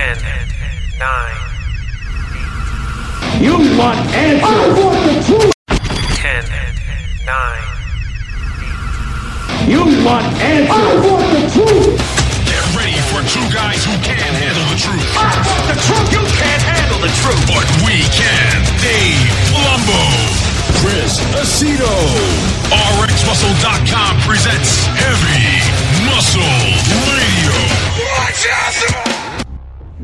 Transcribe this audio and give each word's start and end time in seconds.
10, 0.00 0.16
9, 0.96 3.44
You 3.44 3.52
want 3.76 4.00
answers? 4.16 4.48
I 4.48 4.72
want 4.80 4.96
the 5.04 5.20
truth. 5.28 5.52
10, 6.16 6.40
9, 7.28 9.68
You 9.68 9.84
want 10.00 10.24
answers? 10.40 10.72
I 10.72 11.04
want 11.04 11.28
the 11.36 11.44
truth. 11.52 12.00
Get 12.48 12.64
ready 12.72 12.96
for 13.12 13.20
two 13.28 13.44
guys 13.52 13.84
who 13.84 13.92
can't 14.00 14.24
handle 14.40 14.64
the 14.72 14.80
truth. 14.80 15.04
I 15.20 15.36
want 15.36 15.68
the 15.68 15.76
truth. 15.84 16.08
You 16.16 16.24
can't 16.32 16.64
handle 16.64 17.04
the 17.04 17.12
truth. 17.20 17.44
But 17.44 17.68
we 17.84 18.00
can. 18.16 18.56
Dave 18.80 19.28
Palumbo. 19.52 20.00
Chris 20.80 21.20
Aceto. 21.36 21.92
RxMuscle.com 22.72 24.12
presents 24.24 24.88
Heavy 24.96 25.60
Muscle 26.08 26.56
Radio. 27.04 27.52
Watch 28.16 28.48
out! 28.48 29.19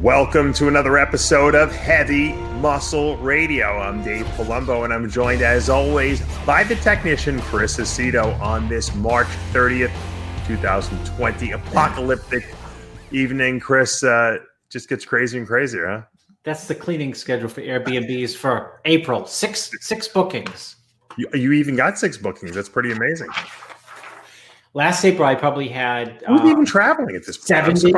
Welcome 0.07 0.53
to 0.53 0.69
another 0.69 0.99
episode 0.99 1.57
of 1.57 1.75
Heavy 1.75 2.33
Muscle 2.61 3.17
Radio. 3.17 3.67
I'm 3.67 4.05
Dave 4.05 4.25
Palumbo, 4.37 4.85
and 4.85 4.95
I'm 4.95 5.11
joined, 5.11 5.43
as 5.43 5.69
always, 5.69 6.23
by 6.47 6.63
the 6.63 6.77
technician 6.77 7.41
Chris 7.41 7.77
Aceto 7.79 8.41
on 8.41 8.69
this 8.69 8.95
March 8.95 9.27
30th, 9.53 9.91
2020 10.47 11.51
apocalyptic 11.51 12.55
evening. 13.11 13.59
Chris 13.59 14.05
uh, 14.05 14.37
just 14.71 14.89
gets 14.89 15.05
crazier 15.05 15.41
and 15.41 15.49
crazier, 15.49 15.89
huh? 15.89 16.03
That's 16.45 16.69
the 16.69 16.77
cleaning 16.77 17.13
schedule 17.13 17.49
for 17.49 17.63
Airbnbs 17.63 18.37
for 18.37 18.81
April. 18.85 19.27
Six 19.27 19.73
six 19.81 20.07
bookings. 20.07 20.77
You, 21.17 21.29
you 21.35 21.51
even 21.51 21.75
got 21.75 21.99
six 21.99 22.17
bookings. 22.17 22.55
That's 22.55 22.69
pretty 22.69 22.93
amazing. 22.93 23.31
Last 24.73 25.05
April, 25.05 25.27
I 25.27 25.35
probably 25.35 25.67
had. 25.67 26.23
Who's 26.29 26.43
um, 26.43 26.47
even 26.47 26.65
traveling 26.65 27.17
at 27.17 27.27
this 27.27 27.39
point? 27.39 27.77
70, 27.77 27.93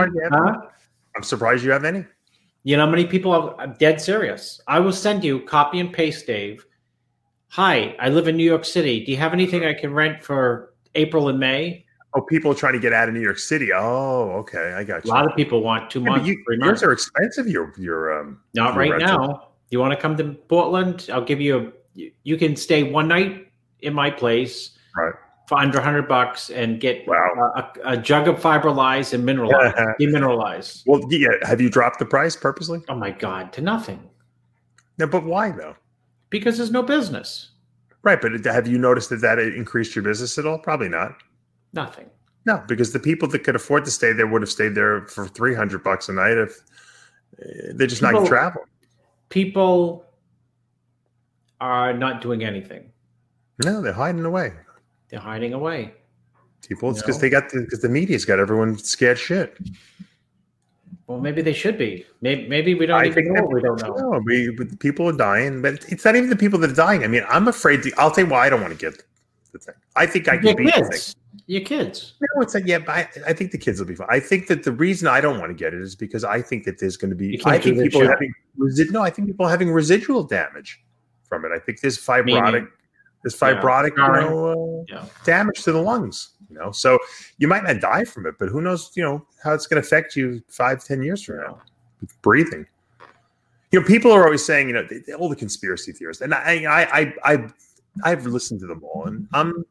I'm 1.19 1.25
surprised 1.25 1.65
you 1.65 1.73
have 1.73 1.85
any. 1.85 2.05
You 2.63 2.77
know 2.77 2.85
how 2.85 2.91
many 2.93 3.05
people? 3.05 3.33
Are, 3.33 3.61
I'm 3.61 3.73
dead 3.75 4.01
serious. 4.01 4.61
I 4.69 4.79
will 4.79 4.93
send 4.93 5.25
you 5.25 5.41
copy 5.41 5.81
and 5.81 5.93
paste, 5.93 6.29
Dave. 6.29 6.65
Hi, 7.49 7.97
I 7.99 8.09
live 8.09 8.29
in 8.29 8.37
New 8.37 8.45
York 8.45 8.65
City. 8.65 9.05
Do 9.05 9.11
you 9.11 9.19
have 9.19 9.33
anything 9.33 9.65
I 9.65 9.75
can 9.75 9.93
rent 9.93 10.23
for 10.23 10.75
April 10.95 11.29
and 11.29 11.41
May? 11.41 11.85
Oh, 12.15 12.21
people 12.21 12.53
are 12.53 12.55
trying 12.55 12.75
to 12.75 12.79
get 12.79 12.93
out 12.93 13.09
of 13.09 13.15
New 13.17 13.21
York 13.21 13.41
City. 13.41 13.71
Oh, 13.75 14.31
okay. 14.43 14.75
I 14.77 14.85
got 14.85 15.05
A 15.05 15.09
lot 15.09 15.27
of 15.29 15.35
people 15.35 15.61
want 15.61 15.91
two 15.91 16.01
Yeah, 16.03 16.11
months, 16.11 16.29
you, 16.29 16.37
yours 16.51 16.59
months. 16.61 16.83
are 16.85 16.93
expensive. 16.93 17.49
Your 17.49 17.73
your 17.79 18.21
um. 18.21 18.41
Not 18.55 18.75
your 18.75 18.79
right 18.79 18.91
rental. 18.93 19.19
now. 19.19 19.49
You 19.71 19.81
want 19.81 19.93
to 19.93 20.01
come 20.01 20.17
to 20.19 20.35
Portland? 20.49 21.11
I'll 21.13 21.25
give 21.25 21.41
you 21.41 21.59
a. 21.59 21.73
you- 21.95 22.13
You 22.23 22.37
can 22.37 22.55
stay 22.55 22.85
one 22.85 23.09
night 23.09 23.51
in 23.81 23.93
my 23.93 24.09
place 24.09 24.79
Right. 24.97 25.15
For 25.49 25.59
under 25.59 25.81
hundred 25.81 26.07
bucks 26.09 26.51
and 26.51 26.79
get 26.79 27.07
Wow. 27.09 27.53
a, 27.57 27.93
a 27.93 27.97
jug 27.97 28.29
of 28.29 28.37
fiberlize 28.37 29.15
and 29.15 29.25
mineralize, 29.27 29.95
demineralize. 30.01 30.83
Well, 30.87 31.01
yeah. 31.11 31.29
Have 31.43 31.61
you 31.61 31.71
dropped 31.71 31.99
the 31.99 32.05
price 32.05 32.37
purposely? 32.37 32.81
Oh 32.89 32.95
my 32.95 33.11
god, 33.11 33.53
to 33.55 33.63
nothing 33.63 34.09
No, 34.99 35.07
but 35.07 35.25
why 35.25 35.51
though? 35.51 35.75
because 36.31 36.59
there's 36.59 36.71
no 36.71 36.83
business. 36.83 37.53
Right, 38.03 38.21
but 38.21 38.45
have 38.45 38.69
you 38.69 38.77
noticed 38.79 39.09
that 39.11 39.23
that 39.23 39.39
increased 39.39 39.97
your 39.97 40.03
business 40.05 40.37
at 40.39 40.45
all? 40.47 40.59
Probably 40.59 40.89
not. 40.91 41.15
Nothing. 41.73 42.07
No, 42.47 42.63
because 42.69 42.93
the 42.93 43.01
people 43.01 43.27
that 43.29 43.41
could 43.45 43.57
afford 43.57 43.85
to 43.87 43.91
stay 43.91 44.13
there 44.13 44.27
would 44.27 44.43
have 44.43 44.51
stayed 44.51 44.75
there 44.75 45.07
for 45.07 45.27
three 45.27 45.55
hundred 45.55 45.83
bucks 45.83 46.09
a 46.09 46.13
night 46.13 46.37
if 46.37 46.61
uh, 47.43 47.73
they're 47.75 47.87
just 47.87 48.03
not 48.03 48.13
People- 48.13 48.27
traveling. 48.27 48.67
People 49.31 50.05
are 51.61 51.93
not 51.93 52.21
doing 52.21 52.45
anything. 52.45 52.91
No, 53.65 53.81
they're 53.81 53.93
hiding 53.93 54.25
away. 54.25 54.53
They're 55.09 55.21
hiding 55.21 55.55
away. 55.55 55.95
People, 56.67 56.91
it's 56.91 57.01
No. 57.01 57.07
because 57.07 57.21
they 57.21 57.31
got 57.31 57.45
because 57.53 57.81
the, 57.81 57.89
media's 57.89 58.25
got 58.25 58.39
everyone 58.39 58.77
scared 58.79 59.19
shit. 59.19 59.57
Well, 61.07 61.19
maybe 61.21 61.41
they 61.41 61.55
should 61.55 61.79
be. 61.79 62.05
Maybe, 62.21 62.47
maybe 62.49 62.75
we 62.75 62.85
don't 62.85 63.01
I 63.01 63.07
even 63.07 63.15
think 63.25 63.29
know 63.37 63.45
we 63.51 63.63
don't 63.63 63.81
know. 63.81 63.95
No, 63.95 64.21
we 64.25 64.51
but 64.51 64.79
people 64.79 65.09
are 65.09 65.17
dying, 65.17 65.63
but 65.63 65.85
it's 65.89 66.05
not 66.05 66.17
even 66.17 66.29
the 66.29 66.37
people 66.37 66.59
that 66.59 66.71
are 66.71 66.75
dying. 66.75 67.03
I 67.05 67.07
mean, 67.07 67.25
I'm 67.29 67.49
afraid. 67.49 67.83
To, 67.85 67.93
I'll 67.97 68.11
tell 68.11 68.25
you 68.25 68.31
why 68.31 68.47
I 68.47 68.51
don't 68.51 68.61
want 68.61 68.73
to 68.73 68.79
get 68.79 69.03
the 69.53 69.59
thing. 69.59 69.75
I 69.97 70.05
think 70.05 70.29
I 70.29 70.35
Your 70.35 70.55
can 70.55 70.57
beat 70.57 70.75
the 70.75 70.83
thing. 70.83 70.91
kids. 70.91 71.17
Your 71.47 71.63
kids. 71.63 72.15
No, 72.21 72.43
it's 72.43 72.55
like 72.55 72.67
yeah, 72.67 72.79
but 72.81 72.91
I, 72.91 73.09
I 73.29 73.33
think 73.33 73.53
the 73.53 73.59
kids 73.59 73.79
will 73.79 73.87
be 73.87 73.95
fine. 73.95 74.09
I 74.11 74.21
think 74.21 74.49
that 74.49 74.65
the 74.65 74.73
reason 74.73 75.09
I 75.09 75.23
don't 75.23 75.39
want 75.39 75.49
to 75.51 75.55
get 75.55 75.73
it 75.73 75.81
is 75.81 75.95
because 75.95 76.25
I 76.25 76.43
think 76.43 76.65
that 76.65 76.79
there's 76.79 76.99
going 76.99 77.11
to 77.11 77.17
be. 77.17 77.41
I 77.47 77.59
think 77.59 77.79
people 77.81 78.07
having 78.07 78.35
no. 78.91 79.01
I 79.01 79.09
think 79.09 79.29
people 79.29 79.47
are 79.47 79.51
having 79.51 79.71
residual 79.71 80.25
damage 80.25 80.83
from 81.27 81.47
it. 81.47 81.53
I 81.55 81.59
think 81.59 81.81
there's 81.81 81.97
fibrotic, 81.97 82.53
Meaning? 82.53 82.69
There's 83.37 83.41
Yeah, 83.55 83.61
fibrotic, 83.61 83.91
you 83.97 84.13
know, 84.21 84.85
uh, 84.85 84.85
Yeah. 84.89 85.05
damage 85.25 85.63
to 85.65 85.73
the 85.73 85.81
lungs. 85.83 86.31
You 86.51 86.57
know, 86.59 86.73
so 86.73 86.99
you 87.37 87.47
might 87.47 87.63
not 87.65 87.81
die 87.81 88.05
from 88.05 88.25
it, 88.27 88.37
but 88.39 88.49
who 88.49 88.61
knows? 88.63 88.91
You 88.95 89.03
know 89.05 89.27
how 89.43 89.53
it's 89.53 89.67
going 89.67 89.81
to 89.83 89.87
affect 89.87 90.17
you 90.17 90.43
five, 90.49 90.83
ten 90.83 91.03
years 91.03 91.23
from 91.23 91.37
now 91.39 91.61
with 92.01 92.21
breathing. 92.23 92.67
You 93.71 93.81
know, 93.81 93.87
people 93.87 94.11
are 94.13 94.25
always 94.25 94.45
saying, 94.47 94.69
you 94.69 94.73
know, 94.75 94.83
they, 94.89 94.99
they- 95.01 95.13
all 95.13 95.29
the 95.29 95.37
conspiracy 95.37 95.93
theorists, 95.93 96.23
and 96.23 96.33
I, 96.33 96.65
I, 96.65 97.01
I, 97.01 97.15
I, 97.35 97.49
I've 98.03 98.25
listened 98.25 98.61
to 98.61 98.67
them 98.67 98.83
all, 98.83 99.05
and 99.07 99.29
I'm, 99.35 99.63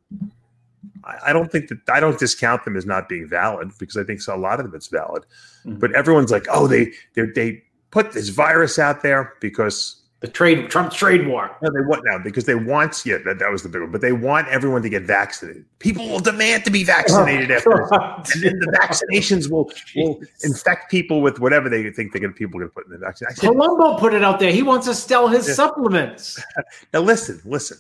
I 1.04 1.18
I 1.28 1.34
don't 1.34 1.52
think 1.52 1.70
that 1.70 1.80
I 1.90 2.00
don't 2.00 2.20
discount 2.20 2.64
them 2.64 2.78
as 2.78 2.86
not 2.86 3.10
being 3.10 3.28
valid 3.28 3.72
because 3.80 3.98
I 3.98 4.04
think 4.04 4.22
so, 4.22 4.36
a 4.36 4.38
lot 4.38 4.60
of 4.60 4.66
them 4.68 4.76
it's 4.76 4.88
valid. 4.88 5.24
Mhm. 5.66 5.80
But 5.80 5.96
everyone's 5.96 6.32
like, 6.32 6.46
oh, 6.52 6.68
they 6.68 6.92
they 7.16 7.26
they 7.34 7.64
put 7.90 8.12
this 8.12 8.30
virus 8.30 8.78
out 8.78 9.02
there 9.02 9.34
because 9.42 10.04
The 10.20 10.28
trade 10.28 10.72
Trump's 10.72 10.96
trade 10.96 11.28
war. 11.28 11.56
no, 11.62 11.70
they 11.72 11.82
want 11.86 12.02
now 12.04 12.18
because 12.18 12.46
they 12.46 12.56
want 12.56 13.06
yeah 13.06 13.20
that, 13.24 13.38
that 13.38 13.52
was 13.52 13.62
the 13.62 13.70
big 13.70 13.82
one, 13.82 13.92
but 13.92 14.02
they 14.02 14.14
want 14.14 14.48
everyone 14.48 14.82
to 14.82 14.90
get 14.90 15.04
vaccinated. 15.04 15.64
People 15.78 16.10
will 16.10 16.20
demand 16.20 16.66
to 16.66 16.72
be 16.72 16.84
vaccinated 16.84 17.52
after. 17.52 17.72
And 18.34 18.44
then 18.44 18.58
the 18.60 18.76
vaccinations 18.82 19.50
will, 19.52 19.72
will 19.96 20.20
infect 20.44 20.90
people 20.90 21.22
with 21.22 21.40
whatever 21.40 21.70
they 21.70 21.88
think 21.92 22.14
they're 22.14 22.22
going 22.22 22.34
to 22.34 22.38
people 22.38 22.60
to 22.60 22.68
put 22.68 22.86
in 22.88 22.94
the 22.94 22.98
vaccine. 22.98 23.30
Said, 23.30 23.48
Palumbo 23.50 24.00
put 24.00 24.16
it 24.16 24.24
out 24.24 24.40
there. 24.40 24.52
He 24.52 24.64
wants 24.64 24.88
to 24.88 24.96
sell 24.96 25.28
his 25.28 25.48
Yeah. 25.48 25.54
supplements. 25.54 26.44
now 26.94 27.02
listen, 27.02 27.40
listen. 27.46 27.78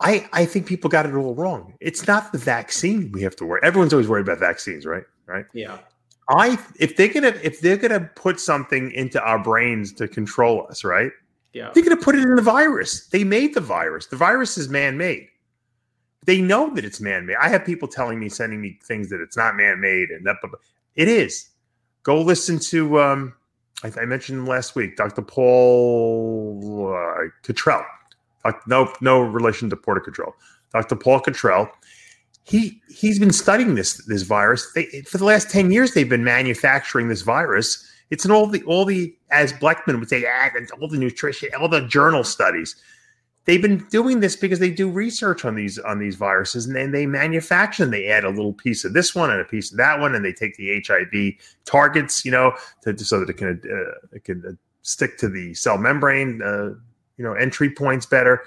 I 0.00 0.28
I 0.32 0.44
think 0.44 0.66
people 0.66 0.90
got 0.90 1.06
it 1.06 1.14
all 1.14 1.36
wrong. 1.36 1.74
It's 1.80 2.08
not 2.08 2.32
the 2.32 2.38
vaccine 2.38 3.12
we 3.12 3.22
have 3.22 3.36
to 3.36 3.44
worry. 3.44 3.60
Everyone's 3.62 3.92
always 3.92 4.08
worried 4.08 4.22
about 4.26 4.40
vaccines, 4.40 4.84
right? 4.86 5.04
Right. 5.26 5.44
Yeah. 5.52 5.78
I 6.32 6.58
if 6.78 6.96
they're 6.96 7.12
gonna 7.12 7.34
if 7.42 7.60
they're 7.60 7.76
gonna 7.76 8.10
put 8.14 8.40
something 8.40 8.90
into 8.92 9.22
our 9.22 9.38
brains 9.38 9.92
to 9.94 10.08
control 10.08 10.66
us, 10.70 10.84
right? 10.84 11.12
Yeah. 11.52 11.70
They're 11.74 11.82
gonna 11.84 11.96
put 11.96 12.14
it 12.14 12.22
in 12.22 12.34
the 12.36 12.42
virus. 12.42 13.06
They 13.08 13.24
made 13.24 13.54
the 13.54 13.60
virus. 13.60 14.06
The 14.06 14.16
virus 14.16 14.56
is 14.56 14.68
man-made. 14.68 15.28
They 16.24 16.40
know 16.40 16.72
that 16.74 16.84
it's 16.84 17.00
man-made. 17.00 17.36
I 17.40 17.48
have 17.48 17.64
people 17.64 17.88
telling 17.88 18.18
me, 18.18 18.28
sending 18.28 18.60
me 18.60 18.78
things 18.82 19.10
that 19.10 19.20
it's 19.20 19.36
not 19.36 19.56
man-made, 19.56 20.10
and 20.10 20.24
that, 20.26 20.36
but 20.40 20.52
it 20.94 21.08
is. 21.08 21.50
Go 22.04 22.20
listen 22.20 22.58
to. 22.60 23.00
Um, 23.00 23.34
I, 23.84 23.92
I 24.00 24.04
mentioned 24.06 24.48
last 24.48 24.74
week, 24.74 24.96
Dr. 24.96 25.22
Paul 25.22 26.94
uh, 26.94 27.28
Cottrell. 27.42 27.84
Doc- 28.44 28.62
no, 28.66 28.92
no 29.00 29.20
relation 29.20 29.68
to 29.70 29.76
Porter 29.76 30.00
Cottrell. 30.00 30.34
Dr. 30.72 30.96
Paul 30.96 31.20
Cottrell. 31.20 31.70
He 32.44 32.80
he's 32.88 33.18
been 33.18 33.32
studying 33.32 33.74
this 33.74 34.04
this 34.06 34.22
virus 34.22 34.70
they, 34.74 34.86
for 35.02 35.18
the 35.18 35.24
last 35.24 35.50
ten 35.50 35.70
years. 35.70 35.94
They've 35.94 36.08
been 36.08 36.24
manufacturing 36.24 37.08
this 37.08 37.22
virus. 37.22 37.88
It's 38.10 38.24
in 38.24 38.30
all 38.30 38.46
the 38.46 38.62
all 38.64 38.84
the 38.84 39.14
as 39.30 39.52
Bleckman 39.52 39.98
would 39.98 40.08
say, 40.08 40.24
ah, 40.26 40.50
and 40.54 40.70
all 40.72 40.88
the 40.88 40.98
nutrition, 40.98 41.50
all 41.58 41.68
the 41.68 41.86
journal 41.86 42.24
studies. 42.24 42.76
They've 43.44 43.62
been 43.62 43.78
doing 43.90 44.20
this 44.20 44.36
because 44.36 44.60
they 44.60 44.70
do 44.70 44.88
research 44.88 45.44
on 45.44 45.54
these 45.56 45.78
on 45.78 45.98
these 45.98 46.14
viruses, 46.16 46.66
and 46.66 46.76
then 46.76 46.92
they 46.92 47.06
manufacture 47.06 47.84
them. 47.84 47.90
They 47.90 48.06
add 48.06 48.24
a 48.24 48.28
little 48.28 48.52
piece 48.52 48.84
of 48.84 48.92
this 48.92 49.14
one 49.14 49.30
and 49.30 49.40
a 49.40 49.44
piece 49.44 49.72
of 49.72 49.78
that 49.78 49.98
one, 49.98 50.14
and 50.14 50.24
they 50.24 50.32
take 50.32 50.56
the 50.56 50.80
HIV 50.86 51.34
targets, 51.64 52.24
you 52.24 52.30
know, 52.30 52.52
to, 52.82 52.96
so 52.98 53.18
that 53.18 53.30
it 53.30 53.36
can 53.36 53.60
uh, 53.64 54.06
it 54.12 54.24
can 54.24 54.44
uh, 54.46 54.52
stick 54.82 55.18
to 55.18 55.28
the 55.28 55.54
cell 55.54 55.76
membrane, 55.76 56.40
uh, 56.40 56.74
you 57.16 57.24
know, 57.24 57.32
entry 57.32 57.70
points 57.70 58.06
better. 58.06 58.42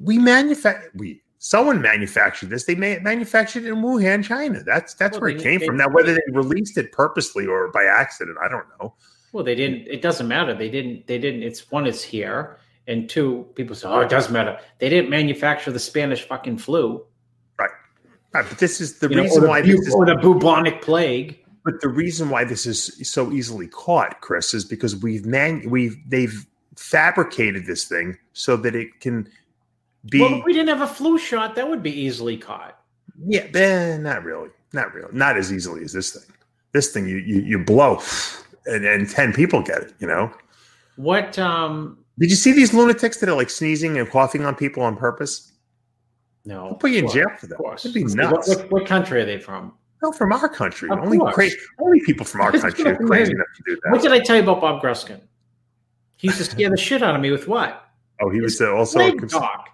We 0.00 0.18
manufacture 0.18 0.92
we 0.94 1.20
someone 1.46 1.80
manufactured 1.80 2.50
this. 2.50 2.64
They 2.64 2.74
ma- 2.74 3.00
manufactured 3.02 3.64
it 3.64 3.68
in 3.68 3.76
Wuhan, 3.76 4.24
China. 4.24 4.62
That's 4.64 4.94
that's 4.94 5.12
Well, 5.14 5.22
where 5.22 5.30
it 5.30 5.40
came 5.40 5.60
from. 5.60 5.76
Now, 5.76 5.88
whether 5.88 6.12
they 6.12 6.20
released 6.32 6.76
it 6.76 6.90
purposely 6.90 7.46
or 7.46 7.68
by 7.70 7.84
accident, 7.84 8.36
I 8.44 8.48
don't 8.48 8.66
know. 8.80 8.94
Well, 9.32 9.44
they 9.44 9.54
didn't. 9.54 9.86
It 9.86 10.02
doesn't 10.02 10.26
matter. 10.26 10.54
They 10.54 10.68
didn't. 10.68 11.06
They 11.06 11.18
didn't. 11.18 11.42
It's 11.44 11.70
one 11.70 11.86
is 11.86 12.02
here, 12.02 12.58
and 12.88 13.08
two 13.08 13.46
people 13.54 13.76
say, 13.76 13.86
"Oh, 13.88 14.00
it 14.00 14.08
doesn't 14.08 14.32
matter." 14.32 14.58
They 14.80 14.88
didn't 14.88 15.08
manufacture 15.10 15.70
the 15.70 15.78
Spanish 15.78 16.26
fucking 16.26 16.58
flu, 16.58 17.04
Right, 17.58 17.70
right 18.32 18.44
but 18.48 18.58
this 18.58 18.80
is 18.80 18.98
the 18.98 19.08
you 19.08 19.22
reason 19.22 19.42
the 19.42 19.48
why 19.48 19.62
bu- 19.62 19.76
this 19.76 19.86
is. 19.86 19.94
or 19.94 20.04
the 20.06 20.16
bubonic 20.16 20.82
plague. 20.82 21.38
But 21.64 21.80
the 21.80 21.88
reason 21.88 22.30
why 22.30 22.44
this 22.44 22.64
is 22.64 22.92
so 23.08 23.32
easily 23.32 23.66
caught, 23.68 24.20
Chris, 24.20 24.54
is 24.54 24.64
because 24.64 24.96
we've 24.96 25.26
man 25.26 25.62
we've 25.68 25.96
they've 26.08 26.46
fabricated 26.76 27.66
this 27.66 27.84
thing 27.84 28.16
so 28.32 28.56
that 28.56 28.74
it 28.74 29.00
can 29.00 29.28
be 30.10 30.20
well, 30.20 30.34
if 30.34 30.44
we 30.44 30.52
didn't 30.52 30.68
have 30.68 30.82
a 30.88 30.92
flu 30.92 31.18
shot, 31.18 31.54
that 31.54 31.68
would 31.68 31.82
be 31.82 31.90
easily 31.90 32.36
caught. 32.36 32.78
yeah, 33.26 33.46
eh, 33.54 33.96
not 33.98 34.24
really, 34.24 34.50
not 34.72 34.92
really, 34.94 35.08
not 35.12 35.36
as 35.36 35.52
easily 35.52 35.82
as 35.84 35.92
this 35.92 36.12
thing. 36.12 36.34
This 36.72 36.92
thing 36.92 37.06
you 37.08 37.16
you, 37.18 37.40
you 37.40 37.58
blow, 37.58 38.00
and, 38.66 38.84
and 38.84 39.08
ten 39.08 39.32
people 39.32 39.62
get 39.62 39.82
it. 39.82 39.94
You 39.98 40.06
know. 40.06 40.30
What? 40.96 41.38
Um, 41.38 41.98
Did 42.18 42.30
you 42.30 42.36
see 42.36 42.52
these 42.52 42.72
lunatics 42.74 43.18
that 43.18 43.28
are 43.28 43.36
like 43.36 43.50
sneezing 43.50 43.98
and 43.98 44.08
coughing 44.08 44.44
on 44.44 44.54
people 44.54 44.82
on 44.82 44.96
purpose? 44.96 45.52
no. 46.44 46.68
I'll 46.68 46.74
put 46.74 46.90
you 46.92 46.98
in 47.00 47.08
jail 47.10 47.26
for 47.38 47.46
that. 47.48 47.56
course. 47.56 47.82
That'd 47.82 47.94
be 47.94 48.04
What, 48.04 48.14
nuts. 48.14 48.48
what, 48.48 48.70
what 48.70 48.86
country 48.86 49.20
are 49.20 49.24
they 49.26 49.38
from? 49.38 49.72
No, 50.02 50.12
from 50.12 50.32
our 50.32 50.48
country. 50.48 50.88
Of 50.90 50.98
only 51.00 51.18
course. 51.18 51.34
crazy, 51.34 51.56
only 51.80 52.00
people 52.04 52.24
from 52.24 52.42
our 52.42 52.52
country 52.64 52.84
are 52.86 52.96
crazy 52.96 53.32
enough 53.32 53.46
to 53.56 53.62
do 53.66 53.78
that. 53.82 53.90
What 53.92 54.02
did 54.02 54.12
I 54.12 54.20
tell 54.20 54.36
you 54.36 54.42
about 54.42 54.60
Bob 54.60 54.80
Gruskin? 54.82 55.20
He 56.16 56.28
used 56.28 56.38
to 56.38 56.44
scare 56.44 56.70
the 56.70 56.76
shit 56.76 57.02
out 57.02 57.14
of 57.14 57.20
me 57.20 57.30
with 57.30 57.48
what? 57.48 57.88
Oh, 58.22 58.30
he 58.30 58.40
was 58.40 58.60
uh, 58.60 58.72
also 58.74 58.98
Plague 58.98 59.28
talk. 59.28 59.68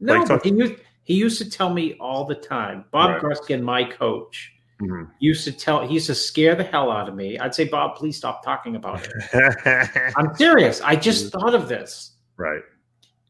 No, 0.00 0.18
but 0.20 0.26
talk. 0.26 0.44
he 0.44 0.50
used 0.52 0.74
he 1.04 1.14
used 1.14 1.38
to 1.38 1.48
tell 1.50 1.72
me 1.72 1.94
all 2.00 2.24
the 2.24 2.34
time. 2.34 2.84
Bob 2.90 3.10
Right. 3.10 3.20
Gruskin, 3.22 3.62
my 3.62 3.84
coach, 3.84 4.52
Mhm. 4.82 5.08
used 5.20 5.44
to 5.44 5.52
tell 5.52 5.86
he 5.86 5.94
used 5.94 6.06
to 6.06 6.14
scare 6.14 6.54
the 6.54 6.64
hell 6.64 6.90
out 6.90 7.08
of 7.08 7.14
me. 7.14 7.38
I'd 7.38 7.54
say, 7.54 7.64
Bob, 7.64 7.96
please 7.96 8.16
stop 8.16 8.42
talking 8.44 8.76
about 8.76 9.06
it. 9.06 10.12
I'm 10.16 10.34
serious. 10.34 10.80
I 10.80 10.96
just 10.96 11.32
thought 11.32 11.54
of 11.54 11.68
this. 11.68 12.12
right. 12.36 12.62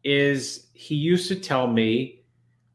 Is 0.05 0.66
he 0.75 0.94
used 0.94 1.28
to 1.28 1.37
tell 1.37 1.66
me, 1.66 2.22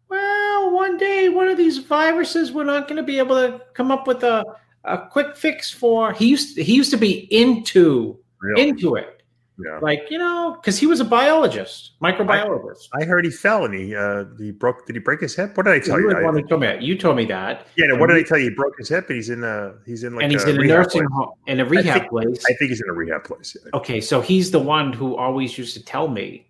well, 0.10 0.72
one 0.72 0.98
day 0.98 1.30
one 1.30 1.48
of 1.48 1.58
these 1.58 1.78
viruses 1.78 2.52
we're 2.52 2.64
not 2.64 2.88
going 2.88 2.98
to 2.98 3.04
be 3.04 3.20
able 3.20 3.36
to 3.36 3.62
come 3.74 3.92
up 3.92 4.08
with 4.08 4.24
a, 4.24 4.44
a 4.86 4.98
quick 5.08 5.36
fix 5.38 5.72
for. 5.72 6.12
He 6.14 6.28
used 6.28 6.58
he 6.58 6.74
used 6.76 6.92
to 6.92 6.98
be 6.98 7.28
into 7.34 8.18
Really. 8.42 8.70
into 8.70 8.96
it, 8.96 9.19
yeah. 9.64 9.80
like 9.82 10.04
you 10.10 10.18
know, 10.18 10.58
because 10.60 10.80
he 10.80 10.86
was 10.86 11.00
a 11.00 11.06
biologist, 11.06 11.92
microbiologist. 12.02 12.88
I 13.00 13.04
heard 13.06 13.26
he 13.26 13.32
fell 13.32 13.66
and 13.66 13.74
he 13.74 13.96
uh 13.96 14.26
he 14.38 14.52
broke. 14.52 14.86
Did 14.86 14.96
he 14.96 15.00
break 15.00 15.22
his 15.22 15.36
hip? 15.36 15.58
What 15.58 15.66
did 15.66 15.74
I 15.74 15.80
tell 15.80 16.00
you, 16.00 16.10
you? 16.10 16.18
I- 16.18 16.42
told 16.42 16.62
me 16.62 16.68
that. 16.68 16.82
You 16.82 16.98
told 16.98 17.18
me 17.18 17.26
that. 17.26 17.68
yeah. 17.76 17.88
No, 17.88 17.96
what 17.98 18.08
did 18.08 18.18
I 18.18 18.24
tell 18.24 18.38
you? 18.38 18.50
He 18.50 18.56
broke 18.56 18.78
his 18.78 18.90
hip 18.90 19.08
and 19.10 19.16
he's 19.16 19.30
in 19.30 19.44
a 19.44 19.74
he's 19.86 20.04
in 20.04 20.16
like 20.16 20.24
and 20.24 20.32
he's 20.32 20.44
a 20.44 20.50
in 20.50 20.62
a 20.62 20.64
nursing 20.66 21.02
place. 21.02 21.10
home, 21.14 21.32
in 21.48 21.60
a 21.60 21.66
rehab 21.66 22.00
think- 22.02 22.10
place. 22.10 22.46
I 22.46 22.54
think 22.54 22.70
he's 22.70 22.82
in 22.82 22.90
a 22.90 22.94
rehab 22.94 23.24
place. 23.24 23.56
Yeah. 23.64 23.70
okay, 23.74 24.02
so 24.02 24.22
he's 24.22 24.52
the 24.52 24.60
one 24.60 24.94
who 24.94 25.16
always 25.16 25.58
used 25.58 25.76
to 25.76 25.84
tell 25.84 26.08
me, 26.08 26.50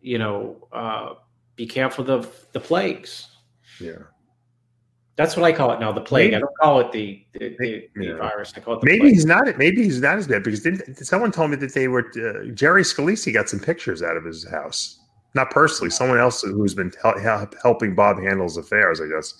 you 0.00 0.18
know, 0.18 0.68
uh, 0.72 1.14
be 1.56 1.66
careful 1.66 2.10
of 2.10 2.46
the 2.52 2.60
plagues. 2.60 3.28
Yeah. 3.80 3.94
That's 5.20 5.36
what 5.36 5.44
I 5.44 5.52
call 5.52 5.70
it 5.72 5.80
now, 5.80 5.92
the 5.92 6.00
plague. 6.00 6.30
Maybe- 6.30 6.36
I 6.36 6.38
don't 6.40 6.56
call 6.62 6.80
it 6.80 6.92
the 6.92 7.22
the, 7.34 7.54
the, 7.58 7.88
the 7.94 8.04
Yeah. 8.06 8.16
virus. 8.16 8.54
I 8.56 8.60
call 8.60 8.74
it 8.76 8.80
the 8.80 8.86
Maybe 8.86 9.00
plague. 9.00 9.12
he's 9.12 9.26
not. 9.26 9.58
Maybe 9.58 9.82
he's 9.82 10.00
not 10.00 10.16
as 10.16 10.26
bad 10.26 10.42
because 10.42 10.62
didn't 10.62 10.96
someone 11.04 11.30
told 11.30 11.50
me 11.50 11.56
that 11.58 11.74
they 11.74 11.88
were 11.88 12.06
uh, 12.16 12.46
Jerry 12.54 12.82
Scalisi 12.82 13.30
got 13.32 13.48
some 13.48 13.60
pictures 13.60 14.02
out 14.02 14.16
of 14.16 14.24
his 14.24 14.48
house. 14.48 14.98
Not 15.34 15.50
personally, 15.50 15.90
someone 15.90 16.18
else 16.18 16.40
who's 16.40 16.74
been 16.74 16.90
hel- 17.02 17.18
hel- 17.18 17.50
helping 17.62 17.94
Bob 17.94 18.18
handle 18.18 18.44
his 18.44 18.56
affairs. 18.56 19.00
I 19.00 19.08
guess 19.08 19.34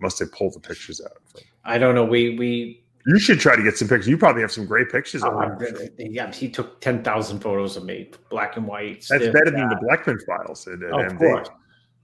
must 0.00 0.18
have 0.18 0.32
pulled 0.32 0.54
the 0.54 0.60
pictures 0.60 1.00
out. 1.04 1.18
I 1.64 1.76
don't 1.76 1.94
know. 1.94 2.04
We 2.06 2.38
we 2.38 2.82
You 3.06 3.18
should 3.18 3.38
try 3.38 3.56
to 3.56 3.62
get 3.62 3.76
some 3.76 3.86
pictures. 3.86 4.08
You 4.08 4.16
probably 4.16 4.40
have 4.40 4.50
some 4.50 4.64
great 4.64 4.90
pictures 4.90 5.22
of 5.22 5.34
uh, 5.34 5.58
him. 5.58 5.88
yeah, 5.98 6.32
he 6.32 6.48
took 6.48 6.80
ten 6.80 7.02
thousand 7.04 7.40
photos 7.40 7.76
of 7.76 7.84
me, 7.84 8.10
black 8.30 8.56
and 8.56 8.66
white. 8.66 9.04
That's 9.10 9.22
stiff, 9.24 9.32
better 9.34 9.50
than 9.50 9.68
the 9.68 9.76
Blackman 9.82 10.18
files. 10.20 10.66
at- 10.66 10.82
at 10.82 10.90
Oh, 10.92 11.00
of 11.04 11.18
course. 11.18 11.48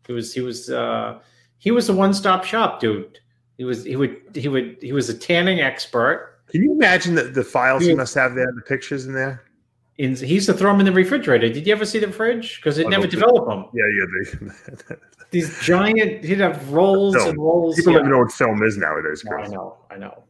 He 0.07 0.13
was 0.13 0.35
he 0.35 0.41
was 0.43 0.69
uh 0.71 1.19
he 1.59 1.71
was 1.71 1.89
a 1.89 1.95
one 1.95 2.15
stop 2.15 2.45
shop 2.45 2.81
dude. 2.81 3.19
He 3.59 3.65
was 3.65 3.85
he 3.85 3.97
would 3.97 4.17
he 4.35 4.49
would 4.49 4.77
he 4.81 4.93
was 4.93 5.09
a 5.09 5.15
tanning 5.15 5.61
expert. 5.61 6.39
Can 6.49 6.63
you 6.63 6.73
imagine 6.73 7.15
the, 7.15 7.25
the 7.25 7.45
files 7.45 7.83
he 7.83 7.91
Yeah. 7.91 7.97
must 7.97 8.15
have 8.15 8.35
there, 8.35 8.53
the 8.55 8.63
pictures 8.63 9.07
in 9.07 9.15
there? 9.15 9.43
In, 9.99 10.15
he 10.15 10.35
used 10.35 10.47
to 10.47 10.53
throw 10.53 10.71
them 10.71 10.81
in 10.81 10.87
the 10.87 10.93
refrigerator. 10.93 11.49
Did 11.49 11.67
you 11.67 11.73
ever 11.73 11.87
see 11.87 11.99
the 11.99 12.13
fridge? 12.13 12.57
Because 12.57 12.77
it 12.79 12.85
I 12.85 12.87
oh, 12.87 12.91
never 12.91 13.07
developed 13.07 13.49
them. 13.49 13.65
Yeah, 13.73 13.85
yeah. 13.99 14.75
They, 14.89 14.97
These 15.31 15.59
giant, 15.61 16.23
he'd 16.25 16.39
have 16.39 16.71
rolls 16.71 17.17
Film. 17.17 17.31
and 17.31 17.39
rolls. 17.39 17.77
people 17.77 17.93
yeah. 17.93 17.99
don't 17.99 18.07
even 18.07 18.13
know 18.13 18.25
what 18.25 18.33
film 18.33 18.63
is 18.63 18.77
nowadays. 18.77 19.25
No, 19.25 19.37
I 19.37 19.47
know, 19.49 19.77
I 19.91 19.97
know. 19.97 20.23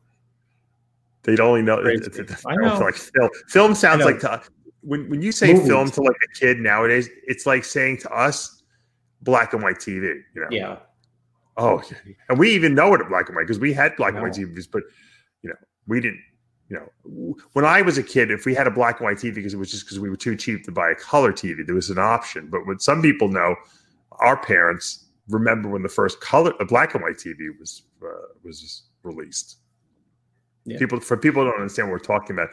They'd 1.25 1.40
only 1.40 1.62
know 1.62 1.82
Crazy. 1.82 2.05
it's, 2.06 2.19
it's, 2.19 2.46
I 2.46 2.55
know. 2.55 2.78
like 2.78 2.94
film. 2.94 3.31
Film 3.49 3.75
sounds 3.75 4.05
like 4.05 4.20
to 4.20 4.40
when 4.82 5.11
when 5.11 5.20
you 5.20 5.32
say 5.32 5.52
Movies. 5.52 5.67
film 5.69 5.90
to 5.90 6.00
like 6.02 6.17
a 6.25 6.38
kid 6.38 6.61
nowadays, 6.61 7.11
it's 7.26 7.44
like 7.44 7.64
saying 7.64 7.99
to 7.99 8.11
us 8.11 8.62
black 9.23 9.52
and 9.52 9.62
white 9.62 9.78
TV. 9.78 10.23
You 10.34 10.40
know? 10.43 10.46
Yeah, 10.50 10.76
Oh, 11.56 11.82
and 12.29 12.38
we 12.38 12.50
even 12.55 12.75
know 12.75 12.94
it 12.94 13.00
at 13.00 13.08
black 13.08 13.29
and 13.29 13.37
white 13.37 13.44
because 13.47 13.58
we 13.58 13.73
had 13.73 13.97
black 13.97 14.14
and 14.14 14.23
white 14.23 14.32
TVs, 14.32 14.69
but 14.70 14.82
you 15.43 15.50
know 15.50 15.56
we 15.87 16.00
didn't. 16.00 16.20
You 16.69 16.79
know, 17.05 17.37
when 17.53 17.64
I 17.64 17.81
was 17.81 17.97
a 17.97 18.03
kid, 18.03 18.32
if 18.32 18.44
we 18.44 18.53
had 18.53 18.67
a 18.67 18.73
black 18.73 18.99
and 18.99 19.05
white 19.06 19.19
TV, 19.19 19.37
because 19.37 19.55
it 19.55 19.56
was 19.56 19.70
just 19.70 19.85
because 19.87 20.00
we 20.00 20.11
were 20.11 20.17
too 20.17 20.35
cheap 20.35 20.64
to 20.64 20.73
buy 20.73 20.91
a 20.91 20.97
color 20.97 21.32
TV, 21.32 21.64
there 21.64 21.76
was 21.76 21.91
an 21.91 21.99
option. 21.99 22.49
But 22.50 22.67
what 22.67 22.82
some 22.82 23.00
people 23.00 23.29
know, 23.29 23.55
our 24.19 24.37
parents 24.37 25.05
remember 25.29 25.69
when 25.69 25.82
the 25.82 25.88
first 25.88 26.20
color, 26.20 26.53
a 26.58 26.64
black 26.64 26.94
and 26.94 27.05
white 27.05 27.19
TV 27.19 27.56
was 27.61 27.82
uh, 28.02 28.09
was 28.43 28.82
released. 29.05 29.59
Yeah. 30.64 30.79
People 30.79 30.99
for 30.99 31.17
people 31.17 31.44
who 31.44 31.50
don't 31.50 31.61
understand 31.61 31.88
what 31.88 31.93
we're 31.93 31.99
talking 32.17 32.35
about. 32.35 32.49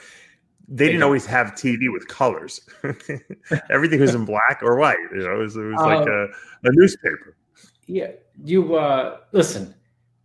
They, 0.68 0.76
They 0.76 0.86
didn't 0.86 1.00
don't. 1.00 1.08
always 1.08 1.26
have 1.26 1.48
TV 1.56 1.92
with 1.92 2.08
colors. 2.08 2.62
Everything 3.72 4.00
was 4.00 4.14
in 4.16 4.26
black 4.34 4.60
or 4.62 4.76
white. 4.78 4.96
You 5.12 5.24
know, 5.24 5.36
it 5.36 5.40
was, 5.40 5.56
it 5.58 5.62
was 5.64 5.76
like 5.82 6.08
Um, 6.08 6.08
a, 6.08 6.24
a 6.70 6.72
newspaper. 6.72 7.36
Yeah. 7.94 8.12
You 8.44 8.76
uh 8.76 9.18
listen. 9.32 9.76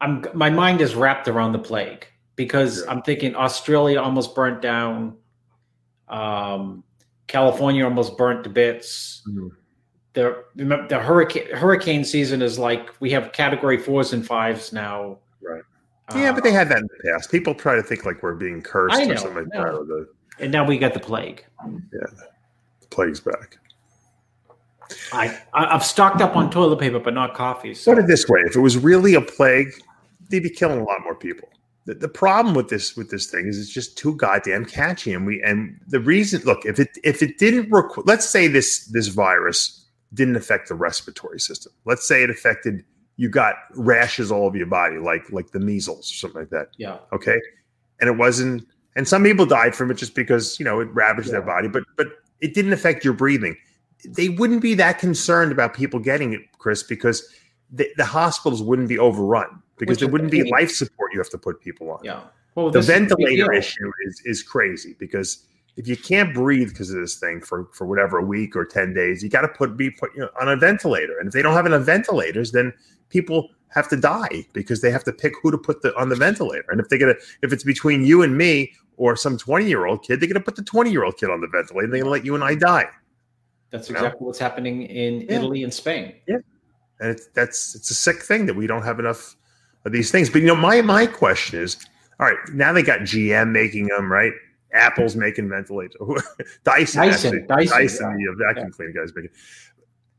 I'm 0.00 0.24
my 0.32 0.48
mind 0.48 0.80
is 0.80 0.94
wrapped 0.94 1.28
around 1.28 1.52
the 1.52 1.58
plague 1.58 2.06
because 2.36 2.82
Yeah. 2.82 2.90
I'm 2.92 3.02
thinking 3.02 3.36
Australia 3.36 4.00
almost 4.00 4.34
burnt 4.34 4.62
down. 4.62 5.16
Um, 6.08 6.82
California 7.26 7.84
almost 7.84 8.16
burnt 8.16 8.44
to 8.44 8.50
bits. 8.50 9.22
Mhm. 9.28 9.50
The 10.14 10.44
the 10.88 10.98
hurricane 10.98 11.54
hurricane 11.54 12.04
season 12.04 12.40
is 12.40 12.58
like 12.58 12.88
we 13.00 13.10
have 13.10 13.32
category 13.32 13.76
fours 13.76 14.14
and 14.14 14.26
fives 14.26 14.72
now. 14.72 15.18
Right. 15.42 15.62
Yeah, 16.14 16.32
but 16.32 16.42
they 16.42 16.52
had 16.52 16.70
that 16.70 16.78
in 16.78 16.88
the 16.88 17.10
past. 17.10 17.30
People 17.30 17.54
try 17.54 17.76
to 17.76 17.82
think 17.82 18.06
like 18.06 18.22
we're 18.22 18.34
being 18.34 18.62
cursed 18.62 18.96
I 18.96 19.10
or 19.10 19.16
something 19.18 19.44
like 19.44 19.52
no. 19.52 19.84
that, 19.84 19.86
the, 19.86 20.44
and 20.44 20.50
now 20.50 20.64
we 20.64 20.78
got 20.78 20.94
the 20.94 21.00
plague. 21.00 21.44
Yeah, 21.66 22.06
the 22.80 22.86
plague's 22.88 23.20
back. 23.20 23.58
I, 25.12 25.38
I've 25.52 25.84
stocked 25.84 26.20
up 26.20 26.36
on 26.36 26.50
toilet 26.50 26.78
paper, 26.78 26.98
but 26.98 27.14
not 27.14 27.34
coffee. 27.34 27.74
So 27.74 27.94
Put 27.94 28.04
it 28.04 28.06
this 28.06 28.28
way: 28.28 28.40
if 28.40 28.56
it 28.56 28.60
was 28.60 28.76
really 28.76 29.14
a 29.14 29.20
plague, 29.20 29.68
they'd 30.28 30.42
be 30.42 30.50
killing 30.50 30.80
a 30.80 30.84
lot 30.84 31.02
more 31.02 31.14
people. 31.14 31.48
The, 31.84 31.94
the 31.94 32.08
problem 32.08 32.54
with 32.54 32.68
this 32.68 32.96
with 32.96 33.10
this 33.10 33.26
thing 33.30 33.46
is 33.46 33.58
it's 33.58 33.70
just 33.70 33.96
too 33.98 34.14
goddamn 34.16 34.64
catchy, 34.64 35.12
and 35.12 35.26
we 35.26 35.42
and 35.42 35.78
the 35.88 36.00
reason. 36.00 36.42
Look, 36.42 36.64
if 36.64 36.78
it 36.78 36.88
if 37.04 37.22
it 37.22 37.38
didn't, 37.38 37.70
requ- 37.70 38.06
let's 38.06 38.28
say 38.28 38.48
this 38.48 38.86
this 38.86 39.08
virus 39.08 39.86
didn't 40.14 40.36
affect 40.36 40.68
the 40.68 40.74
respiratory 40.74 41.40
system. 41.40 41.72
Let's 41.84 42.06
say 42.06 42.22
it 42.22 42.30
affected 42.30 42.84
you 43.16 43.28
got 43.28 43.56
rashes 43.74 44.30
all 44.30 44.44
over 44.44 44.56
your 44.56 44.66
body, 44.66 44.98
like 44.98 45.30
like 45.32 45.50
the 45.50 45.60
measles 45.60 46.10
or 46.10 46.14
something 46.14 46.40
like 46.42 46.50
that. 46.50 46.68
yeah, 46.78 46.98
okay 47.12 47.38
and 48.00 48.08
it 48.08 48.16
wasn't 48.16 48.66
and 48.96 49.06
some 49.06 49.22
people 49.22 49.46
died 49.46 49.74
from 49.74 49.90
it 49.90 49.94
just 49.94 50.14
because 50.14 50.58
you 50.58 50.64
know 50.64 50.80
it 50.80 50.88
ravaged 50.92 51.30
their 51.30 51.42
body 51.42 51.68
but 51.68 51.82
but 51.96 52.06
it 52.40 52.54
didn't 52.54 52.72
affect 52.72 53.04
your 53.04 53.14
breathing 53.14 53.56
they 54.04 54.28
wouldn't 54.28 54.62
be 54.62 54.74
that 54.74 54.98
concerned 54.98 55.52
about 55.52 55.74
people 55.74 55.98
getting 55.98 56.32
it 56.32 56.42
chris 56.58 56.82
because 56.82 57.28
the, 57.70 57.88
the 57.96 58.04
hospitals 58.04 58.62
wouldn't 58.62 58.88
be 58.88 58.98
overrun 58.98 59.62
because 59.76 59.94
Which 59.94 60.00
there 60.00 60.08
wouldn't 60.08 60.30
be 60.30 60.38
the 60.38 60.44
thing. 60.44 60.52
life 60.52 60.70
support 60.70 61.12
you 61.12 61.18
have 61.20 61.30
to 61.30 61.38
put 61.38 61.60
people 61.60 61.90
on 61.90 62.00
yeah. 62.02 62.22
Well, 62.54 62.70
the 62.70 62.80
this 62.80 62.88
is 62.88 62.94
ventilator 62.94 63.52
issue 63.52 63.90
is 64.06 64.22
is 64.24 64.42
crazy 64.42 64.96
because 64.98 65.46
if 65.76 65.86
you 65.86 65.96
can't 65.96 66.34
breathe 66.34 66.70
because 66.70 66.90
of 66.90 67.00
this 67.00 67.16
thing 67.16 67.40
for 67.40 67.68
for 67.72 67.86
whatever 67.86 68.18
a 68.18 68.24
week 68.24 68.56
or 68.56 68.64
10 68.64 68.94
days 68.94 69.22
you 69.22 69.28
got 69.28 69.42
to 69.42 69.48
put 69.48 69.76
be 69.76 69.90
put 69.90 70.14
you 70.14 70.22
know, 70.22 70.30
on 70.40 70.48
a 70.48 70.56
ventilator 70.56 71.18
and 71.18 71.28
if 71.28 71.32
they 71.32 71.42
don't 71.42 71.54
have 71.54 71.66
enough 71.66 71.82
ventilators 71.82 72.52
then 72.52 72.72
people 73.10 73.48
have 73.68 73.88
to 73.88 73.96
die 73.96 74.46
because 74.52 74.80
they 74.80 74.90
have 74.90 75.04
to 75.04 75.12
pick 75.12 75.34
who 75.42 75.50
to 75.50 75.58
put 75.58 75.82
the 75.82 75.96
on 75.96 76.08
the 76.08 76.16
ventilator 76.16 76.64
and 76.70 76.80
if 76.80 76.88
they 76.88 76.98
get 76.98 77.08
a 77.08 77.16
if 77.42 77.52
it's 77.52 77.64
between 77.64 78.04
you 78.04 78.22
and 78.22 78.36
me 78.36 78.72
or 78.96 79.14
some 79.14 79.38
20 79.38 79.66
year 79.66 79.86
old 79.86 80.02
kid 80.02 80.18
they're 80.20 80.28
going 80.28 80.34
to 80.34 80.40
put 80.40 80.56
the 80.56 80.62
20 80.62 80.90
year 80.90 81.04
old 81.04 81.16
kid 81.16 81.30
on 81.30 81.40
the 81.40 81.46
ventilator 81.46 81.84
and 81.84 81.92
they're 81.92 82.00
going 82.00 82.08
to 82.08 82.10
let 82.10 82.24
you 82.24 82.34
and 82.34 82.42
i 82.42 82.54
die 82.54 82.86
That's 83.70 83.90
know? 83.90 83.96
exactly 83.96 84.26
what's 84.26 84.38
happening 84.38 84.82
in 84.82 85.22
Yeah. 85.22 85.32
Italy 85.36 85.62
and 85.64 85.72
Spain. 85.72 86.14
Yeah, 86.26 86.38
and 87.00 87.10
it's 87.10 87.26
that's 87.28 87.74
it's 87.74 87.90
a 87.90 87.94
sick 87.94 88.22
thing 88.22 88.46
that 88.46 88.54
we 88.56 88.66
don't 88.66 88.82
have 88.82 88.98
enough 88.98 89.36
of 89.84 89.92
these 89.92 90.10
things. 90.10 90.30
But 90.30 90.40
you 90.42 90.46
know, 90.48 90.56
my 90.56 90.80
my 90.82 91.06
question 91.06 91.60
is, 91.60 91.76
all 92.20 92.26
right, 92.26 92.38
now 92.52 92.72
they 92.72 92.82
got 92.82 93.00
GM 93.00 93.50
making 93.52 93.86
them, 93.88 94.10
right? 94.10 94.32
Apple's 94.72 95.16
making 95.16 95.48
ventilators. 95.48 95.96
Dyson, 96.64 97.02
Dyson, 97.02 97.46
actually, 97.50 97.66
Dyson, 97.66 98.16
the 98.16 98.32
uh, 98.32 98.52
vacuum 98.52 98.70
cleaner 98.70 98.92
guys 98.92 99.14
making. 99.14 99.30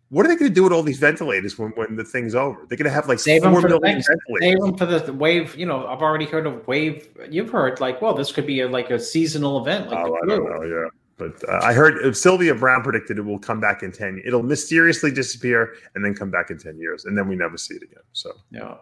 What 0.09 0.25
are 0.25 0.29
they 0.29 0.35
going 0.37 0.49
to 0.49 0.55
do 0.55 0.63
with 0.63 0.73
all 0.73 0.81
these 0.81 0.97
ventilators 0.97 1.59
when, 1.59 1.69
when 1.71 1.95
the 1.95 2.03
thing's 2.03 2.33
over? 2.33 2.65
They're 2.67 2.79
going 2.79 2.85
to 2.85 2.91
have 2.91 3.07
like 3.07 3.19
Save 3.19 3.43
four 3.43 3.61
the 3.61 3.67
million 3.67 3.97
next- 3.97 4.07
ventilators. 4.07 4.41
Save 4.41 4.59
them 4.59 4.75
for 4.75 4.85
the 4.87 5.13
wave. 5.13 5.55
You 5.55 5.67
know, 5.67 5.85
I've 5.85 6.01
already 6.01 6.25
heard 6.25 6.47
of 6.47 6.67
wave. 6.67 7.09
You've 7.29 7.51
heard 7.51 7.79
like, 7.79 8.01
well, 8.01 8.15
this 8.15 8.31
could 8.31 8.47
be 8.47 8.61
a, 8.61 8.67
like 8.67 8.89
a 8.89 8.97
seasonal 8.99 9.59
event, 9.61 9.91
like 9.91 9.99
oh, 9.99 10.17
I 10.23 10.25
don't 10.25 10.45
know. 10.45 10.63
Yeah, 10.63 10.89
but 11.19 11.47
uh, 11.47 11.59
I 11.61 11.73
heard 11.73 12.17
Sylvia 12.17 12.55
Browne 12.55 12.81
predicted 12.81 13.19
it 13.19 13.25
will 13.25 13.37
come 13.37 13.59
back 13.59 13.83
in 13.83 13.91
ten. 13.91 14.21
It'll 14.25 14.41
mysteriously 14.41 15.11
disappear 15.11 15.75
and 15.93 16.03
then 16.03 16.15
come 16.15 16.31
back 16.31 16.49
in 16.49 16.57
ten 16.57 16.79
years, 16.79 17.05
and 17.05 17.15
then 17.15 17.27
we 17.27 17.35
never 17.35 17.57
see 17.57 17.75
it 17.75 17.83
again. 17.83 18.03
So. 18.13 18.31
Yeah. 18.49 18.77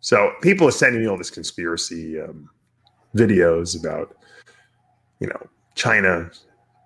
So 0.00 0.34
people 0.42 0.68
are 0.68 0.70
sending 0.70 1.00
me 1.00 1.08
all 1.08 1.16
this 1.16 1.30
conspiracy 1.30 2.20
um, 2.20 2.50
videos 3.16 3.80
about, 3.80 4.14
you 5.18 5.28
know, 5.28 5.48
China 5.76 6.30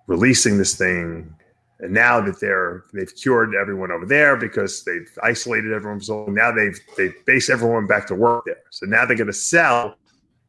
releasing 0.07 0.57
this 0.57 0.77
thing, 0.77 1.35
and 1.81 1.93
now 1.93 2.21
that 2.21 2.39
they're 2.39 2.85
they've 2.93 3.13
cured 3.13 3.55
everyone 3.55 3.91
over 3.91 4.05
there 4.05 4.37
because 4.37 4.85
they've 4.85 5.11
isolated 5.21 5.73
everyone. 5.73 5.99
So 5.99 6.27
now 6.27 6.53
they've 6.53 6.79
they 6.95 7.11
base 7.25 7.49
everyone 7.49 7.87
back 7.87 8.07
to 8.07 8.15
work 8.15 8.45
there. 8.45 8.63
So 8.69 8.85
now 8.85 9.05
they're 9.05 9.17
going 9.17 9.27
to 9.27 9.33
sell 9.33 9.95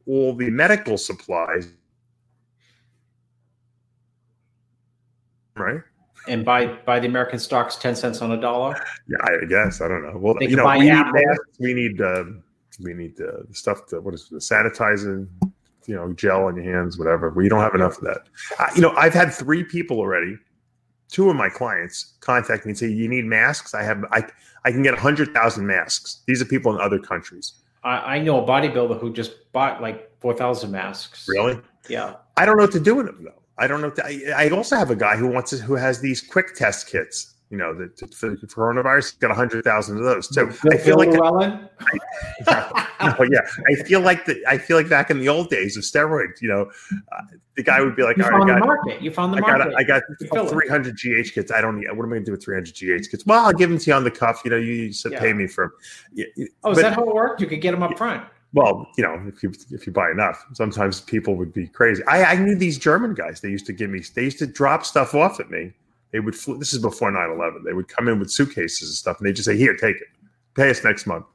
all 0.07 0.33
the 0.33 0.49
medical 0.49 0.97
supplies, 0.97 1.67
right? 5.61 5.81
And 6.27 6.45
buy 6.45 6.67
buy 6.85 6.99
the 6.99 7.07
American 7.07 7.39
stocks 7.39 7.75
ten 7.75 7.95
cents 7.95 8.21
on 8.21 8.31
a 8.31 8.39
dollar. 8.39 8.75
Yeah, 9.07 9.17
I 9.23 9.45
guess 9.45 9.81
I 9.81 9.87
don't 9.87 10.03
know. 10.03 10.17
Well, 10.17 10.35
They 10.39 10.47
you 10.47 10.55
know, 10.55 10.67
we 10.67 10.81
need 10.81 11.05
masks, 11.13 11.57
we 11.59 11.73
need 11.73 12.01
um, 12.01 12.43
We 12.79 12.93
need 12.93 13.17
the, 13.17 13.45
the 13.47 13.53
stuff 13.55 13.85
to 13.87 14.01
what 14.01 14.13
is 14.13 14.23
it, 14.23 14.31
the 14.31 14.37
sanitizing, 14.39 15.27
you 15.85 15.95
know, 15.95 16.13
gel 16.13 16.45
on 16.45 16.55
your 16.55 16.65
hands, 16.65 16.97
whatever. 16.97 17.29
We 17.29 17.49
don't 17.49 17.61
have 17.61 17.75
enough 17.75 17.97
of 17.97 18.03
that. 18.05 18.21
Uh, 18.59 18.69
you 18.75 18.81
know, 18.81 18.91
I've 18.91 19.13
had 19.13 19.33
three 19.33 19.63
people 19.63 19.99
already. 19.99 20.37
Two 21.09 21.29
of 21.29 21.35
my 21.35 21.49
clients 21.49 22.13
contact 22.21 22.65
me 22.65 22.71
and 22.71 22.77
say, 22.77 22.87
"You 22.87 23.07
need 23.07 23.25
masks? 23.25 23.73
I 23.73 23.83
have. 23.83 24.03
I 24.11 24.23
I 24.63 24.71
can 24.71 24.81
get 24.81 24.97
hundred 24.97 25.33
thousand 25.33 25.67
masks. 25.67 26.21
These 26.25 26.41
are 26.41 26.45
people 26.45 26.73
in 26.73 26.79
other 26.79 26.99
countries. 26.99 27.53
I, 27.83 28.15
I 28.15 28.19
know 28.19 28.43
a 28.43 28.47
bodybuilder 28.47 28.99
who 28.99 29.11
just 29.11 29.51
bought 29.51 29.81
like 29.81 30.09
four 30.21 30.33
thousand 30.33 30.71
masks. 30.71 31.27
Really? 31.27 31.59
Yeah. 31.89 32.15
I 32.37 32.45
don't 32.45 32.57
know 32.57 32.63
what 32.63 32.71
to 32.73 32.79
do 32.79 32.95
with 32.95 33.07
them 33.07 33.23
though. 33.25 33.40
I 33.61 33.67
don't 33.67 33.79
know. 33.81 33.91
To, 33.91 34.05
I, 34.05 34.45
I 34.45 34.49
also 34.49 34.75
have 34.75 34.89
a 34.89 34.95
guy 34.95 35.15
who 35.15 35.27
wants 35.27 35.51
to, 35.51 35.57
who 35.57 35.75
has 35.75 36.01
these 36.01 36.19
quick 36.19 36.55
test 36.55 36.87
kits. 36.87 37.35
You 37.51 37.57
know, 37.57 37.73
the, 37.73 37.91
the, 37.99 38.07
for 38.07 38.33
coronavirus, 38.37 39.19
got 39.19 39.29
a 39.29 39.33
hundred 39.33 39.65
thousand 39.65 39.97
of 39.97 40.03
those 40.03 40.27
too. 40.29 40.49
I 40.71 40.77
feel 40.77 40.97
like 40.97 41.09
Llewellyn? 41.09 41.67
oh, 42.47 43.27
yeah, 43.29 43.41
I 43.69 43.75
feel 43.83 43.99
like 43.99 44.23
the, 44.25 44.41
I 44.47 44.57
feel 44.57 44.77
like 44.77 44.87
back 44.87 45.11
in 45.11 45.19
the 45.19 45.27
old 45.27 45.49
days 45.49 45.75
of 45.75 45.83
steroids. 45.83 46.41
You 46.41 46.47
know, 46.47 46.71
uh, 47.11 47.21
the 47.57 47.63
guy 47.63 47.81
would 47.81 47.95
be 47.97 48.03
like, 48.03 48.15
you 48.15 48.23
"All 48.23 48.29
found 48.29 48.49
right, 48.49 48.53
the 48.53 48.55
I 48.55 48.59
got, 48.59 48.65
market. 48.67 49.01
You 49.01 49.11
found 49.11 49.33
the 49.33 49.37
I 49.39 49.41
got, 49.41 49.57
market. 49.59 49.75
I 49.77 49.83
got 49.83 50.01
fill 50.33 50.47
it. 50.47 50.49
300 50.49 50.95
GH 50.95 51.33
kits. 51.33 51.51
I 51.51 51.59
don't 51.59 51.81
need. 51.81 51.91
What 51.91 52.05
am 52.05 52.05
I 52.05 52.15
going 52.15 52.21
to 52.21 52.25
do 52.27 52.31
with 52.31 52.43
300 52.43 52.73
GH 52.73 53.11
kits? 53.11 53.25
Well, 53.25 53.45
I'll 53.45 53.51
give 53.51 53.69
them 53.69 53.77
to 53.79 53.85
you 53.85 53.93
on 53.95 54.05
the 54.05 54.11
cuff. 54.11 54.41
You 54.45 54.51
know, 54.51 54.57
you, 54.57 54.73
you 54.73 54.93
said 54.93 55.11
Yeah. 55.11 55.19
pay 55.19 55.33
me 55.33 55.45
for. 55.45 55.73
Yeah, 56.13 56.25
oh, 56.63 56.71
is 56.71 56.77
but- 56.77 56.81
that 56.83 56.93
how 56.93 57.03
it 57.03 57.13
worked? 57.13 57.41
You 57.41 57.47
could 57.47 57.59
get 57.61 57.71
them 57.71 57.83
up 57.83 57.97
front. 57.97 58.23
Well, 58.53 58.87
you 58.97 59.03
know, 59.03 59.21
if 59.27 59.41
you 59.43 59.53
if 59.71 59.87
you 59.87 59.93
buy 59.93 60.11
enough, 60.11 60.45
sometimes 60.53 61.01
people 61.01 61.35
would 61.35 61.53
be 61.53 61.67
crazy. 61.67 62.03
I, 62.05 62.23
I 62.23 62.35
knew 62.35 62.55
these 62.55 62.77
German 62.77 63.13
guys. 63.13 63.39
They 63.39 63.49
used 63.49 63.65
to 63.67 63.73
give 63.73 63.89
me. 63.89 64.01
They 64.13 64.23
used 64.23 64.39
to 64.39 64.47
drop 64.47 64.85
stuff 64.85 65.15
off 65.15 65.39
at 65.39 65.49
me. 65.49 65.71
They 66.11 66.19
would. 66.19 66.35
Fl- 66.35 66.55
this 66.55 66.73
is 66.73 66.79
before 66.79 67.11
9-11. 67.11 67.63
They 67.63 67.73
would 67.73 67.87
come 67.87 68.09
in 68.09 68.19
with 68.19 68.29
suitcases 68.29 68.89
and 68.89 68.95
stuff, 68.95 69.19
and 69.19 69.27
they 69.27 69.31
just 69.31 69.45
say, 69.45 69.55
"Here, 69.55 69.75
take 69.75 69.95
it. 69.97 70.07
Pay 70.55 70.69
us 70.69 70.83
next 70.83 71.07
month." 71.07 71.25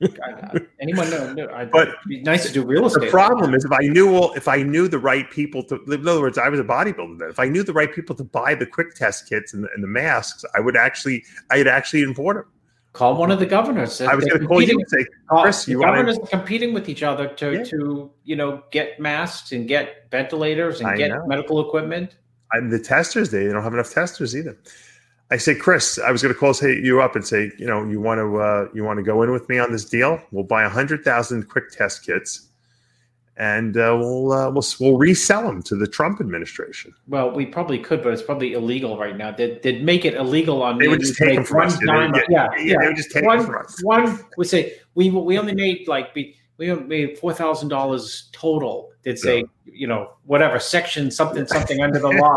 Anyone 0.80 1.10
know? 1.10 1.32
know 1.32 1.48
I, 1.52 1.66
But 1.66 1.88
it'd 1.88 2.00
be 2.08 2.22
nice 2.22 2.46
to 2.46 2.52
do 2.52 2.64
real 2.64 2.86
estate. 2.86 3.06
The 3.06 3.10
problem 3.10 3.54
is 3.54 3.64
if 3.64 3.72
I 3.72 3.82
knew 3.82 4.10
well, 4.10 4.32
if 4.34 4.48
I 4.48 4.62
knew 4.62 4.88
the 4.88 4.98
right 4.98 5.30
people 5.30 5.62
to 5.64 5.82
in 5.84 6.08
other 6.08 6.20
words, 6.20 6.38
I 6.38 6.48
was 6.48 6.60
a 6.60 6.64
bodybuilder 6.64 7.18
then. 7.18 7.30
If 7.30 7.38
I 7.38 7.48
knew 7.48 7.62
the 7.62 7.74
right 7.74 7.92
people 7.92 8.14
to 8.16 8.24
buy 8.24 8.54
the 8.54 8.66
quick 8.66 8.94
test 8.94 9.28
kits 9.28 9.52
and 9.52 9.64
the, 9.64 9.68
and 9.74 9.82
the 9.82 9.88
masks, 9.88 10.44
I 10.54 10.60
would 10.60 10.76
actually 10.76 11.24
I'd 11.50 11.66
actually 11.66 12.02
import 12.02 12.36
them. 12.36 12.46
Call 12.92 13.16
one 13.16 13.30
of 13.30 13.38
the 13.38 13.46
governors. 13.46 14.00
I 14.00 14.14
was 14.16 14.24
going 14.24 14.40
to 14.40 14.46
call 14.48 14.60
you 14.60 14.76
and 14.76 14.88
say, 14.88 15.06
Chris, 15.28 15.68
you 15.68 15.80
governors 15.80 16.18
are 16.18 16.26
competing 16.26 16.74
with 16.74 16.88
each 16.88 17.04
other 17.04 17.28
to 17.28 17.52
Yeah. 17.52 17.62
to 17.64 18.10
you 18.24 18.34
know 18.36 18.62
get 18.72 18.98
masks 18.98 19.52
and 19.52 19.68
get 19.68 20.06
ventilators 20.10 20.80
and 20.80 20.88
I 20.88 20.96
get 20.96 21.10
know. 21.10 21.24
medical 21.26 21.60
equipment. 21.66 22.16
I'm 22.52 22.68
the 22.70 22.80
testers. 22.80 23.30
They 23.30 23.46
don't 23.46 23.62
have 23.62 23.74
enough 23.74 23.92
testers 23.92 24.34
either. 24.36 24.58
I 25.30 25.36
say, 25.36 25.54
Chris, 25.54 26.00
I 26.04 26.10
was 26.10 26.20
going 26.22 26.34
to 26.34 26.38
call 26.40 26.52
say 26.52 26.74
you 26.74 27.00
up 27.00 27.14
and 27.14 27.24
say, 27.24 27.52
you 27.56 27.66
know, 27.66 27.84
you 27.84 28.00
want 28.00 28.18
to 28.18 28.36
uh, 28.38 28.68
you 28.74 28.82
want 28.82 28.96
to 28.98 29.04
go 29.04 29.22
in 29.22 29.30
with 29.30 29.48
me 29.48 29.60
on 29.60 29.70
this 29.70 29.84
deal? 29.84 30.20
We'll 30.32 30.42
buy 30.42 30.64
hundred 30.68 31.04
thousand 31.04 31.48
quick 31.48 31.70
test 31.70 32.04
kits, 32.04 32.48
and 33.40 33.78
uh, 33.78 33.96
we'll 33.98 34.32
uh, 34.32 34.50
we'll 34.50 34.64
we'll 34.78 34.98
resell 34.98 35.44
them 35.44 35.62
to 35.62 35.74
the 35.74 35.86
Trump 35.86 36.20
administration. 36.20 36.94
Well, 37.08 37.30
we 37.30 37.46
probably 37.46 37.78
could, 37.78 38.02
but 38.02 38.12
it's 38.12 38.20
probably 38.20 38.52
illegal 38.52 38.98
right 38.98 39.16
now. 39.16 39.30
They'd, 39.32 39.62
they'd 39.62 39.82
make 39.82 40.04
it 40.04 40.12
illegal 40.12 40.62
on 40.62 40.76
They 40.76 40.88
would 40.88 41.00
just 41.00 41.16
take 41.16 41.36
them 41.36 41.44
from 41.44 41.62
us. 41.66 41.78
dime- 41.78 42.12
yeah, 42.14 42.22
yeah, 42.28 42.48
yeah. 42.58 42.76
they 42.78 42.88
would 42.88 42.96
just 42.98 43.10
take 43.10 43.24
one, 43.24 43.38
them 43.38 43.46
from 43.46 43.64
us. 43.64 43.82
One 43.82 44.20
would 44.36 44.46
say 44.46 44.74
we 44.94 45.08
we 45.08 45.38
only 45.38 45.54
made 45.54 45.88
like 45.88 46.14
we 46.14 46.36
we 46.58 46.70
made 46.74 47.18
four 47.18 47.32
thousand 47.32 47.70
dollars 47.70 48.28
total. 48.32 48.90
They'd 49.04 49.18
say 49.18 49.46
you 49.64 49.86
know 49.86 50.12
whatever 50.26 50.58
section 50.58 51.10
something 51.10 51.46
something 51.46 51.80
under 51.80 51.98
the 51.98 52.08
law 52.10 52.36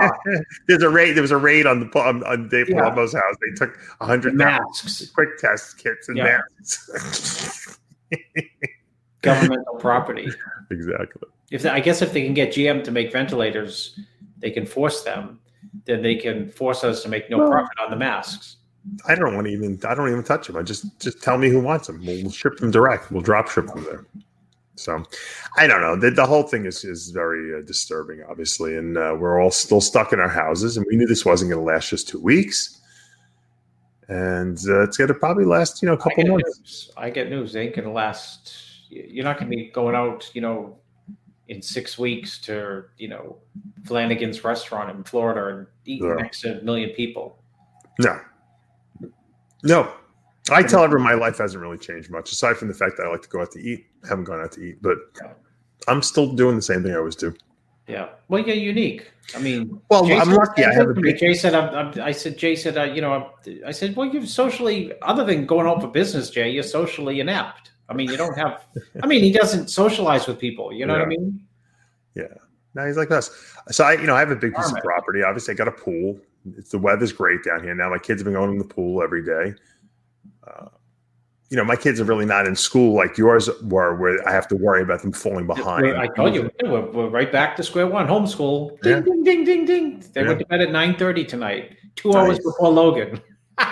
There's 0.70 0.84
a 0.84 0.90
raid. 0.90 1.18
There 1.18 1.22
was 1.22 1.32
a 1.32 1.38
raid 1.38 1.66
on 1.66 1.82
the 1.82 2.00
on, 2.00 2.24
on 2.24 2.48
Dave 2.48 2.70
Yeah. 2.70 2.78
Palumbo's 2.78 3.14
house. 3.14 3.36
They 3.42 3.54
took 3.56 3.78
a 4.00 4.06
hundred 4.06 4.36
masks 4.36 5.06
quick 5.10 5.38
test 5.38 5.78
kits 5.80 6.08
and 6.08 6.16
Yeah. 6.18 6.40
masks. 6.58 7.78
governmental 9.24 9.76
property. 9.76 10.30
exactly. 10.72 11.28
If 11.50 11.64
they, 11.64 11.70
I 11.70 11.80
guess 11.80 12.02
if 12.02 12.14
they 12.14 12.24
can 12.24 12.34
get 12.36 12.54
GM 12.54 12.84
to 12.84 12.92
make 12.92 13.12
ventilators, 13.12 14.00
they 14.38 14.52
can 14.52 14.66
force 14.66 15.04
them. 15.04 15.40
Then 15.86 16.02
they 16.04 16.16
can 16.16 16.50
force 16.50 16.84
us 16.84 17.02
to 17.04 17.10
make 17.10 17.30
no 17.30 17.40
Well- 17.40 17.50
profit 17.50 17.78
on 17.84 17.90
the 17.90 17.98
masks. 17.98 18.58
I 19.08 19.16
don't 19.16 19.34
want 19.34 19.48
to 19.48 19.54
even. 19.54 19.80
I 19.88 19.96
don't 19.96 20.10
even 20.10 20.24
touch 20.26 20.48
them. 20.48 20.58
I 20.58 20.62
just 20.62 21.00
just 21.00 21.24
tell 21.24 21.38
me 21.38 21.48
who 21.50 21.62
wants 21.62 21.88
them. 21.88 22.06
We'll, 22.06 22.22
we'll 22.22 22.32
ship 22.32 22.58
them 22.58 22.70
direct. 22.70 23.12
We'll 23.12 23.22
drop 23.22 23.50
ship 23.50 23.68
them 23.68 23.82
there. 23.86 24.06
So, 24.76 25.02
I 25.56 25.68
don't 25.68 25.80
know. 25.80 25.96
The, 25.96 26.12
the 26.12 26.26
whole 26.26 26.44
thing 26.44 26.66
is 26.66 26.84
is 26.84 27.12
very 27.12 27.58
uh, 27.58 27.62
disturbing, 27.66 28.24
obviously, 28.30 28.76
and 28.76 28.98
uh, 28.98 29.16
we're 29.18 29.40
all 29.42 29.52
still 29.52 29.80
stuck 29.80 30.12
in 30.12 30.20
our 30.20 30.28
houses, 30.28 30.76
and 30.76 30.86
we 30.90 30.98
knew 30.98 31.06
this 31.08 31.24
wasn't 31.24 31.50
going 31.52 31.66
to 31.66 31.72
last 31.72 31.92
just 31.92 32.10
two 32.10 32.20
weeks, 32.20 32.82
and 34.10 34.58
uh, 34.68 34.84
it's 34.84 34.98
going 34.98 35.08
to 35.08 35.14
probably 35.14 35.46
last, 35.46 35.82
you 35.82 35.88
know, 35.88 35.94
a 35.94 35.98
couple 35.98 36.24
get 36.24 36.28
months. 36.28 36.60
news. 36.60 36.92
I 36.98 37.10
get 37.10 37.30
news. 37.30 37.54
They 37.54 37.62
ain't 37.68 37.76
gonna 37.76 37.94
last. 37.94 38.54
You're 39.10 39.24
not 39.26 39.38
gonna 39.38 39.50
be 39.50 39.70
going 39.70 39.96
out, 39.96 40.30
you 40.34 40.42
know, 40.42 40.78
in 41.50 41.62
six 41.62 41.98
weeks 41.98 42.40
to 42.40 42.86
you 42.98 43.08
know 43.10 43.38
Flanagan's 43.86 44.44
restaurant 44.44 44.96
in 44.96 45.04
Florida 45.04 45.58
and 45.58 45.68
eating 45.86 46.08
Yeah. 46.08 46.16
next 46.16 46.42
to 46.42 46.60
a 46.60 46.64
million 46.64 46.92
people. 46.92 47.38
No, 48.00 48.20
no. 49.64 49.92
I 50.52 50.62
tell 50.62 50.84
everyone 50.84 51.06
my 51.08 51.14
life 51.14 51.38
hasn't 51.38 51.62
really 51.62 51.78
changed 51.78 52.12
much, 52.12 52.32
aside 52.34 52.58
from 52.58 52.68
the 52.68 52.74
fact 52.74 52.98
that 52.98 53.06
I 53.06 53.10
like 53.10 53.22
to 53.22 53.30
go 53.30 53.42
out 53.42 53.52
to 53.52 53.60
eat. 53.60 53.86
I 54.04 54.10
haven't 54.10 54.26
gone 54.26 54.42
out 54.42 54.52
to 54.54 54.62
eat, 54.62 54.82
but 54.82 54.98
I'm 55.88 56.02
still 56.02 56.34
doing 56.34 56.58
the 56.58 56.62
same 56.62 56.84
thing 56.84 56.92
I 56.92 56.98
always 56.98 57.16
do. 57.16 57.34
Yeah. 57.88 58.10
Well, 58.28 58.46
you're 58.46 58.56
unique. 58.56 59.10
I 59.36 59.40
mean, 59.40 59.80
Well, 59.90 60.06
Jay 60.06 60.18
I'm 60.18 60.26
said- 60.28 60.36
lucky. 60.38 60.64
I 60.66 60.74
have 60.74 60.90
a 60.90 60.94
me, 60.96 61.02
big. 61.02 61.18
Jay 61.18 61.34
said, 61.34 61.54
I'm, 61.54 61.74
I'm, 61.94 62.02
I 62.02 62.12
said, 62.12 62.38
Jay 62.38 62.56
said, 62.58 62.78
uh, 62.78 62.84
you 62.84 63.02
know, 63.02 63.12
I'm- 63.14 63.62
I 63.66 63.72
said, 63.72 63.96
well, 63.96 64.08
you're 64.08 64.26
socially, 64.26 64.94
other 65.02 65.24
than 65.24 65.46
going 65.46 65.66
out 65.68 65.82
for 65.82 65.88
business, 65.88 66.30
Jay, 66.30 66.50
you're 66.50 66.64
socially 66.64 67.20
inept. 67.22 67.72
I 67.90 67.94
mean, 67.94 68.10
you 68.10 68.18
don't 68.18 68.38
have, 68.38 68.66
I 69.02 69.08
mean, 69.08 69.24
he 69.24 69.32
doesn't 69.32 69.70
socialize 69.70 70.26
with 70.28 70.40
people. 70.40 70.72
You 70.72 70.86
know 70.86 70.94
what 70.94 71.02
I 71.02 71.06
mean? 71.06 71.46
Yeah. 72.16 72.24
mean? 72.24 72.30
No, 72.76 72.88
he's 72.88 72.98
like 72.98 73.12
us. 73.12 73.30
So 73.70 73.84
I, 73.84 73.94
you 73.94 74.08
know, 74.08 74.16
I 74.16 74.20
have 74.20 74.32
a 74.32 74.36
big 74.36 74.56
piece 74.56 74.72
of 74.72 74.78
property. 74.80 75.22
Obviously, 75.24 75.54
I 75.54 75.56
got 75.58 75.68
a 75.68 75.72
pool. 75.72 76.20
It's 76.58 76.72
the 76.72 76.80
weather's 76.80 77.14
great 77.14 77.44
down 77.44 77.64
here 77.64 77.76
now. 77.76 77.90
My 77.90 77.98
kids 78.00 78.20
have 78.22 78.26
been 78.26 78.34
going 78.34 78.52
in 78.52 78.58
the 78.58 78.66
pool 78.66 79.04
every 79.04 79.24
day. 79.24 79.54
Uh, 80.48 80.68
you 81.50 81.58
know, 81.58 81.64
my 81.64 81.76
kids 81.76 82.02
are 82.02 82.04
really 82.04 82.26
not 82.26 82.48
in 82.48 82.56
school 82.56 82.96
like 82.96 83.16
yours 83.18 83.48
were, 83.62 83.96
where 83.96 84.28
I 84.28 84.32
have 84.32 84.48
to 84.48 84.56
worry 84.56 84.82
about 84.82 85.04
them 85.04 85.12
falling 85.12 85.46
behind. 85.46 85.86
I 85.96 86.08
told 86.08 86.34
you, 86.34 86.50
we're, 86.64 86.90
we're 86.92 87.10
right 87.10 87.32
back 87.32 87.56
to 87.58 87.64
square 87.64 87.86
one. 87.86 88.08
Homeschool. 88.08 88.82
Ding, 88.82 88.92
Yeah. 88.94 89.00
ding, 89.02 89.24
ding, 89.24 89.44
ding, 89.44 89.66
ding. 89.66 90.04
They 90.14 90.22
Yeah. 90.22 90.28
went 90.30 90.40
to 90.40 90.46
bed 90.48 90.62
at 90.62 90.70
9.30 90.70 91.28
tonight, 91.28 91.78
two 91.96 92.14
hours 92.14 92.40
before 92.40 92.70
Logan. 92.70 93.22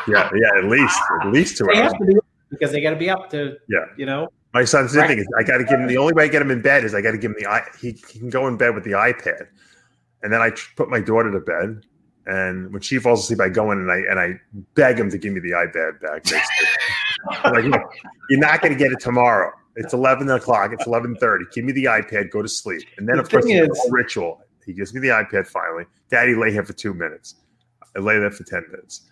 Yeah, 0.08 0.30
yeah, 0.36 0.58
at 0.60 0.65
least, 0.65 1.00
at 1.22 1.32
least 1.32 1.58
two 1.58 1.65
They 1.65 1.82
hours. 1.82 1.91
have 1.94 1.98
to 2.08 2.22
because 2.51 2.72
they 2.72 2.81
got 2.81 2.91
to 2.91 2.96
be 2.96 3.10
up 3.10 3.29
to, 3.31 3.58
Yeah. 3.67 3.86
you 3.98 4.05
know, 4.05 4.27
My 4.53 4.65
son's 4.65 4.91
the 4.91 5.00
Right. 5.00 5.08
thing 5.08 5.20
is, 5.20 5.27
I 5.39 5.43
got 5.43 5.58
to 5.60 5.63
give 5.63 5.79
him 5.79 5.88
the 5.88 5.96
only 5.98 6.13
way 6.13 6.25
I 6.25 6.27
get 6.27 6.41
him 6.41 6.51
in 6.51 6.62
bed 6.62 6.84
is 6.84 6.93
I 6.93 7.00
got 7.01 7.12
to 7.12 7.17
give 7.17 7.31
him 7.31 7.38
the 7.39 7.48
i. 7.48 7.62
He, 7.79 7.91
he 8.12 8.20
can 8.20 8.29
go 8.29 8.48
in 8.48 8.58
bed 8.58 8.75
with 8.75 8.84
the 8.84 8.91
iPad, 8.91 9.48
and 10.24 10.31
then 10.34 10.41
I 10.41 10.51
put 10.75 10.89
my 10.89 11.00
daughter 11.00 11.31
to 11.31 11.39
bed. 11.39 11.86
And 12.27 12.72
when 12.74 12.81
she 12.81 13.00
falls 13.00 13.24
asleep, 13.24 13.39
I 13.41 13.48
go 13.50 13.72
in 13.72 13.79
and 13.79 13.89
I 13.91 13.98
and 14.10 14.20
I 14.20 14.34
beg 14.75 15.00
him 15.00 15.10
to 15.10 15.17
give 15.17 15.31
me 15.34 15.39
the 15.39 15.51
iPad 15.51 16.01
back. 16.01 16.25
like, 17.46 17.63
look, 17.63 17.81
you're 18.29 18.39
not 18.39 18.62
going 18.62 18.74
to 18.74 18.77
get 18.77 18.91
it 18.91 19.00
tomorrow. 19.00 19.51
It's 19.77 19.93
eleven 19.93 20.29
o'clock. 20.29 20.72
It's 20.74 20.86
eleven 20.86 21.15
thirty. 21.15 21.46
Give 21.53 21.63
me 21.65 21.72
the 21.72 21.86
iPad. 21.86 22.29
Go 22.29 22.41
to 22.41 22.48
sleep. 22.50 22.84
And 22.98 23.08
then, 23.08 23.15
The 23.15 23.22
of 23.24 23.29
course, 23.29 23.46
the 23.46 23.53
is- 23.53 23.88
ritual. 23.89 24.41
He 24.65 24.74
gives 24.74 24.93
me 24.93 25.00
the 25.00 25.08
iPad. 25.08 25.48
Finally, 25.48 25.86
Daddy, 26.10 26.36
lay 26.36 26.51
here 26.51 26.63
for 26.63 26.74
two 26.74 26.93
minutes. 26.93 27.36
I 27.96 28.00
lay 28.00 28.20
there 28.20 28.29
for 28.31 28.43
ten 28.43 28.63
minutes. 28.70 29.10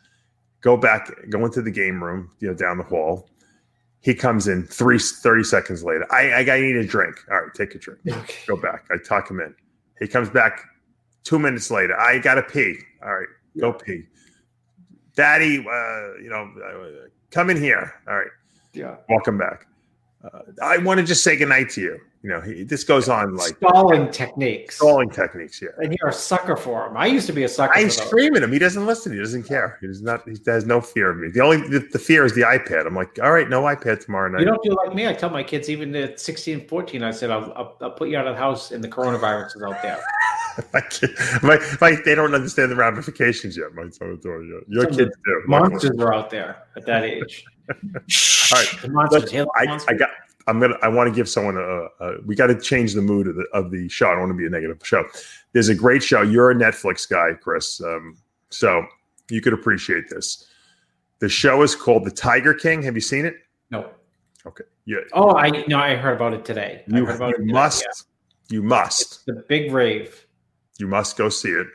Go 0.62 0.78
back. 0.78 1.10
Go 1.30 1.46
into 1.46 1.62
the 1.62 1.72
game 1.72 2.04
room. 2.04 2.32
You 2.40 2.50
know, 2.50 2.54
down 2.54 2.78
the 2.78 2.84
hall. 2.84 3.30
He 4.02 4.14
comes 4.14 4.48
in 4.48 4.64
three, 4.66 4.98
30 4.98 5.44
seconds 5.44 5.84
later. 5.84 6.06
I, 6.12 6.30
I, 6.30 6.40
I 6.40 6.62
need 6.62 6.78
a 6.78 6.86
drink. 6.86 7.18
All 7.30 7.42
right, 7.42 7.54
take 7.54 7.76
a 7.76 7.78
drink. 7.78 8.00
Go 8.48 8.56
back. 8.56 8.86
I 8.92 8.96
tuck 8.98 9.30
him 9.30 9.42
in. 9.42 9.54
He 10.00 10.08
comes 10.08 10.30
back 10.30 10.64
two 11.24 11.38
minutes 11.38 11.70
later. 11.70 12.00
I 12.00 12.20
got 12.20 12.36
to 12.36 12.44
pee. 12.44 12.78
All 13.04 13.14
right, 13.14 13.28
go 13.60 13.74
pee. 13.74 14.04
Daddy, 15.16 15.60
uh, 15.60 16.16
you 16.22 16.30
know, 16.30 16.50
uh, 16.66 17.10
come 17.32 17.50
in 17.50 17.58
here. 17.58 17.94
All 18.08 18.16
right, 18.16 18.32
yeah. 18.74 18.96
him 19.26 19.38
back. 19.38 19.66
Uh, 20.24 20.40
I 20.64 20.78
want 20.78 21.00
to 21.00 21.06
just 21.06 21.24
say 21.24 21.36
goodnight 21.36 21.70
to 21.72 21.82
you. 21.82 22.00
You 22.22 22.30
know, 22.32 22.42
he, 22.42 22.64
this 22.64 22.84
goes 22.84 23.08
on 23.08 23.36
like 23.36 23.56
Stalling 23.58 24.12
techniques. 24.12 24.76
stalling 24.76 25.10
techniques 25.10 25.58
here. 25.58 25.74
And 25.78 25.96
you're 25.98 26.10
a 26.10 26.14
sucker 26.14 26.58
for 26.58 26.88
him. 26.88 26.98
I 26.98 27.06
used 27.06 27.28
to 27.28 27.34
be 27.34 27.44
a 27.44 27.48
sucker 27.48 27.78
I 27.78 27.88
scream 27.88 28.36
at 28.36 28.44
him. 28.44 28.52
He 28.52 28.60
doesn't 28.60 28.86
listen. 28.86 29.14
He 29.14 29.20
doesn't 29.20 29.44
care. 29.44 29.78
He 29.80 29.88
does 29.88 30.02
not. 30.02 30.28
He 30.28 30.38
has 30.46 30.66
no 30.66 30.82
fear 30.82 31.12
of 31.12 31.18
me. 31.18 31.30
The 31.30 31.40
only 31.40 31.66
the, 31.70 31.80
the 31.80 32.00
fear 32.00 32.26
is 32.26 32.36
the 32.36 32.42
iPad. 32.42 32.86
I'm 32.86 32.96
like, 32.96 33.18
all 33.24 33.32
right, 33.32 33.48
no 33.48 33.62
iPad 33.62 34.04
tomorrow 34.04 34.30
night. 34.30 34.42
You 34.42 34.48
don't 34.48 34.62
do 34.62 34.76
like 34.84 34.94
me. 34.94 35.08
I 35.08 35.14
tell 35.14 35.30
my 35.30 35.44
kids, 35.44 35.70
even 35.70 35.96
at 35.96 36.20
16, 36.20 36.68
14, 36.68 37.04
I 37.04 37.12
said, 37.12 37.32
I'll, 37.32 37.54
I'll, 37.56 37.78
I'll 37.80 37.92
put 37.92 38.10
you 38.10 38.18
out 38.18 38.28
of 38.28 38.36
the 38.36 38.40
house 38.40 38.72
and 38.72 38.84
the 38.84 38.90
coronavirus 38.90 39.56
is 39.56 39.64
out 39.64 39.82
there. 39.82 40.00
my 40.74 40.82
kid, 40.82 41.12
my, 41.42 41.58
my, 41.80 41.98
they 42.04 42.16
don't 42.16 42.36
understand 42.36 42.70
the 42.70 42.76
ramifications 42.76 43.56
yet. 43.56 43.74
My 43.74 43.84
son 43.90 44.10
and 44.10 44.22
daughter 44.22 44.44
yet. 44.44 44.64
Your 44.68 44.84
Some 44.84 44.94
kids 44.94 45.16
do. 45.24 45.44
Monsters 45.48 45.98
are 46.00 46.14
out 46.14 46.30
there 46.30 46.64
at 46.76 46.86
that 46.86 47.06
age. 47.06 47.46
All 47.70 47.78
right. 48.52 48.68
The 48.82 48.90
monsters. 48.90 49.34
I, 49.56 49.66
monsters? 49.66 49.88
I 49.88 49.94
got. 49.94 50.10
I'm 50.50 50.60
gonna. 50.60 50.76
I 50.82 50.88
want 50.88 51.08
to 51.10 51.16
give 51.16 51.30
someone 51.30 51.58
a. 51.58 51.88
a 52.04 52.22
we 52.26 52.36
got 52.36 52.48
to 52.48 52.60
change 52.60 52.94
the 52.94 53.02
mood 53.02 53.28
of 53.28 53.36
the 53.36 53.46
of 53.54 53.72
the 53.72 53.88
show. 53.90 54.08
I 54.08 54.12
don't 54.12 54.22
want 54.22 54.32
to 54.32 54.38
be 54.38 54.46
a 54.46 54.50
negative 54.50 54.80
show. 54.84 55.06
There's 55.54 55.70
a 55.70 55.76
great 55.76 56.04
show. 56.04 56.22
You're 56.22 56.52
a 56.52 56.56
Netflix 56.56 57.08
guy, 57.10 57.34
Chris. 57.40 57.82
Um, 57.82 58.18
so 58.50 58.84
you 59.30 59.42
could 59.42 59.54
appreciate 59.54 60.10
this. 60.10 60.48
The 61.20 61.30
show 61.30 61.62
is 61.62 61.76
called 61.76 62.06
The 62.06 62.12
Tiger 62.12 62.54
King. 62.54 62.82
Have 62.84 62.96
you 62.96 63.02
seen 63.02 63.26
it? 63.26 63.36
no. 63.70 63.92
Okay. 64.46 64.64
Yeah. 64.86 65.00
Oh, 65.14 65.36
I 65.36 65.50
no, 65.68 65.78
I 65.78 65.96
heard 65.96 66.16
about 66.16 66.34
it 66.34 66.46
today. 66.46 66.84
You, 66.88 67.00
you 67.00 67.10
it 67.10 67.18
today, 67.18 67.34
must. 67.40 67.84
yeah. 67.84 68.56
You 68.56 68.64
must. 68.64 69.02
It's 69.02 69.24
the 69.26 69.44
big 69.48 69.72
rave. 69.72 70.26
You 70.80 70.88
must 70.88 71.18
go 71.18 71.30
see 71.30 71.50
it 71.50 71.68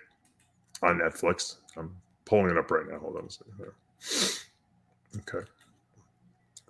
on 0.82 0.98
Netflix. 0.98 1.56
I'm 1.76 1.94
pulling 2.24 2.50
it 2.50 2.56
up 2.56 2.70
right 2.70 2.84
now. 2.90 2.98
Hold 2.98 3.16
on 3.18 3.26
a 3.26 3.30
second. 3.30 4.38
Okay. 5.18 5.46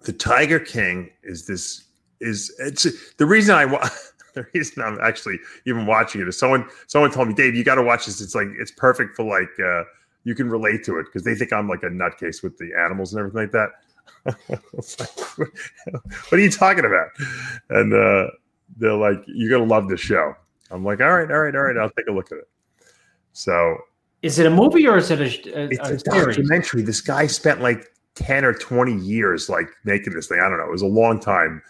The 0.03 0.13
Tiger 0.13 0.59
King 0.59 1.11
is 1.23 1.47
this 1.47 1.85
is 2.25 2.55
it's 2.59 2.87
the 3.17 3.27
reason 3.27 3.55
I 3.55 3.65
wa- 3.65 3.89
the 4.35 4.47
reason 4.55 4.83
I'm 4.83 4.99
actually 5.01 5.39
even 5.67 5.87
watching 5.87 6.21
it 6.21 6.29
is 6.29 6.39
someone 6.39 6.69
someone 6.87 7.11
told 7.11 7.29
me 7.29 7.35
Dave 7.35 7.55
you 7.55 7.65
got 7.65 7.77
to 7.77 7.83
watch 7.83 8.07
this. 8.07 8.21
It's 8.21 8.35
like 8.35 8.49
it's 8.59 8.73
perfect 8.73 9.17
for 9.17 9.25
like 9.25 9.51
uh, 9.61 9.85
you 10.25 10.35
can 10.35 10.49
relate 10.49 10.85
to 10.85 10.99
it 10.99 11.05
because 11.05 11.23
they 11.23 11.35
think 11.35 11.53
I'm 11.53 11.69
like 11.69 11.83
a 11.83 11.89
nutcase 11.89 12.43
with 12.43 12.57
the 12.59 12.73
animals 12.79 13.13
and 13.13 13.21
everything 13.21 13.43
like 13.43 13.53
that. 13.53 13.71
Like, 14.27 15.39
what 16.29 16.33
are 16.33 16.39
you 16.39 16.51
talking 16.51 16.85
about? 16.85 17.09
And 17.71 17.93
uh, 17.93 18.31
they're 18.77 18.95
like, 18.95 19.23
you're 19.27 19.51
gonna 19.51 19.71
love 19.71 19.89
this 19.89 20.01
show. 20.01 20.35
I'm 20.71 20.85
like, 20.85 21.01
all 21.01 21.13
right, 21.13 21.31
all 21.31 21.41
right, 21.41 21.55
all 21.55 21.63
right. 21.63 21.77
I'll 21.77 21.91
take 21.91 22.07
a 22.09 22.13
look 22.13 22.33
at 22.33 22.39
it. 22.39 22.49
So 23.33 23.77
Is 24.23 24.39
it 24.39 24.47
a 24.47 24.51
movie 24.51 24.87
or 24.87 24.97
is 24.97 25.11
it 25.11 25.21
a, 25.21 25.59
a, 25.59 25.69
it's 25.71 25.91
a 25.91 25.99
series? 26.11 26.37
documentary. 26.37 26.83
This 26.83 27.01
guy 27.01 27.27
spent 27.27 27.61
like 27.61 27.87
10 28.15 28.45
or 28.45 28.55
20 28.55 28.95
years 28.95 29.49
like 29.49 29.69
making 29.85 30.15
this 30.15 30.29
thing. 30.29 30.41
I 30.41 30.49
don't 30.49 30.59
know. 30.59 30.65
It 30.65 30.71
was 30.71 30.83
a 30.83 30.87
long 30.87 31.21
time. 31.21 31.63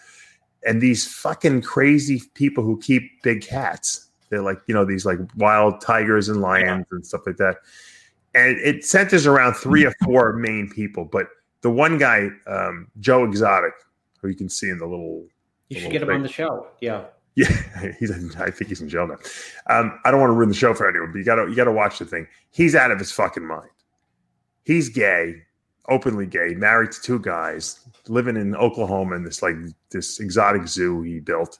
And 0.65 0.81
these 0.81 1.07
fucking 1.07 1.61
crazy 1.61 2.21
people 2.33 2.63
who 2.63 2.79
keep 2.79 3.21
big 3.21 3.41
cats. 3.41 4.07
They're 4.29 4.41
like, 4.41 4.57
you 4.67 4.73
know, 4.73 4.83
these 4.85 5.05
like 5.05 5.19
wild 5.37 5.79
tigers 5.81 6.27
and 6.27 6.41
lions 6.41 6.87
and 6.91 7.05
stuff 7.05 7.21
like 7.27 7.37
that. 7.37 7.57
And 8.33 8.57
it 8.57 8.83
centers 8.83 9.27
around 9.27 9.53
three 9.53 9.85
or 9.85 9.93
four 10.03 10.33
main 10.33 10.69
people. 10.69 11.05
But 11.05 11.27
the 11.61 11.69
one 11.69 11.97
guy, 11.97 12.29
um, 12.47 12.87
Joe 12.99 13.23
Exotic, 13.23 13.73
who 14.21 14.27
you 14.27 14.35
can 14.35 14.49
see 14.49 14.69
in 14.69 14.79
the 14.79 14.87
little 14.87 15.25
You 15.69 15.79
should 15.79 15.83
little 15.83 15.91
get 15.91 16.01
him 16.01 16.07
thing. 16.07 16.15
on 16.17 16.23
the 16.23 16.29
show. 16.29 16.67
Yeah. 16.81 17.05
yeah, 17.35 17.91
he's. 17.99 18.09
In, 18.09 18.31
I 18.39 18.49
think 18.49 18.69
he's 18.69 18.81
in 18.81 18.89
jail 18.89 19.07
now. 19.07 19.17
Um, 19.69 19.99
I 20.03 20.11
don't 20.11 20.19
want 20.19 20.29
to 20.31 20.35
ruin 20.35 20.49
the 20.49 20.55
show 20.55 20.73
for 20.73 20.89
anyone, 20.89 21.11
but 21.11 21.19
you 21.19 21.23
gotta 21.25 21.47
you 21.49 21.55
gotta 21.55 21.71
watch 21.71 21.99
the 21.99 22.05
thing. 22.05 22.27
He's 22.51 22.75
out 22.75 22.91
of 22.91 22.97
his 22.99 23.11
fucking 23.11 23.45
mind. 23.45 23.69
He's 24.63 24.89
gay, 24.89 25.43
openly 25.89 26.25
gay, 26.25 26.53
married 26.55 26.91
to 26.91 27.01
two 27.01 27.19
guys, 27.19 27.79
living 28.07 28.37
in 28.37 28.55
Oklahoma 28.55 29.15
in 29.15 29.23
this 29.23 29.41
like 29.41 29.55
this 29.91 30.19
exotic 30.19 30.67
zoo 30.67 31.01
he 31.01 31.19
built. 31.19 31.59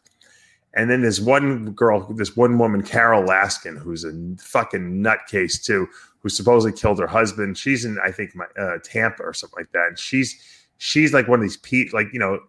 And 0.74 0.90
then 0.90 1.02
there's 1.02 1.22
one 1.22 1.72
girl, 1.72 2.02
this 2.14 2.36
one 2.36 2.58
woman, 2.58 2.84
Carole 2.84 3.24
Baskin, 3.24 3.78
who's 3.78 4.04
a 4.04 4.12
fucking 4.42 5.02
nutcase 5.02 5.64
too, 5.64 5.88
who 6.20 6.28
supposedly 6.28 6.78
killed 6.78 7.00
her 7.00 7.08
husband. 7.08 7.58
She's 7.58 7.86
in, 7.86 7.98
I 8.04 8.12
think, 8.12 8.36
my, 8.36 8.46
uh, 8.60 8.80
Tampa 8.84 9.24
or 9.24 9.34
something 9.34 9.58
like 9.58 9.72
that. 9.72 9.88
And 9.88 10.00
she's 10.00 10.42
she's 10.78 11.14
like 11.14 11.28
one 11.28 11.40
of 11.40 11.44
these 11.44 11.58
Pete, 11.58 11.94
like 11.94 12.08
you 12.12 12.20
know, 12.20 12.42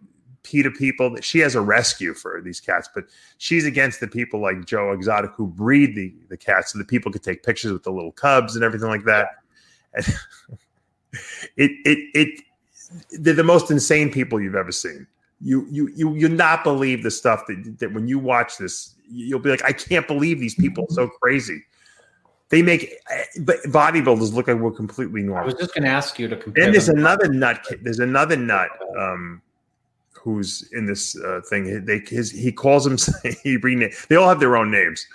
PETA 0.43 0.71
people. 0.71 1.15
She 1.21 1.39
has 1.39 1.55
a 1.55 1.61
rescue 1.61 2.13
for 2.13 2.41
these 2.41 2.59
cats, 2.59 2.89
but 2.93 3.05
she's 3.37 3.65
against 3.65 4.01
the 4.01 4.07
people 4.07 4.41
like 4.41 4.65
Joe 4.65 4.91
Exotic 4.91 5.31
who 5.35 5.47
breed 5.47 5.95
the 5.95 6.13
the 6.27 6.37
cats, 6.37 6.73
so 6.73 6.79
that 6.79 6.87
people 6.89 7.11
could 7.11 7.23
take 7.23 7.43
pictures 7.43 7.71
with 7.71 7.83
the 7.83 7.91
little 7.91 8.11
cubs 8.11 8.55
and 8.55 8.63
everything 8.63 8.89
like 8.89 9.05
that. 9.05 9.27
And 9.93 10.05
it 11.55 11.71
it 11.85 11.99
it 12.13 12.41
they're 13.19 13.33
the 13.33 13.43
most 13.43 13.71
insane 13.71 14.11
people 14.11 14.39
you've 14.41 14.55
ever 14.55 14.71
seen. 14.71 15.07
You 15.41 15.67
you 15.69 15.89
you 15.95 16.15
you 16.15 16.29
not 16.29 16.63
believe 16.63 17.03
the 17.03 17.11
stuff 17.11 17.45
that 17.47 17.79
that 17.79 17.93
when 17.93 18.07
you 18.07 18.17
watch 18.19 18.57
this, 18.57 18.95
you'll 19.09 19.39
be 19.39 19.49
like, 19.49 19.63
I 19.63 19.71
can't 19.71 20.07
believe 20.07 20.39
these 20.39 20.55
people 20.55 20.85
are 20.85 20.93
so 20.93 21.07
crazy. 21.21 21.63
They 22.49 22.61
make 22.61 22.95
bodybuilders 23.37 24.33
look 24.33 24.47
like 24.47 24.57
we're 24.57 24.71
completely 24.71 25.21
normal. 25.21 25.43
I 25.43 25.45
was 25.45 25.55
just 25.55 25.73
going 25.73 25.83
to 25.83 25.89
ask 25.89 26.17
you 26.17 26.29
to 26.29 26.37
compare. 26.37 26.63
Then 26.63 26.71
there's 26.71 26.87
another 26.87 27.27
nut. 27.27 27.67
There's 27.81 27.99
another 27.99 28.37
nut 28.37 28.69
um, 28.97 29.41
who's 30.13 30.69
in 30.71 30.85
this 30.85 31.19
uh, 31.19 31.41
thing. 31.49 31.83
They 31.83 31.99
his 31.99 32.31
he 32.31 32.51
calls 32.51 32.87
him. 32.87 32.97
He 33.43 33.57
rename. 33.57 33.91
They 34.07 34.15
all 34.15 34.29
have 34.29 34.39
their 34.39 34.55
own 34.55 34.71
names. 34.71 35.05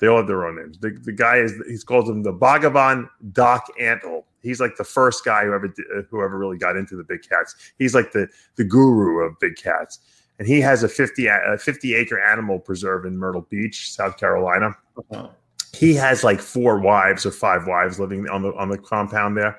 They 0.00 0.06
all 0.06 0.18
have 0.18 0.26
their 0.26 0.46
own 0.46 0.56
names. 0.56 0.78
The, 0.78 0.90
the 0.90 1.12
guy 1.12 1.36
is 1.36 1.52
he 1.68 1.78
calls 1.78 2.08
him 2.08 2.22
the 2.22 2.32
Bhagavan 2.32 3.08
Doc 3.32 3.66
Antle. 3.80 4.24
He's 4.42 4.60
like 4.60 4.76
the 4.76 4.84
first 4.84 5.24
guy 5.24 5.44
who 5.44 5.52
ever 5.52 5.72
who 6.10 6.24
ever 6.24 6.38
really 6.38 6.58
got 6.58 6.76
into 6.76 6.96
the 6.96 7.04
big 7.04 7.22
cats. 7.22 7.54
He's 7.78 7.94
like 7.94 8.12
the 8.12 8.28
the 8.56 8.64
guru 8.64 9.24
of 9.24 9.38
big 9.38 9.56
cats, 9.56 10.00
and 10.38 10.48
he 10.48 10.60
has 10.60 10.82
a 10.82 10.88
50, 10.88 11.26
a 11.26 11.58
50 11.58 11.94
acre 11.94 12.18
animal 12.18 12.58
preserve 12.58 13.04
in 13.04 13.16
Myrtle 13.16 13.46
Beach, 13.50 13.92
South 13.92 14.16
Carolina 14.16 14.74
Uh, 15.12 15.28
he 15.72 15.94
has 15.94 16.24
like 16.24 16.40
four 16.40 16.80
wives 16.80 17.24
or 17.24 17.30
five 17.30 17.66
wives 17.66 18.00
living 18.00 18.28
on 18.28 18.42
the 18.42 18.54
on 18.54 18.68
the 18.68 18.78
compound 18.78 19.36
there. 19.36 19.56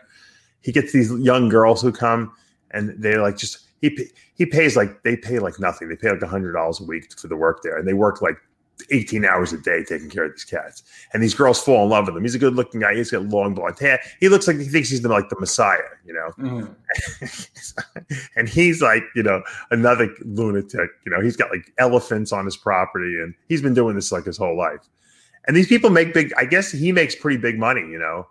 He 0.61 0.71
gets 0.71 0.91
these 0.91 1.11
young 1.11 1.49
girls 1.49 1.81
who 1.81 1.91
come 1.91 2.33
and 2.71 2.93
they're 3.01 3.21
like 3.21 3.37
just 3.37 3.67
he 3.81 4.09
he 4.35 4.45
pays 4.45 4.75
like 4.75 5.03
they 5.03 5.15
pay 5.15 5.39
like 5.39 5.59
nothing. 5.59 5.89
They 5.89 5.95
pay 5.95 6.11
like 6.11 6.21
a 6.21 6.27
hundred 6.27 6.53
dollars 6.53 6.79
a 6.79 6.83
week 6.83 7.17
for 7.17 7.27
the 7.27 7.35
work 7.35 7.61
there, 7.63 7.77
and 7.77 7.87
they 7.87 7.93
work 7.93 8.21
like 8.21 8.37
eighteen 8.89 9.25
hours 9.25 9.53
a 9.53 9.57
day 9.57 9.83
taking 9.83 10.09
care 10.09 10.25
of 10.25 10.33
these 10.33 10.43
cats. 10.43 10.83
And 11.13 11.21
these 11.21 11.33
girls 11.33 11.61
fall 11.61 11.83
in 11.83 11.89
love 11.89 12.07
with 12.07 12.15
him. 12.15 12.23
He's 12.23 12.35
a 12.35 12.39
good 12.39 12.55
looking 12.55 12.81
guy. 12.81 12.95
He's 12.95 13.11
got 13.11 13.23
long 13.25 13.53
blonde 13.53 13.79
hair. 13.79 13.99
He 14.19 14.29
looks 14.29 14.47
like 14.47 14.57
he 14.57 14.65
thinks 14.65 14.89
he's 14.89 15.01
the, 15.01 15.09
like 15.09 15.29
the 15.29 15.39
Messiah, 15.39 15.79
you 16.05 16.13
know. 16.13 16.31
mhm. 16.37 16.75
and 18.35 18.49
he's 18.49 18.81
like, 18.81 19.03
you 19.15 19.23
know, 19.23 19.41
another 19.69 20.13
lunatic. 20.23 20.89
You 21.05 21.11
know, 21.11 21.21
he's 21.21 21.35
got 21.35 21.51
like 21.51 21.71
elephants 21.77 22.31
on 22.31 22.45
his 22.45 22.57
property, 22.57 23.19
and 23.21 23.33
he's 23.47 23.61
been 23.61 23.73
doing 23.73 23.95
this 23.95 24.11
like 24.11 24.25
his 24.25 24.37
whole 24.37 24.57
life. 24.57 24.87
And 25.47 25.55
these 25.55 25.67
people 25.67 25.89
make 25.89 26.13
big. 26.13 26.33
I 26.37 26.45
guess 26.45 26.71
he 26.71 26.91
makes 26.91 27.15
pretty 27.15 27.37
big 27.37 27.57
money. 27.57 27.81
You 27.81 27.99
know, 27.99 28.27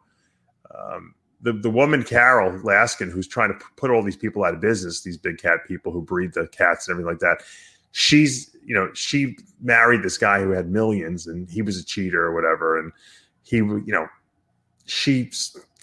um, 0.75 1.15
the 1.41 1.53
the 1.53 1.71
woman 1.71 2.05
Carole 2.05 2.53
Baskin, 2.61 3.11
who's 3.11 3.27
trying 3.27 3.53
to 3.53 3.65
put 3.77 3.91
all 3.91 4.03
these 4.03 4.17
people 4.17 4.45
out 4.45 4.55
of 4.55 4.61
business, 4.61 5.03
these 5.03 5.17
big 5.17 5.39
cat 5.39 5.61
people 5.67 5.93
who 5.93 6.03
breed 6.03 6.33
the 6.35 6.47
cats 6.49 6.89
and 6.89 6.95
everything 6.95 7.11
like 7.13 7.21
that. 7.21 7.43
She's, 7.93 8.55
you 8.65 8.75
know, 8.75 8.91
she 8.95 9.37
married 9.61 10.03
this 10.03 10.19
guy 10.19 10.41
who 10.41 10.51
had 10.51 10.71
millions, 10.71 11.27
and 11.27 11.49
he 11.51 11.63
was 11.63 11.79
a 11.79 11.85
cheater 11.85 12.25
or 12.25 12.35
whatever, 12.35 12.79
and 12.79 12.93
he, 13.43 13.57
you 13.57 13.85
know, 13.87 14.07
she 14.87 15.31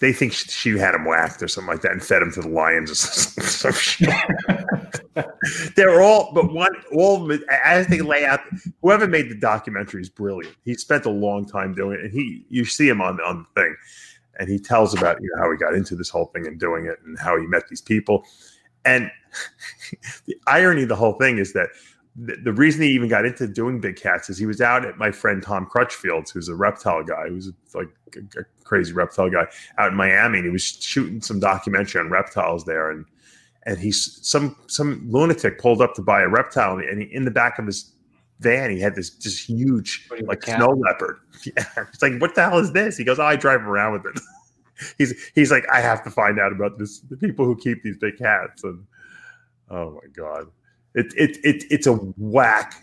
they 0.00 0.12
think 0.12 0.32
she, 0.32 0.48
she 0.48 0.78
had 0.78 0.94
him 0.94 1.04
whacked 1.04 1.42
or 1.42 1.48
something 1.48 1.72
like 1.72 1.82
that 1.82 1.92
and 1.92 2.02
fed 2.02 2.22
him 2.22 2.30
to 2.32 2.40
the 2.40 2.48
lions 2.48 2.90
or 2.90 2.94
some, 2.94 3.44
some 3.72 3.72
shit. 3.72 4.14
They're 5.76 6.00
all, 6.00 6.30
but 6.32 6.52
one, 6.52 6.72
all 6.92 7.22
of 7.22 7.28
them, 7.28 7.44
as 7.64 7.88
they 7.88 8.00
lay 8.00 8.24
out, 8.24 8.40
whoever 8.82 9.08
made 9.08 9.28
the 9.28 9.34
documentary 9.34 10.02
is 10.02 10.08
brilliant. 10.08 10.54
He 10.64 10.74
spent 10.74 11.06
a 11.06 11.10
long 11.10 11.46
time 11.46 11.74
doing 11.74 11.98
it, 11.98 12.04
and 12.04 12.12
he, 12.12 12.44
you 12.48 12.64
see 12.64 12.88
him 12.88 13.00
on 13.00 13.20
on 13.20 13.38
the 13.54 13.60
thing, 13.60 13.76
and 14.38 14.48
he 14.48 14.58
tells 14.58 14.94
about 14.94 15.20
you 15.20 15.28
know 15.34 15.42
how 15.42 15.50
he 15.50 15.56
got 15.56 15.74
into 15.74 15.96
this 15.96 16.08
whole 16.08 16.26
thing 16.26 16.46
and 16.46 16.60
doing 16.60 16.86
it, 16.86 16.98
and 17.04 17.18
how 17.18 17.36
he 17.36 17.46
met 17.46 17.66
these 17.68 17.80
people, 17.80 18.24
and 18.84 19.10
the 20.26 20.36
irony 20.46 20.84
of 20.84 20.88
the 20.88 20.96
whole 20.96 21.14
thing 21.14 21.38
is 21.38 21.52
that 21.54 21.70
the, 22.20 22.36
the 22.42 22.52
reason 22.52 22.82
he 22.82 22.88
even 22.88 23.08
got 23.08 23.24
into 23.24 23.46
doing 23.46 23.80
big 23.80 23.96
cats 23.96 24.28
is 24.28 24.38
he 24.38 24.46
was 24.46 24.60
out 24.60 24.84
at 24.84 24.98
my 24.98 25.10
friend 25.10 25.42
Tom 25.42 25.66
Crutchfield's, 25.66 26.30
who's 26.30 26.48
a 26.48 26.54
reptile 26.54 27.04
guy, 27.04 27.28
who's 27.28 27.50
like 27.74 27.88
a, 28.16 28.40
a 28.40 28.44
crazy 28.64 28.92
reptile 28.92 29.30
guy 29.30 29.46
out 29.78 29.92
in 29.92 29.96
Miami, 29.96 30.38
and 30.38 30.46
he 30.46 30.50
was 30.50 30.62
shooting 30.62 31.20
some 31.20 31.38
documentary 31.38 32.00
on 32.00 32.10
reptiles 32.10 32.64
there, 32.64 32.90
and 32.90 33.04
and 33.64 33.78
he's 33.78 34.18
some 34.26 34.56
some 34.66 35.04
lunatic 35.08 35.58
pulled 35.58 35.80
up 35.80 35.94
to 35.94 36.02
buy 36.02 36.22
a 36.22 36.28
reptile, 36.28 36.78
and 36.78 37.02
he, 37.02 37.14
in 37.14 37.24
the 37.24 37.30
back 37.30 37.58
of 37.58 37.66
his 37.66 37.92
van 38.40 38.70
he 38.70 38.80
had 38.80 38.94
this 38.94 39.10
just 39.10 39.44
huge 39.48 40.08
like 40.22 40.42
snow 40.42 40.70
leopard. 40.70 41.18
Yeah, 41.44 41.64
it's 41.76 42.02
like 42.02 42.18
what 42.20 42.34
the 42.34 42.42
hell 42.42 42.58
is 42.58 42.72
this? 42.72 42.96
He 42.96 43.04
goes, 43.04 43.20
oh, 43.20 43.24
I 43.24 43.36
drive 43.36 43.62
around 43.62 43.92
with 43.92 44.06
it. 44.06 44.20
he's 44.98 45.30
he's 45.36 45.52
like, 45.52 45.64
I 45.72 45.80
have 45.80 46.02
to 46.02 46.10
find 46.10 46.40
out 46.40 46.50
about 46.50 46.78
this. 46.78 46.98
The 46.98 47.16
people 47.16 47.44
who 47.44 47.54
keep 47.54 47.84
these 47.84 47.96
big 47.96 48.18
cats, 48.18 48.64
and 48.64 48.84
oh 49.70 49.92
my 49.92 50.08
god, 50.12 50.46
it 50.94 51.06
it, 51.16 51.36
it 51.44 51.64
it's 51.70 51.86
a 51.86 51.92
whack 51.92 52.74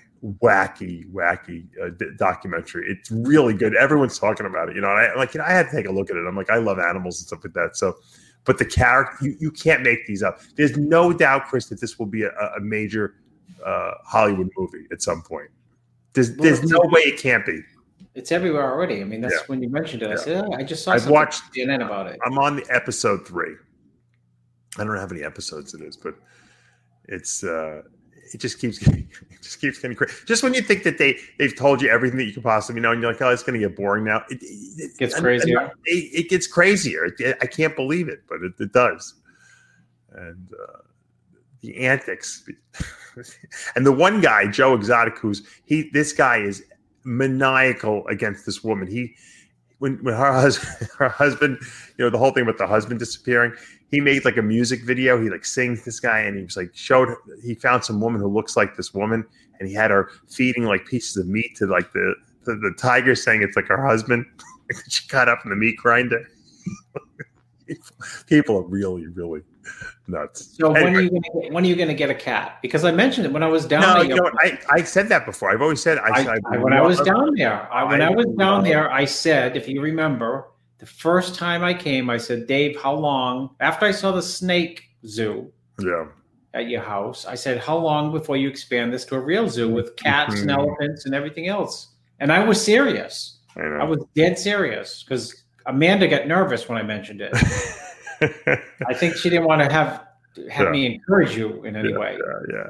wacky 0.41 1.06
wacky 1.12 1.65
uh, 1.84 1.89
d- 2.00 2.06
documentary 2.18 2.86
it's 2.89 3.12
really 3.12 3.54
good 3.54 3.76
everyone's 3.76 4.18
talking 4.18 4.46
about 4.46 4.70
it 4.70 4.76
you 4.76 4.82
know 4.82 4.89
and 4.89 5.00
I, 5.00 5.15
like 5.15 5.34
you 5.36 5.39
know, 5.39 5.46
i 5.46 5.52
had 5.52 5.70
to 5.70 5.76
take 5.76 5.86
a 5.88 5.91
look 5.91 6.10
at 6.10 6.15
it 6.15 6.26
i'm 6.28 6.36
like 6.36 6.50
i 6.50 6.58
love 6.58 6.80
animals 6.80 7.20
and 7.20 7.28
stuff 7.28 7.44
like 7.44 7.54
that 7.54 7.76
so 7.78 7.96
but 8.44 8.58
the 8.58 8.65
character 8.65 9.15
you, 9.26 9.36
you 9.39 9.52
can't 9.52 9.84
make 9.84 10.06
these 10.08 10.24
up 10.24 10.39
there's 10.56 10.78
no 10.78 11.13
doubt 11.13 11.46
chris 11.46 11.68
that 11.68 11.80
this 11.80 12.00
will 12.00 12.06
be 12.08 12.24
a, 12.24 12.30
a 12.32 12.60
major 12.60 13.15
uh, 13.63 13.91
hollywood 14.04 14.50
movie 14.58 14.86
at 14.91 15.02
some 15.02 15.22
point 15.22 15.50
there's, 16.13 16.36
there's 16.38 16.63
no 16.63 16.80
way 16.86 17.02
it 17.02 17.20
can't 17.20 17.46
be 17.46 17.60
It's 18.15 18.32
everywhere 18.32 18.63
already. 18.72 19.02
I 19.02 19.04
mean, 19.04 19.20
that's 19.20 19.34
Yeah. 19.34 19.39
when 19.48 19.62
you 19.62 19.68
mentioned 19.70 20.02
it. 20.02 20.08
I 20.08 20.12
Yeah. 20.12 20.15
said, 20.18 20.46
oh, 20.48 20.54
I 20.54 20.63
just 20.63 20.82
saw 20.86 20.94
I've 20.94 21.10
watched- 21.10 21.44
on 21.44 21.52
CNN 21.68 21.84
about 21.86 22.08
it. 22.08 22.18
i'm 22.26 22.38
on 22.39 22.56
the 22.56 22.65
episode 22.70 23.28
three 23.28 23.54
i 24.78 24.84
don't 24.84 24.94
know 24.94 25.00
how 25.00 25.08
many 25.08 25.24
episodes 25.24 25.74
it 25.74 25.82
is 25.82 25.98
but 25.98 26.15
it's 27.10 27.44
uh 27.44 27.82
it 28.34 28.40
just 28.40 28.60
keeps 28.60 28.78
getting 28.78 29.08
it 29.32 29.42
just 29.42 29.60
keeps 29.62 29.80
getting 29.80 29.96
crazy. 29.96 30.14
Just 30.26 30.44
when 30.44 30.54
you 30.54 30.62
think 30.62 30.84
that 30.84 30.98
they 30.98 31.18
they've 31.38 31.56
told 31.56 31.82
you 31.82 31.90
everything 31.90 32.18
that 32.18 32.26
you 32.26 32.34
could 32.34 32.44
possibly 32.44 32.82
know, 32.82 32.92
and 32.92 33.02
you're 33.02 33.12
like, 33.12 33.22
oh, 33.22 33.30
it's 33.30 33.44
going 33.44 33.60
to 33.60 33.68
get 33.68 33.76
boring 33.76 34.04
now. 34.04 34.24
It, 34.30 34.40
it, 34.42 34.98
Gets 34.98 35.20
crazier. 35.20 35.72
It, 35.86 36.30
gets 36.30 36.48
crazier. 36.48 37.16
I 37.42 37.46
can't 37.46 37.76
believe 37.76 38.10
it, 38.10 38.22
but 38.28 38.42
it, 38.42 38.54
it 38.60 38.72
does. 38.74 39.16
And 40.14 40.50
uh, 40.54 40.80
the 41.62 41.78
antics, 41.86 42.48
and 43.76 43.86
the 43.86 43.92
one 43.92 44.22
guy, 44.22 44.48
Joe 44.48 44.74
Exotic, 44.74 45.18
who's 45.18 45.44
he. 45.66 45.90
This 45.92 46.14
guy 46.14 46.38
is 46.38 46.64
maniacal 47.04 48.08
against 48.08 48.46
this 48.46 48.64
woman. 48.64 48.88
He 48.88 49.16
when 49.80 50.04
when 50.04 50.16
her 50.16 50.34
husband 50.34 50.90
her 50.98 51.10
husband, 51.10 51.58
you 51.98 52.06
know, 52.06 52.10
the 52.10 52.18
whole 52.18 52.32
thing 52.32 52.44
about 52.44 52.58
the 52.58 52.68
husband 52.68 53.00
disappearing, 53.00 53.54
he 53.91 54.02
made 54.02 54.26
like 54.26 54.38
a 54.38 54.41
music 54.41 54.84
video. 54.84 55.21
He 55.21 55.30
like 55.30 55.45
sings 55.45 55.86
this 55.86 56.00
guy, 56.00 56.19
and 56.21 56.38
he 56.38 56.43
was 56.43 56.58
like 56.58 56.71
showed 56.74 57.10
he 57.43 57.56
found 57.56 57.84
some 57.84 58.02
woman 58.02 58.19
who 58.21 58.28
looks 58.28 58.58
like 58.58 58.76
this 58.76 58.93
woman, 58.93 59.26
and 59.60 59.67
he 59.69 59.74
had 59.76 59.91
her 59.91 60.10
feeding 60.30 60.65
like 60.65 60.86
pieces 60.86 61.17
of 61.17 61.28
meat 61.28 61.56
to 61.58 61.65
like 61.67 61.91
the 61.93 62.15
the, 62.45 62.56
the 62.56 62.74
tiger, 62.78 63.15
saying 63.15 63.41
it's 63.43 63.56
like 63.56 63.67
her 63.67 63.86
husband. 63.86 64.26
she 64.89 65.08
got 65.08 65.30
up 65.30 65.39
in 65.43 65.50
the 65.50 65.56
meat 65.56 65.78
grinder. 65.78 66.28
People 68.28 68.58
are 68.58 68.67
really, 68.67 69.08
really 69.08 69.41
nuts. 70.08 70.56
So 70.58 70.71
when 70.71 70.95
are 70.95 71.02
you 71.02 71.10
gonna 71.10 71.41
get, 71.41 71.52
when 71.52 71.63
are 71.63 71.67
you 71.67 71.76
going 71.76 71.88
to 71.88 71.95
get 71.95 72.12
a 72.12 72.15
cat? 72.15 72.60
Because 72.62 72.86
I 72.86 72.91
mentioned 72.91 73.26
it 73.26 73.34
when 73.34 73.41
I 73.41 73.48
was 73.48 73.65
down 73.65 73.82
No, 73.82 73.93
there. 73.95 74.04
you 74.06 74.15
know? 74.15 74.30
I, 74.39 74.60
I 74.69 74.84
said 74.84 75.10
that 75.10 75.26
before. 75.26 75.50
I've 75.52 75.63
always 75.63 75.82
said 75.82 75.98
I, 75.98 76.10
I, 76.34 76.38
I- 76.54 76.58
when 76.58 76.74
I 76.74 76.82
was 76.82 77.00
down 77.02 77.34
there, 77.36 77.67
I, 77.74 77.84
when 77.84 78.02
I 78.04 78.10
was 78.12 78.28
down 78.38 78.63
there, 78.63 78.91
I 78.91 79.06
said, 79.06 79.58
if 79.58 79.67
you 79.67 79.82
remember, 79.82 80.48
the 80.86 80.91
first 80.91 81.34
time 81.34 81.63
I 81.63 81.74
came, 81.74 82.12
I 82.12 82.17
said, 82.17 82.45
Dave, 82.45 82.80
how 82.80 82.93
long? 82.93 83.56
After 83.60 83.88
I 83.88 83.91
saw 83.91 84.12
the 84.12 84.21
snake 84.21 84.84
zoo 85.08 85.52
Yeah, 85.80 86.06
at 86.54 86.69
your 86.69 86.82
house, 86.82 87.26
I 87.26 87.34
said, 87.34 87.58
how 87.58 87.76
long 87.78 88.12
before 88.12 88.38
you 88.38 88.48
expand 88.48 88.93
this 88.93 89.04
to 89.06 89.15
a 89.15 89.19
real 89.19 89.50
zoo 89.50 89.67
with 89.67 89.95
cats 89.95 90.41
and 90.41 90.50
Mhm. 90.52 90.58
elephants 90.58 91.06
and 91.06 91.15
everything 91.15 91.48
else? 91.48 91.95
And 92.19 92.32
I 92.32 92.45
was 92.45 92.63
serious. 92.63 93.39
I. 93.58 93.62
I 93.62 93.84
was 93.84 94.04
dead 94.15 94.38
serious 94.38 95.04
because 95.04 95.43
Amanda 95.65 96.08
got 96.08 96.28
nervous 96.28 96.69
when 96.69 96.78
I 96.78 96.84
mentioned 96.84 97.21
it. 97.21 97.34
I 98.88 98.93
think 98.93 99.15
she 99.15 99.30
didn't 99.30 99.45
want 99.45 99.62
to 99.63 99.71
have 99.71 100.06
have 100.52 100.67
Yeah. 100.67 100.71
me 100.71 100.86
encourage 100.86 101.36
you 101.36 101.63
in 101.63 101.76
any 101.76 101.91
yeah, 101.91 101.98
way. 101.98 102.19
Yeah, 102.19 102.56
yeah. 102.56 102.69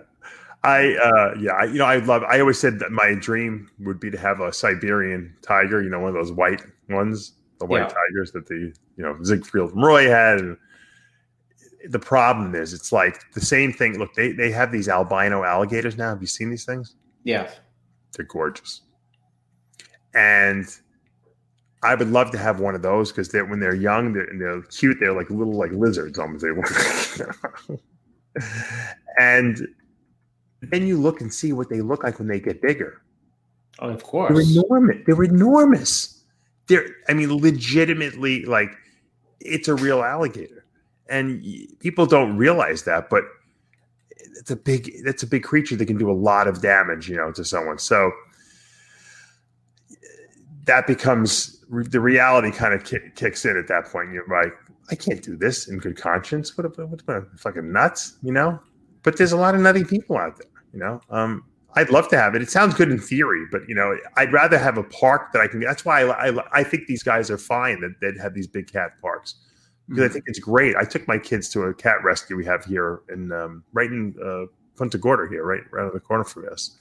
I 0.64 0.96
uh 0.96 1.36
yeah, 1.40 1.52
I, 1.54 1.64
you 1.66 1.80
know, 1.80 1.86
I 1.86 1.98
love 1.98 2.24
I 2.24 2.40
always 2.40 2.60
said 2.60 2.80
that 2.80 2.92
my 2.92 3.16
dream 3.16 3.70
would 3.80 4.00
be 4.00 4.10
to 4.12 4.18
have 4.18 4.40
a 4.40 4.54
Siberian 4.54 5.36
tiger, 5.42 5.82
you 5.82 5.90
know, 5.90 6.00
one 6.00 6.10
of 6.10 6.16
those 6.16 6.32
white 6.32 6.62
ones, 6.90 7.34
the 7.60 7.66
white 7.66 7.82
Yeah. 7.82 7.88
tigers 7.88 8.32
that 8.34 8.48
the 8.48 8.56
you 8.98 9.04
know 9.04 9.18
Siegfried 9.24 9.70
from 9.70 9.84
Roy 9.84 10.08
had. 10.10 10.40
And 10.40 10.58
the 11.90 12.00
problem 12.00 12.56
is 12.56 12.74
it's 12.74 12.92
like 12.92 13.20
the 13.34 13.42
same 13.42 13.72
thing. 13.72 13.98
Look, 14.00 14.14
they 14.16 14.32
they 14.32 14.52
have 14.52 14.72
these 14.72 14.90
albino 14.90 15.44
alligators 15.44 15.98
now. 15.98 16.10
Have 16.10 16.22
you 16.22 16.28
seen 16.28 16.50
these 16.50 16.66
things? 16.66 16.96
Yeah. 17.24 17.50
They're 18.16 18.26
gorgeous. 18.26 18.82
And 20.14 20.66
I 21.84 21.94
would 21.94 22.10
love 22.10 22.32
to 22.32 22.38
have 22.38 22.60
one 22.60 22.74
of 22.74 22.82
those 22.82 23.12
because 23.12 23.30
they're 23.30 23.46
when 23.46 23.60
they're 23.60 23.76
young, 23.76 24.14
they're, 24.14 24.30
they're 24.40 24.62
cute. 24.64 24.98
They're 25.00 25.14
like 25.14 25.30
little 25.30 25.54
like 25.54 25.72
lizards 25.72 26.18
almost. 26.18 26.44
They 26.44 26.52
and 29.20 29.68
then 30.62 30.88
you 30.88 30.98
look 30.98 31.22
and 31.22 31.34
see 31.34 31.54
what 31.54 31.70
they 31.70 31.82
look 31.82 32.04
like 32.04 32.20
when 32.20 32.28
they 32.28 32.40
get 32.40 32.62
bigger. 32.62 33.02
Oh, 33.80 33.90
of 33.90 34.04
course, 34.04 34.34
They're 34.34 34.64
enormous. 34.64 34.98
They're 35.06 35.24
enormous. 35.24 36.15
They're, 36.68 36.88
I 37.08 37.14
mean, 37.14 37.36
legitimately, 37.36 38.46
like 38.46 38.72
it's 39.40 39.68
a 39.68 39.76
real 39.76 40.02
alligator, 40.04 40.66
and 41.08 41.44
people 41.80 42.06
don't 42.06 42.38
realize 42.38 42.84
that, 42.84 43.10
but 43.10 43.24
it's 44.10 44.52
a 44.52 44.56
big, 44.56 44.92
that's 45.04 45.24
a 45.24 45.28
big 45.28 45.44
creature 45.44 45.76
that 45.76 45.86
can 45.86 45.98
do 45.98 46.10
a 46.10 46.14
lot 46.14 46.48
of 46.48 46.62
damage, 46.62 47.08
you 47.08 47.16
know, 47.16 47.32
to 47.32 47.46
someone. 47.46 47.78
So 47.78 48.12
that 50.66 50.88
becomes 50.88 51.64
the 51.70 52.00
reality 52.00 52.52
kind 52.52 52.74
of 52.74 52.84
ki- 52.84 53.12
kicks 53.16 53.46
in 53.46 53.58
at 53.58 53.68
that 53.68 53.86
point. 53.86 54.12
You're 54.12 54.28
like, 54.28 54.54
I 54.90 54.96
can't 54.96 55.22
do 55.22 55.36
this 55.36 55.68
in 55.68 55.78
good 55.78 55.98
conscience. 55.98 56.58
What, 56.58 56.78
what, 56.78 57.02
what 57.06 57.40
fucking 57.40 57.72
nuts, 57.72 58.18
you 58.24 58.32
know? 58.32 58.60
But 59.04 59.18
there's 59.18 59.32
a 59.32 59.38
lot 59.38 59.56
of 59.56 59.62
nutty 59.62 59.84
people 59.84 60.18
out 60.18 60.38
there, 60.38 60.48
you 60.74 60.80
know? 60.80 61.02
Um, 61.10 61.44
I'd 61.76 61.90
love 61.90 62.08
to 62.10 62.18
have 62.18 62.36
it. 62.36 62.42
It 62.42 62.50
sounds 62.50 62.74
good 62.74 62.90
in 62.90 63.00
theory, 63.00 63.46
but 63.52 63.68
you 63.68 63.76
know, 63.76 63.98
I'd 64.18 64.32
rather 64.32 64.58
have 64.58 64.78
a 64.78 64.84
park 64.84 65.34
that 65.34 65.42
I 65.42 65.48
can. 65.48 65.60
That's 65.60 65.84
why 65.84 66.04
I, 66.04 66.30
I, 66.30 66.60
I 66.60 66.64
think 66.64 66.88
these 66.88 67.04
guys 67.04 67.30
are 67.30 67.38
fine 67.38 67.82
that 67.82 68.00
that 68.02 68.18
have 68.22 68.34
these 68.34 68.48
big 68.48 68.72
cat 68.72 68.92
parks 69.02 69.36
because 69.90 70.04
I 70.10 70.14
think 70.14 70.26
it's 70.28 70.40
great. 70.40 70.76
I 70.76 70.84
took 70.84 71.08
my 71.08 71.18
kids 71.18 71.50
to 71.50 71.64
a 71.64 71.74
cat 71.74 71.98
rescue 72.04 72.36
we 72.36 72.46
have 72.46 72.66
here 72.66 73.02
in 73.10 73.32
um, 73.32 73.64
right 73.74 73.90
in 73.92 74.16
uh, 74.24 74.46
Punta 74.78 74.98
Gorda 74.98 75.30
here, 75.30 75.44
right 75.46 75.62
on 75.80 75.92
the 75.94 76.00
corner 76.00 76.24
from 76.24 76.48
us, 76.52 76.78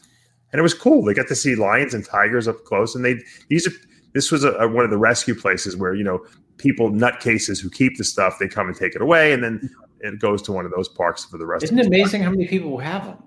and 0.53 0.59
it 0.59 0.63
was 0.63 0.75
cool. 0.75 1.05
They 1.05 1.13
got 1.15 1.27
to 1.29 1.35
see 1.35 1.55
lions 1.57 1.93
and 1.95 2.05
tigers 2.05 2.47
up 2.49 2.65
close, 2.65 2.95
and 2.95 3.05
they 3.05 3.21
these 3.49 3.67
are 3.67 3.73
this 4.15 4.31
was 4.31 4.45
a, 4.45 4.53
a- 4.53 4.69
one 4.69 4.85
of 4.85 4.91
the 4.91 4.99
rescue 4.99 5.35
places 5.35 5.77
where 5.77 5.95
you 5.95 6.05
know 6.05 6.25
people 6.57 6.89
nutcases 6.91 7.61
who 7.61 7.69
keep 7.69 7.99
the 7.99 8.05
stuff 8.05 8.39
they 8.39 8.47
come 8.49 8.69
and 8.69 8.77
take 8.77 8.95
it 8.95 9.03
away, 9.03 9.33
and 9.33 9.43
then 9.43 9.69
it 10.01 10.21
goes 10.21 10.41
to 10.43 10.53
one 10.53 10.65
of 10.65 10.71
those 10.71 10.89
parks 10.89 11.25
for 11.25 11.37
the 11.37 11.47
rest. 11.47 11.65
Isn't 11.65 11.79
of 11.81 11.87
it 11.87 11.89
amazing 11.89 12.23
how 12.23 12.31
many 12.31 12.47
people 12.47 12.79
have 12.79 13.05
them? 13.07 13.19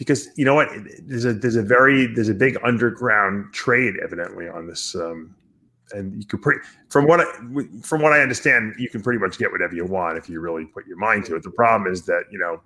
Because 0.00 0.30
you 0.34 0.46
know 0.46 0.54
what 0.54 0.70
there's 1.02 1.26
a 1.26 1.34
there's 1.34 1.56
a 1.56 1.62
very 1.62 2.06
there's 2.06 2.30
a 2.30 2.34
big 2.34 2.56
underground 2.64 3.52
trade 3.52 3.96
evidently 4.02 4.48
on 4.48 4.66
this 4.66 4.94
um 4.94 5.36
and 5.92 6.18
you 6.18 6.26
could 6.26 6.40
pretty 6.40 6.58
from 6.88 7.06
what 7.06 7.20
I, 7.20 7.24
from 7.82 8.00
what 8.00 8.14
I 8.14 8.20
understand 8.22 8.76
you 8.78 8.88
can 8.88 9.02
pretty 9.02 9.18
much 9.18 9.36
get 9.36 9.52
whatever 9.52 9.74
you 9.74 9.84
want 9.84 10.16
if 10.16 10.26
you 10.26 10.40
really 10.40 10.64
put 10.64 10.86
your 10.86 10.96
mind 10.96 11.26
to 11.26 11.36
it 11.36 11.42
the 11.42 11.50
problem 11.50 11.92
is 11.92 12.06
that 12.06 12.22
you 12.32 12.38
know 12.38 12.62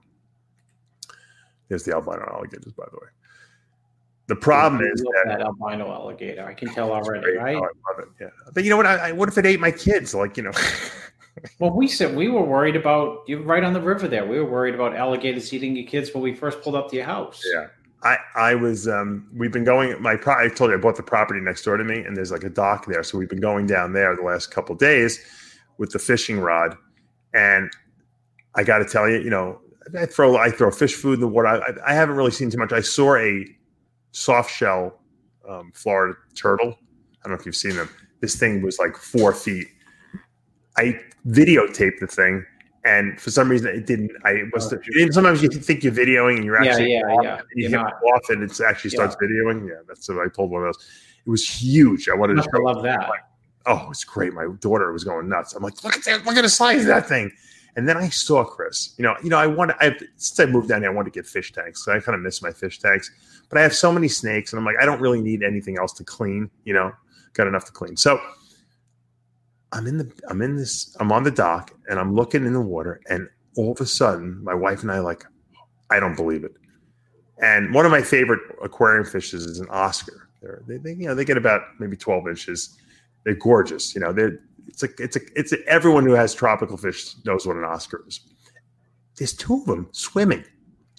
there's 1.68 1.82
the 1.82 1.92
albino 1.92 2.24
alligators 2.32 2.72
by 2.72 2.84
the 2.92 2.98
way 2.98 3.08
the 4.28 4.36
problem 4.36 4.80
is 4.80 5.02
that 5.02 5.24
that 5.26 5.40
albino 5.40 5.92
alligator. 5.92 6.46
I 6.46 6.54
can 6.54 6.68
tell 6.74 6.92
already, 6.92 7.36
right? 7.36 7.56
Oh, 7.56 7.64
I 7.64 7.92
love 7.92 7.98
it. 7.98 8.08
Yeah, 8.18 8.28
but 8.54 8.64
you 8.64 8.70
know 8.70 8.78
what? 8.78 8.86
I, 8.86 9.08
I, 9.08 9.12
what 9.12 9.28
if 9.28 9.36
it 9.36 9.44
ate 9.44 9.60
my 9.60 9.70
kids? 9.70 10.14
Like 10.14 10.38
you 10.38 10.44
know, 10.44 10.52
Well, 11.58 11.70
we 11.70 11.88
said 11.88 12.16
we 12.16 12.28
were 12.28 12.42
worried 12.44 12.76
about 12.76 13.24
you 13.26 13.42
right 13.42 13.64
on 13.64 13.72
the 13.72 13.80
river 13.80 14.06
there. 14.08 14.24
We 14.24 14.38
were 14.38 14.44
worried 14.44 14.74
about 14.74 14.94
alligators 14.94 15.52
eating 15.52 15.76
your 15.76 15.86
kids 15.86 16.14
when 16.14 16.22
we 16.22 16.34
first 16.34 16.62
pulled 16.62 16.76
up 16.76 16.90
to 16.90 16.96
your 16.96 17.04
house. 17.04 17.42
Yeah. 17.52 17.66
I, 18.02 18.18
I 18.34 18.54
was 18.54 18.86
um 18.86 19.28
we've 19.34 19.52
been 19.52 19.64
going 19.64 20.00
my 20.00 20.16
pro- 20.16 20.44
I 20.44 20.48
told 20.48 20.70
you 20.70 20.76
I 20.76 20.80
bought 20.80 20.96
the 20.96 21.02
property 21.02 21.40
next 21.40 21.64
door 21.64 21.76
to 21.76 21.84
me 21.84 22.00
and 22.00 22.16
there's 22.16 22.30
like 22.30 22.44
a 22.44 22.50
dock 22.50 22.86
there. 22.86 23.02
So 23.02 23.18
we've 23.18 23.28
been 23.28 23.40
going 23.40 23.66
down 23.66 23.92
there 23.92 24.14
the 24.14 24.22
last 24.22 24.50
couple 24.50 24.74
days 24.74 25.18
with 25.78 25.90
the 25.90 25.98
fishing 25.98 26.38
rod. 26.38 26.76
And 27.32 27.70
I 28.54 28.62
got 28.62 28.78
to 28.78 28.84
tell 28.84 29.08
you 29.08 29.20
you 29.20 29.30
know 29.30 29.60
I 29.98 30.06
throw 30.06 30.36
I 30.36 30.50
throw 30.50 30.70
fish 30.70 30.94
food 30.94 31.14
in 31.14 31.20
the 31.20 31.28
water. 31.28 31.48
I, 31.48 31.72
I 31.90 31.94
haven't 31.94 32.16
really 32.16 32.30
seen 32.30 32.50
too 32.50 32.58
much. 32.58 32.72
I 32.72 32.80
saw 32.80 33.16
a 33.16 33.46
soft 34.12 34.50
shell 34.50 35.00
um, 35.48 35.72
Florida 35.74 36.14
turtle. 36.34 36.78
I 37.24 37.28
don't 37.28 37.32
know 37.32 37.40
if 37.40 37.46
you've 37.46 37.56
seen 37.56 37.76
them. 37.76 37.88
This 38.20 38.36
thing 38.36 38.62
was 38.62 38.78
like 38.78 38.96
four 38.96 39.32
feet. 39.32 39.68
I 40.76 41.00
videotaped 41.26 41.98
the 42.00 42.06
thing 42.06 42.44
and 42.84 43.18
for 43.20 43.30
some 43.30 43.50
reason 43.50 43.68
it 43.68 43.86
didn't 43.86 44.10
I 44.24 44.42
was 44.52 44.72
oh. 44.72 44.78
sometimes 45.10 45.42
you 45.42 45.48
think 45.48 45.82
you're 45.82 45.92
videoing 45.92 46.36
and 46.36 46.44
you're 46.44 46.62
Yeah, 46.62 46.70
actually 46.70 46.92
yeah, 46.92 47.00
off, 47.00 47.24
yeah. 47.24 47.40
you 47.54 47.68
hit 47.68 47.76
not. 47.76 47.94
off 48.14 48.28
and 48.28 48.42
it 48.42 48.60
actually 48.60 48.90
starts 48.90 49.16
videoing. 49.16 49.66
Yeah, 49.68 49.76
that's 49.88 50.08
what 50.08 50.18
I 50.18 50.28
told 50.28 50.50
one 50.50 50.62
of 50.62 50.74
those. 50.74 50.86
It 51.26 51.30
was 51.30 51.48
huge. 51.48 52.08
I 52.08 52.14
wanted 52.14 52.36
You 52.36 52.42
to 52.42 52.48
show. 52.54 52.62
loved 52.62 52.84
that. 52.84 53.10
Oh, 53.66 53.86
it's 53.90 54.04
great. 54.04 54.34
My 54.34 54.46
daughter 54.60 54.92
was 54.92 55.04
going 55.04 55.28
nuts. 55.28 55.54
I'm 55.54 55.62
like, 55.62 55.82
look 55.82 55.94
at 55.96 56.04
that, 56.04 56.26
look 56.26 56.36
at 56.36 56.42
the 56.42 56.48
size 56.50 56.82
of 56.82 56.86
that 56.88 57.08
thing. 57.08 57.32
And 57.76 57.88
then 57.88 57.96
I 57.96 58.08
saw 58.10 58.44
Chris. 58.44 58.94
You 58.98 59.04
know, 59.04 59.16
you 59.22 59.30
know, 59.30 59.38
I 59.38 59.46
want. 59.46 59.72
I 59.80 59.96
since 60.16 60.38
I 60.38 60.46
moved 60.46 60.68
down 60.68 60.82
here, 60.82 60.90
I 60.90 60.94
want 60.94 61.06
to 61.06 61.10
get 61.10 61.26
fish 61.26 61.52
tanks. 61.52 61.84
So 61.84 61.92
I 61.92 61.98
kind 61.98 62.14
of 62.14 62.20
miss 62.20 62.40
my 62.42 62.52
fish 62.52 62.78
tanks. 62.78 63.10
But 63.48 63.58
I 63.58 63.62
have 63.62 63.74
so 63.74 63.90
many 63.90 64.06
snakes, 64.06 64.52
and 64.52 64.60
I'm 64.60 64.64
like, 64.66 64.76
I 64.80 64.84
don't 64.84 65.00
really 65.00 65.20
need 65.20 65.42
anything 65.42 65.76
else 65.78 65.92
to 65.94 66.04
clean. 66.04 66.48
You 66.64 66.74
know, 66.74 66.92
got 67.32 67.48
enough 67.48 67.64
to 67.64 67.72
clean. 67.72 67.96
So 67.96 68.20
I'm 69.74 69.86
in 69.86 69.98
the. 69.98 70.10
I'm 70.30 70.40
in 70.40 70.56
this. 70.56 70.96
I'm 71.00 71.12
on 71.12 71.24
the 71.24 71.30
dock, 71.30 71.72
and 71.88 71.98
I'm 71.98 72.14
looking 72.14 72.46
in 72.46 72.52
the 72.52 72.60
water, 72.60 73.00
and 73.10 73.28
all 73.56 73.72
of 73.72 73.80
a 73.80 73.86
sudden, 73.86 74.42
my 74.42 74.54
wife 74.54 74.82
and 74.82 74.90
I 74.90 74.96
are 74.96 75.02
like, 75.02 75.24
I 75.90 76.00
don't 76.00 76.16
believe 76.16 76.44
it. 76.44 76.54
And 77.42 77.74
one 77.74 77.84
of 77.84 77.90
my 77.90 78.02
favorite 78.02 78.40
aquarium 78.62 79.04
fishes 79.04 79.44
is 79.44 79.60
an 79.60 79.68
Oscar. 79.70 80.28
They're, 80.40 80.62
they, 80.66 80.76
they, 80.76 80.92
you 80.92 81.06
know, 81.06 81.14
they 81.14 81.24
get 81.24 81.36
about 81.36 81.62
maybe 81.78 81.96
12 81.96 82.28
inches. 82.28 82.78
They're 83.24 83.34
gorgeous. 83.34 83.94
You 83.94 84.00
know, 84.00 84.12
they're, 84.12 84.38
it's 84.66 84.82
a, 84.82 84.88
it's 84.98 85.16
a, 85.16 85.20
it's 85.34 85.52
a, 85.52 85.58
everyone 85.66 86.04
who 86.04 86.12
has 86.12 86.34
tropical 86.34 86.76
fish 86.76 87.14
knows 87.24 87.46
what 87.46 87.56
an 87.56 87.64
Oscar 87.64 88.04
is. 88.06 88.20
There's 89.16 89.32
two 89.32 89.54
of 89.54 89.66
them 89.66 89.88
swimming. 89.92 90.44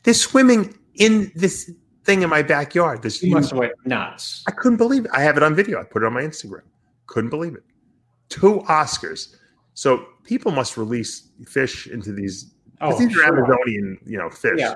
They're 0.03 0.13
swimming 0.13 0.77
in 0.95 1.31
this 1.35 1.71
thing 2.03 2.21
in 2.21 2.29
my 2.29 2.41
backyard. 2.41 3.01
This 3.01 3.21
You 3.21 3.33
must 3.33 3.51
have 3.51 3.59
went 3.59 3.73
nuts. 3.85 4.43
I 4.47 4.51
couldn't 4.51 4.77
believe 4.77 5.05
it. 5.05 5.11
I 5.13 5.21
have 5.21 5.37
it 5.37 5.43
on 5.43 5.55
video. 5.55 5.79
I 5.79 5.83
put 5.83 6.03
it 6.03 6.05
on 6.05 6.13
my 6.13 6.21
Instagram. 6.21 6.61
Couldn't 7.07 7.29
believe 7.29 7.55
it. 7.55 7.63
Two 8.29 8.61
Oscars. 8.67 9.35
So 9.73 10.05
people 10.23 10.51
must 10.51 10.77
release 10.77 11.29
fish 11.47 11.87
into 11.87 12.11
these. 12.11 12.53
Oh, 12.81 12.97
these 12.97 13.15
are. 13.17 13.23
Amazonian, 13.23 13.97
you 14.05 14.17
know, 14.17 14.29
fish. 14.29 14.59
Yeah. 14.59 14.75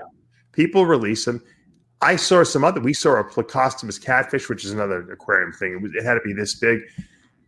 People 0.51 0.85
release 0.85 1.25
them. 1.25 1.41
I 2.01 2.15
saw 2.15 2.43
some 2.43 2.63
other. 2.63 2.79
We 2.79 2.93
saw 2.93 3.19
a 3.19 3.23
Plecostomus 3.23 4.01
catfish, 4.01 4.49
which 4.49 4.63
is 4.63 4.71
another 4.71 5.11
aquarium 5.11 5.51
thing. 5.51 5.73
It, 5.73 5.81
was, 5.81 5.91
it 5.95 6.03
had 6.03 6.15
to 6.15 6.21
be 6.21 6.33
this 6.33 6.55
big. 6.55 6.81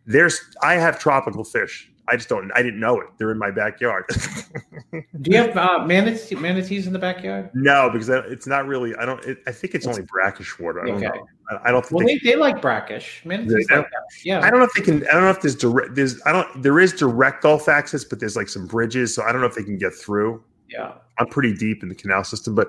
There's. 0.06 0.40
I 0.62 0.74
have 0.74 0.98
tropical 0.98 1.44
fish. 1.44 1.91
I 2.08 2.16
just 2.16 2.28
don't. 2.28 2.50
I 2.54 2.62
didn't 2.62 2.80
know 2.80 3.00
it. 3.00 3.06
They're 3.16 3.30
in 3.30 3.38
my 3.38 3.50
backyard. 3.52 4.04
Do 4.92 5.30
you 5.30 5.36
have 5.36 5.56
uh, 5.56 5.84
manatees, 5.86 6.32
manatees 6.38 6.86
in 6.86 6.92
the 6.92 6.98
backyard? 6.98 7.50
no, 7.54 7.88
because 7.90 8.08
it's 8.08 8.46
not 8.46 8.66
really. 8.66 8.94
I 8.96 9.04
don't. 9.06 9.24
It, 9.24 9.38
I 9.46 9.52
think 9.52 9.74
it's 9.74 9.86
only 9.86 10.02
brackish 10.02 10.58
water. 10.58 10.82
I 10.82 10.86
don't 10.88 10.96
Okay. 11.04 11.06
know. 11.18 11.26
I, 11.50 11.68
I 11.68 11.70
don't 11.70 11.82
think. 11.86 11.92
Well, 11.98 12.06
they, 12.06 12.18
they, 12.18 12.30
they 12.32 12.36
like 12.36 12.60
brackish. 12.60 13.22
Manatees 13.24 13.66
They- 13.68 13.76
like. 13.76 13.86
Yeah. 14.24 14.40
I 14.40 14.50
don't 14.50 14.58
know 14.58 14.64
if 14.66 14.72
they 14.74 14.82
can. 14.82 15.06
I 15.08 15.12
don't 15.12 15.22
know 15.22 15.30
if 15.30 15.40
there's 15.40 15.54
direct. 15.56 15.94
There's. 15.94 16.20
I 16.26 16.32
don't. 16.32 16.62
There 16.62 16.80
is 16.80 16.92
direct 16.92 17.42
Gulf 17.42 17.68
access, 17.68 18.04
but 18.04 18.18
there's 18.20 18.34
like 18.36 18.48
some 18.48 18.66
bridges, 18.66 19.14
so 19.14 19.22
I 19.22 19.30
don't 19.30 19.40
know 19.40 19.46
if 19.46 19.54
they 19.54 19.62
can 19.64 19.78
get 19.78 19.94
through. 19.94 20.42
yeah. 20.68 20.94
I'm 21.18 21.26
pretty 21.28 21.54
deep 21.54 21.82
in 21.84 21.88
the 21.88 21.94
canal 21.94 22.24
system, 22.24 22.54
but 22.54 22.68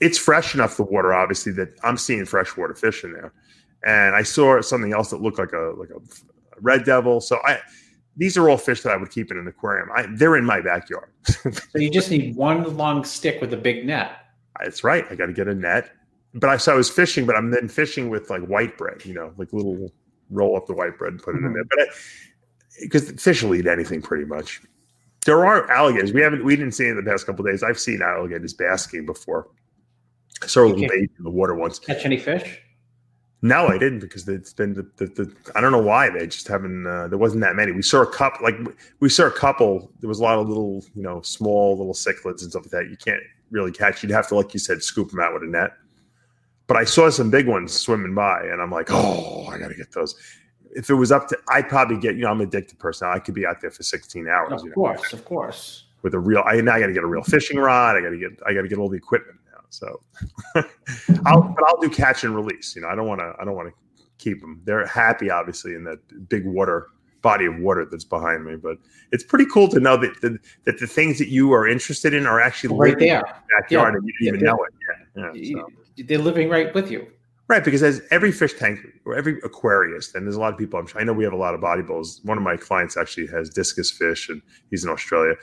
it's 0.00 0.18
fresh 0.18 0.54
enough 0.54 0.76
the 0.76 0.82
water, 0.82 1.14
obviously, 1.14 1.52
that 1.52 1.68
I'm 1.84 1.96
seeing 1.96 2.26
freshwater 2.26 2.74
fish 2.74 3.04
in 3.04 3.12
there. 3.12 3.32
and 3.86 4.14
I 4.16 4.22
saw 4.22 4.60
something 4.60 4.92
else 4.92 5.10
that 5.10 5.22
looked 5.22 5.38
like 5.38 5.52
a 5.52 5.72
like 5.78 5.88
a 5.90 6.00
red 6.60 6.84
devil. 6.84 7.20
So 7.20 7.38
I 7.44 7.60
these 8.16 8.36
are 8.36 8.48
all 8.48 8.58
fish 8.58 8.82
that 8.82 8.92
I 8.92 8.96
would 8.96 9.10
keep 9.10 9.30
in 9.30 9.38
an 9.38 9.48
aquarium. 9.48 9.88
I, 9.94 10.06
they're 10.08 10.36
in 10.36 10.44
my 10.44 10.60
backyard. 10.60 11.10
So 11.52 11.78
you 11.78 11.90
just 11.90 12.10
need 12.10 12.36
one 12.36 12.76
long 12.76 13.04
stick 13.04 13.40
with 13.40 13.52
a 13.52 13.56
big 13.56 13.84
net. 13.84 14.12
That's 14.62 14.84
right. 14.84 15.04
I 15.10 15.14
got 15.14 15.26
to 15.26 15.32
get 15.32 15.48
a 15.48 15.54
net. 15.54 15.90
But 16.34 16.50
I 16.50 16.56
so 16.56 16.72
I 16.72 16.76
was 16.76 16.90
fishing, 16.90 17.26
but 17.26 17.36
I'm 17.36 17.50
then 17.50 17.68
fishing 17.68 18.10
with 18.10 18.30
like 18.30 18.42
white 18.42 18.76
bread, 18.76 19.04
you 19.04 19.14
know, 19.14 19.32
like 19.36 19.52
little 19.52 19.92
roll 20.30 20.56
up 20.56 20.66
the 20.66 20.74
white 20.74 20.98
bread 20.98 21.12
and 21.12 21.22
put 21.22 21.34
it 21.34 21.38
in 21.38 21.44
mm-hmm. 21.44 21.54
there. 21.54 21.64
But 21.86 21.88
because 22.82 23.10
fish 23.22 23.42
will 23.42 23.54
eat 23.54 23.66
anything 23.66 24.02
pretty 24.02 24.24
much. 24.24 24.60
There 25.26 25.46
are 25.46 25.70
alligators. 25.70 26.12
We 26.12 26.20
haven't 26.20 26.44
we 26.44 26.56
didn't 26.56 26.72
see 26.72 26.86
in 26.88 26.96
the 26.96 27.02
past 27.02 27.26
couple 27.26 27.46
of 27.46 27.52
days. 27.52 27.62
I've 27.62 27.78
seen 27.78 28.02
alligators 28.02 28.52
basking 28.52 29.06
before. 29.06 29.48
I 30.42 30.46
saw 30.46 30.64
a 30.64 30.66
little 30.66 30.88
baby 30.88 31.08
in 31.16 31.24
the 31.24 31.30
water 31.30 31.54
once. 31.54 31.78
Catch 31.78 32.04
any 32.04 32.18
fish? 32.18 32.60
No, 33.44 33.66
I 33.66 33.76
didn't 33.76 33.98
because 33.98 34.26
it's 34.26 34.54
been 34.54 34.72
the, 34.72 34.88
the, 34.96 35.04
the 35.04 35.36
I 35.54 35.60
don't 35.60 35.70
know 35.70 35.82
why 35.82 36.08
they 36.08 36.26
just 36.26 36.48
haven't. 36.48 36.86
Uh, 36.86 37.08
there 37.08 37.18
wasn't 37.18 37.42
that 37.42 37.54
many. 37.54 37.72
We 37.72 37.82
saw 37.82 38.00
a 38.00 38.06
couple, 38.06 38.42
like 38.42 38.56
we 39.00 39.10
saw 39.10 39.26
a 39.26 39.30
couple. 39.30 39.90
There 40.00 40.08
was 40.08 40.18
a 40.18 40.22
lot 40.22 40.38
of 40.38 40.48
little, 40.48 40.82
you 40.94 41.02
know, 41.02 41.20
small 41.20 41.76
little 41.76 41.92
cichlids 41.92 42.40
and 42.40 42.50
stuff 42.50 42.62
like 42.62 42.70
that. 42.70 42.88
You 42.88 42.96
can't 42.96 43.20
really 43.50 43.70
catch. 43.70 44.02
You'd 44.02 44.12
have 44.12 44.28
to, 44.28 44.34
like 44.34 44.54
you 44.54 44.60
said, 44.60 44.82
scoop 44.82 45.10
them 45.10 45.20
out 45.20 45.34
with 45.34 45.42
a 45.42 45.46
net. 45.46 45.72
But 46.68 46.78
I 46.78 46.84
saw 46.84 47.10
some 47.10 47.30
big 47.30 47.46
ones 47.46 47.74
swimming 47.74 48.14
by, 48.14 48.44
and 48.44 48.62
I'm 48.62 48.70
like, 48.70 48.86
oh, 48.88 49.46
I 49.48 49.58
got 49.58 49.68
to 49.68 49.74
get 49.74 49.92
those. 49.92 50.14
If 50.74 50.88
it 50.88 50.94
was 50.94 51.12
up 51.12 51.28
to, 51.28 51.38
I'd 51.50 51.68
probably 51.68 51.98
get. 51.98 52.14
You 52.14 52.22
know, 52.22 52.30
I'm 52.30 52.40
an 52.40 52.48
addicted 52.48 52.78
person. 52.78 53.08
I 53.08 53.18
could 53.18 53.34
be 53.34 53.44
out 53.44 53.60
there 53.60 53.70
for 53.70 53.82
16 53.82 54.26
hours. 54.26 54.52
Of 54.54 54.60
you 54.60 54.68
know, 54.70 54.74
course, 54.74 55.12
of 55.12 55.22
course. 55.26 55.84
with 56.00 56.14
a 56.14 56.18
real. 56.18 56.42
I 56.46 56.62
now 56.62 56.76
I 56.76 56.80
got 56.80 56.86
to 56.86 56.94
get 56.94 57.04
a 57.04 57.06
real 57.06 57.22
fishing 57.22 57.58
rod. 57.58 57.98
I 57.98 58.00
got 58.00 58.08
to 58.08 58.18
get. 58.18 58.30
I 58.46 58.54
got 58.54 58.62
to 58.62 58.68
get 58.68 58.78
all 58.78 58.88
the 58.88 58.96
equipment. 58.96 59.38
So, 59.78 60.00
I'll 61.26 61.42
but 61.42 61.64
I'll 61.66 61.80
do 61.80 61.88
catch 61.90 62.24
and 62.24 62.34
release. 62.34 62.74
You 62.76 62.82
know, 62.82 62.88
I 62.88 62.94
don't 62.94 63.06
want 63.06 63.20
to. 63.20 63.34
I 63.40 63.44
don't 63.44 63.54
want 63.56 63.68
to 63.68 64.04
keep 64.18 64.40
them. 64.40 64.60
They're 64.64 64.86
happy, 64.86 65.30
obviously, 65.30 65.74
in 65.74 65.84
that 65.84 66.28
big 66.28 66.46
water 66.46 66.88
body 67.22 67.46
of 67.46 67.58
water 67.58 67.86
that's 67.90 68.04
behind 68.04 68.44
me. 68.44 68.54
But 68.56 68.76
it's 69.10 69.24
pretty 69.24 69.46
cool 69.46 69.66
to 69.68 69.80
know 69.80 69.96
that 69.96 70.20
the, 70.20 70.38
that 70.64 70.78
the 70.78 70.86
things 70.86 71.18
that 71.18 71.28
you 71.28 71.52
are 71.54 71.66
interested 71.66 72.12
in 72.14 72.26
are 72.26 72.38
actually 72.40 72.76
Right 72.76 72.98
there. 72.98 73.02
in 73.02 73.08
your 73.08 73.22
backyard, 73.60 73.70
Yeah. 73.70 73.98
and 73.98 74.06
you 74.06 74.12
didn't 74.12 74.20
Yeah, 74.20 74.28
even 74.28 74.40
know 74.44 75.32
it. 75.34 75.34
Yeah, 75.44 75.60
so. 75.60 75.68
They're 76.06 76.18
living 76.18 76.48
right 76.50 76.72
with 76.74 76.90
you. 76.90 77.06
Right, 77.48 77.62
because 77.64 77.82
as 77.82 78.00
every 78.10 78.32
fish 78.32 78.54
tank 78.54 78.80
or 79.04 79.14
every 79.16 79.40
aquarist, 79.42 80.14
and 80.14 80.26
there's 80.26 80.36
a 80.36 80.40
lot 80.40 80.52
of 80.52 80.58
people. 80.58 80.78
I'm 80.78 80.86
sure, 80.86 81.00
I 81.00 81.04
know 81.04 81.12
we 81.12 81.24
have 81.24 81.32
a 81.34 81.36
lot 81.36 81.54
of 81.54 81.60
bodybuilders. 81.60 82.24
One 82.24 82.38
of 82.38 82.44
my 82.44 82.56
clients 82.56 82.96
actually 82.96 83.26
has 83.28 83.50
discus 83.50 83.90
fish, 83.90 84.28
and 84.30 84.40
he's 84.70 84.84
in 84.84 84.90
Australia. 84.90 85.34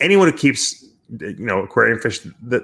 Anyone 0.00 0.28
who 0.30 0.36
keeps, 0.36 0.84
you 1.20 1.34
know, 1.38 1.60
aquarium 1.60 1.98
fish, 2.00 2.20
that 2.42 2.62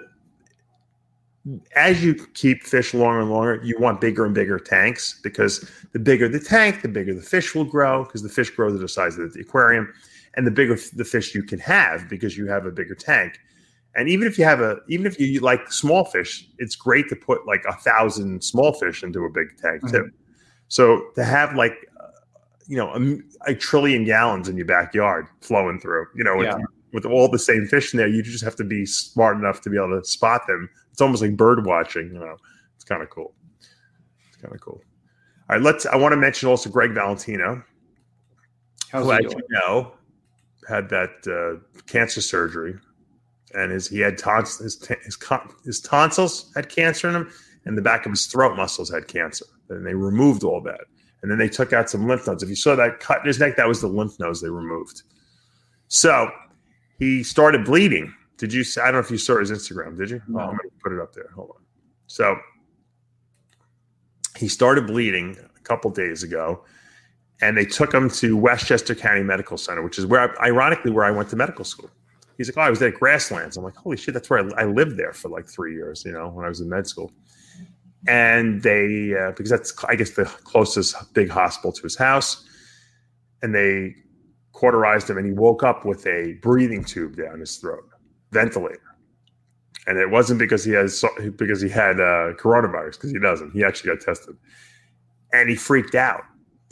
as 1.76 2.02
you 2.02 2.14
keep 2.14 2.62
fish 2.62 2.94
longer 2.94 3.20
and 3.20 3.30
longer, 3.30 3.60
you 3.62 3.78
want 3.78 4.00
bigger 4.00 4.24
and 4.24 4.34
bigger 4.34 4.58
tanks 4.58 5.20
because 5.22 5.68
the 5.92 5.98
bigger 5.98 6.28
the 6.28 6.40
tank, 6.40 6.82
the 6.82 6.88
bigger 6.88 7.14
the 7.14 7.22
fish 7.22 7.54
will 7.54 7.64
grow 7.64 8.04
because 8.04 8.22
the 8.22 8.28
fish 8.28 8.50
grow 8.50 8.70
to 8.70 8.78
the 8.78 8.88
size 8.88 9.18
of 9.18 9.32
the 9.34 9.40
aquarium, 9.40 9.92
and 10.36 10.46
the 10.46 10.50
bigger 10.50 10.78
the 10.94 11.04
fish 11.04 11.34
you 11.34 11.42
can 11.42 11.58
have 11.58 12.08
because 12.08 12.36
you 12.36 12.46
have 12.46 12.66
a 12.66 12.70
bigger 12.70 12.94
tank. 12.94 13.38
And 13.94 14.08
even 14.08 14.26
if 14.26 14.38
you 14.38 14.44
have 14.44 14.60
a, 14.60 14.78
even 14.88 15.06
if 15.06 15.20
you 15.20 15.40
like 15.40 15.70
small 15.70 16.04
fish, 16.04 16.48
it's 16.58 16.74
great 16.74 17.08
to 17.10 17.16
put 17.16 17.46
like 17.46 17.64
a 17.68 17.74
thousand 17.74 18.42
small 18.42 18.72
fish 18.72 19.02
into 19.02 19.24
a 19.24 19.30
big 19.30 19.56
tank 19.58 19.88
too. 19.90 20.10
So 20.68 21.10
to 21.14 21.24
have 21.24 21.54
like, 21.54 21.74
uh, 22.00 22.08
you 22.66 22.76
know, 22.76 22.90
a, 22.94 23.50
a 23.52 23.54
trillion 23.54 24.04
gallons 24.04 24.48
in 24.48 24.56
your 24.56 24.66
backyard 24.66 25.28
flowing 25.42 25.78
through, 25.78 26.06
you 26.16 26.24
know, 26.24 26.36
with, 26.36 26.46
Yeah. 26.46 26.58
with 26.92 27.04
all 27.04 27.28
the 27.28 27.38
same 27.38 27.66
fish 27.66 27.92
in 27.92 27.98
there, 27.98 28.08
you 28.08 28.22
just 28.22 28.42
have 28.42 28.56
to 28.56 28.64
be 28.64 28.84
smart 28.86 29.36
enough 29.36 29.60
to 29.60 29.70
be 29.70 29.76
able 29.76 30.00
to 30.00 30.04
spot 30.04 30.46
them. 30.48 30.68
It's 30.94 31.00
almost 31.00 31.22
like 31.22 31.36
bird 31.36 31.66
watching, 31.66 32.06
you 32.06 32.20
know. 32.20 32.36
It's 32.76 32.84
kind 32.84 33.02
of 33.02 33.10
cool. 33.10 33.34
It's 34.28 34.40
kind 34.40 34.54
of 34.54 34.60
cool. 34.60 34.80
All 35.50 35.56
right, 35.56 35.60
let's. 35.60 35.86
I 35.86 35.96
want 35.96 36.12
to 36.12 36.16
mention 36.16 36.48
also 36.48 36.70
Greg 36.70 36.92
Valentino, 36.92 37.64
How's 38.92 39.06
who, 39.06 39.10
as 39.10 39.24
you 39.24 39.42
know, 39.50 39.92
had 40.68 40.88
that 40.90 41.10
uh, 41.26 41.80
cancer 41.88 42.20
surgery, 42.20 42.76
and 43.54 43.72
his 43.72 43.88
he 43.88 43.98
had 43.98 44.16
tons 44.16 44.58
his 44.58 44.86
his, 45.04 45.18
his 45.64 45.80
tonsils 45.80 46.52
had 46.54 46.68
cancer 46.68 47.08
in 47.08 47.14
them, 47.14 47.32
and 47.64 47.76
the 47.76 47.82
back 47.82 48.06
of 48.06 48.12
his 48.12 48.26
throat 48.26 48.56
muscles 48.56 48.88
had 48.88 49.08
cancer. 49.08 49.46
And 49.70 49.84
they 49.84 49.94
removed 49.94 50.44
all 50.44 50.60
that, 50.60 50.82
and 51.22 51.30
then 51.30 51.38
they 51.38 51.48
took 51.48 51.72
out 51.72 51.90
some 51.90 52.06
lymph 52.06 52.28
nodes. 52.28 52.44
If 52.44 52.48
you 52.48 52.54
saw 52.54 52.76
that 52.76 53.00
cut 53.00 53.18
in 53.18 53.26
his 53.26 53.40
neck, 53.40 53.56
that 53.56 53.66
was 53.66 53.80
the 53.80 53.88
lymph 53.88 54.20
nodes 54.20 54.40
they 54.40 54.48
removed. 54.48 55.02
So 55.88 56.30
he 57.00 57.24
started 57.24 57.64
bleeding. 57.64 58.14
Did 58.36 58.52
you? 58.52 58.64
I 58.80 58.86
don't 58.86 58.94
know 58.94 58.98
if 59.00 59.10
you 59.10 59.18
saw 59.18 59.38
his 59.38 59.50
Instagram. 59.50 59.96
Did 59.96 60.10
you? 60.10 60.22
No. 60.28 60.40
Oh, 60.40 60.42
I'm 60.42 60.48
going 60.56 60.70
to 60.70 60.76
put 60.82 60.92
it 60.92 61.00
up 61.00 61.12
there. 61.14 61.30
Hold 61.34 61.50
on. 61.56 61.62
So 62.06 62.36
he 64.36 64.48
started 64.48 64.86
bleeding 64.86 65.36
a 65.56 65.60
couple 65.60 65.90
days 65.90 66.22
ago 66.22 66.64
and 67.40 67.56
they 67.56 67.64
took 67.64 67.92
him 67.92 68.08
to 68.08 68.36
Westchester 68.36 68.94
County 68.94 69.22
Medical 69.22 69.58
Center, 69.58 69.82
which 69.82 69.98
is 69.98 70.06
where, 70.06 70.40
I, 70.40 70.46
ironically, 70.46 70.90
where 70.90 71.04
I 71.04 71.10
went 71.10 71.28
to 71.30 71.36
medical 71.36 71.64
school. 71.64 71.90
He's 72.36 72.48
like, 72.48 72.56
"Oh, 72.56 72.66
I 72.66 72.70
was 72.70 72.82
at 72.82 72.94
Grasslands." 72.94 73.56
I'm 73.56 73.64
like, 73.64 73.76
"Holy 73.76 73.96
shit, 73.96 74.14
that's 74.14 74.28
where 74.28 74.40
I, 74.40 74.62
I 74.62 74.64
lived 74.64 74.96
there 74.96 75.12
for 75.12 75.28
like 75.28 75.46
three 75.46 75.74
years." 75.74 76.04
You 76.04 76.12
know, 76.12 76.28
when 76.28 76.44
I 76.44 76.48
was 76.48 76.60
in 76.60 76.68
med 76.68 76.86
school, 76.86 77.12
and 78.08 78.62
they 78.62 79.14
uh, 79.14 79.30
because 79.32 79.50
that's 79.50 79.74
I 79.84 79.94
guess 79.94 80.10
the 80.10 80.24
closest 80.24 81.14
big 81.14 81.30
hospital 81.30 81.70
to 81.72 81.82
his 81.82 81.96
house, 81.96 82.44
and 83.42 83.54
they 83.54 83.94
cauterized 84.52 85.10
him, 85.10 85.18
and 85.18 85.26
he 85.26 85.32
woke 85.32 85.62
up 85.62 85.84
with 85.84 86.06
a 86.06 86.38
breathing 86.42 86.84
tube 86.84 87.16
down 87.16 87.38
his 87.40 87.56
throat, 87.56 87.84
ventilator, 88.34 88.94
and 89.86 89.98
it 89.98 90.10
wasn't 90.10 90.38
because 90.38 90.64
he 90.64 90.72
has 90.72 91.02
because 91.36 91.60
he 91.62 91.68
had 91.68 92.00
uh, 92.00 92.34
coronavirus 92.34 92.92
because 92.92 93.10
he 93.12 93.18
doesn't. 93.18 93.52
He 93.52 93.64
actually 93.64 93.94
got 93.94 94.04
tested, 94.04 94.36
and 95.32 95.48
he 95.48 95.56
freaked 95.56 95.94
out. 95.94 96.22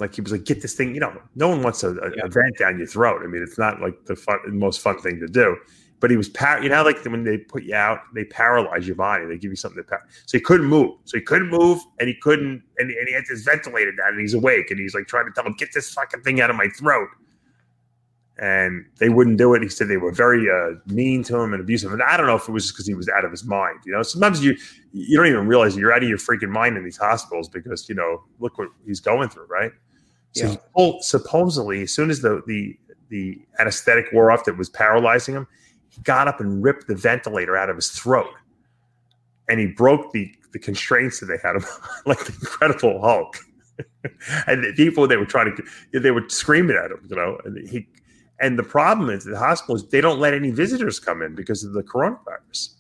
Like 0.01 0.15
he 0.15 0.21
was 0.21 0.33
like, 0.33 0.45
"Get 0.45 0.61
this 0.63 0.75
thing!" 0.75 0.95
You 0.95 1.01
know, 1.01 1.21
no 1.37 1.49
one 1.49 1.63
wants 1.63 1.83
a, 1.85 1.91
a, 1.91 2.11
Yeah. 2.17 2.27
vent 2.29 2.59
down 2.59 2.79
your 2.79 2.87
throat. 2.87 3.23
I 3.25 3.27
mean, 3.29 3.43
it's 3.43 3.59
not 3.59 3.81
like 3.81 4.05
the 4.07 4.17
fun, 4.17 4.39
most 4.49 4.81
fun 4.81 4.99
thing 5.01 5.21
to 5.21 5.27
do. 5.29 5.57
But 6.01 6.11
he 6.11 6.17
was 6.17 6.29
par- 6.29 6.61
You 6.61 6.69
know, 6.69 6.83
like 6.83 7.05
when 7.05 7.23
they 7.23 7.39
put 7.39 7.63
you 7.63 7.77
out, 7.77 8.01
they 8.13 8.25
paralyze 8.25 8.89
your 8.89 8.97
body. 8.97 9.25
They 9.25 9.39
give 9.39 9.53
you 9.53 9.57
something 9.57 9.81
to 9.81 9.89
par- 9.89 10.03
so 10.27 10.37
he 10.37 10.43
couldn't 10.43 10.67
move. 10.67 10.91
So 11.05 11.17
he 11.17 11.23
couldn't 11.23 11.51
move, 11.51 11.79
and 12.01 12.09
he 12.09 12.15
couldn't, 12.21 12.61
and, 12.79 12.91
and 12.91 13.07
he 13.09 13.15
had 13.15 13.23
this 13.29 13.43
ventilator 13.45 13.93
down, 13.93 14.09
and 14.09 14.21
he's 14.21 14.35
awake, 14.35 14.73
and 14.73 14.81
he's 14.81 14.95
like 14.97 15.07
trying 15.07 15.27
to 15.27 15.33
tell 15.33 15.45
him, 15.47 15.55
"Get 15.57 15.73
this 15.73 15.93
fucking 15.95 16.23
thing 16.23 16.41
out 16.41 16.51
of 16.51 16.57
my 16.57 16.69
throat." 16.77 17.09
And 18.39 18.87
they 18.99 19.09
wouldn't 19.11 19.37
do 19.39 19.55
it. 19.55 19.63
He 19.63 19.69
said 19.69 19.89
they 19.89 19.99
were 19.99 20.11
very 20.11 20.49
uh, 20.51 20.79
mean 20.87 21.23
to 21.25 21.39
him 21.39 21.53
and 21.53 21.61
abusive. 21.61 21.93
And 21.93 22.03
I 22.03 22.17
don't 22.17 22.27
know 22.27 22.35
if 22.37 22.49
it 22.49 22.53
was 22.53 22.65
just 22.65 22.75
because 22.75 22.87
he 22.87 22.95
was 22.95 23.09
out 23.09 23.25
of 23.25 23.31
his 23.31 23.45
mind. 23.45 23.81
You 23.85 23.93
know, 23.93 24.03
sometimes 24.03 24.43
you 24.43 24.57
you 24.93 25.17
don't 25.17 25.27
even 25.27 25.47
realize 25.47 25.77
you're 25.77 25.93
out 25.93 26.03
of 26.03 26.09
your 26.09 26.19
freaking 26.19 26.49
mind 26.49 26.77
in 26.77 26.83
these 26.85 26.97
hospitals 26.97 27.49
because 27.49 27.89
you 27.89 27.95
know 27.95 28.23
look 28.41 28.57
what 28.59 28.69
he's 28.87 29.01
going 29.01 29.29
through, 29.29 29.47
right? 29.47 29.71
So 30.33 30.45
Yeah. 30.47 30.51
he 30.53 30.59
pulled, 30.75 31.05
supposedly, 31.05 31.83
as 31.83 31.93
soon 31.93 32.09
as 32.11 32.21
the 32.23 32.43
the 32.47 32.77
the 33.11 33.39
anesthetic 33.59 34.07
wore 34.15 34.31
off 34.33 34.47
that 34.47 34.57
was 34.57 34.71
paralyzing 34.71 35.35
him, 35.35 35.47
he 35.91 36.01
got 36.01 36.27
up 36.27 36.41
and 36.41 36.63
ripped 36.65 36.89
the 36.89 36.97
ventilator 36.97 37.55
out 37.57 37.69
of 37.69 37.77
his 37.77 37.91
throat, 37.91 38.31
and 39.49 39.61
he 39.61 39.67
broke 39.67 40.11
the 40.13 40.33
the 40.53 40.59
constraints 40.59 41.21
that 41.21 41.27
they 41.27 41.39
had 41.43 41.57
him 41.57 41.65
like 42.07 42.19
the 42.25 42.33
Incredible 42.33 43.01
Hulk. 43.01 43.37
and 44.47 44.63
the 44.65 44.73
people 44.75 45.07
they 45.07 45.17
were 45.17 45.27
trying 45.27 45.55
to 45.57 46.01
they 46.01 46.11
were 46.11 46.25
screaming 46.29 46.77
at 46.77 46.91
him, 46.91 47.07
you 47.09 47.17
know, 47.17 47.39
and 47.45 47.69
he 47.69 47.87
and 48.43 48.59
the 48.59 48.65
problem 48.65 49.09
is 49.09 49.25
the 49.25 49.39
hospitals 49.39 49.89
they 49.89 50.01
don't 50.01 50.19
let 50.19 50.35
any 50.35 50.51
visitors 50.51 50.99
come 50.99 51.23
in 51.23 51.35
because 51.35 51.63
of 51.65 51.73
the 51.73 51.83
coronavirus. 51.83 52.75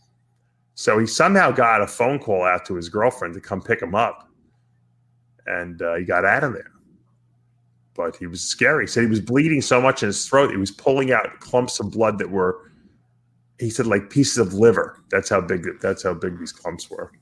So 0.75 0.99
he 0.99 1.07
somehow 1.07 1.53
got 1.53 1.81
a 1.81 1.87
phone 1.87 2.19
call 2.19 2.43
out 2.43 2.67
to 2.67 2.75
his 2.75 2.89
girlfriend 2.89 3.35
to 3.35 3.41
come 3.41 3.63
pick 3.63 3.81
him 3.81 3.95
up, 3.95 4.29
and 5.47 5.81
uh, 5.81 5.95
he 5.95 6.05
got 6.05 6.25
out 6.25 6.43
of 6.43 6.53
there. 6.53 6.73
But 7.95 8.17
he 8.17 8.27
was 8.27 8.41
scary. 8.41 8.85
He 8.85 8.87
said 8.89 9.05
he 9.05 9.09
was 9.09 9.21
bleeding 9.21 9.63
so 9.63 9.81
much 9.81 10.03
in 10.03 10.09
his 10.09 10.27
throat, 10.27 10.51
he 10.51 10.57
was 10.57 10.73
pulling 10.73 11.13
out 11.13 11.39
clumps 11.41 11.79
of 11.79 11.93
blood 11.93 12.19
that 12.19 12.31
were, 12.31 12.73
he 13.61 13.71
said, 13.71 13.87
like 13.87 14.11
pieces 14.11 14.39
of 14.39 14.55
liver. 14.55 14.99
That's 15.11 15.29
how 15.29 15.41
big. 15.41 15.67
That's 15.81 16.03
how 16.03 16.15
big 16.15 16.39
these 16.41 16.53
clumps 16.53 16.91
were. 16.91 17.13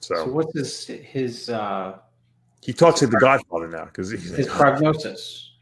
So 0.00 0.14
So 0.14 0.26
what's 0.26 0.54
his 0.54 0.86
his 0.86 1.50
uh, 1.50 1.98
he 2.62 2.72
talks 2.72 3.00
to 3.00 3.06
the 3.06 3.18
Godfather 3.18 3.68
now 3.68 3.84
because 3.84 4.10
his 4.10 4.46
prognosis? 4.46 5.52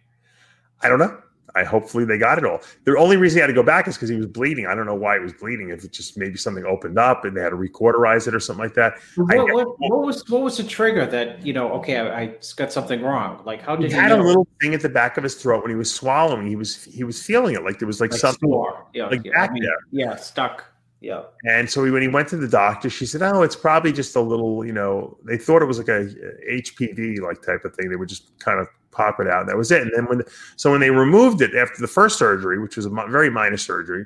I 0.82 0.88
don't 0.88 1.00
know. 1.00 1.20
I 1.54 1.64
hopefully 1.64 2.04
they 2.04 2.18
got 2.18 2.36
it 2.38 2.44
all. 2.44 2.60
The 2.84 2.96
only 2.98 3.16
reason 3.16 3.38
he 3.38 3.40
had 3.40 3.46
to 3.46 3.52
go 3.52 3.62
back 3.62 3.88
is 3.88 3.94
because 3.96 4.08
he 4.08 4.16
was 4.16 4.26
bleeding. 4.26 4.66
I 4.66 4.74
don't 4.74 4.84
know 4.84 4.94
why 4.94 5.16
he 5.16 5.22
was 5.22 5.32
bleeding. 5.32 5.70
If 5.70 5.84
it 5.84 5.92
just 5.92 6.18
maybe 6.18 6.36
something 6.36 6.64
opened 6.66 6.98
up 6.98 7.24
and 7.24 7.36
they 7.36 7.40
had 7.40 7.50
to 7.50 7.56
recauterize 7.56 8.26
it 8.26 8.34
or 8.34 8.40
something 8.40 8.62
like 8.64 8.74
that. 8.74 8.94
I- 9.30 9.36
What, 9.36 9.54
what, 9.54 9.68
what 9.78 10.02
was 10.06 10.28
what 10.28 10.42
was 10.42 10.56
the 10.58 10.64
trigger 10.64 11.06
that 11.06 11.44
you 11.46 11.52
know? 11.52 11.72
Okay, 11.74 11.96
I, 11.98 12.20
I 12.22 12.34
got 12.56 12.72
something 12.72 13.00
wrong. 13.02 13.42
Like 13.44 13.62
how 13.62 13.76
did 13.76 13.84
He 13.84 13.88
did 13.90 14.00
had 14.00 14.08
know? 14.10 14.20
a 14.20 14.24
little 14.26 14.46
thing 14.60 14.74
at 14.74 14.80
the 14.82 14.88
back 14.88 15.16
of 15.16 15.22
his 15.24 15.34
throat 15.36 15.62
when 15.62 15.70
he 15.70 15.76
was 15.76 15.92
swallowing. 15.94 16.46
He 16.46 16.56
was 16.56 16.84
he 16.84 17.04
was 17.04 17.22
feeling 17.22 17.54
it 17.54 17.62
like 17.62 17.78
there 17.78 17.86
was 17.86 18.00
like, 18.00 18.10
like 18.10 18.20
something. 18.20 18.48
sore. 18.50 18.84
Yeah, 18.92 19.06
like 19.06 19.24
yeah, 19.24 19.32
back 19.32 19.50
I 19.50 19.52
mean, 19.54 19.62
there. 19.62 19.76
Yeah, 19.92 20.16
stuck. 20.16 20.64
Yeah. 21.06 21.22
And 21.44 21.68
so 21.70 21.82
when 21.90 22.02
he 22.02 22.08
went 22.08 22.28
to 22.28 22.36
the 22.36 22.48
doctor, 22.48 22.90
she 22.90 23.06
said, 23.06 23.22
"Oh, 23.22 23.42
it's 23.42 23.56
probably 23.56 23.92
just 23.92 24.16
a 24.16 24.20
little. 24.20 24.64
You 24.64 24.72
know, 24.72 25.16
they 25.24 25.38
thought 25.38 25.62
it 25.62 25.66
was 25.66 25.78
like 25.78 25.88
a 25.88 26.08
HPV 26.50 27.20
like 27.20 27.42
type 27.42 27.64
of 27.64 27.74
thing. 27.74 27.88
They 27.90 27.96
would 27.96 28.08
just 28.08 28.38
kind 28.38 28.58
of 28.60 28.66
pop 28.90 29.20
it 29.20 29.26
out, 29.28 29.40
and 29.42 29.48
that 29.48 29.56
was 29.56 29.70
it. 29.70 29.82
And 29.82 29.92
then 29.94 30.06
when 30.06 30.22
so 30.56 30.70
when 30.70 30.80
they 30.80 30.90
removed 30.90 31.40
it 31.42 31.54
after 31.54 31.80
the 31.80 31.86
first 31.88 32.18
surgery, 32.18 32.58
which 32.58 32.76
was 32.76 32.86
a 32.86 32.90
very 32.90 33.30
minor 33.30 33.56
surgery, 33.56 34.04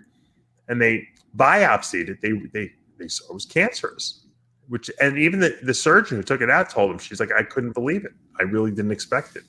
and 0.69 0.81
they 0.81 1.07
biopsied 1.37 2.09
it, 2.09 2.19
they 2.21 2.33
they 2.53 2.71
they 2.99 3.09
saw 3.09 3.31
it 3.31 3.35
was 3.35 3.47
cancerous. 3.47 4.27
which 4.69 4.91
and 5.01 5.19
even 5.19 5.41
the, 5.41 5.57
the 5.63 5.75
surgeon 5.75 6.17
who 6.17 6.23
took 6.23 6.41
it 6.41 6.51
out 6.51 6.71
told 6.71 6.91
him 6.91 6.99
she's 6.99 7.21
like, 7.21 7.33
I 7.33 7.43
couldn't 7.43 7.73
believe 7.73 8.05
it. 8.05 8.13
I 8.39 8.43
really 8.45 8.71
didn't 8.71 8.93
expect 8.93 9.37
it. 9.37 9.45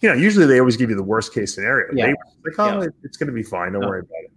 You 0.00 0.08
know, 0.10 0.14
usually 0.14 0.46
they 0.46 0.60
always 0.60 0.76
give 0.76 0.90
you 0.90 0.96
the 0.96 1.02
worst 1.02 1.32
case 1.34 1.54
scenario. 1.54 1.86
Yeah. 1.94 2.06
They 2.06 2.12
were 2.12 2.50
like, 2.50 2.58
oh, 2.58 2.82
Yeah. 2.82 2.88
it's 3.02 3.16
going 3.16 3.28
to 3.28 3.32
be 3.32 3.42
fine. 3.42 3.72
Don't 3.72 3.80
No. 3.82 3.88
worry 3.88 4.00
about 4.00 4.24
it. 4.24 4.30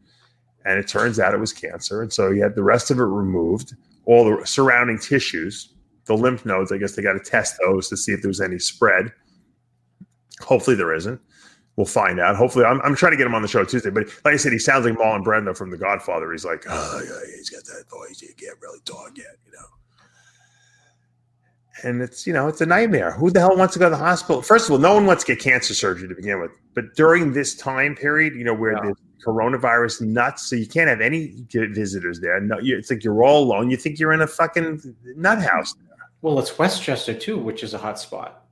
And 0.66 0.78
it 0.78 0.88
turns 0.88 1.20
out 1.20 1.34
it 1.34 1.40
was 1.40 1.54
cancer, 1.54 2.02
and 2.02 2.12
so 2.12 2.32
he 2.32 2.40
had 2.40 2.56
the 2.56 2.64
rest 2.64 2.92
of 2.92 3.00
it 3.00 3.04
removed, 3.04 3.76
all 4.06 4.26
the 4.26 4.46
surrounding 4.46 5.00
tissues, 5.00 5.74
the 6.06 6.16
lymph 6.16 6.46
nodes. 6.46 6.72
I 6.72 6.78
guess 6.78 6.96
they 6.96 7.02
got 7.02 7.14
to 7.14 7.20
test 7.20 7.56
those 7.62 7.88
to 7.90 7.98
see 7.98 8.12
if 8.12 8.22
there 8.22 8.30
was 8.30 8.42
any 8.42 8.60
spread. 8.60 9.12
Hopefully 10.42 10.76
there 10.76 10.94
isn't. 10.94 11.20
We'll 11.78 11.86
find 11.86 12.20
out. 12.20 12.36
Hopefully, 12.36 12.66
I'm, 12.66 12.82
I'm 12.82 12.94
trying 12.94 13.12
to 13.14 13.18
get 13.18 13.26
him 13.26 13.36
on 13.36 13.42
the 13.42 13.48
show 13.48 13.64
Tuesday. 13.64 13.90
But 13.90 14.08
like 14.26 14.34
I 14.34 14.38
said, 14.38 14.52
he 14.52 14.60
sounds 14.60 14.86
like 14.86 14.96
Marlon 14.96 15.24
Brando 15.24 15.56
from 15.56 15.72
The 15.72 15.78
Godfather. 15.78 16.30
He's 16.32 16.44
like, 16.44 16.66
oh, 16.68 17.02
yeah, 17.06 17.36
he's 17.38 17.50
got 17.50 17.64
that 17.66 17.86
voice. 17.90 18.20
He 18.20 18.28
can't 18.34 18.58
really 18.62 18.82
talk 18.84 19.18
yet, 19.18 19.38
you 19.46 19.54
know. 19.54 19.66
And 21.84 22.02
it's 22.02 22.28
you 22.28 22.34
know 22.34 22.50
it's 22.50 22.60
a 22.60 22.66
nightmare. 22.66 23.12
Who 23.12 23.32
the 23.32 23.40
hell 23.40 23.56
wants 23.56 23.74
to 23.76 23.80
go 23.80 23.86
to 23.86 23.92
the 23.92 23.98
hospital? 23.98 24.42
First 24.42 24.66
of 24.66 24.74
all, 24.74 24.80
no 24.80 24.94
one 24.94 25.06
wants 25.06 25.24
to 25.24 25.34
get 25.34 25.42
cancer 25.42 25.74
surgery 25.74 26.10
to 26.10 26.16
begin 26.16 26.42
with. 26.42 26.52
But 26.74 26.96
during 26.96 27.32
this 27.32 27.56
time 27.56 27.96
period, 27.96 28.34
you 28.36 28.44
know 28.44 28.54
where 28.54 28.74
Yeah. 28.74 28.92
Coronavirus 29.26 30.02
nuts, 30.02 30.50
so 30.50 30.56
you 30.56 30.68
can't 30.68 30.90
have 30.90 31.02
any 31.02 31.34
visitors 31.52 32.20
there. 32.20 32.40
No, 32.40 32.60
you, 32.60 32.78
it's 32.78 32.90
like 32.90 33.04
you're 33.04 33.24
all 33.24 33.44
alone. 33.44 33.70
You 33.70 33.78
think 33.78 34.00
you're 34.00 34.14
in 34.14 34.22
a 34.22 34.28
fucking 34.28 34.96
nut 35.16 35.42
house. 35.42 35.76
Well, 36.22 36.40
it's 36.40 36.58
Westchester 36.58 37.14
too, 37.14 37.38
which 37.38 37.64
is 37.64 37.74
a 37.74 37.78
hot 37.78 38.00
spot. 38.00 38.46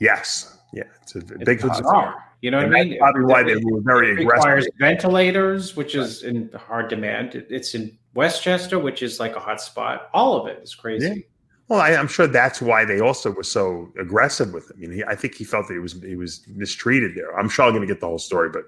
Yes, 0.00 0.58
yeah, 0.72 0.84
it's 1.02 1.14
a 1.14 1.18
It's 1.18 1.44
big 1.44 1.60
bizarre. 1.60 2.22
You 2.40 2.50
know 2.50 2.58
what 2.58 2.66
I 2.76 2.84
mean? 2.84 2.98
probably 2.98 3.24
why 3.24 3.42
they 3.42 3.56
were 3.56 3.80
very 3.80 4.10
it 4.10 4.20
aggressive. 4.20 4.44
requires 4.44 4.68
ventilators, 4.78 5.76
which 5.76 5.94
is 5.94 6.24
in 6.24 6.50
hard 6.52 6.88
demand. 6.88 7.34
It's 7.48 7.74
in 7.74 7.96
Westchester, 8.14 8.78
which 8.78 9.02
is 9.02 9.18
like 9.18 9.34
a 9.34 9.40
hot 9.40 9.62
spot. 9.62 10.10
All 10.12 10.38
of 10.38 10.46
it 10.48 10.60
is 10.62 10.74
crazy. 10.74 11.26
Well, 11.68 11.80
I, 11.80 11.94
I'm 11.94 12.08
sure 12.08 12.26
that's 12.26 12.60
why 12.60 12.84
they 12.84 13.00
also 13.00 13.30
were 13.30 13.42
so 13.42 13.90
aggressive 13.98 14.52
with 14.52 14.70
him. 14.70 14.76
I 14.76 14.80
mean, 14.80 14.92
he, 14.92 15.04
I 15.04 15.14
think 15.14 15.34
he 15.34 15.44
felt 15.44 15.68
that 15.68 15.74
he 15.74 15.80
was 15.80 15.94
he 16.02 16.16
was 16.16 16.42
mistreated 16.48 17.14
there. 17.14 17.38
I'm 17.38 17.48
sure 17.48 17.64
I'm 17.64 17.72
going 17.72 17.80
to 17.80 17.92
get 17.92 18.00
the 18.00 18.06
whole 18.06 18.18
story, 18.18 18.50
but 18.50 18.64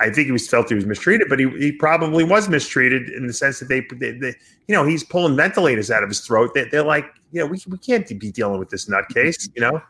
I 0.00 0.10
think 0.10 0.26
he 0.26 0.32
was 0.32 0.48
felt 0.48 0.68
he 0.68 0.74
was 0.74 0.86
mistreated. 0.86 1.28
But 1.28 1.38
he, 1.38 1.48
he 1.58 1.72
probably 1.72 2.24
was 2.24 2.48
mistreated 2.48 3.08
in 3.10 3.26
the 3.26 3.32
sense 3.32 3.60
that 3.60 3.68
they, 3.68 3.80
they, 3.96 4.12
they 4.12 4.34
you 4.66 4.74
know, 4.74 4.84
he's 4.84 5.04
pulling 5.04 5.36
ventilators 5.36 5.90
out 5.90 6.02
of 6.02 6.08
his 6.08 6.20
throat. 6.20 6.52
They, 6.54 6.64
they're 6.64 6.82
like, 6.82 7.06
you 7.32 7.40
know, 7.40 7.46
we 7.46 7.60
we 7.68 7.78
can't 7.78 8.08
be 8.18 8.32
dealing 8.32 8.58
with 8.58 8.70
this 8.70 8.86
nutcase, 8.86 9.48
you 9.54 9.62
know, 9.62 9.82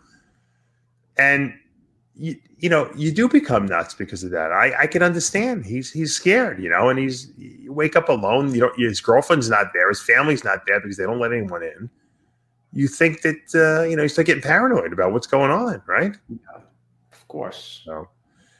and. 1.16 1.54
You, 2.16 2.36
you 2.58 2.68
know, 2.68 2.90
you 2.94 3.12
do 3.12 3.30
become 3.30 3.64
nuts 3.64 3.94
because 3.94 4.22
of 4.24 4.30
that. 4.32 4.52
I, 4.52 4.82
I 4.82 4.86
can 4.88 5.02
understand. 5.02 5.64
He's 5.64 5.90
he's 5.90 6.14
scared, 6.14 6.62
you 6.62 6.68
know, 6.68 6.90
and 6.90 6.98
he's 6.98 7.32
you 7.38 7.72
wake 7.72 7.96
up 7.96 8.10
alone. 8.10 8.52
You 8.52 8.60
know, 8.60 8.72
his 8.76 9.00
girlfriend's 9.00 9.48
not 9.48 9.68
there, 9.72 9.88
his 9.88 10.02
family's 10.02 10.44
not 10.44 10.66
there 10.66 10.80
because 10.80 10.98
they 10.98 11.04
don't 11.04 11.18
let 11.18 11.32
anyone 11.32 11.62
in 11.62 11.88
you 12.72 12.88
think 12.88 13.22
that 13.22 13.36
uh, 13.54 13.88
you 13.88 13.96
know 13.96 14.02
you 14.02 14.08
start 14.08 14.26
getting 14.26 14.42
paranoid 14.42 14.92
about 14.92 15.12
what's 15.12 15.26
going 15.26 15.50
on, 15.50 15.82
right? 15.86 16.16
Of 17.12 17.28
course. 17.28 17.82
So, 17.84 18.08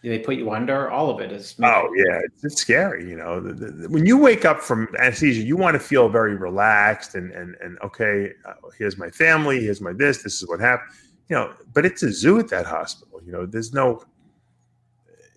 They 0.03 0.19
put 0.19 0.37
you 0.37 0.51
under. 0.51 0.91
All 0.91 1.11
of 1.11 1.21
it 1.21 1.31
is. 1.31 1.55
oh 1.63 1.91
yeah, 1.95 2.21
it's, 2.43 2.57
scary. 2.57 3.07
You 3.07 3.17
know, 3.17 3.39
the, 3.39 3.53
the, 3.53 3.89
when 3.91 4.07
you 4.07 4.17
wake 4.17 4.47
up 4.47 4.61
from 4.61 4.89
anesthesia, 4.99 5.43
you 5.43 5.59
want 5.59 5.75
to 5.75 5.81
feel 5.81 6.09
very 6.09 6.37
relaxed 6.37 7.15
and 7.15 7.31
and 7.33 7.55
and 7.61 7.79
okay, 7.81 8.33
uh, 8.47 8.55
here's 8.79 8.97
my 8.97 9.11
family, 9.11 9.61
here's 9.61 9.83
my 9.83 9.93
this, 9.93 10.23
this 10.23 10.43
is 10.43 10.49
what 10.49 10.59
happened. 10.59 10.91
You 11.29 11.37
know, 11.37 11.53
but 11.75 11.85
it's 11.85 12.03
a 12.03 12.11
zoo 12.11 12.39
at 12.39 12.49
that 12.49 12.65
hospital. 12.65 13.21
You 13.25 13.33
know, 13.33 13.45
there's 13.45 13.75
no 13.75 14.03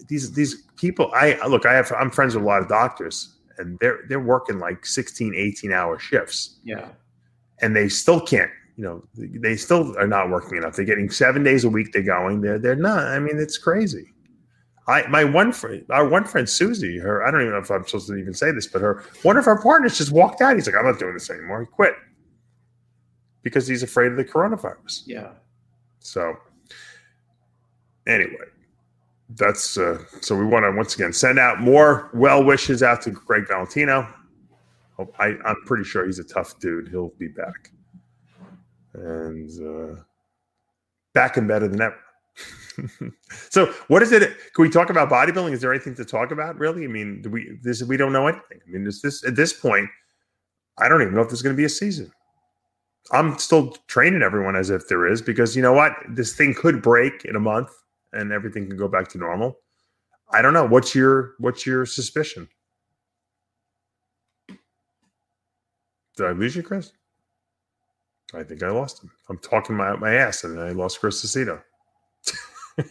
these 0.08 0.32
these 0.32 0.64
people. 0.78 1.12
I 1.14 1.46
look, 1.46 1.66
I 1.66 1.74
have 1.74 1.92
I'm 2.00 2.10
friends 2.10 2.34
with 2.34 2.46
a 2.46 2.48
lot 2.48 2.62
of 2.62 2.70
doctors, 2.70 3.36
and 3.58 3.78
they're 3.80 4.00
they're 4.08 4.22
working 4.22 4.60
like 4.60 4.86
16, 4.86 5.36
18 5.36 5.74
hour 5.74 6.00
shifts. 6.00 6.60
Yeah. 6.64 6.88
and 7.62 7.76
they 7.76 7.90
still 7.90 8.20
can't 8.20 8.50
you 8.76 8.84
know 8.84 9.04
they 9.16 9.56
still 9.56 9.96
are 10.00 10.08
not 10.08 10.32
working 10.32 10.58
enough 10.58 10.76
they're 10.76 10.84
getting 10.84 11.08
seven 11.08 11.44
days 11.44 11.64
a 11.64 11.70
week 11.70 11.94
they're 11.94 12.02
going 12.02 12.42
they're 12.42 12.58
they're 12.58 12.76
not 12.76 13.06
i 13.06 13.20
mean 13.20 13.38
it's 13.38 13.58
crazy 13.58 14.12
i 14.88 15.06
my 15.08 15.24
one 15.24 15.52
friend 15.52 15.86
our 15.90 16.08
one 16.08 16.24
friend 16.26 16.48
susie 16.50 16.98
her 16.98 17.26
i 17.26 17.32
don't 17.32 17.42
even 17.42 17.54
know 17.54 17.60
if 17.60 17.70
i'm 17.72 17.86
supposed 17.86 18.08
to 18.08 18.16
even 18.16 18.34
say 18.34 18.52
this 18.52 18.68
but 18.68 18.82
her 18.82 19.04
one 19.24 19.38
of 19.38 19.46
her 19.46 19.62
partners 19.62 19.98
just 19.98 20.12
walked 20.12 20.42
out 20.42 20.56
he's 20.56 20.66
like 20.68 20.76
i'm 20.76 20.86
not 20.86 21.00
doing 21.00 21.14
this 21.14 21.30
anymore 21.30 21.62
he 21.62 21.66
quit 21.68 21.94
because 23.42 23.68
he's 23.68 23.84
afraid 23.84 24.12
of 24.12 24.18
the 24.18 24.26
coronavirus 24.26 25.04
Yeah. 25.06 25.30
so 26.00 26.36
anyway 28.08 28.46
that's 29.36 29.78
uh 29.78 29.98
so 30.22 30.36
we 30.38 30.46
want 30.46 30.64
to 30.64 30.72
once 30.72 30.96
again 30.96 31.14
send 31.14 31.40
out 31.40 31.60
more 31.62 32.10
well 32.14 32.44
wishes 32.44 32.84
out 32.84 33.02
to 33.02 33.12
greg 33.12 33.48
valentino 33.48 34.08
I, 35.18 35.36
I'm 35.44 35.56
pretty 35.66 35.84
sure 35.86 36.06
he's 36.06 36.20
a 36.20 36.24
tough 36.24 36.60
dude. 36.60 36.88
He'll 36.88 37.10
be 37.18 37.28
back. 37.28 37.72
And 38.94 39.50
uh, 39.60 40.00
back 41.14 41.36
and 41.36 41.48
better 41.48 41.68
than 41.68 41.82
ever. 41.82 41.98
so 43.50 43.68
what 43.88 44.02
is 44.02 44.12
it? 44.12 44.22
Can 44.54 44.64
we 44.64 44.70
talk 44.70 44.90
about 44.90 45.10
bodybuilding? 45.10 45.52
Is 45.52 45.62
there 45.62 45.74
anything 45.74 45.96
to 45.96 46.06
talk 46.06 46.32
about 46.32 46.58
really? 46.58 46.84
I 46.84 46.88
mean, 46.88 47.22
do 47.22 47.30
we 47.30 47.58
this 47.62 47.84
we 47.84 47.98
don't 47.98 48.14
know 48.14 48.28
anything. 48.28 48.60
I 48.68 48.72
mean, 48.72 48.88
is 48.88 49.02
this 49.02 49.24
at 49.26 49.36
this 49.36 49.54
point, 49.54 49.90
I 50.78 50.88
don't 50.88 51.02
even 51.02 51.14
know 51.14 51.22
if 51.22 51.30
there's 51.30 51.42
gonna 51.42 51.56
be 51.56 51.66
a 51.66 51.70
season. 51.70 52.12
I'm 53.12 53.38
still 53.38 53.72
training 53.88 54.22
everyone 54.22 54.56
as 54.56 54.70
if 54.70 54.88
there 54.88 55.06
is 55.06 55.22
because 55.22 55.56
you 55.56 55.62
know 55.62 55.74
what? 55.74 55.94
This 56.10 56.34
thing 56.36 56.54
could 56.54 56.82
break 56.82 57.26
in 57.26 57.36
a 57.36 57.40
month 57.40 57.70
and 58.14 58.32
everything 58.32 58.68
can 58.68 58.78
go 58.78 58.88
back 58.88 59.08
to 59.10 59.18
normal. 59.18 59.58
I 60.32 60.42
don't 60.42 60.54
know. 60.54 60.66
What's 60.66 60.96
your 60.96 61.34
what's 61.40 61.66
your 61.66 61.86
suspicion? 61.86 62.48
Did 66.16 66.28
I 66.28 66.32
lose 66.32 66.56
you, 66.56 66.64
Chris? 66.64 66.92
I 68.34 68.44
think 68.44 68.64
I 68.64 68.70
lost 68.70 69.04
him. 69.04 69.12
I'm 69.30 69.38
talking 69.40 69.76
my 69.76 69.96
my 69.96 70.16
ass, 70.16 70.44
and 70.44 70.60
I 70.60 70.72
lost 70.72 71.00
Chris 71.00 71.24
Aceto. 71.24 71.62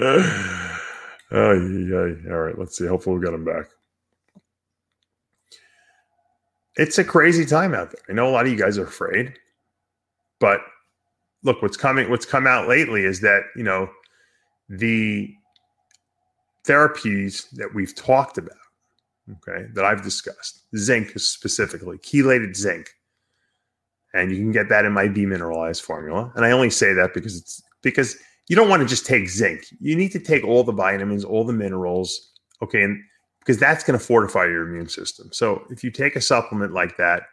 oh, 0.00 0.42
yeah. 1.30 2.32
All 2.32 2.40
right, 2.40 2.58
let's 2.58 2.76
see. 2.76 2.86
Hopefully, 2.86 3.18
we 3.18 3.24
got 3.24 3.34
him 3.34 3.44
back. 3.44 3.66
It's 6.76 6.98
a 6.98 7.04
crazy 7.04 7.44
time 7.44 7.74
out 7.74 7.90
there. 7.90 8.02
I 8.08 8.12
know 8.12 8.28
a 8.28 8.32
lot 8.32 8.46
of 8.46 8.52
you 8.52 8.58
guys 8.58 8.78
are 8.78 8.86
afraid, 8.86 9.34
but 10.40 10.60
look, 11.42 11.60
what's 11.60 11.76
coming. 11.76 12.08
What's 12.08 12.24
come 12.24 12.46
out 12.46 12.68
lately 12.68 13.04
is 13.04 13.20
that 13.20 13.42
you 13.56 13.62
know 13.62 13.90
the 14.68 15.34
therapies 16.64 17.50
that 17.50 17.74
we've 17.74 17.94
talked 17.94 18.38
about 18.38 18.56
okay, 19.30 19.66
that 19.74 19.84
I've 19.84 20.02
discussed. 20.02 20.62
Zinc 20.76 21.18
specifically, 21.18 21.98
chelated 21.98 22.56
zinc. 22.56 22.90
And 24.14 24.30
you 24.30 24.36
can 24.36 24.52
get 24.52 24.68
that 24.68 24.84
in 24.84 24.92
my 24.92 25.08
B 25.08 25.24
mineralized 25.24 25.82
formula. 25.82 26.32
And 26.36 26.44
I 26.44 26.50
only 26.50 26.70
say 26.70 26.92
that 26.92 27.14
because 27.14 27.36
it's 27.36 27.62
because 27.82 28.16
you 28.48 28.56
don't 28.56 28.68
want 28.68 28.82
to 28.82 28.88
just 28.88 29.06
take 29.06 29.28
zinc. 29.28 29.64
You 29.80 29.96
need 29.96 30.12
to 30.12 30.18
take 30.18 30.44
all 30.44 30.64
the 30.64 30.72
vitamins, 30.72 31.24
all 31.24 31.44
the 31.44 31.52
minerals, 31.52 32.32
okay, 32.62 32.82
and 32.82 33.02
because 33.38 33.58
that's 33.58 33.82
going 33.82 33.98
to 33.98 34.04
fortify 34.04 34.44
your 34.44 34.68
immune 34.68 34.88
system. 34.88 35.28
So 35.32 35.64
if 35.70 35.82
you 35.82 35.90
take 35.90 36.14
a 36.14 36.20
supplement 36.20 36.72
like 36.72 36.96
that, 36.96 37.24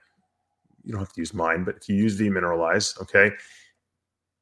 you 0.84 0.91
don't 0.91 1.02
have 1.02 1.13
to 1.13 1.22
use 1.22 1.34
mine, 1.34 1.63
but 1.63 1.78
if 1.78 1.89
you 1.89 1.95
use 1.95 2.19
demineralized, 2.19 3.00
okay, 3.02 3.32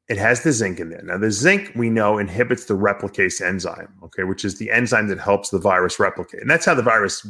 it 0.08 0.18
has 0.18 0.44
the 0.44 0.54
zinc 0.54 0.80
in 0.80 0.90
there. 0.90 1.04
Now, 1.04 1.18
the 1.18 1.32
zinc 1.32 1.74
we 1.76 1.90
know 1.90 2.18
inhibits 2.18 2.66
the 2.66 2.76
replicase 2.76 3.42
enzyme, 3.42 3.94
okay, 4.04 4.24
which 4.24 4.46
is 4.46 4.58
the 4.58 4.72
enzyme 4.72 5.08
that 5.10 5.20
helps 5.20 5.50
the 5.50 5.60
virus 5.60 6.00
replicate. 6.00 6.40
And 6.40 6.50
that's 6.50 6.66
how 6.66 6.74
the 6.74 6.84
virus 6.84 7.28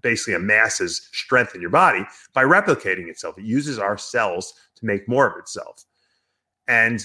basically 0.00 0.34
amasses 0.34 1.08
strength 1.12 1.54
in 1.54 1.60
your 1.60 1.70
body 1.70 2.04
by 2.32 2.44
replicating 2.44 3.08
itself. 3.08 3.36
It 3.38 3.44
uses 3.44 3.78
our 3.78 3.98
cells 3.98 4.54
to 4.76 4.86
make 4.86 5.08
more 5.08 5.26
of 5.26 5.36
itself. 5.38 5.84
And 6.68 7.04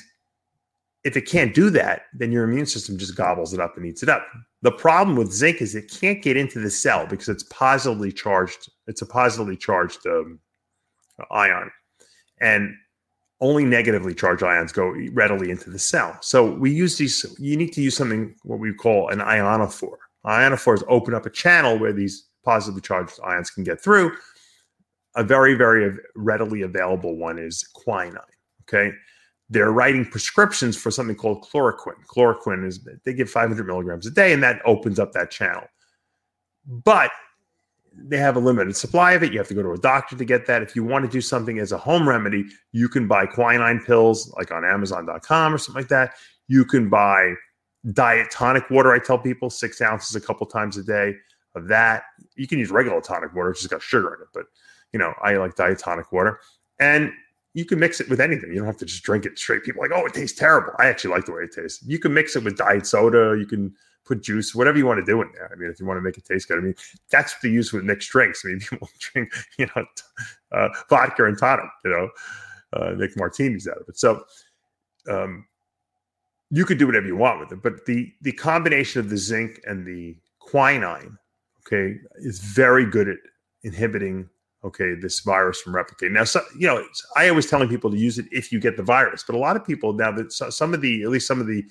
if 1.03 1.17
it 1.17 1.21
can't 1.21 1.53
do 1.53 1.69
that, 1.71 2.03
then 2.13 2.31
your 2.31 2.43
immune 2.43 2.65
system 2.65 2.97
just 2.97 3.15
gobbles 3.15 3.53
it 3.53 3.59
up 3.59 3.75
and 3.75 3.85
eats 3.85 4.03
it 4.03 4.09
up. 4.09 4.25
The 4.61 4.71
problem 4.71 5.15
with 5.15 5.31
zinc 5.31 5.61
is 5.61 5.73
it 5.73 5.89
can't 5.89 6.21
get 6.21 6.37
into 6.37 6.59
the 6.59 6.69
cell 6.69 7.07
because 7.07 7.27
it's 7.27 7.43
positively 7.43 8.11
charged. 8.11 8.69
It's 8.87 9.01
a 9.01 9.05
positively 9.05 9.57
charged 9.57 10.05
um, 10.05 10.39
ion. 11.31 11.71
And 12.39 12.75
only 13.39 13.65
negatively 13.65 14.13
charged 14.13 14.43
ions 14.43 14.71
go 14.71 14.93
readily 15.13 15.49
into 15.49 15.71
the 15.71 15.79
cell. 15.79 16.15
So 16.21 16.53
we 16.53 16.71
use 16.71 16.97
these, 16.97 17.25
you 17.39 17.57
need 17.57 17.73
to 17.73 17.81
use 17.81 17.97
something 17.97 18.35
what 18.43 18.59
we 18.59 18.71
call 18.71 19.09
an 19.09 19.19
ionophore. 19.19 19.97
Ionophores 20.25 20.83
open 20.87 21.15
up 21.15 21.25
a 21.25 21.31
channel 21.31 21.79
where 21.79 21.93
these 21.93 22.27
positively 22.45 22.81
charged 22.81 23.19
ions 23.25 23.49
can 23.49 23.63
get 23.63 23.81
through. 23.81 24.15
A 25.15 25.23
very, 25.23 25.55
very 25.55 25.97
readily 26.15 26.61
available 26.61 27.17
one 27.17 27.39
is 27.39 27.63
quinine. 27.73 28.19
Okay. 28.63 28.93
They're 29.51 29.71
writing 29.71 30.05
prescriptions 30.05 30.77
for 30.77 30.91
something 30.91 31.15
called 31.15 31.43
chloroquine. 31.43 32.05
Chloroquine 32.07 32.65
is, 32.65 32.79
they 33.03 33.13
give 33.13 33.29
500 33.29 33.67
milligrams 33.67 34.07
a 34.07 34.11
day 34.11 34.31
and 34.31 34.41
that 34.41 34.61
opens 34.65 34.97
up 34.97 35.11
that 35.11 35.29
channel. 35.29 35.67
But 36.65 37.11
they 37.93 38.17
have 38.17 38.37
a 38.37 38.39
limited 38.39 38.77
supply 38.77 39.11
of 39.11 39.23
it. 39.23 39.33
You 39.33 39.39
have 39.39 39.49
to 39.49 39.53
go 39.53 39.61
to 39.61 39.73
a 39.73 39.77
doctor 39.77 40.15
to 40.15 40.23
get 40.23 40.47
that. 40.47 40.61
If 40.61 40.73
you 40.73 40.85
want 40.85 41.03
to 41.03 41.11
do 41.11 41.19
something 41.19 41.59
as 41.59 41.73
a 41.73 41.77
home 41.77 42.07
remedy, 42.07 42.45
you 42.71 42.87
can 42.87 43.09
buy 43.09 43.25
quinine 43.25 43.81
pills 43.81 44.33
like 44.37 44.51
on 44.51 44.63
Amazon.com 44.63 45.53
or 45.53 45.57
something 45.57 45.81
like 45.81 45.89
that. 45.89 46.13
You 46.47 46.63
can 46.63 46.87
buy 46.89 47.33
diet 47.91 48.31
tonic 48.31 48.69
water. 48.69 48.93
I 48.93 48.99
tell 48.99 49.19
people 49.19 49.49
six 49.49 49.81
ounces 49.81 50.15
a 50.15 50.21
couple 50.21 50.47
times 50.47 50.77
a 50.77 50.83
day 50.83 51.15
of 51.55 51.67
that. 51.67 52.03
You 52.37 52.47
can 52.47 52.57
use 52.57 52.71
regular 52.71 53.01
tonic 53.01 53.35
water, 53.35 53.51
it's 53.51 53.59
just 53.59 53.71
got 53.71 53.81
sugar 53.81 54.13
in 54.15 54.21
it, 54.21 54.29
but 54.33 54.45
you 54.93 54.99
know, 54.99 55.13
I 55.21 55.35
like 55.35 55.55
diet 55.55 55.79
tonic 55.79 56.11
water. 56.13 56.39
and 56.79 57.11
you 57.53 57.65
can 57.65 57.79
mix 57.79 57.99
it 57.99 58.09
with 58.09 58.21
anything. 58.21 58.49
You 58.49 58.57
don't 58.57 58.67
have 58.67 58.77
to 58.77 58.85
just 58.85 59.03
drink 59.03 59.25
it 59.25 59.37
straight. 59.37 59.63
People 59.63 59.81
like, 59.81 59.91
oh, 59.93 60.05
it 60.05 60.13
tastes 60.13 60.37
terrible. 60.37 60.71
I 60.79 60.85
actually 60.85 61.13
like 61.13 61.25
the 61.25 61.33
way 61.33 61.43
it 61.43 61.51
tastes. 61.51 61.83
You 61.85 61.99
can 61.99 62.13
mix 62.13 62.35
it 62.35 62.43
with 62.43 62.57
diet 62.57 62.85
soda. 62.85 63.35
You 63.37 63.45
can 63.45 63.73
put 64.05 64.23
juice, 64.23 64.55
whatever 64.55 64.77
you 64.77 64.85
want 64.85 64.99
to 64.99 65.05
do 65.05 65.21
in 65.21 65.29
there. 65.33 65.49
I 65.51 65.55
mean, 65.55 65.69
if 65.69 65.79
you 65.79 65.85
want 65.85 65.97
to 65.97 66.01
make 66.01 66.17
it 66.17 66.25
taste 66.25 66.47
good, 66.47 66.57
I 66.57 66.61
mean, 66.61 66.75
that's 67.09 67.37
the 67.39 67.49
use 67.49 67.73
with 67.73 67.83
mixed 67.83 68.09
drinks. 68.09 68.43
I 68.45 68.49
mean, 68.49 68.59
people 68.69 68.89
drink, 68.99 69.33
you 69.57 69.67
know, 69.75 69.85
uh, 70.51 70.69
vodka 70.89 71.25
and 71.25 71.37
tonic, 71.37 71.69
you 71.83 71.91
know, 71.91 72.09
uh, 72.73 72.91
make 72.95 73.17
martinis 73.17 73.67
out 73.67 73.77
of 73.77 73.89
it. 73.89 73.97
So, 73.97 74.23
um, 75.09 75.45
you 76.49 76.65
could 76.65 76.77
do 76.77 76.85
whatever 76.85 77.07
you 77.07 77.15
want 77.15 77.39
with 77.39 77.51
it, 77.53 77.63
but 77.63 77.85
the 77.85 78.11
the 78.21 78.33
combination 78.33 78.99
of 78.99 79.09
the 79.09 79.15
zinc 79.15 79.61
and 79.65 79.85
the 79.85 80.17
quinine, 80.39 81.17
okay, 81.65 81.97
is 82.17 82.39
very 82.39 82.85
good 82.85 83.07
at 83.07 83.17
inhibiting 83.63 84.29
okay 84.63 84.95
this 84.95 85.19
virus 85.21 85.59
from 85.61 85.73
replicating. 85.73 86.11
Now, 86.11 86.23
so, 86.23 86.41
you 86.57 86.67
know, 86.67 86.85
I 87.15 87.29
always 87.29 87.47
telling 87.47 87.69
people 87.69 87.89
to 87.91 87.97
use 87.97 88.19
it 88.19 88.25
if 88.31 88.51
you 88.51 88.59
get 88.59 88.77
the 88.77 88.83
virus, 88.83 89.23
but 89.25 89.35
a 89.35 89.39
lot 89.39 89.55
of 89.55 89.65
people 89.65 89.93
now 89.93 90.11
that 90.11 90.31
some 90.31 90.73
of 90.73 90.81
the 90.81 91.03
at 91.03 91.09
least 91.09 91.27
some 91.27 91.41
of 91.41 91.47
the 91.47 91.63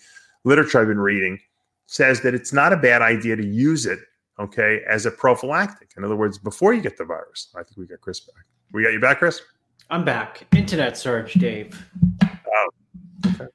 literature 0.45 0.80
I've 0.80 0.88
been 0.88 1.01
reading 1.01 1.38
says 1.86 2.20
that 2.22 2.34
it's 2.34 2.53
not 2.53 2.72
a 2.72 2.76
bad 2.76 3.03
idea 3.03 3.36
to 3.36 3.45
use 3.45 3.86
it 3.86 3.99
okay 4.38 4.80
as 4.88 5.07
a 5.07 5.11
prophylactic. 5.11 5.91
In 5.97 6.05
other 6.05 6.16
words, 6.16 6.38
before 6.38 6.72
you 6.72 6.80
get 6.80 6.97
the 6.97 7.05
virus. 7.05 7.53
I 7.55 7.62
think 7.62 7.76
we 7.76 7.86
got 7.86 8.01
Chris 8.01 8.20
back. 8.20 8.45
We 8.72 8.82
got 8.82 8.93
you 8.93 9.01
back, 9.01 9.18
Chris. 9.18 9.43
I'm 9.91 10.05
back. 10.05 10.47
Internet 10.55 10.97
surge, 10.97 11.34
Dave. 11.34 11.84
Oh. 12.22 13.47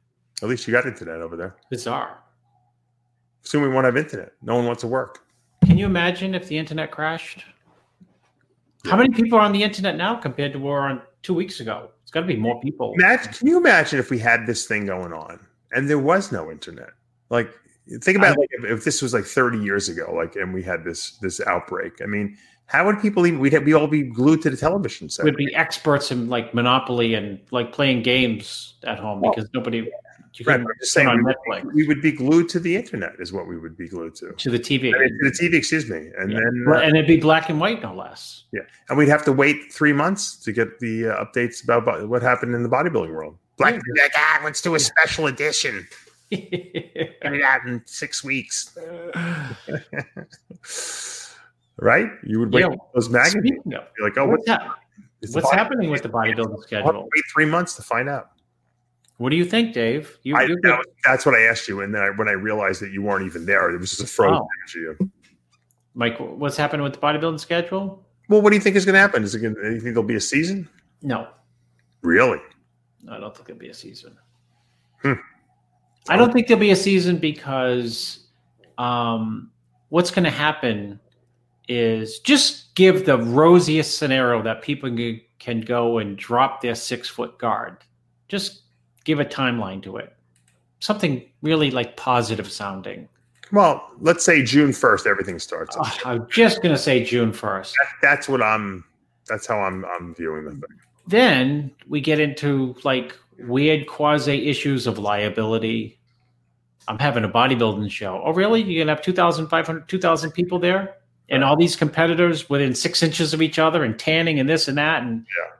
At 0.43 0.49
least 0.49 0.67
you 0.67 0.73
got 0.73 0.85
internet 0.85 1.21
over 1.21 1.37
there. 1.37 1.55
Bizarre. 1.69 2.19
Soon 3.41 3.61
we 3.61 3.69
won't 3.69 3.85
have 3.85 3.95
internet. 3.95 4.33
No 4.41 4.55
one 4.55 4.65
wants 4.65 4.81
to 4.81 4.87
work. 4.87 5.19
Can 5.65 5.77
you 5.77 5.85
imagine 5.85 6.35
if 6.35 6.47
the 6.47 6.57
internet 6.57 6.91
crashed? 6.91 7.45
How 8.89 8.97
many 8.97 9.09
people 9.13 9.37
are 9.37 9.41
on 9.41 9.51
the 9.51 9.63
internet 9.63 9.95
now 9.97 10.15
compared 10.15 10.53
to 10.53 10.59
were 10.59 10.81
on 10.81 11.01
two 11.23 11.33
weeks 11.33 11.59
ago? 11.59 11.89
It's 12.03 12.11
got 12.11 12.21
to 12.21 12.27
be 12.27 12.35
more 12.35 12.59
people. 12.61 12.93
Imagine, 12.97 13.33
can 13.33 13.47
you 13.47 13.57
imagine 13.57 13.99
if 13.99 14.09
we 14.09 14.19
had 14.19 14.45
this 14.45 14.65
thing 14.65 14.85
going 14.85 15.11
on 15.13 15.39
and 15.71 15.89
there 15.89 15.99
was 15.99 16.31
no 16.31 16.51
internet? 16.51 16.89
Like, 17.29 17.49
think 18.01 18.17
about 18.17 18.37
I- 18.37 18.39
like 18.41 18.49
if, 18.51 18.65
if 18.65 18.83
this 18.83 19.01
was 19.01 19.13
like 19.13 19.25
30 19.25 19.57
years 19.59 19.89
ago, 19.89 20.13
like, 20.15 20.35
and 20.35 20.53
we 20.53 20.61
had 20.63 20.83
this 20.83 21.17
this 21.17 21.41
outbreak. 21.41 22.01
I 22.01 22.05
mean, 22.05 22.37
how 22.67 22.85
would 22.85 22.99
people 23.01 23.25
even? 23.27 23.39
We'd 23.39 23.53
have, 23.53 23.63
we 23.63 23.73
all 23.73 23.87
be 23.87 24.03
glued 24.03 24.41
to 24.43 24.49
the 24.49 24.57
television 24.57 25.09
set. 25.09 25.25
We'd 25.25 25.35
be 25.35 25.53
experts 25.55 26.11
in 26.11 26.29
like 26.29 26.53
Monopoly 26.53 27.13
and 27.15 27.39
like 27.51 27.71
playing 27.71 28.03
games 28.03 28.75
at 28.83 28.99
home 28.99 29.21
Well, 29.21 29.33
because 29.33 29.49
nobody. 29.53 29.89
You 30.37 30.45
Right, 30.45 30.57
can 30.57 30.65
I'm 30.67 30.73
just 30.81 30.91
saying, 30.91 31.07
on 31.07 31.17
we 31.17 31.23
would, 31.23 31.35
Netflix 31.49 31.73
we 31.73 31.87
would 31.87 32.01
be 32.01 32.11
glued 32.11 32.49
to 32.49 32.59
the 32.59 32.75
internet, 32.75 33.13
is 33.19 33.31
what 33.31 33.47
we 33.47 33.57
would 33.57 33.77
be 33.77 33.87
glued 33.87 34.15
to. 34.15 34.33
to 34.33 34.49
the 34.49 34.59
TV, 34.59 34.93
I 34.93 34.99
mean, 34.99 35.17
to 35.23 35.29
the 35.29 35.31
TV, 35.31 35.53
excuse 35.55 35.89
me, 35.89 36.09
and 36.17 36.29
Yeah. 36.31 36.39
then 36.39 36.65
uh, 36.67 36.73
and 36.79 36.95
it'd 36.97 37.07
be 37.07 37.17
black 37.17 37.47
and 37.49 37.57
white, 37.59 37.81
no 37.81 37.93
less. 37.95 38.43
Yeah. 38.51 38.61
And 38.89 38.97
we'd 38.97 39.07
have 39.07 39.23
to 39.25 39.31
wait 39.31 39.71
three 39.71 39.93
months 39.93 40.35
to 40.43 40.51
get 40.51 40.77
the 40.79 41.07
uh, 41.07 41.23
updates 41.23 41.63
about 41.63 41.85
bo- 41.85 42.05
what 42.07 42.21
happened 42.21 42.53
in 42.53 42.63
the 42.63 42.69
bodybuilding 42.69 43.13
world. 43.13 43.37
Black, 43.57 43.75
Yeah. 43.75 44.03
like, 44.03 44.11
ah, 44.17 44.41
let's 44.43 44.61
do 44.61 44.75
a 44.75 44.79
special 44.79 45.27
edition. 45.27 45.87
Get 46.31 46.41
it 47.21 47.41
out 47.43 47.65
in 47.65 47.81
six 47.85 48.21
weeks, 48.23 48.75
right? 51.77 52.09
You 52.23 52.39
would 52.39 52.51
wait 52.53 52.61
Yeah. 52.61 52.69
for 52.69 52.89
those 52.95 53.09
magazines. 53.09 53.45
Speaking 53.47 53.73
of, 53.75 53.83
You're 53.97 54.07
like, 54.09 54.17
oh, 54.17 54.27
what's, 54.27 54.47
what's, 54.47 54.61
hap- 54.63 54.77
what's 55.33 55.51
happening 55.51 55.89
with 55.91 56.01
the 56.03 56.09
bodybuilding 56.09 56.39
I'll 56.39 56.49
have 56.49 56.55
to 56.57 56.61
schedule? 56.63 57.03
Wait 57.03 57.23
three 57.33 57.45
months 57.45 57.75
to 57.75 57.83
find 57.83 58.09
out. 58.09 58.31
What 59.17 59.29
do 59.29 59.37
you 59.37 59.45
think, 59.45 59.73
Dave? 59.73 60.17
You, 60.23 60.35
I, 60.35 60.45
that 60.47 60.63
was, 60.63 60.85
that's 61.03 61.25
what 61.25 61.35
I 61.35 61.43
asked 61.43 61.67
you, 61.67 61.81
and 61.81 61.93
then 61.95 62.01
I, 62.01 62.09
when 62.09 62.27
I 62.27 62.33
realized 62.33 62.81
that 62.81 62.91
you 62.91 63.01
weren't 63.01 63.25
even 63.25 63.45
there, 63.45 63.69
it 63.69 63.79
was 63.79 63.91
just 63.91 64.03
a 64.03 64.07
frozen 64.07 64.41
Oh. 64.41 64.47
you. 64.75 65.11
Mike, 65.93 66.17
what's 66.19 66.57
happening 66.57 66.83
with 66.83 66.93
the 66.93 66.99
bodybuilding 66.99 67.39
schedule? 67.39 68.05
Well, 68.27 68.41
what 68.41 68.49
do 68.49 68.57
you 68.57 68.61
think 68.61 68.75
is 68.75 68.83
going 68.83 68.95
to 68.95 68.99
happen? 68.99 69.23
Is 69.23 69.33
it 69.33 69.39
going? 69.39 69.55
You 69.55 69.79
think 69.79 69.93
there'll 69.93 70.03
be 70.03 70.15
a 70.15 70.21
season? 70.21 70.67
No, 71.01 71.27
Really? 72.01 72.39
I 73.09 73.19
don't 73.19 73.35
think 73.35 73.47
there'll 73.47 73.59
be 73.59 73.69
a 73.69 73.73
season. 73.73 74.15
Hmm. 75.01 75.13
I 76.07 76.17
don't 76.17 76.31
think 76.31 76.47
there'll 76.47 76.61
be 76.61 76.71
a 76.71 76.75
season 76.75 77.17
because 77.17 78.27
um, 78.77 79.51
what's 79.89 80.11
going 80.11 80.23
to 80.25 80.31
happen 80.31 80.99
is 81.67 82.19
just 82.19 82.75
give 82.75 83.05
the 83.05 83.17
rosiest 83.17 83.97
scenario 83.97 84.41
that 84.43 84.61
people 84.61 84.89
can, 84.95 85.21
can 85.39 85.61
go 85.61 85.97
and 85.97 86.15
drop 86.15 86.61
their 86.61 86.75
six 86.75 87.09
foot 87.09 87.39
guard. 87.39 87.77
Just 88.27 88.63
give 89.05 89.19
a 89.19 89.25
timeline 89.25 89.81
to 89.83 89.97
it. 89.97 90.13
Something 90.79 91.23
really 91.41 91.71
like 91.71 91.95
positive 91.95 92.51
sounding. 92.51 93.07
Well, 93.51 93.89
let's 94.01 94.25
say 94.25 94.43
June 94.43 94.73
first, 94.73 95.07
everything 95.07 95.39
starts. 95.39 95.77
Oh, 95.79 95.81
uh, 95.83 96.09
I'm 96.09 96.27
just 96.29 96.61
going 96.61 96.75
to 96.75 96.81
say 96.81 97.03
June 97.03 97.31
1st. 97.31 97.71
That, 97.71 97.87
that's 98.01 98.27
what 98.27 98.41
I'm. 98.41 98.83
That's 99.27 99.47
how 99.47 99.59
I'm. 99.59 99.85
I'm 99.85 100.13
viewing 100.15 100.45
the 100.45 100.51
thing. 100.51 100.77
then 101.07 101.71
we 101.87 102.01
get 102.01 102.19
into 102.19 102.75
like 102.83 103.15
weird 103.39 103.87
quasi 103.87 104.47
issues 104.49 104.87
of 104.87 104.97
liability. 104.97 105.99
I'm 106.87 106.99
having 106.99 107.23
a 107.23 107.29
bodybuilding 107.29 107.89
show. 107.91 108.21
Oh, 108.23 108.33
really? 108.33 108.61
You're 108.61 108.85
going 108.85 108.87
to 108.87 108.93
have 108.95 109.03
2,500, 109.03 109.87
2,000 109.89 110.31
people 110.31 110.59
there? 110.59 110.97
And 111.29 111.43
all 111.43 111.55
these 111.55 111.75
competitors 111.75 112.47
within 112.49 112.75
six 112.75 113.01
inches 113.01 113.33
of 113.33 113.41
each 113.41 113.57
other 113.57 113.83
and 113.83 113.97
tanning 113.97 114.39
and 114.39 114.47
this 114.47 114.67
and 114.67 114.77
that. 114.77 115.01
And, 115.01 115.25
Yeah. 115.35 115.53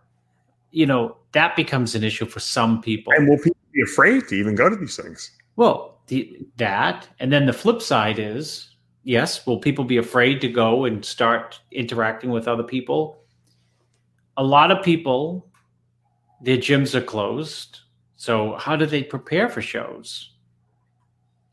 you 0.71 0.85
know, 0.85 1.17
that 1.35 1.55
becomes 1.57 1.95
an 1.95 2.03
issue 2.03 2.25
for 2.25 2.39
some 2.39 2.81
people. 2.81 3.11
And 3.13 3.27
will 3.27 3.37
people 3.37 3.57
be 3.73 3.81
afraid 3.81 4.27
to 4.29 4.35
even 4.35 4.55
go 4.55 4.69
to 4.69 4.75
these 4.75 4.95
things? 4.95 5.31
Well, 5.57 5.99
the, 6.07 6.39
that. 6.55 7.09
And 7.19 7.31
then 7.31 7.45
the 7.45 7.53
flip 7.53 7.81
side 7.81 8.19
is 8.19 8.69
yes, 9.03 9.45
will 9.45 9.59
people 9.59 9.83
be 9.83 9.97
afraid 9.97 10.39
to 10.41 10.47
go 10.47 10.85
and 10.85 11.03
start 11.03 11.59
interacting 11.71 12.29
with 12.29 12.47
other 12.47 12.63
people? 12.63 13.21
A 14.37 14.43
lot 14.43 14.71
of 14.71 14.83
people, 14.83 15.45
their 16.41 16.57
gyms 16.57 16.95
are 16.95 17.01
closed. 17.01 17.79
So, 18.15 18.55
how 18.55 18.77
do 18.77 18.85
they 18.85 19.03
prepare 19.03 19.49
for 19.49 19.61
shows? 19.61 20.31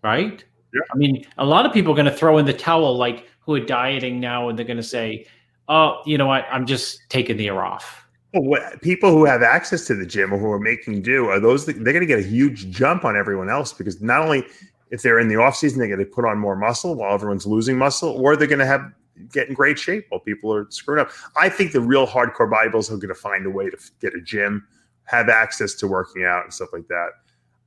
Right? 0.02 0.44
Yeah. 0.72 0.80
I 0.94 0.96
mean, 0.96 1.26
a 1.38 1.44
lot 1.44 1.66
of 1.66 1.72
people 1.72 1.92
are 1.92 1.96
going 1.96 2.06
to 2.06 2.16
throw 2.16 2.38
in 2.38 2.46
the 2.46 2.52
towel, 2.52 2.96
like 2.96 3.28
who 3.40 3.54
are 3.54 3.60
dieting 3.60 4.20
now, 4.20 4.48
and 4.48 4.56
they're 4.56 4.64
going 4.64 4.76
to 4.76 4.82
say, 4.82 5.26
oh, 5.68 6.02
you 6.06 6.18
know 6.18 6.26
what? 6.26 6.46
I'm 6.50 6.66
just 6.66 7.00
taking 7.08 7.36
the 7.36 7.44
year 7.44 7.62
off. 7.62 8.01
Well, 8.32 8.42
what, 8.42 8.80
people 8.80 9.10
who 9.10 9.24
have 9.24 9.42
access 9.42 9.86
to 9.86 9.94
the 9.94 10.06
gym 10.06 10.32
or 10.32 10.38
who 10.38 10.50
are 10.50 10.58
making 10.58 11.02
do 11.02 11.28
are 11.28 11.38
those 11.38 11.66
they're 11.66 11.74
going 11.74 12.00
to 12.00 12.06
get 12.06 12.18
a 12.18 12.22
huge 12.22 12.70
jump 12.70 13.04
on 13.04 13.16
everyone 13.16 13.50
else 13.50 13.72
because 13.72 14.00
not 14.00 14.22
only 14.22 14.46
if 14.90 15.02
they're 15.02 15.18
in 15.18 15.28
the 15.28 15.36
off 15.36 15.56
season 15.56 15.78
they're 15.78 15.88
going 15.88 15.98
to 15.98 16.06
put 16.06 16.24
on 16.24 16.38
more 16.38 16.56
muscle 16.56 16.94
while 16.94 17.14
everyone's 17.14 17.46
losing 17.46 17.76
muscle, 17.76 18.10
or 18.10 18.36
they're 18.36 18.46
going 18.46 18.58
to 18.58 18.66
have 18.66 18.92
get 19.30 19.48
in 19.48 19.54
great 19.54 19.78
shape 19.78 20.06
while 20.08 20.20
people 20.20 20.52
are 20.52 20.66
screwing 20.70 21.00
up. 21.00 21.10
I 21.36 21.48
think 21.48 21.72
the 21.72 21.80
real 21.80 22.06
hardcore 22.06 22.50
bodybuilders 22.50 22.90
are 22.90 22.96
going 22.96 23.08
to 23.08 23.14
find 23.14 23.46
a 23.46 23.50
way 23.50 23.68
to 23.68 23.76
get 24.00 24.14
a 24.14 24.20
gym, 24.20 24.66
have 25.04 25.28
access 25.28 25.74
to 25.74 25.86
working 25.86 26.24
out 26.24 26.44
and 26.44 26.52
stuff 26.52 26.70
like 26.72 26.88
that. 26.88 27.10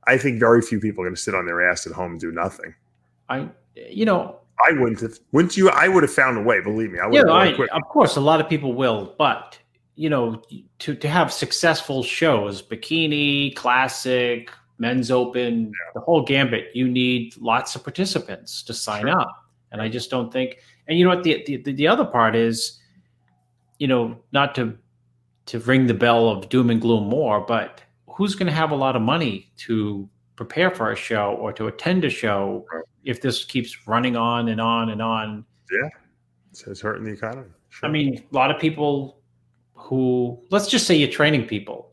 I 0.06 0.18
think 0.18 0.38
very 0.38 0.62
few 0.62 0.80
people 0.80 1.02
are 1.02 1.06
going 1.06 1.16
to 1.16 1.20
sit 1.20 1.34
on 1.34 1.46
their 1.46 1.68
ass 1.68 1.86
at 1.86 1.92
home 1.92 2.12
and 2.12 2.20
do 2.20 2.30
nothing. 2.30 2.74
I, 3.28 3.48
you 3.74 4.04
know, 4.04 4.38
I 4.66 4.72
wouldn't 4.72 5.00
have. 5.00 5.18
Wouldn't 5.32 5.56
you? 5.56 5.68
I 5.70 5.88
would 5.88 6.02
have 6.02 6.12
found 6.12 6.38
a 6.38 6.42
way. 6.42 6.60
Believe 6.60 6.92
me, 6.92 6.98
I 6.98 7.06
would 7.06 7.14
yeah, 7.14 7.20
have. 7.20 7.28
I, 7.28 7.44
done 7.44 7.52
it 7.52 7.56
quick. 7.56 7.70
of 7.72 7.82
course, 7.82 8.16
a 8.16 8.20
lot 8.20 8.40
of 8.40 8.48
people 8.48 8.72
will, 8.72 9.14
but 9.18 9.58
you 9.96 10.10
know, 10.10 10.42
to 10.80 10.94
to 10.94 11.08
have 11.08 11.32
successful 11.32 12.02
shows, 12.02 12.62
bikini, 12.62 13.54
classic, 13.56 14.50
men's 14.78 15.10
open, 15.10 15.72
the 15.94 16.00
whole 16.00 16.22
gambit, 16.22 16.68
you 16.74 16.86
need 16.86 17.34
lots 17.38 17.74
of 17.74 17.82
participants 17.82 18.62
to 18.62 18.74
sign 18.74 19.02
Sure. 19.02 19.20
up, 19.20 19.32
and 19.72 19.80
I 19.82 19.88
just 19.88 20.10
don't 20.10 20.32
think. 20.32 20.58
And 20.86 20.98
you 20.98 21.04
know 21.04 21.14
what? 21.14 21.24
The 21.24 21.42
the, 21.64 21.72
the 21.72 21.88
other 21.88 22.04
part 22.04 22.36
is, 22.36 22.78
you 23.78 23.88
know, 23.88 24.16
not 24.32 24.54
to 24.56 24.76
to 25.46 25.58
ring 25.60 25.86
the 25.86 25.94
bell 25.94 26.28
of 26.28 26.48
doom 26.48 26.70
and 26.70 26.80
gloom 26.80 27.08
more, 27.08 27.40
but 27.40 27.80
who's 28.08 28.34
going 28.34 28.46
to 28.46 28.52
have 28.52 28.70
a 28.72 28.76
lot 28.76 28.96
of 28.96 29.02
money 29.02 29.50
to 29.56 30.08
prepare 30.34 30.70
for 30.70 30.90
a 30.92 30.96
show 30.96 31.34
or 31.40 31.52
to 31.52 31.68
attend 31.68 32.04
a 32.04 32.10
show 32.10 32.66
if 33.04 33.22
this 33.22 33.44
keeps 33.44 33.86
running 33.86 34.16
on 34.16 34.48
and 34.48 34.60
on 34.60 34.90
and 34.90 35.00
on? 35.00 35.44
Yeah, 35.70 35.88
it's, 36.50 36.66
it's 36.66 36.80
hurting 36.80 37.04
the 37.04 37.12
economy. 37.12 37.48
Sure. 37.70 37.88
I 37.88 37.92
mean, 37.92 38.24
a 38.30 38.34
lot 38.34 38.50
of 38.50 38.60
people 38.60 39.15
who, 39.86 40.36
let's 40.50 40.66
just 40.66 40.84
say 40.86 40.96
you're 40.96 41.08
training 41.08 41.46
people. 41.46 41.92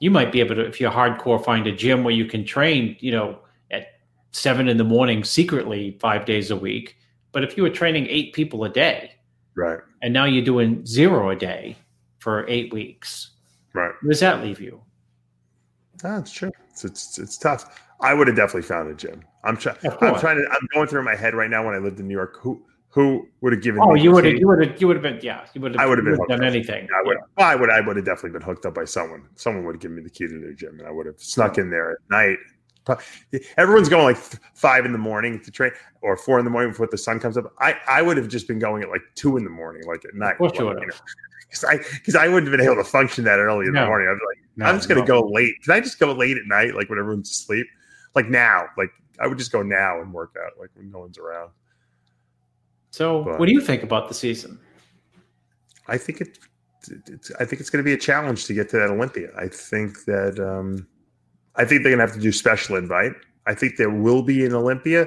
You 0.00 0.10
might 0.10 0.32
be 0.32 0.40
able 0.40 0.56
to, 0.56 0.62
if 0.62 0.80
you're 0.80 0.90
hardcore, 0.90 1.42
find 1.42 1.64
a 1.68 1.72
gym 1.72 2.02
where 2.02 2.12
you 2.12 2.24
can 2.24 2.44
train, 2.44 2.96
you 2.98 3.12
know, 3.12 3.38
at 3.70 3.86
seven 4.32 4.68
in 4.68 4.78
the 4.78 4.84
morning 4.84 5.22
secretly 5.22 5.96
five 6.00 6.24
days 6.24 6.50
a 6.50 6.56
week. 6.56 6.96
But 7.30 7.44
if 7.44 7.56
you 7.56 7.62
were 7.62 7.70
training 7.70 8.08
eight 8.08 8.32
people 8.32 8.64
a 8.64 8.68
day 8.68 9.12
right, 9.54 9.78
and 10.02 10.12
now 10.12 10.24
you're 10.24 10.44
doing 10.44 10.84
zero 10.84 11.30
a 11.30 11.36
day 11.36 11.76
for 12.18 12.44
eight 12.48 12.72
weeks, 12.72 13.30
right. 13.74 13.92
where 14.00 14.10
does 14.10 14.20
that 14.20 14.42
leave 14.42 14.60
you? 14.60 14.82
Ah, 16.04 16.16
That's 16.16 16.32
true. 16.32 16.50
It's, 16.70 16.84
it's 16.84 17.18
it's 17.18 17.38
tough. 17.38 17.80
I 18.00 18.12
would 18.12 18.26
have 18.26 18.36
definitely 18.36 18.62
found 18.62 18.90
a 18.90 18.94
gym. 18.94 19.22
I'm 19.44 19.56
trying. 19.56 19.76
I'm 19.84 20.18
trying 20.18 20.36
to. 20.36 20.46
I'm 20.50 20.66
going 20.74 20.88
through 20.88 21.04
my 21.04 21.14
head 21.14 21.34
right 21.34 21.48
now. 21.48 21.64
When 21.64 21.76
I 21.76 21.78
lived 21.78 22.00
in 22.00 22.08
New 22.08 22.14
York, 22.14 22.38
who 22.40 22.60
who 22.92 23.26
would 23.40 23.52
have 23.52 23.62
given? 23.62 23.80
Oh, 23.82 23.92
me 23.92 24.02
you 24.02 24.12
would 24.12 24.24
have, 24.24 24.34
you 24.34 24.46
would 24.46 24.66
have, 24.66 24.80
you 24.80 24.86
would 24.86 24.96
have 24.96 25.02
been, 25.02 25.18
yeah, 25.22 25.46
you 25.54 25.60
would 25.60 25.74
have, 25.74 25.80
I 25.80 25.86
would 25.86 25.98
have 25.98 26.04
been 26.04 26.14
you 26.14 26.20
would 26.20 26.30
have 26.30 26.40
hooked 26.40 26.40
done 26.40 26.48
up. 26.48 26.54
anything. 26.54 26.88
I 26.96 27.02
would. 27.06 27.16
Well, 27.36 27.46
I 27.46 27.54
would. 27.54 27.70
I 27.70 27.80
would 27.80 27.96
have 27.96 28.04
definitely 28.04 28.38
been 28.38 28.42
hooked 28.42 28.66
up 28.66 28.74
by 28.74 28.84
someone. 28.84 29.28
Someone 29.34 29.64
would 29.64 29.76
have 29.76 29.80
given 29.82 29.96
me 29.96 30.02
the 30.02 30.10
key 30.10 30.26
to 30.28 30.38
their 30.40 30.52
gym, 30.52 30.78
and 30.78 30.86
I 30.86 30.90
would 30.90 31.06
have 31.06 31.18
snuck 31.18 31.58
in 31.58 31.70
there 31.70 31.92
at 31.92 31.98
night 32.10 32.38
Everyone's 33.56 33.88
going 33.88 34.04
like 34.04 34.16
five 34.54 34.84
in 34.84 34.92
the 34.92 34.98
morning 34.98 35.40
to 35.40 35.50
train, 35.50 35.70
or 36.00 36.16
four 36.16 36.38
in 36.38 36.44
the 36.44 36.50
morning 36.50 36.70
before 36.70 36.88
the 36.90 36.98
sun 36.98 37.20
comes 37.20 37.36
up. 37.36 37.52
I 37.60 37.76
I 37.88 38.02
would 38.02 38.16
have 38.16 38.28
just 38.28 38.48
been 38.48 38.58
going 38.58 38.82
at 38.82 38.88
like 38.88 39.02
two 39.14 39.36
in 39.36 39.44
the 39.44 39.50
morning, 39.50 39.82
like 39.86 40.04
at 40.04 40.14
night. 40.14 40.32
Of 40.32 40.38
course 40.38 40.52
you 40.58 40.66
would 40.66 40.82
have. 40.82 41.00
because 41.48 41.64
I 41.64 41.76
because 41.76 42.16
I 42.16 42.26
wouldn't 42.28 42.50
have 42.50 42.58
been 42.58 42.66
able 42.66 42.82
to 42.82 42.88
function 42.88 43.24
that 43.24 43.38
early 43.38 43.66
in 43.66 43.72
the 43.72 43.86
morning. 43.86 44.08
I'd 44.08 44.18
be 44.18 44.26
like, 44.26 44.48
No, 44.56 44.66
I'm 44.66 44.76
just 44.76 44.88
gonna 44.88 45.00
no. 45.00 45.06
go 45.06 45.28
late. 45.28 45.54
Can 45.62 45.74
I 45.74 45.80
just 45.80 45.98
go 45.98 46.12
late 46.12 46.36
at 46.36 46.46
night, 46.46 46.74
like 46.74 46.88
when 46.90 46.98
everyone's 46.98 47.30
asleep? 47.30 47.66
Like 48.14 48.28
now, 48.28 48.64
like 48.76 48.90
I 49.20 49.28
would 49.28 49.38
just 49.38 49.52
go 49.52 49.62
now 49.62 50.00
and 50.00 50.12
work 50.12 50.34
out, 50.44 50.52
like 50.58 50.70
when 50.74 50.90
no 50.90 50.98
one's 51.00 51.18
around. 51.18 51.50
So, 52.92 53.24
But- 53.24 53.38
what 53.40 53.46
do 53.46 53.52
you 53.52 53.60
think 53.60 53.82
about 53.82 54.08
the 54.08 54.14
season? 54.14 54.60
I 55.88 55.98
think 55.98 56.20
it. 56.20 56.38
It's, 57.06 57.30
I 57.38 57.44
think 57.44 57.60
it's 57.60 57.70
going 57.70 57.82
to 57.82 57.88
be 57.88 57.92
a 57.92 57.98
challenge 57.98 58.44
to 58.46 58.54
get 58.54 58.68
to 58.70 58.76
that 58.76 58.90
Olympia. 58.90 59.30
I 59.36 59.48
think 59.48 60.04
that. 60.04 60.38
Um, 60.38 60.86
I 61.56 61.64
think 61.64 61.82
they're 61.82 61.94
going 61.94 61.98
to 61.98 62.06
have 62.06 62.14
to 62.14 62.20
do 62.20 62.32
special 62.32 62.76
invite. 62.76 63.12
I 63.46 63.54
think 63.54 63.76
there 63.76 63.90
will 63.90 64.22
be 64.22 64.44
an 64.46 64.54
Olympia. 64.54 65.06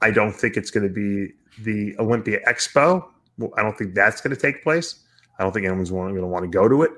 I 0.00 0.10
don't 0.10 0.32
think 0.32 0.56
it's 0.56 0.70
going 0.70 0.86
to 0.86 0.92
be 0.92 1.32
the 1.62 1.96
Olympia 1.98 2.40
Expo. 2.46 3.04
I 3.56 3.62
don't 3.62 3.76
think 3.76 3.94
that's 3.94 4.20
going 4.20 4.34
to 4.34 4.40
take 4.40 4.62
place. 4.62 5.04
I 5.38 5.42
don't 5.42 5.52
think 5.52 5.66
anyone's 5.66 5.90
going 5.90 6.14
to 6.14 6.26
want 6.26 6.44
to 6.44 6.48
go 6.50 6.68
to 6.68 6.82
it. 6.82 6.92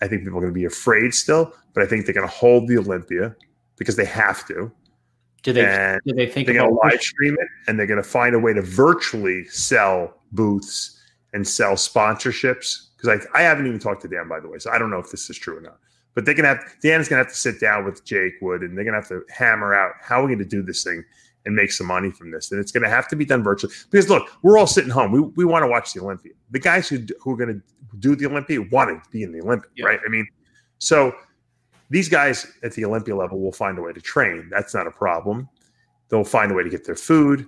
I 0.00 0.06
think 0.06 0.22
people 0.22 0.38
are 0.38 0.42
going 0.42 0.52
to 0.52 0.60
be 0.60 0.64
afraid 0.64 1.12
still, 1.12 1.52
but 1.74 1.82
I 1.82 1.86
think 1.86 2.06
they're 2.06 2.14
going 2.14 2.28
to 2.28 2.34
hold 2.34 2.68
the 2.68 2.78
Olympia 2.78 3.34
because 3.76 3.96
they 3.96 4.04
have 4.04 4.46
to. 4.46 4.70
Do 5.44 5.52
they 5.52 5.64
And 5.64 6.00
do 6.06 6.14
they 6.14 6.26
think 6.26 6.46
they're 6.46 6.56
going 6.56 6.70
to 6.70 6.80
live 6.82 7.00
stream 7.00 7.36
it 7.38 7.48
and 7.68 7.78
they're 7.78 7.86
going 7.86 8.02
to 8.02 8.08
find 8.08 8.34
a 8.34 8.38
way 8.38 8.52
to 8.54 8.62
virtually 8.62 9.44
sell 9.44 10.14
booths 10.32 11.00
and 11.34 11.46
sell 11.46 11.74
sponsorships. 11.74 12.88
Because 12.96 13.20
I, 13.34 13.38
I 13.38 13.42
haven't 13.42 13.66
even 13.66 13.78
talked 13.78 14.02
to 14.02 14.08
Dan 14.08 14.26
by 14.26 14.40
the 14.40 14.48
way 14.48 14.58
so 14.58 14.70
i 14.70 14.78
don't 14.78 14.90
know 14.90 14.98
if 14.98 15.10
this 15.10 15.28
is 15.30 15.38
true 15.38 15.58
or 15.58 15.60
not. 15.60 15.78
But 16.14 16.24
they're 16.24 16.34
going 16.34 16.44
to 16.44 16.48
have 16.48 16.64
dan's 16.82 17.08
going 17.08 17.20
to 17.20 17.24
have 17.24 17.32
to 17.32 17.38
sit 17.38 17.60
down 17.60 17.84
with 17.84 18.04
jake 18.04 18.34
wood 18.40 18.62
and 18.62 18.76
they're 18.76 18.84
going 18.84 18.94
to 18.94 19.00
have 19.00 19.08
to 19.08 19.22
hammer 19.32 19.74
out 19.74 19.92
how 20.00 20.22
we're 20.22 20.28
going 20.28 20.38
to 20.38 20.44
do 20.44 20.62
this 20.62 20.82
thing 20.82 21.04
and 21.44 21.54
make 21.54 21.70
some 21.70 21.88
money 21.88 22.10
from 22.10 22.30
this. 22.30 22.50
And 22.50 22.58
it's 22.58 22.72
going 22.72 22.84
to 22.84 22.88
have 22.88 23.06
to 23.08 23.16
be 23.16 23.26
done 23.26 23.42
virtually. 23.42 23.74
Because 23.90 24.08
look 24.08 24.26
we're 24.42 24.56
all 24.56 24.66
sitting 24.66 24.90
home. 24.90 25.12
We, 25.12 25.20
we 25.20 25.44
want 25.44 25.62
to 25.62 25.68
watch 25.68 25.92
the 25.92 26.00
olympia 26.00 26.32
the 26.50 26.58
guys 26.58 26.88
who, 26.88 27.04
who 27.20 27.32
are 27.32 27.36
going 27.36 27.54
to 27.60 27.98
do 27.98 28.16
the 28.16 28.24
olympia 28.26 28.62
want 28.72 28.88
to 28.90 29.10
be 29.10 29.22
in 29.22 29.32
the 29.32 29.42
olympia 29.42 29.68
Yeah. 29.76 29.86
right? 29.86 30.00
I 30.06 30.08
mean 30.08 30.26
so 30.78 31.14
these 31.90 32.08
guys 32.08 32.46
at 32.62 32.72
the 32.72 32.84
olympia 32.84 33.14
level 33.14 33.40
will 33.40 33.52
find 33.52 33.78
a 33.78 33.82
way 33.82 33.92
to 33.92 34.00
train 34.00 34.48
that's 34.50 34.74
not 34.74 34.86
a 34.86 34.90
problem 34.90 35.48
they'll 36.08 36.24
find 36.24 36.52
a 36.52 36.54
way 36.54 36.62
to 36.62 36.70
get 36.70 36.84
their 36.84 36.96
food. 36.96 37.46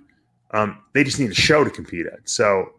Um, 0.51 0.83
they 0.93 1.03
just 1.03 1.19
need 1.19 1.31
a 1.31 1.35
show 1.35 1.63
to 1.63 1.69
compete 1.69 2.05
at. 2.05 2.27
So 2.27 2.73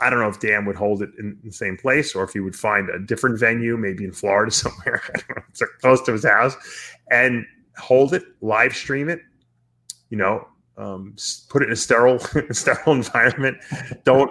I 0.00 0.10
don't 0.10 0.18
know 0.18 0.28
if 0.28 0.40
Dan 0.40 0.64
would 0.66 0.76
hold 0.76 1.02
it 1.02 1.10
in 1.18 1.38
the 1.44 1.52
same 1.52 1.76
place 1.76 2.14
or 2.14 2.24
if 2.24 2.32
he 2.32 2.40
would 2.40 2.56
find 2.56 2.90
a 2.90 2.98
different 2.98 3.38
venue, 3.38 3.76
maybe 3.76 4.04
in 4.04 4.12
Florida 4.12 4.50
somewhere, 4.52 5.02
I 5.08 5.18
don't 5.18 5.36
know, 5.36 5.42
it's 5.48 5.62
close 5.80 6.02
to 6.02 6.12
his 6.12 6.24
house, 6.24 6.56
and 7.10 7.46
hold 7.78 8.14
it, 8.14 8.24
live 8.40 8.74
stream 8.74 9.08
it. 9.08 9.20
You 10.10 10.18
know, 10.18 10.48
um, 10.76 11.16
put 11.48 11.62
it 11.62 11.66
in 11.66 11.72
a 11.72 11.76
sterile, 11.76 12.18
sterile 12.50 12.92
environment. 12.92 13.58
Don't 14.04 14.30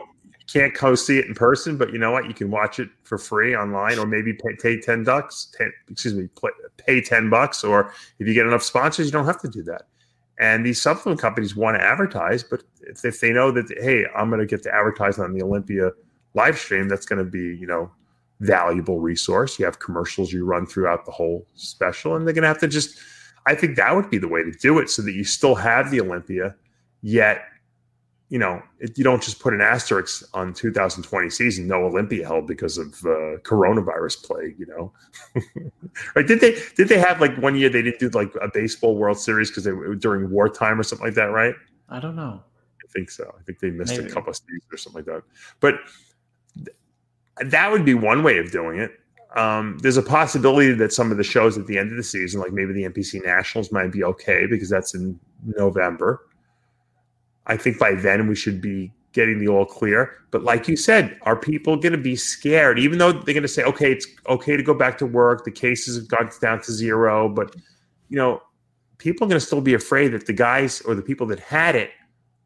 can't 0.51 0.73
go 0.73 0.95
see 0.95 1.19
it 1.19 1.25
in 1.25 1.33
person, 1.33 1.77
but 1.77 1.93
you 1.93 1.99
know 1.99 2.11
what? 2.11 2.27
You 2.27 2.33
can 2.33 2.51
watch 2.51 2.79
it 2.79 2.89
for 3.03 3.17
free 3.17 3.55
online, 3.55 3.97
or 3.97 4.05
maybe 4.05 4.33
pay, 4.33 4.55
pay 4.61 4.79
ten 4.79 5.03
bucks. 5.03 5.51
10, 5.57 5.71
excuse 5.89 6.13
me, 6.13 6.29
pay 6.77 7.01
ten 7.01 7.29
bucks, 7.29 7.63
or 7.63 7.93
if 8.19 8.27
you 8.27 8.33
get 8.33 8.45
enough 8.45 8.63
sponsors, 8.63 9.05
you 9.05 9.11
don't 9.11 9.25
have 9.25 9.41
to 9.41 9.47
do 9.47 9.63
that. 9.63 9.83
And 10.39 10.65
these 10.65 10.81
supplement 10.81 11.21
companies 11.21 11.55
want 11.55 11.77
to 11.77 11.83
advertise, 11.83 12.43
but 12.43 12.63
if, 12.81 13.05
if 13.05 13.19
they 13.19 13.31
know 13.31 13.51
that, 13.51 13.65
hey, 13.81 14.05
I'm 14.15 14.29
going 14.29 14.39
to 14.39 14.47
get 14.47 14.63
to 14.63 14.73
advertise 14.73 15.19
on 15.19 15.33
the 15.33 15.43
Olympia 15.43 15.91
live 16.33 16.57
stream, 16.57 16.89
that's 16.89 17.05
going 17.05 17.23
to 17.23 17.29
be, 17.29 17.55
you 17.55 17.67
know, 17.67 17.91
valuable 18.39 18.99
resource. 18.99 19.59
You 19.59 19.65
have 19.65 19.79
commercials 19.79 20.33
you 20.33 20.43
run 20.43 20.65
throughout 20.65 21.05
the 21.05 21.11
whole 21.11 21.47
special, 21.53 22.15
and 22.15 22.25
they're 22.25 22.33
going 22.33 22.41
to 22.41 22.47
have 22.47 22.59
to 22.59 22.67
just, 22.67 22.99
I 23.45 23.55
think 23.55 23.77
that 23.77 23.95
would 23.95 24.09
be 24.09 24.17
the 24.17 24.27
way 24.27 24.43
to 24.43 24.51
do 24.51 24.79
it 24.79 24.89
so 24.89 25.01
that 25.03 25.13
you 25.13 25.23
still 25.23 25.55
have 25.55 25.91
the 25.91 26.01
Olympia, 26.01 26.55
yet, 27.01 27.45
you 28.33 28.39
know, 28.39 28.63
it, 28.79 28.97
you 28.97 29.03
don't 29.03 29.21
just 29.21 29.39
put 29.39 29.53
an 29.53 29.61
asterisk 29.61 30.27
on 30.33 30.55
2020 30.55 31.29
season, 31.29 31.67
no 31.67 31.85
Olympia 31.85 32.25
held 32.25 32.47
because 32.47 32.79
of 32.79 32.87
uh, 33.05 33.37
coronavirus 33.43 34.23
plague, 34.23 34.55
you 34.57 34.65
know. 34.65 34.91
right? 36.15 36.25
Did 36.25 36.39
they 36.39 36.59
did 36.75 36.87
they 36.87 36.97
have 36.97 37.21
like 37.21 37.37
one 37.37 37.55
year 37.55 37.69
they 37.69 37.83
didn't 37.83 37.99
do 37.99 38.09
like 38.09 38.33
a 38.41 38.49
baseball 38.51 38.95
World 38.95 39.19
Series 39.19 39.51
because 39.51 39.65
they 39.65 39.71
were 39.71 39.93
during 39.93 40.31
wartime 40.31 40.79
or 40.79 40.83
something 40.83 41.05
like 41.05 41.13
that, 41.13 41.25
right? 41.25 41.53
I 41.89 41.99
don't 41.99 42.15
know. 42.15 42.41
I 42.83 42.91
think 42.91 43.11
so. 43.11 43.35
I 43.39 43.43
think 43.43 43.59
they 43.59 43.69
missed 43.69 43.97
Maybe. 43.97 44.09
a 44.09 44.11
couple 44.11 44.31
of 44.31 44.35
seasons 44.37 44.63
or 44.71 44.77
something 44.77 45.05
like 45.05 45.13
that. 45.13 45.23
But 45.59 45.75
th- 46.55 46.75
that 47.51 47.71
would 47.71 47.85
be 47.85 47.93
one 47.93 48.23
way 48.23 48.39
of 48.39 48.51
doing 48.51 48.79
it. 48.79 48.93
Um, 49.35 49.77
there's 49.83 49.97
a 49.97 50.01
possibility 50.01 50.71
that 50.73 50.91
some 50.91 51.11
of 51.11 51.17
the 51.17 51.23
shows 51.23 51.55
at 51.55 51.67
the 51.67 51.77
end 51.77 51.91
of 51.91 51.97
the 51.97 52.03
season, 52.03 52.41
like 52.41 52.51
maybe 52.51 52.73
the 52.73 52.85
NPC 52.85 53.23
Nationals, 53.23 53.71
might 53.71 53.91
be 53.91 54.03
okay 54.03 54.47
because 54.47 54.69
that's 54.69 54.95
in 54.95 55.19
November. 55.45 56.25
I 57.47 57.57
think 57.57 57.79
by 57.79 57.95
then 57.95 58.27
we 58.27 58.35
should 58.35 58.61
be 58.61 58.91
getting 59.13 59.39
the 59.39 59.47
all 59.47 59.65
clear. 59.65 60.15
But 60.31 60.43
like 60.43 60.67
you 60.67 60.75
said, 60.75 61.17
are 61.21 61.35
people 61.35 61.77
going 61.77 61.91
to 61.91 61.97
be 61.97 62.15
scared? 62.15 62.79
Even 62.79 62.97
though 62.97 63.11
they're 63.11 63.33
going 63.33 63.43
to 63.43 63.47
say, 63.47 63.63
okay, 63.63 63.91
it's 63.91 64.07
okay 64.27 64.57
to 64.57 64.63
go 64.63 64.73
back 64.73 64.97
to 64.99 65.05
work, 65.05 65.45
the 65.45 65.51
cases 65.51 65.95
have 65.95 66.07
gone 66.07 66.29
down 66.41 66.61
to 66.61 66.71
zero, 66.71 67.29
but 67.29 67.55
you 68.09 68.17
know, 68.17 68.41
people 68.97 69.25
are 69.25 69.29
going 69.29 69.39
to 69.39 69.45
still 69.45 69.61
be 69.61 69.73
afraid 69.73 70.09
that 70.09 70.25
the 70.25 70.33
guys 70.33 70.81
or 70.81 70.95
the 70.95 71.01
people 71.01 71.27
that 71.27 71.39
had 71.39 71.75
it, 71.75 71.91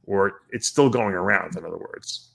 or 0.05 0.41
it's 0.51 0.67
still 0.67 0.89
going 0.89 1.13
around. 1.13 1.55
In 1.55 1.65
other 1.65 1.77
words, 1.77 2.31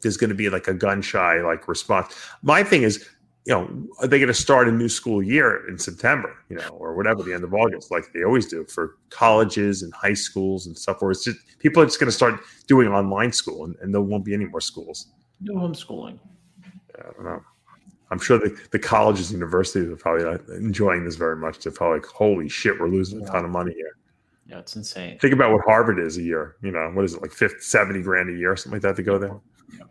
there's 0.00 0.16
going 0.16 0.30
to 0.30 0.36
be 0.36 0.48
like 0.50 0.68
a 0.68 0.74
gun 0.74 1.02
shy 1.02 1.40
like 1.40 1.68
response. 1.68 2.14
My 2.42 2.62
thing 2.62 2.82
is, 2.82 3.08
you 3.48 3.54
know, 3.54 3.66
are 4.00 4.06
they 4.06 4.18
going 4.18 4.28
to 4.28 4.34
start 4.34 4.68
a 4.68 4.70
new 4.70 4.90
school 4.90 5.22
year 5.22 5.66
in 5.70 5.78
September, 5.78 6.36
you 6.50 6.56
know, 6.56 6.68
or 6.68 6.94
whatever, 6.94 7.22
the 7.22 7.32
end 7.32 7.44
of 7.44 7.54
August, 7.54 7.90
like 7.90 8.04
they 8.12 8.22
always 8.22 8.46
do 8.46 8.62
for 8.66 8.98
colleges 9.08 9.82
and 9.82 9.90
high 9.94 10.12
schools 10.12 10.66
and 10.66 10.76
stuff, 10.76 11.00
where 11.00 11.10
it's 11.10 11.24
just 11.24 11.38
people 11.58 11.82
are 11.82 11.86
just 11.86 11.98
going 11.98 12.08
to 12.08 12.14
start 12.14 12.40
doing 12.66 12.88
online 12.88 13.32
school 13.32 13.64
and, 13.64 13.74
and 13.80 13.94
there 13.94 14.02
won't 14.02 14.22
be 14.22 14.34
any 14.34 14.44
more 14.44 14.60
schools. 14.60 15.12
No 15.40 15.54
homeschooling. 15.54 16.18
I 16.98 17.02
don't 17.04 17.24
know. 17.24 17.42
I'm 18.10 18.18
sure 18.18 18.38
the, 18.38 18.54
the 18.70 18.78
colleges 18.78 19.30
and 19.30 19.38
universities 19.38 19.88
are 19.88 19.96
probably 19.96 20.24
not 20.24 20.46
enjoying 20.50 21.06
this 21.06 21.16
very 21.16 21.36
much. 21.36 21.60
They're 21.60 21.72
probably 21.72 22.00
like, 22.00 22.06
holy 22.06 22.50
shit, 22.50 22.78
we're 22.78 22.88
losing 22.88 23.22
a 23.22 23.26
ton 23.26 23.46
of 23.46 23.50
money 23.50 23.72
here. 23.72 23.96
Yeah, 24.46 24.58
it's 24.58 24.76
insane. 24.76 25.18
Think 25.20 25.32
about 25.32 25.52
what 25.52 25.62
Harvard 25.64 25.98
is 25.98 26.18
a 26.18 26.22
year. 26.22 26.56
You 26.60 26.72
know, 26.72 26.90
what 26.92 27.06
is 27.06 27.14
it, 27.14 27.22
like 27.22 27.32
50, 27.32 27.60
70 27.60 28.02
grand 28.02 28.28
a 28.28 28.38
year, 28.38 28.52
or 28.52 28.56
something 28.56 28.76
like 28.76 28.82
that 28.82 28.96
to 28.96 29.02
go 29.02 29.18
there? 29.18 29.40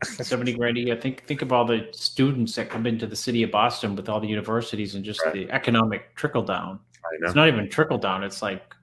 Seventy 0.04 0.54
grand 0.54 0.78
a 0.78 0.82
year. 0.82 0.96
Think 0.96 1.24
think 1.26 1.42
of 1.42 1.52
all 1.54 1.66
the 1.66 1.88
students 1.92 2.56
that 2.56 2.70
come 2.70 2.86
into 2.86 3.08
the 3.08 3.16
city 3.16 3.44
of 3.44 3.52
Boston 3.52 3.96
with 3.96 4.10
all 4.10 4.20
the 4.20 4.28
universities 4.28 4.96
and 4.96 5.04
just 5.04 5.24
Right. 5.26 5.34
the 5.34 5.52
economic 5.52 6.16
trickle 6.16 6.44
down. 6.44 6.80
It's 7.22 7.36
not 7.36 7.48
even 7.48 7.70
trickle 7.70 7.98
down. 7.98 8.24
It's 8.24 8.42
like 8.42 8.76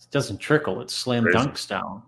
it 0.00 0.10
doesn't 0.10 0.38
trickle. 0.38 0.80
It's 0.80 0.94
slam 0.94 1.24
Crazy. 1.24 1.38
dunks 1.38 1.68
down. 1.68 2.02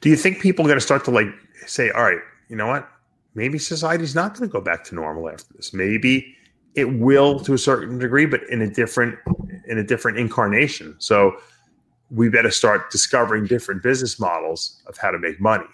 Do 0.00 0.08
you 0.08 0.16
think 0.16 0.40
people 0.40 0.64
are 0.64 0.68
going 0.68 0.78
to 0.78 0.84
start 0.84 1.04
to 1.06 1.10
like 1.10 1.26
say, 1.66 1.90
all 1.90 2.02
right, 2.04 2.20
you 2.48 2.56
know 2.56 2.66
what? 2.68 2.88
Maybe 3.34 3.58
society's 3.58 4.14
not 4.14 4.36
going 4.36 4.48
to 4.48 4.52
go 4.52 4.60
back 4.60 4.84
to 4.84 4.94
normal 4.94 5.28
after 5.28 5.52
this. 5.54 5.74
Maybe 5.74 6.34
it 6.74 6.84
will 6.98 7.40
to 7.40 7.54
a 7.54 7.58
certain 7.58 7.98
degree, 7.98 8.26
but 8.26 8.42
in 8.50 8.62
a 8.62 8.70
different 8.70 9.18
in 9.66 9.78
a 9.78 9.84
different 9.84 10.18
incarnation. 10.18 10.94
So 10.98 11.36
we 12.10 12.30
better 12.30 12.50
start 12.50 12.90
discovering 12.90 13.44
different 13.46 13.82
business 13.82 14.18
models 14.18 14.82
of 14.86 14.96
how 14.96 15.10
to 15.10 15.18
make 15.18 15.40
money. 15.40 15.66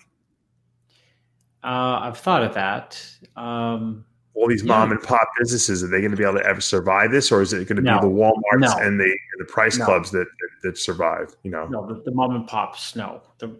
Uh, 1.64 1.98
I've 2.02 2.18
thought 2.18 2.42
of 2.42 2.54
that. 2.54 3.02
Um, 3.36 4.04
All 4.34 4.48
these 4.48 4.62
Yeah. 4.64 4.68
mom 4.78 4.90
and 4.90 5.00
pop 5.02 5.26
businesses 5.38 5.82
are 5.84 5.86
they 5.86 6.00
going 6.00 6.10
to 6.10 6.16
be 6.16 6.24
able 6.24 6.34
to 6.38 6.44
ever 6.46 6.60
survive 6.60 7.10
this, 7.12 7.30
or 7.32 7.40
is 7.40 7.52
it 7.52 7.66
going 7.68 7.76
to 7.76 7.82
No. 7.82 8.00
be 8.00 8.08
the 8.08 8.12
WalMarts 8.12 8.60
No. 8.60 8.76
and 8.84 8.98
the 9.00 9.04
and 9.04 9.38
the 9.38 9.44
price 9.44 9.78
No. 9.78 9.84
clubs 9.84 10.10
that, 10.10 10.26
that 10.26 10.48
that 10.64 10.78
survive? 10.78 11.34
You 11.44 11.52
know, 11.52 11.66
no, 11.68 11.86
the, 11.86 12.02
the 12.04 12.10
mom 12.10 12.34
and 12.34 12.46
pops. 12.46 12.96
No, 12.96 13.22
the, 13.38 13.56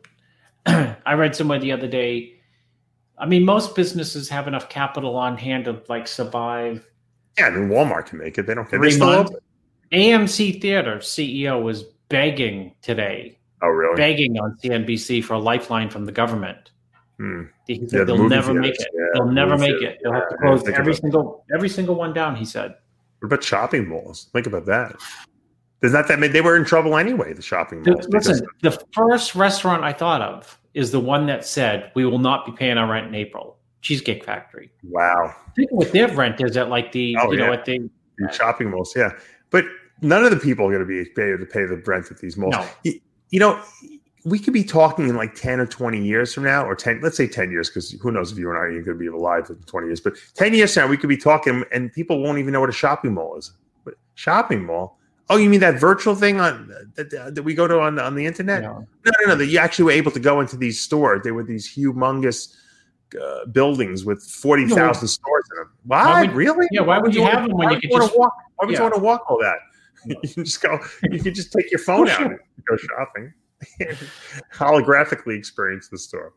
I 1.07 1.15
read 1.15 1.35
somewhere 1.37 1.59
the 1.61 1.73
other 1.73 1.87
day. 1.87 2.35
I 3.17 3.27
mean, 3.27 3.45
most 3.45 3.77
businesses 3.77 4.29
have 4.31 4.49
enough 4.49 4.69
capital 4.69 5.17
on 5.17 5.39
hand 5.39 5.67
to 5.67 5.81
like 5.89 6.09
survive. 6.09 6.87
yeah, 7.39 7.47
I 7.47 7.51
mean 7.51 7.69
Walmart 7.69 8.07
can 8.07 8.19
make 8.19 8.37
it. 8.37 8.47
They 8.47 8.55
don't. 8.55 8.69
They 8.69 8.77
Three 8.77 8.91
still 8.91 9.07
months. 9.07 9.31
open. 9.31 9.41
AMC 9.93 10.61
Theater 10.61 10.97
CEO 10.97 11.63
was 11.63 11.85
begging 12.09 12.75
today, 12.83 13.39
Oh, 13.63 13.69
really? 13.69 13.97
begging 13.97 14.37
on 14.41 14.57
CNBC 14.63 15.23
for 15.23 15.35
a 15.35 15.39
lifeline 15.39 15.89
from 15.89 16.05
the 16.05 16.13
government. 16.13 16.73
Hmm. 17.19 17.43
He 17.67 17.77
said 17.89 17.99
Yeah, 18.01 18.05
they'll 18.05 18.17
movie 18.19 18.35
never 18.35 18.55
make 18.55 18.75
it. 18.75 18.89
Yeah, 18.93 19.05
they'll 19.15 19.31
never 19.33 19.57
make 19.57 19.81
it. 19.83 19.99
They'll 20.03 20.13
have 20.13 20.29
to 20.31 20.37
close 20.37 20.69
every 20.69 20.95
single 20.95 21.45
every 21.55 21.69
single 21.69 21.95
one 21.95 22.13
down. 22.13 22.35
He 22.37 22.45
said. 22.45 22.75
What 23.21 23.27
about 23.27 23.45
shopping 23.45 23.89
malls? 23.89 24.29
Think 24.33 24.47
about 24.47 24.67
that. 24.67 24.97
There's 25.81 25.93
not 25.93 26.09
that 26.09 26.19
many. 26.19 26.33
They 26.33 26.41
were 26.41 26.57
in 26.57 26.65
trouble 26.65 26.97
anyway. 26.97 27.33
The 27.33 27.43
shopping 27.43 27.83
malls. 27.83 28.07
because- 28.07 28.29
Listen, 28.29 28.47
the 28.63 28.85
first 28.93 29.35
restaurant 29.35 29.85
I 29.85 29.93
thought 29.93 30.21
of 30.23 30.59
is 30.75 30.91
the 30.91 31.01
one 31.01 31.27
that 31.27 31.47
said 31.47 31.93
we 31.95 32.05
will 32.05 32.19
not 32.19 32.45
be 32.47 32.53
paying 32.53 32.77
our 32.79 32.91
rent 32.91 33.07
in 33.07 33.15
April. 33.15 33.59
Cheesecake 33.81 34.25
Factory. 34.25 34.71
wow, 34.83 35.35
Think 35.55 35.71
what 35.71 35.93
their 35.93 36.09
rent 36.09 36.41
is 36.41 36.57
at 36.57 36.71
like 36.71 36.91
the 36.93 37.17
Oh, 37.21 37.31
you 37.33 37.39
know 37.39 37.47
yeah. 37.49 37.53
at 37.53 37.65
the 37.67 37.91
the 38.17 38.33
shopping 38.33 38.71
malls. 38.71 38.95
Yeah, 38.97 39.13
but 39.51 39.67
none 40.01 40.25
of 40.25 40.31
the 40.31 40.39
people 40.39 40.67
are 40.67 40.71
going 40.71 40.81
to 40.81 40.87
be 40.87 41.01
able 41.23 41.39
to 41.39 41.47
pay 41.47 41.65
the 41.67 41.77
rent 41.87 42.11
at 42.11 42.19
these 42.19 42.37
malls. 42.39 42.55
no. 42.55 42.67
You, 42.83 42.99
you 43.31 43.41
know, 43.41 43.61
we 44.25 44.39
could 44.39 44.55
be 44.55 44.65
talking 44.65 45.09
in 45.09 45.17
like 45.17 45.35
ten 45.35 45.61
or 45.61 45.67
twenty 45.67 46.03
years 46.03 46.33
from 46.33 46.45
now, 46.45 46.65
or 46.65 46.75
ten. 46.75 47.01
Let's 47.03 47.17
say 47.17 47.29
ten 47.29 47.51
years, 47.51 47.69
because 47.69 47.91
who 47.91 48.11
knows 48.11 48.33
if 48.33 48.39
you 48.39 48.49
and 48.49 48.59
I 48.59 48.63
are 48.63 48.71
going 48.73 48.85
to 48.85 48.95
be 48.95 49.07
alive 49.07 49.47
in 49.51 49.57
twenty 49.67 49.89
years. 49.89 50.01
But 50.01 50.15
ten 50.35 50.55
years 50.55 50.73
from 50.73 50.85
now, 50.85 50.89
we 50.89 50.97
could 50.97 51.11
be 51.11 51.17
talking, 51.17 51.65
and 51.73 51.93
people 51.93 52.23
won't 52.23 52.39
even 52.39 52.53
know 52.53 52.61
what 52.61 52.71
a 52.71 52.73
shopping 52.73 53.15
mall 53.15 53.37
is. 53.37 53.53
But 53.85 53.95
shopping 54.15 54.65
mall. 54.65 54.99
Oh, 55.31 55.37
you 55.37 55.49
mean 55.49 55.61
that 55.61 55.79
virtual 55.79 56.15
thing 56.15 56.41
on 56.41 56.69
that, 56.97 57.35
that 57.35 57.43
we 57.43 57.55
go 57.55 57.67
to 57.67 57.81
on 57.81 57.99
on 57.99 58.15
the 58.15 58.25
internet? 58.25 58.63
Yeah. 58.63 58.69
No, 58.69 59.13
no, 59.21 59.29
no. 59.29 59.35
That 59.37 59.47
you 59.47 59.59
actually 59.59 59.87
were 59.87 59.93
able 59.93 60.11
to 60.13 60.21
go 60.21 60.41
into 60.41 60.57
these 60.57 60.81
stores. 60.81 61.23
They 61.23 61.31
were 61.33 61.45
these 61.45 61.75
humongous 61.75 62.55
uh, 63.21 63.47
buildings 63.47 64.05
with 64.05 64.23
forty 64.23 64.67
thousand 64.67 65.09
stores 65.09 65.45
in 65.53 65.59
them. 65.59 65.73
Why? 65.85 66.05
Why 66.05 66.21
would- 66.23 66.33
really? 66.33 66.67
yeah, 66.73 66.81
why 66.83 66.99
would 66.99 67.15
you 67.15 67.23
wanna- 67.23 67.41
have 67.41 67.49
them 67.49 67.57
when 67.57 67.71
you 67.71 67.81
could 67.81 67.91
just- 67.91 68.19
walk? 68.19 68.35
Why 68.57 68.67
would 68.67 68.73
yeah. 68.73 68.79
you 68.79 68.83
want 68.85 68.95
to 68.95 69.01
walk 69.01 69.31
all 69.31 69.39
that? 69.41 69.59
You 70.07 70.17
can 70.35 70.45
just 70.45 70.61
go. 70.61 70.79
You 71.11 71.19
can 71.19 71.33
just 71.33 71.51
take 71.53 71.71
your 71.71 71.79
phone 71.81 72.09
out 72.11 72.21
and 72.21 72.39
go 72.69 72.77
shopping. 72.77 73.33
Holographically 74.55 75.37
experience 75.37 75.89
the 75.89 75.99
store. 75.99 76.33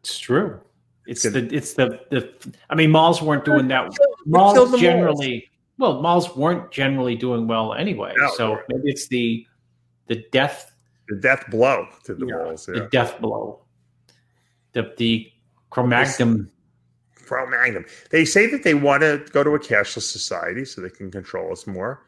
It's 0.00 0.18
true. 0.18 0.60
It's 1.06 1.22
Good. 1.28 1.50
the 1.50 1.56
it's 1.56 1.74
the 1.74 2.00
the. 2.10 2.32
I 2.70 2.74
mean, 2.74 2.90
malls 2.90 3.22
weren't 3.22 3.44
doing 3.44 3.68
that. 3.68 3.82
killed 3.82 3.96
the 4.24 4.30
Malls 4.30 4.56
malls. 4.56 4.80
generally, 4.80 5.48
well, 5.78 6.00
malls 6.02 6.34
weren't 6.36 6.70
generally 6.72 7.14
doing 7.14 7.46
well 7.46 7.74
anyway. 7.74 8.12
No, 8.16 8.30
so 8.36 8.54
right. 8.54 8.64
maybe 8.68 8.90
it's 8.90 9.06
the 9.08 9.46
the 10.08 10.24
death 10.32 10.72
The 11.08 11.16
death 11.16 11.44
blow 11.50 11.86
to 12.04 12.14
the 12.14 12.26
Yeah, 12.26 12.36
walls. 12.44 12.66
the 12.66 12.88
death 12.90 13.20
blow. 13.20 13.60
The 14.72 14.92
the 14.96 15.30
Cro-Magnon. 15.70 16.50
Pro 17.26 17.44
Magnum. 17.46 17.84
They 18.10 18.24
say 18.24 18.46
that 18.48 18.62
they 18.62 18.74
want 18.74 19.02
to 19.02 19.24
go 19.32 19.42
to 19.42 19.50
a 19.50 19.58
cashless 19.58 20.02
society 20.10 20.64
so 20.64 20.80
they 20.80 20.90
can 20.90 21.10
control 21.10 21.50
us 21.50 21.66
more. 21.66 22.06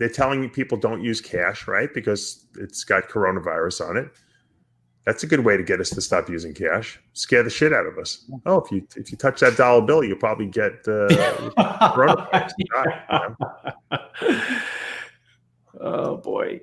They're 0.00 0.08
telling 0.08 0.48
people 0.48 0.78
don't 0.78 1.04
use 1.04 1.20
cash, 1.20 1.68
right? 1.68 1.92
Because 1.92 2.46
it's 2.56 2.84
got 2.84 3.10
coronavirus 3.10 3.86
on 3.86 3.96
it. 3.98 4.08
That's 5.04 5.24
a 5.24 5.26
good 5.26 5.40
way 5.40 5.58
to 5.58 5.62
get 5.62 5.78
us 5.78 5.90
to 5.90 6.00
stop 6.00 6.30
using 6.30 6.54
cash. 6.54 6.98
Scare 7.12 7.42
the 7.42 7.50
shit 7.50 7.74
out 7.74 7.84
of 7.84 7.98
us. 7.98 8.24
Oh, 8.46 8.62
if 8.62 8.72
you 8.72 8.86
if 8.96 9.12
you 9.12 9.18
touch 9.18 9.40
that 9.40 9.58
dollar 9.58 9.82
bill, 9.82 10.02
you'll 10.02 10.16
probably 10.16 10.46
get 10.46 10.72
uh, 10.88 11.06
coronavirus. 11.92 12.50
oh 15.80 16.16
boy! 16.16 16.60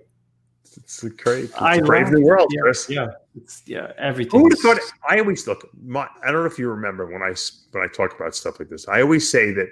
it's 0.77 1.03
a 1.03 1.11
crazy. 1.11 1.43
It's 1.43 1.61
I 1.61 1.79
brave 1.79 2.09
new 2.09 2.25
world, 2.25 2.49
yeah, 2.51 2.61
Chris. 2.61 2.89
Yeah, 2.89 3.07
it's 3.35 3.61
yeah 3.67 3.91
everything. 3.99 4.39
Who 4.39 4.45
would 4.45 4.53
have 4.53 4.61
thought? 4.61 4.79
I 5.07 5.19
always 5.19 5.45
look. 5.45 5.69
My, 5.85 6.07
I 6.23 6.31
don't 6.31 6.41
know 6.41 6.45
if 6.45 6.57
you 6.57 6.69
remember 6.69 7.05
when 7.05 7.21
I 7.21 7.35
when 7.71 7.83
I 7.83 7.87
talk 7.87 8.15
about 8.15 8.33
stuff 8.33 8.59
like 8.59 8.69
this. 8.69 8.87
I 8.87 9.03
always 9.03 9.29
say 9.29 9.51
that 9.51 9.67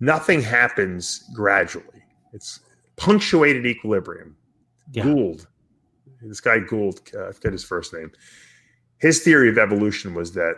nothing 0.00 0.42
happens 0.42 1.24
gradually. 1.34 2.02
It's 2.34 2.60
punctuated 2.96 3.66
equilibrium. 3.66 4.36
Yeah. 4.92 5.04
Gould, 5.04 5.46
this 6.22 6.40
guy 6.40 6.58
Gould, 6.58 7.00
uh, 7.14 7.28
I 7.28 7.32
forget 7.32 7.52
his 7.52 7.64
first 7.64 7.92
name. 7.92 8.10
His 8.98 9.22
theory 9.22 9.48
of 9.48 9.58
evolution 9.58 10.14
was 10.14 10.32
that 10.34 10.54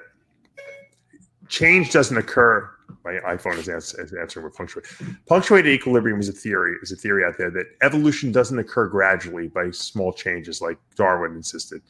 change 1.49 1.93
doesn't 1.93 2.17
occur. 2.17 2.71
My 3.05 3.15
iPhone 3.35 3.59
is, 3.59 3.69
ans- 3.69 3.95
is 3.95 4.13
answering 4.13 4.45
with 4.45 4.55
punctuated. 4.55 4.91
Punctuated 5.27 5.73
equilibrium 5.73 6.21
is 6.21 6.29
a 6.29 6.33
theory. 6.33 6.77
Is 6.83 6.93
a 6.93 6.97
theory 6.97 7.25
out 7.25 7.39
there 7.39 7.51
that 7.51 7.67
evolution 7.83 8.31
doesn't 8.33 8.59
occur 8.59 8.89
gradually 8.89 9.49
by 9.49 9.71
small 9.71 10.13
changes, 10.13 10.61
like 10.61 10.79
Darwin 10.97 11.35
insisted. 11.35 11.83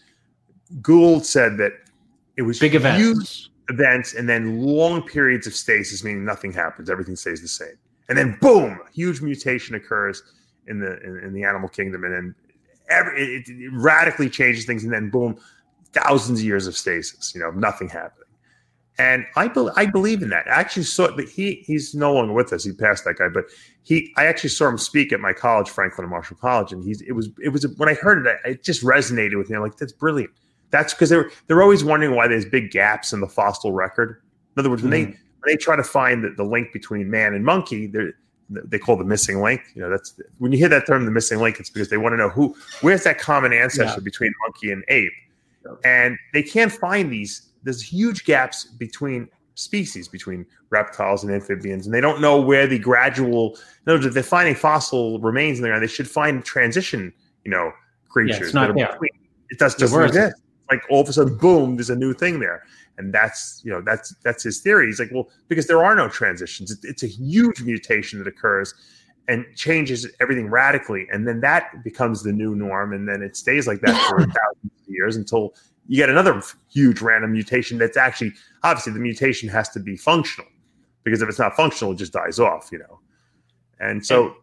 Gould 0.80 1.24
said 1.24 1.58
that 1.58 1.72
it 2.36 2.42
was 2.42 2.58
Big 2.58 2.72
huge 2.72 2.80
events. 2.80 3.50
events 3.68 4.14
and 4.14 4.28
then 4.28 4.62
long 4.62 5.02
periods 5.02 5.46
of 5.46 5.54
stasis, 5.54 6.04
meaning 6.04 6.24
nothing 6.24 6.52
happens, 6.52 6.90
everything 6.90 7.16
stays 7.16 7.40
the 7.40 7.48
same, 7.48 7.76
and 8.08 8.16
then 8.16 8.36
boom, 8.40 8.78
huge 8.92 9.20
mutation 9.20 9.74
occurs 9.74 10.22
in 10.68 10.80
the 10.80 11.00
in, 11.02 11.20
in 11.24 11.32
the 11.32 11.44
animal 11.44 11.68
kingdom, 11.68 12.04
and 12.04 12.12
then 12.12 12.34
every 12.88 13.36
it, 13.36 13.48
it 13.48 13.70
radically 13.72 14.30
changes 14.30 14.64
things, 14.64 14.84
and 14.84 14.92
then 14.92 15.10
boom, 15.10 15.38
thousands 15.92 16.40
of 16.40 16.44
years 16.44 16.66
of 16.66 16.76
stasis, 16.76 17.34
you 17.34 17.40
know, 17.40 17.50
nothing 17.50 17.88
happening. 17.88 18.22
And 18.98 19.26
I, 19.36 19.48
be, 19.48 19.68
I 19.76 19.84
believe 19.84 20.22
in 20.22 20.30
that. 20.30 20.46
I 20.46 20.52
actually 20.52 20.84
saw 20.84 21.08
that 21.08 21.28
he 21.28 21.62
he's 21.66 21.94
no 21.94 22.14
longer 22.14 22.32
with 22.32 22.52
us. 22.52 22.64
He 22.64 22.72
passed 22.72 23.04
that 23.04 23.18
guy, 23.18 23.28
but 23.28 23.44
he 23.82 24.12
I 24.16 24.24
actually 24.24 24.50
saw 24.50 24.68
him 24.68 24.78
speak 24.78 25.12
at 25.12 25.20
my 25.20 25.34
college, 25.34 25.68
Franklin 25.68 26.04
and 26.04 26.10
Marshall 26.10 26.38
College, 26.40 26.72
and 26.72 26.82
he's 26.82 27.02
it 27.02 27.12
was 27.12 27.28
it 27.42 27.50
was 27.50 27.66
when 27.76 27.90
I 27.90 27.94
heard 27.94 28.26
it, 28.26 28.38
it 28.44 28.64
just 28.64 28.82
resonated 28.82 29.36
with 29.36 29.50
me. 29.50 29.56
I'm 29.56 29.62
like, 29.62 29.76
that's 29.76 29.92
brilliant. 29.92 30.32
That's 30.70 30.94
because 30.94 31.10
they're 31.10 31.30
they're 31.46 31.62
always 31.62 31.84
wondering 31.84 32.14
why 32.14 32.26
there's 32.26 32.46
big 32.46 32.70
gaps 32.70 33.12
in 33.12 33.20
the 33.20 33.28
fossil 33.28 33.72
record. 33.72 34.22
In 34.56 34.60
other 34.60 34.70
words, 34.70 34.80
when 34.80 34.90
they 34.90 35.04
hmm. 35.04 35.10
when 35.10 35.46
they 35.46 35.56
try 35.56 35.76
to 35.76 35.84
find 35.84 36.24
the, 36.24 36.30
the 36.30 36.44
link 36.44 36.72
between 36.72 37.10
man 37.10 37.34
and 37.34 37.44
monkey, 37.44 37.86
they 37.86 38.06
they 38.50 38.78
call 38.78 38.96
the 38.96 39.04
missing 39.04 39.40
link. 39.42 39.60
You 39.74 39.82
know, 39.82 39.90
that's 39.90 40.20
when 40.38 40.52
you 40.52 40.58
hear 40.58 40.68
that 40.68 40.86
term, 40.86 41.04
the 41.04 41.10
missing 41.10 41.38
link. 41.40 41.58
It's 41.60 41.70
because 41.70 41.88
they 41.88 41.96
want 41.96 42.12
to 42.12 42.16
know 42.16 42.28
who 42.28 42.54
where's 42.80 43.04
that 43.04 43.18
common 43.18 43.52
ancestor 43.52 44.00
Yeah. 44.00 44.04
between 44.04 44.32
monkey 44.42 44.70
and 44.72 44.84
ape, 44.88 45.12
and 45.84 46.16
they 46.32 46.42
can't 46.42 46.72
find 46.72 47.10
these. 47.12 47.48
There's 47.64 47.82
huge 47.82 48.24
gaps 48.24 48.64
between 48.64 49.28
species, 49.54 50.06
between 50.06 50.46
reptiles 50.70 51.24
and 51.24 51.32
amphibians, 51.32 51.86
and 51.86 51.94
they 51.94 52.00
don't 52.00 52.20
know 52.20 52.40
where 52.40 52.66
the 52.66 52.78
gradual. 52.78 53.54
In 53.86 53.90
other 53.90 53.94
words, 53.94 54.06
if 54.06 54.14
they're 54.14 54.22
finding 54.22 54.54
fossil 54.54 55.18
remains 55.20 55.58
in 55.58 55.62
the 55.62 55.68
ground, 55.68 55.82
they 55.82 55.86
should 55.88 56.08
find 56.08 56.44
transition. 56.44 57.12
You 57.44 57.50
know, 57.50 57.72
creatures. 58.08 58.54
not 58.54 58.68
that 58.68 58.70
are 58.70 58.74
there. 58.74 58.92
between. 58.92 59.10
It 59.50 59.58
does 59.58 59.74
doesn't 59.76 59.96
where 59.96 60.06
is 60.06 60.16
it? 60.16 60.20
exist. 60.28 60.42
Like 60.70 60.82
all 60.90 61.00
of 61.00 61.08
a 61.08 61.12
sudden, 61.12 61.36
boom! 61.36 61.76
There's 61.76 61.90
a 61.90 61.96
new 61.96 62.12
thing 62.12 62.40
there. 62.40 62.62
And 62.98 63.12
that's 63.12 63.60
you 63.64 63.70
know 63.70 63.82
that's 63.82 64.14
that's 64.24 64.42
his 64.42 64.60
theory. 64.60 64.86
He's 64.86 64.98
like 64.98 65.10
well 65.12 65.28
because 65.48 65.66
there 65.66 65.84
are 65.84 65.94
no 65.94 66.08
transitions. 66.08 66.70
It, 66.70 66.78
it's 66.82 67.02
a 67.02 67.06
huge 67.06 67.62
mutation 67.62 68.18
that 68.18 68.26
occurs 68.26 68.74
and 69.28 69.44
changes 69.54 70.06
everything 70.20 70.48
radically. 70.48 71.06
And 71.10 71.26
then 71.26 71.40
that 71.40 71.82
becomes 71.84 72.22
the 72.22 72.32
new 72.32 72.54
norm. 72.54 72.92
And 72.92 73.08
then 73.08 73.22
it 73.22 73.36
stays 73.36 73.66
like 73.66 73.80
that 73.80 74.00
for 74.08 74.18
thousands 74.20 74.36
of 74.64 74.88
years 74.88 75.16
until 75.16 75.54
you 75.88 75.96
get 75.96 76.08
another 76.08 76.42
huge 76.70 77.00
random 77.00 77.32
mutation 77.32 77.78
that's 77.78 77.96
actually 77.96 78.32
obviously 78.62 78.92
the 78.92 78.98
mutation 78.98 79.48
has 79.48 79.68
to 79.70 79.80
be 79.80 79.96
functional. 79.96 80.48
Because 81.04 81.22
if 81.22 81.28
it's 81.28 81.38
not 81.38 81.54
functional 81.54 81.92
it 81.92 81.96
just 81.96 82.12
dies 82.12 82.38
off 82.38 82.68
you 82.72 82.78
know? 82.78 83.00
And 83.78 84.04
so 84.04 84.36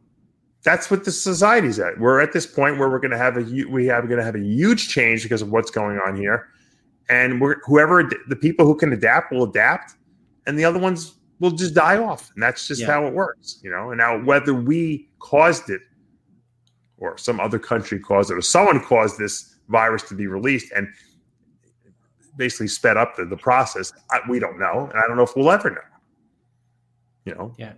that's 0.63 0.89
what 0.89 1.03
the 1.03 1.11
society's 1.11 1.77
at. 1.79 1.99
We're 1.99 2.21
at 2.21 2.31
this 2.31 2.45
point 2.45 2.79
where 2.79 2.89
we're 2.89 2.99
going 2.99 3.11
to 3.11 3.17
have 3.17 3.35
a 3.37 3.65
we 3.69 3.85
have 3.87 4.07
going 4.07 4.19
to 4.19 4.23
have 4.23 4.35
a 4.35 4.39
huge 4.39 4.87
change 4.89 5.23
because 5.23 5.41
of 5.41 5.51
what's 5.51 5.69
going 5.69 5.99
on 5.99 6.15
here. 6.15 6.47
And 7.09 7.41
we're 7.41 7.59
whoever 7.65 8.09
the 8.29 8.35
people 8.35 8.65
who 8.65 8.75
can 8.75 8.93
adapt 8.93 9.31
will 9.31 9.43
adapt 9.43 9.95
and 10.47 10.57
the 10.57 10.63
other 10.63 10.79
ones 10.79 11.15
will 11.39 11.51
just 11.51 11.73
die 11.73 11.97
off. 11.97 12.31
And 12.33 12.41
that's 12.41 12.65
just 12.67 12.81
Yeah. 12.81 12.87
how 12.87 13.05
it 13.05 13.13
works 13.13 13.59
you 13.61 13.69
know? 13.69 13.91
And 13.91 13.97
now 13.97 14.23
whether 14.23 14.53
we 14.53 15.09
caused 15.19 15.69
it 15.69 15.81
or 16.97 17.17
some 17.17 17.41
other 17.41 17.59
country 17.59 17.99
caused 17.99 18.31
it 18.31 18.35
or 18.35 18.41
someone 18.41 18.79
caused 18.81 19.19
this 19.19 19.57
virus 19.67 20.03
to 20.03 20.15
be 20.15 20.27
released 20.27 20.71
and 20.73 20.87
basically 22.37 22.67
sped 22.67 22.95
up 22.95 23.15
the, 23.17 23.25
the 23.25 23.37
process 23.37 23.91
I, 24.11 24.21
we 24.29 24.39
don't 24.39 24.57
know. 24.57 24.89
And 24.89 24.97
i 24.97 25.05
don't 25.07 25.17
know 25.17 25.23
if 25.23 25.35
we'll 25.35 25.51
ever 25.51 25.69
know. 25.71 25.81
You 27.25 27.35
know? 27.35 27.53
Yeah. 27.57 27.73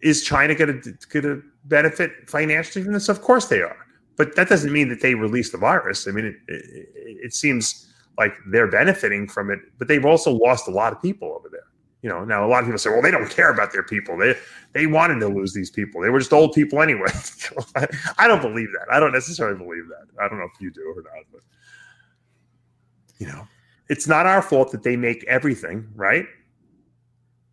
is 0.00 0.24
china 0.24 0.56
going 0.56 0.82
to 0.82 0.92
going 1.12 1.22
to 1.22 1.42
benefit 1.64 2.12
financially 2.28 2.84
from 2.84 2.92
this 2.92 3.08
of 3.08 3.22
course 3.22 3.46
they 3.46 3.62
are 3.62 3.76
but 4.16 4.36
that 4.36 4.48
doesn't 4.48 4.72
mean 4.72 4.88
that 4.88 5.00
they 5.00 5.14
released 5.14 5.52
the 5.52 5.58
virus 5.58 6.06
i 6.06 6.10
mean 6.10 6.26
it, 6.26 6.36
it, 6.48 6.88
it 6.94 7.34
seems 7.34 7.84
like 8.18 8.34
they're 8.46 8.70
benefiting 8.70 9.28
from 9.28 9.50
it, 9.50 9.60
but 9.78 9.88
they've 9.88 10.04
also 10.04 10.32
lost 10.32 10.68
a 10.68 10.70
lot 10.70 10.92
of 10.92 11.02
people 11.02 11.32
over 11.32 11.48
there. 11.50 11.60
You 12.02 12.10
know, 12.10 12.24
now 12.24 12.46
a 12.46 12.48
lot 12.48 12.60
of 12.60 12.66
people 12.66 12.78
say, 12.78 12.90
well, 12.90 13.00
they 13.00 13.10
don't 13.10 13.30
care 13.30 13.50
about 13.50 13.72
their 13.72 13.82
people. 13.82 14.18
They 14.18 14.34
they 14.72 14.86
wanted 14.86 15.20
to 15.20 15.28
lose 15.28 15.54
these 15.54 15.70
people. 15.70 16.02
They 16.02 16.10
were 16.10 16.18
just 16.18 16.32
old 16.32 16.52
people 16.52 16.82
anyway. 16.82 17.08
I 18.18 18.28
don't 18.28 18.42
believe 18.42 18.68
that. 18.72 18.86
I 18.92 19.00
don't 19.00 19.12
necessarily 19.12 19.56
believe 19.56 19.88
that. 19.88 20.22
I 20.22 20.28
don't 20.28 20.38
know 20.38 20.48
if 20.52 20.60
you 20.60 20.70
do 20.70 20.82
or 20.94 21.02
not, 21.02 21.24
but 21.32 21.40
you 23.18 23.26
know, 23.26 23.46
it's 23.88 24.06
not 24.06 24.26
our 24.26 24.42
fault 24.42 24.70
that 24.72 24.82
they 24.82 24.96
make 24.96 25.24
everything, 25.24 25.88
right? 25.94 26.26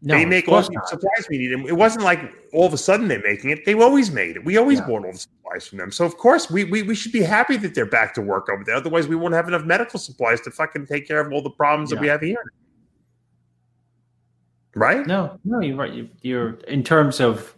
No, 0.03 0.15
they 0.15 0.25
make 0.25 0.47
all 0.47 0.61
the 0.61 0.81
supplies 0.87 1.27
we 1.29 1.37
need. 1.37 1.51
And 1.51 1.67
it 1.67 1.73
wasn't 1.73 2.03
like 2.03 2.19
all 2.53 2.65
of 2.65 2.73
a 2.73 2.77
sudden 2.77 3.07
they're 3.07 3.21
making 3.21 3.51
it. 3.51 3.65
They've 3.65 3.79
always 3.79 4.09
made 4.09 4.35
it. 4.35 4.43
We 4.43 4.57
always 4.57 4.79
Yeah. 4.79 4.87
bought 4.87 5.05
all 5.05 5.11
the 5.11 5.17
supplies 5.19 5.67
from 5.67 5.77
them. 5.77 5.91
So 5.91 6.05
of 6.05 6.17
course 6.17 6.49
we, 6.49 6.63
we 6.63 6.81
we 6.81 6.95
should 6.95 7.11
be 7.11 7.21
happy 7.21 7.55
that 7.57 7.75
they're 7.75 7.85
back 7.85 8.15
to 8.15 8.21
work 8.21 8.49
over 8.49 8.63
there. 8.63 8.75
Otherwise, 8.75 9.07
we 9.07 9.15
won't 9.15 9.35
have 9.35 9.47
enough 9.47 9.63
medical 9.63 9.99
supplies 9.99 10.41
to 10.41 10.51
fucking 10.51 10.87
take 10.87 11.07
care 11.07 11.19
of 11.21 11.31
all 11.31 11.43
the 11.43 11.51
problems 11.51 11.91
that 11.91 11.99
we 11.99 12.07
have 12.07 12.21
here. 12.21 12.43
Right? 14.73 15.05
No, 15.05 15.37
no, 15.43 15.59
you're 15.59 15.75
right. 15.75 15.93
You, 15.93 16.09
you're 16.21 16.51
in 16.67 16.83
terms 16.83 17.19
of 17.19 17.55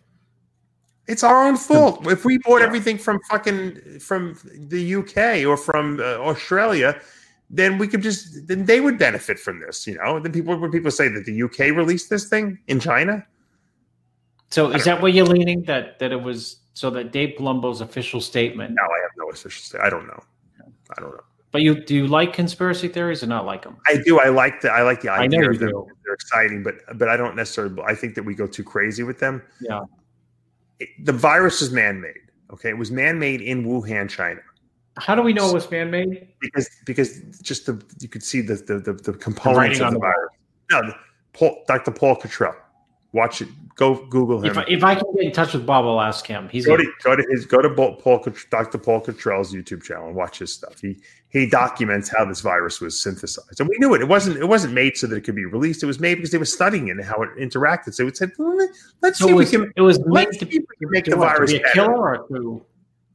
It's 1.08 1.24
our 1.24 1.46
own 1.48 1.58
fault. 1.58 2.08
If 2.08 2.26
we 2.26 2.38
bought 2.40 2.60
Yeah. 2.62 2.68
everything 2.68 2.98
from 2.98 3.20
fucking 3.30 4.00
from 4.00 4.38
the 4.58 4.96
UK 4.96 5.46
or 5.46 5.58
from 5.58 6.00
uh, 6.00 6.04
Australia, 6.30 7.00
then 7.50 7.78
we 7.78 7.88
could 7.88 8.02
just 8.02 8.48
then 8.48 8.66
they 8.66 8.82
would 8.82 8.98
benefit 8.98 9.38
from 9.40 9.60
this, 9.60 9.86
you 9.88 9.96
know. 9.96 10.20
Then 10.20 10.32
people 10.32 10.56
when 10.58 10.72
people 10.72 10.92
say 10.92 11.08
that 11.10 11.26
the 11.26 11.44
UK 11.44 11.76
released 11.76 12.10
this 12.10 12.28
thing 12.30 12.58
in 12.68 12.80
China, 12.80 13.26
so 14.50 14.72
I 14.72 14.76
is 14.76 14.86
that 14.86 15.02
where 15.02 15.12
you're 15.12 15.26
leaning 15.26 15.64
that 15.64 16.00
that 16.00 16.12
it 16.12 16.22
was 16.22 16.58
so 16.74 16.90
that 16.92 17.12
Dave 17.12 17.36
Palumbo's 17.38 17.82
official 17.82 18.22
statement? 18.22 18.74
no, 18.74 18.82
I 18.82 19.02
have 19.02 19.12
no 19.18 19.30
official 19.30 19.62
say. 19.64 19.80
I 19.80 19.90
don't 19.90 20.08
know. 20.08 20.24
I 20.98 21.02
don't 21.02 21.12
know. 21.12 21.24
But 21.52 21.62
you 21.62 21.84
do 21.86 21.94
you 21.94 22.08
like 22.08 22.34
conspiracy 22.34 22.88
theories 22.88 23.22
or 23.22 23.28
not 23.28 23.46
like 23.46 23.62
them? 23.62 23.78
I 23.88 23.98
do. 24.04 24.20
I 24.20 24.30
like 24.30 24.62
the. 24.62 24.72
I 24.72 24.82
like 24.82 25.02
the 25.02 25.10
I 25.10 25.20
idea 25.20 25.40
know 25.42 25.52
you 25.52 25.58
them. 25.58 25.70
do. 25.70 25.88
They're 26.04 26.16
exciting, 26.16 26.64
but 26.64 26.76
but 26.98 27.10
I 27.10 27.16
don't 27.16 27.36
necessarily. 27.36 27.80
I 27.84 27.94
think 27.94 28.16
that 28.16 28.24
we 28.24 28.34
go 28.34 28.48
too 28.48 28.64
crazy 28.64 29.04
with 29.04 29.20
them. 29.20 29.44
Yeah. 29.62 29.82
It- 30.80 30.90
the 31.06 31.14
virus 31.14 31.62
is 31.62 31.72
man-made. 31.72 32.16
Okay, 32.52 32.70
it 32.70 32.78
was 32.78 32.90
man-made 32.90 33.42
in 33.42 33.64
Wuhan, 33.66 34.10
China, 34.10 34.42
How 34.98 35.16
do 35.16 35.22
we 35.22 35.34
know 35.34 35.50
it 35.50 35.54
was 35.54 35.70
man 35.72 35.90
made? 35.90 36.28
because 36.40 36.70
because 36.86 37.40
just 37.42 37.66
the 37.66 37.84
you 38.00 38.08
could 38.08 38.24
see 38.24 38.42
the 38.42 38.56
the 38.56 38.80
the, 38.80 38.94
the 38.94 39.14
components 39.14 39.80
writing 39.80 39.82
of 39.82 39.94
the 39.94 40.00
the 40.00 40.00
virus. 40.00 40.30
No, 40.72 40.94
Paul, 41.34 41.64
Dr. 41.68 41.92
Paul 41.92 42.16
Cottrell. 42.16 42.56
Watch 43.12 43.44
it. 43.44 43.48
Go 43.76 44.06
Google 44.08 44.40
him. 44.40 44.46
If 44.46 44.58
I, 44.58 44.66
if 44.68 44.84
I 44.84 44.96
can 44.96 45.06
get 45.16 45.24
in 45.24 45.32
touch 45.32 45.54
with 45.54 45.68
Bob, 45.68 45.86
I'll 45.86 46.02
ask 46.02 46.26
him. 46.26 46.50
He's 46.50 46.66
go 46.66 46.78
to 46.78 46.92
go 47.04 47.16
to 47.16 47.24
his 47.30 47.46
go 47.46 47.62
to 47.62 47.70
Paul, 47.70 48.26
Dr. 48.50 48.78
Paul 48.80 49.02
Cottrell's 49.02 49.54
YouTube 49.54 49.84
channel 49.84 50.08
and 50.08 50.16
watch 50.16 50.40
his 50.40 50.52
stuff. 50.52 50.80
He 50.80 51.00
he 51.30 51.48
documents 51.48 52.10
how 52.10 52.26
this 52.26 52.42
virus 52.42 52.82
was 52.82 53.00
synthesized, 53.02 53.60
and 53.60 53.70
we 53.70 53.76
knew 53.78 53.94
it. 53.94 54.02
It 54.02 54.08
wasn't 54.08 54.38
it 54.38 54.48
wasn't 54.48 54.74
made 54.74 54.98
so 54.98 55.06
that 55.08 55.16
it 55.16 55.22
could 55.22 55.36
be 55.36 55.46
released. 55.46 55.84
It 55.84 55.88
was 55.88 56.00
made 56.00 56.16
because 56.16 56.32
they 56.32 56.40
were 56.40 56.46
studying 56.46 56.88
it 56.88 56.92
and 56.92 57.04
how 57.04 57.22
it 57.22 57.30
interacted. 57.38 57.94
So 57.94 58.08
it 58.08 58.18
said, 58.18 58.32
let's 59.02 59.20
so 59.20 59.26
see 59.26 59.32
it 59.32 59.34
if 59.34 59.38
was, 59.38 59.52
we 59.52 59.58
can 59.58 59.74
it 59.76 59.82
was 59.82 60.00
made 60.00 60.12
let's 60.12 60.38
to, 60.38 60.46
see 60.46 60.58
if 60.58 60.66
we 60.70 60.76
can 60.80 60.92
make 60.92 61.06
the 61.06 61.16
virus 61.16 61.52
be 61.52 61.58
a 61.58 61.62
better." 61.62 61.74
killer 61.74 61.96
or 61.96 62.28
to 62.30 62.66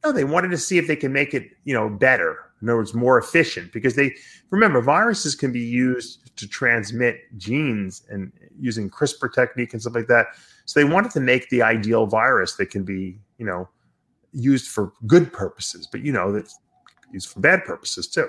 No, 0.04 0.12
they 0.12 0.24
wanted 0.24 0.50
to 0.50 0.58
see 0.58 0.78
if 0.78 0.86
they 0.86 0.96
can 0.96 1.12
make 1.12 1.34
it, 1.34 1.50
you 1.64 1.74
know, 1.74 1.88
better. 1.88 2.36
In 2.62 2.68
other 2.68 2.78
words, 2.78 2.94
more 2.94 3.18
efficient. 3.18 3.72
Because 3.72 3.94
they 3.94 4.14
remember 4.50 4.80
viruses 4.80 5.34
can 5.34 5.52
be 5.52 5.60
used 5.60 6.36
to 6.36 6.48
transmit 6.48 7.20
genes 7.36 8.02
and 8.08 8.32
using 8.58 8.88
CRISPR 8.88 9.32
technique 9.32 9.72
and 9.72 9.82
stuff 9.82 9.94
like 9.94 10.06
that. 10.08 10.28
So 10.64 10.80
they 10.80 10.84
wanted 10.84 11.10
to 11.12 11.20
make 11.20 11.48
the 11.48 11.62
ideal 11.62 12.06
virus 12.06 12.54
that 12.56 12.66
can 12.66 12.84
be, 12.84 13.18
you 13.38 13.46
know, 13.46 13.68
used 14.32 14.68
for 14.68 14.92
good 15.06 15.32
purposes, 15.32 15.88
but 15.90 16.02
you 16.02 16.12
know, 16.12 16.32
that's 16.32 16.58
used 17.12 17.28
for 17.28 17.40
bad 17.40 17.64
purposes 17.64 18.06
too. 18.08 18.28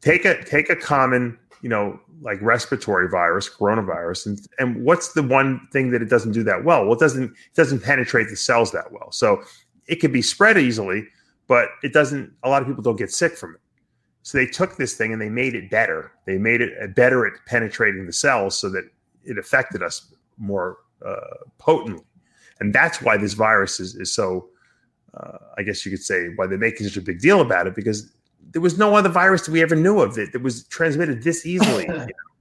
Take 0.00 0.24
a 0.24 0.42
take 0.44 0.70
a 0.70 0.76
common, 0.76 1.38
you 1.62 1.68
know, 1.68 1.98
like 2.22 2.40
respiratory 2.40 3.08
virus, 3.08 3.48
coronavirus, 3.48 4.26
and 4.26 4.40
and 4.58 4.84
what's 4.84 5.12
the 5.12 5.22
one 5.22 5.66
thing 5.72 5.90
that 5.90 6.02
it 6.02 6.08
doesn't 6.08 6.32
do 6.32 6.42
that 6.44 6.64
well? 6.64 6.84
Well, 6.84 6.94
it 6.94 7.00
doesn't 7.00 7.24
it 7.24 7.54
doesn't 7.54 7.82
penetrate 7.82 8.28
the 8.28 8.36
cells 8.36 8.72
that 8.72 8.92
well. 8.92 9.10
So 9.12 9.42
it 9.86 9.96
could 9.96 10.12
be 10.12 10.22
spread 10.22 10.58
easily, 10.58 11.06
but 11.48 11.68
it 11.82 11.92
doesn't. 11.92 12.32
A 12.42 12.48
lot 12.48 12.62
of 12.62 12.68
people 12.68 12.82
don't 12.82 12.96
get 12.96 13.12
sick 13.12 13.36
from 13.36 13.54
it. 13.54 13.60
So 14.22 14.38
they 14.38 14.46
took 14.46 14.76
this 14.76 14.94
thing 14.94 15.12
and 15.12 15.22
they 15.22 15.28
made 15.28 15.54
it 15.54 15.70
better. 15.70 16.12
They 16.26 16.38
made 16.38 16.60
it 16.60 16.94
better 16.96 17.26
at 17.26 17.34
penetrating 17.46 18.06
the 18.06 18.12
cells 18.12 18.58
so 18.58 18.68
that 18.70 18.84
it 19.24 19.38
affected 19.38 19.82
us 19.82 20.12
more 20.38 20.78
uh, 21.04 21.14
potently, 21.58 22.04
and 22.60 22.74
that's 22.74 23.00
why 23.00 23.16
this 23.16 23.34
virus 23.34 23.80
is 23.80 23.94
is 23.94 24.14
so. 24.14 24.48
Uh, 25.14 25.38
I 25.56 25.62
guess 25.62 25.86
you 25.86 25.90
could 25.90 26.02
say 26.02 26.28
why 26.36 26.46
they're 26.46 26.58
making 26.58 26.86
such 26.86 26.98
a 26.98 27.00
big 27.00 27.20
deal 27.20 27.40
about 27.40 27.66
it 27.66 27.74
because 27.74 28.12
there 28.50 28.60
was 28.60 28.76
no 28.76 28.94
other 28.94 29.08
virus 29.08 29.46
that 29.46 29.52
we 29.52 29.62
ever 29.62 29.74
knew 29.74 30.00
of 30.00 30.14
that, 30.16 30.32
that 30.32 30.42
was 30.42 30.64
transmitted 30.64 31.22
this 31.22 31.46
easily. 31.46 31.88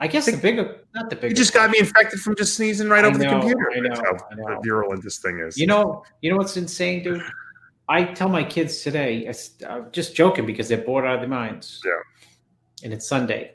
I 0.00 0.06
guess 0.08 0.26
the 0.26 0.36
bigger, 0.36 0.80
not 0.94 1.08
the 1.08 1.16
bigger. 1.16 1.28
you 1.28 1.34
just 1.34 1.54
got 1.54 1.70
me 1.70 1.78
infected 1.78 2.20
from 2.20 2.36
just 2.36 2.54
sneezing 2.54 2.88
right 2.88 3.04
I 3.04 3.08
over 3.08 3.16
the 3.18 3.24
know, 3.24 3.30
computer. 3.40 3.72
I 3.74 3.80
know, 3.80 3.88
That's 3.88 4.00
how 4.00 4.16
I 4.30 4.34
know. 4.54 4.60
virulent 4.62 5.02
this 5.02 5.18
thing 5.18 5.38
is. 5.40 5.56
You 5.56 5.66
know, 5.66 6.04
you 6.20 6.30
know 6.30 6.36
what's 6.36 6.56
insane, 6.58 7.02
dude? 7.02 7.22
I 7.88 8.04
tell 8.04 8.28
my 8.28 8.44
kids 8.44 8.82
today, 8.82 9.26
I 9.28 9.34
I'm 9.72 9.90
just 9.92 10.14
joking 10.14 10.44
because 10.44 10.68
they're 10.68 10.78
bored 10.84 11.06
out 11.06 11.14
of 11.14 11.20
their 11.20 11.28
minds. 11.30 11.80
Yeah. 11.84 11.92
And 12.84 12.92
it's 12.92 13.06
Sunday, 13.08 13.54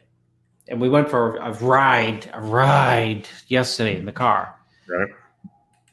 and 0.68 0.82
we 0.82 0.90
went 0.90 1.10
for 1.10 1.36
a 1.38 1.54
ride, 1.54 2.30
a 2.34 2.42
ride 2.42 3.28
yesterday 3.48 3.98
in 4.00 4.06
the 4.06 4.12
car. 4.12 4.56
Right. 4.90 5.10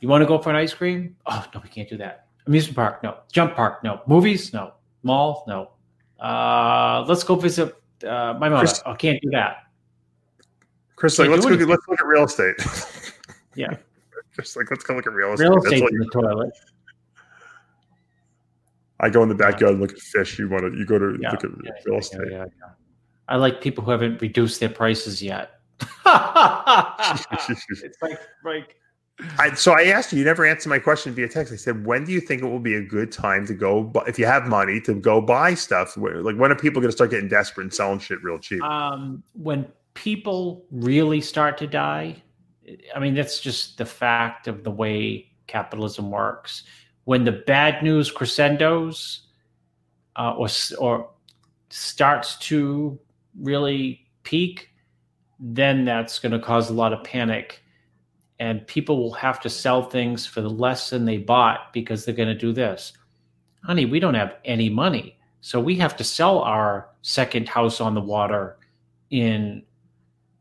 You 0.00 0.08
want 0.08 0.22
to 0.22 0.26
go 0.26 0.38
for 0.38 0.48
an 0.50 0.56
ice 0.56 0.72
cream? 0.72 1.14
Oh 1.26 1.44
no, 1.54 1.60
we 1.62 1.68
can't 1.68 1.88
do 1.90 1.98
that. 1.98 2.26
Amusement 2.46 2.76
park? 2.76 3.02
No. 3.02 3.18
Jump 3.30 3.54
park? 3.54 3.84
No. 3.84 4.00
Movies? 4.06 4.54
No. 4.54 4.72
Mall? 5.02 5.44
No. 5.46 5.72
Uh, 6.24 7.04
let's 7.06 7.22
go 7.22 7.34
visit 7.34 7.74
uh, 8.04 8.34
my 8.40 8.48
mother. 8.48 8.60
Chris- 8.60 8.82
Oh, 8.86 8.94
can't 8.94 9.20
do 9.20 9.28
that. 9.32 9.64
Chris, 10.98 11.18
like, 11.18 11.28
let's 11.30 11.46
go. 11.46 11.52
Let's 11.54 11.86
look 11.88 12.00
at 12.00 12.06
real 12.06 12.24
estate. 12.24 12.54
Yeah. 13.54 13.74
Just 14.36 14.56
like 14.56 14.70
let's 14.70 14.84
go 14.84 14.94
look 14.94 15.06
at 15.08 15.12
real 15.12 15.32
estate. 15.32 15.48
Real 15.48 15.58
estate 15.64 15.82
in 15.90 15.98
the 15.98 16.10
toilet. 16.12 16.52
I 19.00 19.08
go 19.10 19.22
in 19.24 19.28
the 19.28 19.34
backyard 19.34 19.72
and 19.72 19.80
look 19.80 19.90
at 19.92 19.98
fish. 19.98 20.38
You 20.38 20.48
want 20.48 20.70
to? 20.72 20.78
You 20.78 20.86
go 20.86 20.96
to 20.96 21.18
Yeah, 21.20 21.30
look 21.32 21.42
at 21.42 21.50
yeah, 21.64 21.72
real 21.86 21.94
yeah, 21.94 21.98
estate. 21.98 22.20
yeah, 22.30 22.44
yeah. 22.44 22.68
I 23.28 23.34
like 23.36 23.60
people 23.60 23.82
who 23.82 23.90
haven't 23.90 24.20
reduced 24.22 24.60
their 24.60 24.68
prices 24.68 25.20
yet. 25.20 25.50
it's 26.06 27.96
like 28.00 28.18
like 28.44 28.76
I, 29.40 29.54
so 29.54 29.72
I 29.72 29.86
asked 29.86 30.12
you. 30.12 30.20
You 30.20 30.24
never 30.24 30.46
answered 30.46 30.68
my 30.70 30.78
question 30.78 31.12
via 31.14 31.28
text. 31.28 31.52
I 31.52 31.56
said, 31.56 31.84
when 31.84 32.04
do 32.04 32.12
you 32.12 32.20
think 32.20 32.42
it 32.42 32.46
will 32.46 32.60
be 32.60 32.74
a 32.76 32.82
good 32.82 33.10
time 33.10 33.44
to 33.46 33.54
go? 33.54 33.82
bu- 33.82 34.04
If 34.06 34.16
you 34.20 34.26
have 34.26 34.46
money 34.46 34.80
to 34.82 34.94
go 34.94 35.20
buy 35.20 35.54
stuff, 35.54 35.96
Where- 35.96 36.22
like 36.22 36.36
when 36.36 36.52
are 36.52 36.56
people 36.56 36.80
going 36.80 36.90
to 36.92 36.96
start 36.96 37.10
getting 37.10 37.28
desperate 37.28 37.64
and 37.64 37.74
selling 37.74 37.98
shit 37.98 38.22
real 38.22 38.38
cheap? 38.38 38.62
um, 38.62 39.24
when 39.32 39.66
people 39.98 40.64
really 40.70 41.20
start 41.20 41.58
to 41.58 41.66
die. 41.66 42.22
I 42.94 43.00
mean, 43.00 43.14
that's 43.14 43.40
just 43.40 43.78
the 43.78 43.84
fact 43.84 44.46
of 44.46 44.62
the 44.62 44.70
way 44.70 45.32
capitalism 45.48 46.10
works. 46.10 46.62
When 47.04 47.24
the 47.24 47.32
bad 47.32 47.82
news 47.82 48.10
crescendos, 48.10 49.22
uh, 50.14 50.34
or 50.34 50.48
or 50.78 51.10
starts 51.70 52.36
to 52.38 52.98
really 53.40 54.06
peak, 54.22 54.70
then 55.40 55.84
that's 55.84 56.18
going 56.20 56.32
to 56.32 56.38
cause 56.38 56.70
a 56.70 56.74
lot 56.74 56.92
of 56.92 57.02
panic, 57.02 57.60
and 58.38 58.66
people 58.68 58.98
will 58.98 59.12
have 59.14 59.40
to 59.40 59.50
sell 59.50 59.82
things 59.82 60.26
for 60.26 60.40
the 60.40 60.50
less 60.50 60.90
than 60.90 61.06
they 61.06 61.18
bought 61.18 61.72
because 61.72 62.04
they're 62.04 62.14
going 62.14 62.28
to 62.28 62.34
do 62.34 62.52
this. 62.52 62.92
Honey, 63.64 63.84
we 63.84 63.98
don't 63.98 64.14
have 64.14 64.36
any 64.44 64.68
money, 64.68 65.18
so 65.40 65.58
we 65.58 65.74
have 65.76 65.96
to 65.96 66.04
sell 66.04 66.38
our 66.38 66.90
second 67.02 67.48
house 67.48 67.80
on 67.80 67.94
the 67.94 68.00
water 68.00 68.58
in 69.10 69.62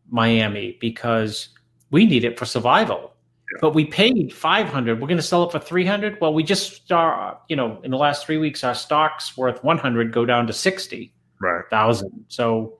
Miami 0.09 0.77
because 0.79 1.49
we 1.91 2.05
need 2.05 2.23
it 2.23 2.37
for 2.37 2.45
survival. 2.45 3.13
But 3.61 3.73
we 3.73 3.85
paid 3.85 4.33
500. 4.33 4.99
We're 4.99 5.07
going 5.07 5.17
to 5.17 5.23
sell 5.23 5.43
it 5.43 5.51
for 5.53 5.59
300. 5.59 6.19
Well, 6.19 6.33
we 6.33 6.43
just 6.43 6.73
start, 6.73 7.39
you 7.47 7.55
know, 7.55 7.79
in 7.83 7.91
the 7.91 7.97
last 7.97 8.25
three 8.25 8.37
weeks, 8.37 8.63
our 8.63 8.75
stocks 8.75 9.37
worth 9.37 9.63
100 9.63 10.11
go 10.11 10.25
down 10.25 10.47
to 10.47 10.53
60 10.53 11.13
right. 11.39 11.63
thousand. 11.69 12.25
So 12.27 12.79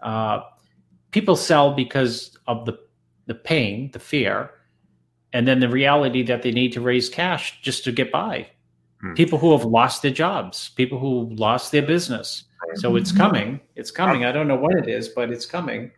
uh, 0.00 0.40
people 1.10 1.36
sell 1.36 1.74
because 1.74 2.36
of 2.46 2.66
the 2.66 2.78
the 3.26 3.34
pain, 3.34 3.90
the 3.92 3.98
fear, 3.98 4.50
and 5.32 5.48
then 5.48 5.58
the 5.58 5.68
reality 5.68 6.22
that 6.24 6.42
they 6.42 6.52
need 6.52 6.72
to 6.72 6.80
raise 6.80 7.08
cash 7.08 7.60
just 7.62 7.82
to 7.84 7.92
get 7.92 8.12
by. 8.12 8.46
Hmm. 9.00 9.14
People 9.14 9.38
who 9.38 9.52
have 9.52 9.64
lost 9.64 10.02
their 10.02 10.10
jobs, 10.10 10.68
people 10.70 10.98
who 10.98 11.34
lost 11.34 11.72
their 11.72 11.82
business. 11.82 12.44
So 12.76 12.96
it's 12.96 13.12
coming. 13.12 13.60
It's 13.76 13.90
coming. 13.90 14.24
I 14.24 14.32
don't 14.32 14.48
know 14.48 14.56
what 14.56 14.74
it 14.74 14.88
is, 14.88 15.08
but 15.10 15.30
it's 15.30 15.46
coming. 15.46 15.92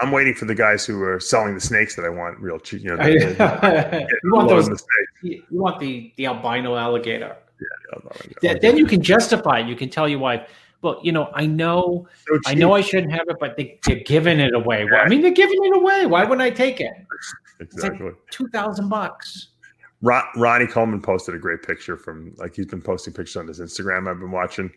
I'm 0.00 0.10
waiting 0.12 0.34
for 0.34 0.44
the 0.46 0.54
guys 0.54 0.84
who 0.86 1.02
are 1.02 1.20
selling 1.20 1.54
the 1.54 1.60
snakes 1.60 1.94
that 1.96 2.04
I 2.04 2.08
want 2.08 2.38
real 2.40 2.58
cheap. 2.58 2.82
You 2.82 2.96
know, 2.96 3.04
you 3.06 3.18
the- 3.34 3.34
the- 3.34 4.30
want 4.32 4.48
those? 4.48 4.66
snakes. 4.66 4.86
You 5.22 5.42
want 5.50 5.78
the 5.80 6.12
the 6.16 6.26
albino 6.26 6.76
alligator. 6.76 7.36
Yeah, 7.60 7.66
no, 7.92 8.00
no, 8.04 8.10
Th- 8.40 8.60
Then 8.62 8.76
you 8.78 8.86
can 8.86 9.02
justify. 9.02 9.60
it. 9.60 9.66
You 9.66 9.76
can 9.76 9.90
tell 9.90 10.08
your 10.08 10.18
wife, 10.18 10.48
"Well, 10.80 10.98
you 11.02 11.12
know, 11.12 11.30
I 11.34 11.44
know 11.46 12.08
So 12.26 12.38
I 12.46 12.54
know 12.54 12.72
I 12.72 12.80
shouldn't 12.80 13.12
have 13.12 13.28
it, 13.28 13.36
but 13.38 13.56
they, 13.58 13.78
they're 13.84 13.96
giving 14.00 14.40
it 14.40 14.54
away. 14.54 14.86
Well, 14.86 15.00
I 15.04 15.08
mean, 15.08 15.20
they're 15.20 15.30
giving 15.30 15.58
it 15.64 15.76
away. 15.76 16.06
Why 16.06 16.24
wouldn't 16.24 16.40
I 16.40 16.48
take 16.50 16.80
it? 16.80 16.92
exactly. 17.60 18.12
Two 18.30 18.48
thousand 18.48 18.88
bucks. 18.88 19.48
Ron, 20.02 20.24
Ronnie 20.36 20.66
Coleman 20.66 21.02
posted 21.02 21.34
a 21.34 21.38
great 21.38 21.62
picture 21.62 21.98
from 21.98 22.32
like 22.38 22.56
he's 22.56 22.64
been 22.66 22.80
posting 22.80 23.12
pictures 23.12 23.36
on 23.36 23.46
his 23.46 23.60
Instagram. 23.60 24.08
I've 24.08 24.18
been 24.20 24.30
watching. 24.30 24.72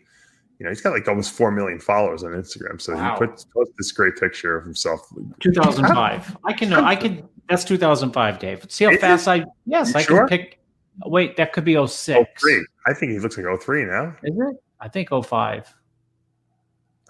You 0.64 0.70
know, 0.70 0.72
he's 0.72 0.80
got 0.80 0.94
like 0.94 1.06
almost 1.06 1.32
four 1.32 1.50
million 1.50 1.78
followers 1.78 2.24
on 2.24 2.30
Instagram. 2.30 2.80
So 2.80 2.94
Wow. 2.94 3.12
he 3.12 3.18
put 3.18 3.44
posted 3.52 3.76
this 3.76 3.92
great 3.92 4.16
picture 4.16 4.56
of 4.56 4.64
himself. 4.64 5.06
Two 5.38 5.52
thousand 5.52 5.84
five. 5.88 6.34
I 6.44 6.54
can. 6.54 6.72
I 6.72 6.96
can. 6.96 7.28
That's 7.50 7.64
two 7.64 7.76
thousand 7.76 8.12
five, 8.12 8.38
Dave. 8.38 8.64
See 8.70 8.86
how 8.86 8.92
it? 8.92 8.98
fast 9.02 9.28
I. 9.28 9.44
Yes, 9.66 9.94
I 9.94 10.00
sure? 10.00 10.26
can 10.26 10.28
pick. 10.38 10.58
Wait, 11.04 11.36
that 11.36 11.52
could 11.52 11.64
be 11.66 11.76
Oh 11.76 11.84
06. 11.84 12.40
three. 12.40 12.66
I 12.86 12.94
think 12.94 13.12
he 13.12 13.18
looks 13.18 13.36
like 13.36 13.60
03 13.60 13.84
now. 13.84 14.16
Is 14.22 14.34
it? 14.38 14.56
I 14.80 14.88
think 14.88 15.10
05. 15.10 15.74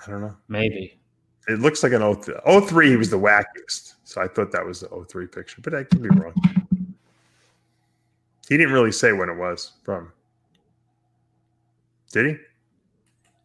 I 0.04 0.10
don't 0.10 0.20
know. 0.20 0.34
Maybe. 0.48 0.98
It 1.46 1.60
looks 1.60 1.84
like 1.84 1.92
an 1.92 2.00
03. 2.22 2.34
03 2.66 2.88
he 2.90 2.96
was 2.96 3.10
the 3.10 3.18
wackiest. 3.20 3.94
So 4.02 4.20
I 4.20 4.26
thought 4.26 4.50
that 4.50 4.66
was 4.66 4.80
the 4.80 4.88
03 5.08 5.28
picture, 5.28 5.60
but 5.62 5.74
I 5.74 5.84
could 5.84 6.02
be 6.02 6.08
wrong. 6.08 6.34
He 8.48 8.56
didn't 8.56 8.72
really 8.72 8.90
say 8.90 9.12
when 9.12 9.28
it 9.28 9.36
was 9.36 9.72
from. 9.84 10.10
Did 12.10 12.26
he? 12.26 12.36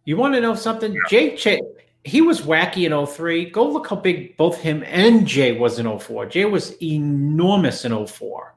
You 0.09 0.17
want 0.17 0.33
to 0.33 0.41
know 0.41 0.55
something? 0.55 0.97
Jay, 1.07 1.35
Ch- 1.35 1.61
he 2.03 2.21
was 2.23 2.41
wacky 2.41 2.87
in 2.87 3.05
03. 3.05 3.51
Go 3.51 3.69
look 3.69 3.87
how 3.87 3.95
big 3.95 4.35
both 4.37 4.59
him 4.59 4.83
and 4.87 5.27
Jay 5.27 5.51
was 5.51 5.77
in 5.77 5.99
04. 5.99 6.25
Jay 6.25 6.45
was 6.45 6.81
enormous 6.81 7.85
in 7.85 8.07
04. 8.07 8.55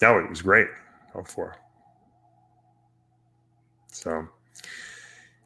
No, 0.00 0.18
it 0.20 0.30
was 0.30 0.42
great. 0.42 0.68
04. 1.12 1.56
So 3.88 4.28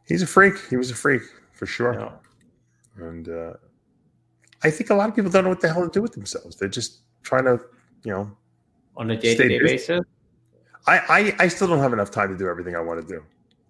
he's 0.06 0.20
a 0.20 0.26
freak. 0.26 0.56
He 0.68 0.76
was 0.76 0.90
a 0.90 0.94
freak 0.94 1.22
for 1.54 1.64
sure. 1.64 1.94
Yeah. 1.94 3.06
And 3.06 3.26
uh, 3.26 3.54
I 4.62 4.68
think 4.68 4.90
a 4.90 4.94
lot 4.94 5.08
of 5.08 5.16
people 5.16 5.30
don't 5.30 5.44
know 5.44 5.48
what 5.48 5.62
the 5.62 5.72
hell 5.72 5.84
to 5.84 5.90
do 5.90 6.02
with 6.02 6.12
themselves. 6.12 6.56
They're 6.56 6.68
just 6.68 6.98
trying 7.22 7.44
to, 7.44 7.58
you 8.02 8.12
know, 8.12 8.30
On 8.98 9.10
a 9.10 9.16
day 9.16 9.34
to 9.34 9.48
day 9.48 9.58
basis. 9.58 10.02
I, 10.86 10.98
I 10.98 11.44
I 11.44 11.48
still 11.48 11.68
don't 11.68 11.78
have 11.78 11.94
enough 11.94 12.10
time 12.10 12.28
to 12.28 12.36
do 12.36 12.46
everything 12.46 12.76
I 12.76 12.80
want 12.80 13.00
to 13.00 13.06
do. 13.06 13.24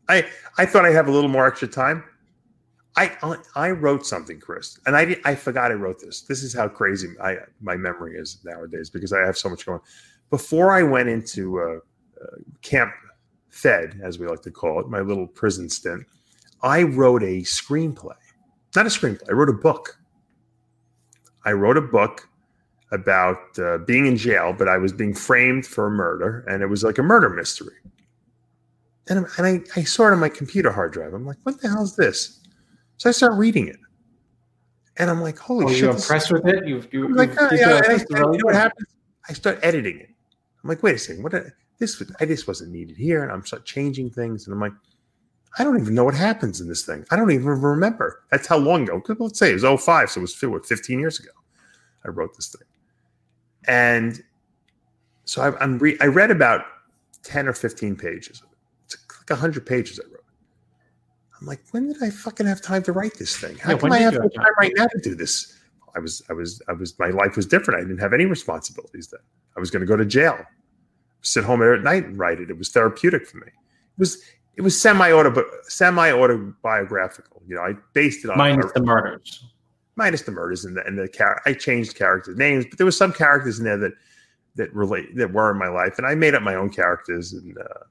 I 0.08 0.26
I 0.58 0.66
thought 0.66 0.84
I'd 0.84 0.94
have 0.94 1.08
a 1.08 1.12
little 1.12 1.30
more 1.30 1.46
extra 1.46 1.68
time. 1.68 2.04
I 2.96 3.16
I, 3.22 3.36
I 3.56 3.70
wrote 3.70 4.06
something, 4.06 4.40
Chris, 4.40 4.78
and 4.86 4.96
I 4.96 5.16
I 5.24 5.34
forgot 5.34 5.70
I 5.70 5.74
wrote 5.74 6.00
this. 6.00 6.22
This 6.22 6.42
is 6.42 6.54
how 6.54 6.68
crazy 6.68 7.08
I 7.22 7.38
my 7.60 7.76
memory 7.76 8.16
is 8.16 8.38
nowadays 8.44 8.90
because 8.90 9.12
I 9.12 9.20
have 9.20 9.36
so 9.36 9.48
much 9.48 9.66
going. 9.66 9.78
On. 9.78 9.84
Before 10.30 10.72
I 10.72 10.82
went 10.82 11.08
into 11.08 11.60
uh, 11.60 11.78
uh, 12.22 12.26
Camp 12.62 12.92
Fed, 13.50 14.00
as 14.02 14.18
we 14.18 14.26
like 14.26 14.42
to 14.42 14.50
call 14.50 14.80
it, 14.80 14.88
my 14.88 15.00
little 15.00 15.26
prison 15.26 15.68
stint, 15.68 16.04
I 16.62 16.82
wrote 16.82 17.22
a 17.22 17.42
screenplay. 17.42 18.16
Not 18.74 18.86
a 18.86 18.88
screenplay. 18.88 19.28
I 19.28 19.32
wrote 19.32 19.48
a 19.48 19.52
book. 19.54 19.98
I 21.44 21.52
wrote 21.52 21.76
a 21.76 21.82
book 21.82 22.28
about 22.90 23.58
uh, 23.58 23.78
being 23.78 24.06
in 24.06 24.16
jail, 24.16 24.54
but 24.56 24.68
I 24.68 24.78
was 24.78 24.92
being 24.92 25.14
framed 25.14 25.66
for 25.66 25.86
a 25.86 25.90
murder, 25.90 26.44
and 26.48 26.62
it 26.62 26.66
was 26.66 26.82
like 26.82 26.98
a 26.98 27.02
murder 27.02 27.28
mystery. 27.28 27.74
And, 29.08 29.18
I'm- 29.20 29.28
and 29.38 29.46
I, 29.46 29.80
I 29.80 29.84
saw 29.84 30.08
it 30.08 30.12
on 30.12 30.20
my 30.20 30.28
computer 30.28 30.70
hard 30.72 30.92
drive. 30.92 31.12
I'm 31.12 31.26
like, 31.26 31.36
what 31.42 31.60
the 31.60 31.68
hell 31.68 31.82
is 31.82 31.94
this? 31.96 32.40
So 32.96 33.08
I 33.08 33.12
start 33.12 33.34
reading 33.34 33.68
it, 33.68 33.76
and 34.96 35.10
I'm 35.10 35.20
like, 35.20 35.38
holy 35.38 35.64
Oh, 35.66 35.68
shit! 35.68 35.80
you're 35.82 35.92
this- 35.92 36.04
impressed 36.04 36.32
with 36.32 36.46
it? 36.46 36.66
You, 36.66 36.82
you, 36.92 37.08
like, 37.14 37.30
you 37.30 37.36
oh, 37.40 37.48
yeah, 37.52 37.80
I, 37.84 37.88
this 37.88 38.02
is 38.02 38.06
and 38.10 38.18
really 38.20 38.36
you 38.36 38.38
know 38.38 38.46
what 38.46 38.54
happens? 38.54 38.86
I 39.28 39.32
start 39.32 39.58
editing 39.62 39.98
it. 40.00 40.08
I'm 40.62 40.68
like, 40.68 40.82
wait 40.82 40.94
a 40.94 40.98
second, 40.98 41.22
what? 41.22 41.32
did- 41.32 41.52
This 41.78 41.98
was- 41.98 42.12
I 42.20 42.24
just 42.24 42.46
wasn't 42.48 42.70
needed 42.72 42.96
here, 42.96 43.22
and 43.22 43.32
I'm 43.32 43.44
start 43.44 43.64
changing 43.66 44.10
things, 44.10 44.46
and 44.46 44.54
I'm 44.54 44.60
like, 44.60 44.72
I 45.58 45.64
don't 45.64 45.78
even 45.80 45.94
know 45.94 46.04
what 46.04 46.14
happens 46.14 46.60
in 46.60 46.68
this 46.68 46.84
thing. 46.86 47.04
I 47.10 47.16
don't 47.16 47.30
even 47.30 47.46
remember. 47.46 48.22
That's 48.30 48.46
how 48.46 48.56
long 48.56 48.84
ago. 48.84 49.02
Let's 49.18 49.38
say 49.38 49.50
it 49.50 49.60
was 49.62 49.64
05, 49.84 50.10
so 50.10 50.20
it 50.20 50.22
was 50.22 50.42
what, 50.42 50.64
15 50.66 50.98
years 50.98 51.20
ago. 51.20 51.30
I 52.04 52.08
wrote 52.08 52.34
this 52.36 52.48
thing, 52.48 52.66
and 53.66 54.22
so 55.24 55.42
I, 55.42 55.58
I'm 55.62 55.78
re- 55.78 55.96
I 56.00 56.06
read 56.06 56.30
about 56.30 56.64
10 57.22 57.48
or 57.48 57.52
15 57.54 57.96
pages. 57.96 58.40
of 58.42 58.48
it. 58.52 58.53
Like 59.24 59.38
100 59.38 59.64
pages 59.66 59.98
I 60.00 60.06
wrote. 60.12 60.20
I'm 61.40 61.46
like, 61.46 61.62
when 61.72 61.88
did 61.92 62.02
I 62.02 62.10
fucking 62.10 62.46
have 62.46 62.60
time 62.60 62.82
to 62.84 62.92
write 62.92 63.14
this 63.18 63.36
thing? 63.36 63.56
How 63.56 63.72
Yeah, 63.72 63.78
come 63.78 63.92
I 63.92 63.98
have 63.98 64.14
have 64.14 64.22
time 64.22 64.30
time? 64.30 64.46
right 64.58 64.72
now 64.76 64.86
to 64.86 65.00
do 65.02 65.14
this? 65.14 65.58
I 65.96 65.98
was, 66.00 66.22
I 66.28 66.32
was, 66.32 66.60
I 66.68 66.72
was, 66.72 66.98
my 66.98 67.08
life 67.08 67.36
was 67.36 67.46
different. 67.46 67.80
I 67.80 67.82
didn't 67.84 67.98
have 68.00 68.12
any 68.12 68.24
responsibilities 68.26 69.08
then. 69.08 69.20
I 69.56 69.60
was 69.60 69.70
going 69.70 69.80
to 69.80 69.86
go 69.86 69.96
to 69.96 70.04
jail, 70.04 70.38
sit 71.22 71.44
home 71.44 71.62
at 71.62 71.82
night 71.82 72.04
and 72.04 72.18
write 72.18 72.40
it. 72.40 72.50
It 72.50 72.58
was 72.58 72.70
therapeutic 72.70 73.26
for 73.26 73.38
me. 73.38 73.46
It 73.46 73.98
was, 73.98 74.22
it 74.56 74.62
was 74.62 74.80
semi 74.80 75.10
semi 75.64 76.10
autobiographical. 76.12 77.42
You 77.46 77.56
know, 77.56 77.62
I 77.62 77.72
based 77.92 78.24
it 78.24 78.30
on 78.30 78.38
Minus 78.38 78.72
the 78.72 78.82
murders. 78.82 79.44
minus 79.96 80.22
the 80.22 80.32
murders 80.32 80.64
and 80.64 80.76
the 80.76 80.84
and 80.86 80.98
the 80.98 81.08
char- 81.08 81.40
I 81.46 81.52
changed 81.54 81.94
characters' 81.96 82.36
names, 82.36 82.64
but 82.68 82.78
there 82.78 82.84
was 82.86 82.96
some 82.96 83.12
characters 83.12 83.58
in 83.58 83.64
there 83.64 83.76
that 83.78 83.92
that 84.56 84.72
relate 84.74 85.14
that 85.16 85.32
were 85.32 85.50
in 85.50 85.58
my 85.58 85.68
life, 85.68 85.98
and 85.98 86.06
I 86.06 86.14
made 86.14 86.34
up 86.34 86.42
my 86.42 86.54
own 86.54 86.70
characters. 86.70 87.32
And 87.32 87.56
uh, 87.58 87.84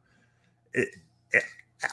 it, 0.74 0.90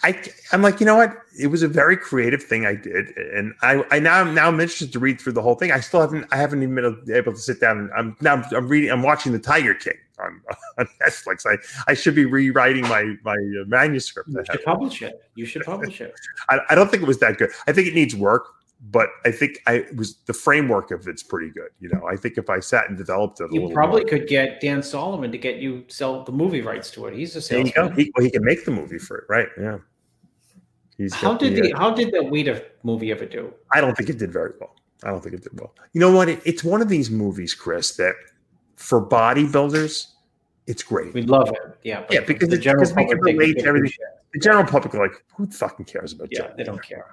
I 0.03 0.23
I'm 0.53 0.63
like, 0.63 0.81
you 0.81 0.87
know 0.87 0.97
what? 0.97 1.17
It 1.39 1.49
was 1.49 1.63
a 1.63 1.69
very 1.69 1.97
creative 1.97 2.43
thing 2.43 2.65
I 2.65 2.75
did, 2.75 3.17
and 3.17 3.55
I 3.63 3.85
I 3.91 3.99
now 3.99 4.25
now 4.25 4.49
I'm 4.49 4.61
interested 4.61 4.93
to 4.93 4.99
read 4.99 5.21
through 5.21 5.33
the 5.33 5.43
whole 5.43 5.57
thing. 5.57 5.73
I 5.73 5.81
still 5.81 6.01
haven't 6.01 6.27
I 6.31 6.37
haven't 6.37 6.63
even 6.63 6.75
been 6.75 7.15
able 7.15 7.33
to 7.33 7.39
sit 7.39 7.61
down 7.61 7.79
and 7.79 7.91
I'm 7.93 8.17
now 8.21 8.43
I'm 8.55 8.69
reading 8.69 8.91
I'm 8.91 9.03
watching 9.03 9.33
the 9.33 9.39
Tiger 9.39 9.75
King 9.75 9.95
on, 10.21 10.41
on 10.79 10.89
Netflix. 11.03 11.45
I 11.47 11.57
I 11.91 11.95
should 11.95 12.15
be 12.15 12.25
rewriting 12.25 12.83
my 12.89 13.17
my 13.25 13.35
uh, 13.35 13.65
manuscript. 13.67 14.29
You 14.29 14.45
should 14.45 14.65
publish 14.65 15.03
it. 15.03 15.21
You 15.35 15.47
should 15.47 15.63
publish 15.65 16.01
it. 16.01 16.15
I, 16.49 16.61
I 16.71 16.75
don't 16.75 16.91
think 16.91 17.03
it 17.03 17.07
was 17.07 17.19
that 17.19 17.39
good. 17.39 17.51
I 17.67 17.73
think 17.73 17.89
it 17.89 17.95
needs 17.95 18.15
work, 18.15 18.47
but 18.83 19.11
I 19.27 19.31
think 19.31 19.59
I 19.67 19.85
was 19.95 20.17
the 20.27 20.33
framework 20.33 20.91
of 20.91 21.07
it's 21.07 21.23
pretty 21.23 21.51
good. 21.51 21.69
You 21.81 21.91
know, 21.91 22.07
I 22.07 22.17
think 22.17 22.39
if 22.39 22.49
I 22.49 22.61
sat 22.61 22.89
and 22.89 22.97
developed 22.97 23.41
it, 23.41 23.51
a 23.51 23.55
You 23.55 23.69
probably 23.73 24.01
more, 24.03 24.09
could 24.11 24.27
get 24.27 24.61
Dan 24.61 24.83
Solomon 24.83 25.31
to 25.33 25.39
get 25.39 25.57
you 25.59 25.85
sell 25.89 26.25
the 26.25 26.33
movie 26.33 26.63
rights 26.63 26.91
to 26.93 27.07
it. 27.07 27.15
He's 27.15 27.37
a 27.37 27.43
salesman. 27.43 27.95
He, 27.95 28.11
well, 28.17 28.25
he 28.25 28.31
can 28.31 28.45
make 28.45 28.65
the 28.65 28.71
movie 28.71 28.99
for 28.99 29.19
it, 29.19 29.25
right? 29.29 29.49
Yeah. 29.61 29.79
He's 30.97 31.15
How 31.15 31.35
did 31.35 31.57
the, 31.57 31.63
the 31.71 31.79
how 31.79 31.91
did 31.91 32.13
the 32.13 32.19
Weider 32.19 32.63
movie 32.83 33.11
ever 33.11 33.25
do? 33.27 33.53
I 33.73 33.81
don't 33.81 33.97
think 33.97 34.09
it 34.11 34.19
did 34.19 34.33
very 34.33 34.53
well. 34.61 34.75
I 35.03 35.09
don't 35.11 35.23
think 35.23 35.35
it 35.35 35.43
did 35.43 35.59
well. 35.59 35.75
You 35.93 36.01
know 36.01 36.13
what? 36.13 36.29
It, 36.29 36.41
it's 36.45 36.63
one 36.63 36.83
of 36.83 36.89
these 36.91 37.11
movies, 37.11 37.55
Chris, 37.55 37.97
that 37.97 38.15
for 38.77 39.05
bodybuilders, 39.07 40.07
it's 40.67 40.83
great. 40.83 41.15
We 41.15 41.23
love 41.23 41.49
it. 41.49 41.79
Yeah, 41.83 42.05
Yeah, 42.11 42.21
because 42.21 42.49
the 42.51 42.57
it- 42.57 42.61
general 42.61 42.85
because 42.85 42.97
we 42.97 43.07
can 43.09 43.21
relate 43.21 43.59
to 43.59 43.67
everything. 43.67 43.99
Give 44.33 44.41
a 44.41 44.43
shit. 44.43 44.43
The 44.43 44.49
general 44.49 44.65
public 44.65 44.95
are 44.95 45.03
like, 45.03 45.25
who 45.37 45.47
fucking 45.51 45.87
cares 45.87 46.13
about 46.13 46.29
Yeah, 46.31 46.49
Joe? 46.49 46.55
they 46.57 46.65
don't 46.65 46.83
care. 46.83 47.07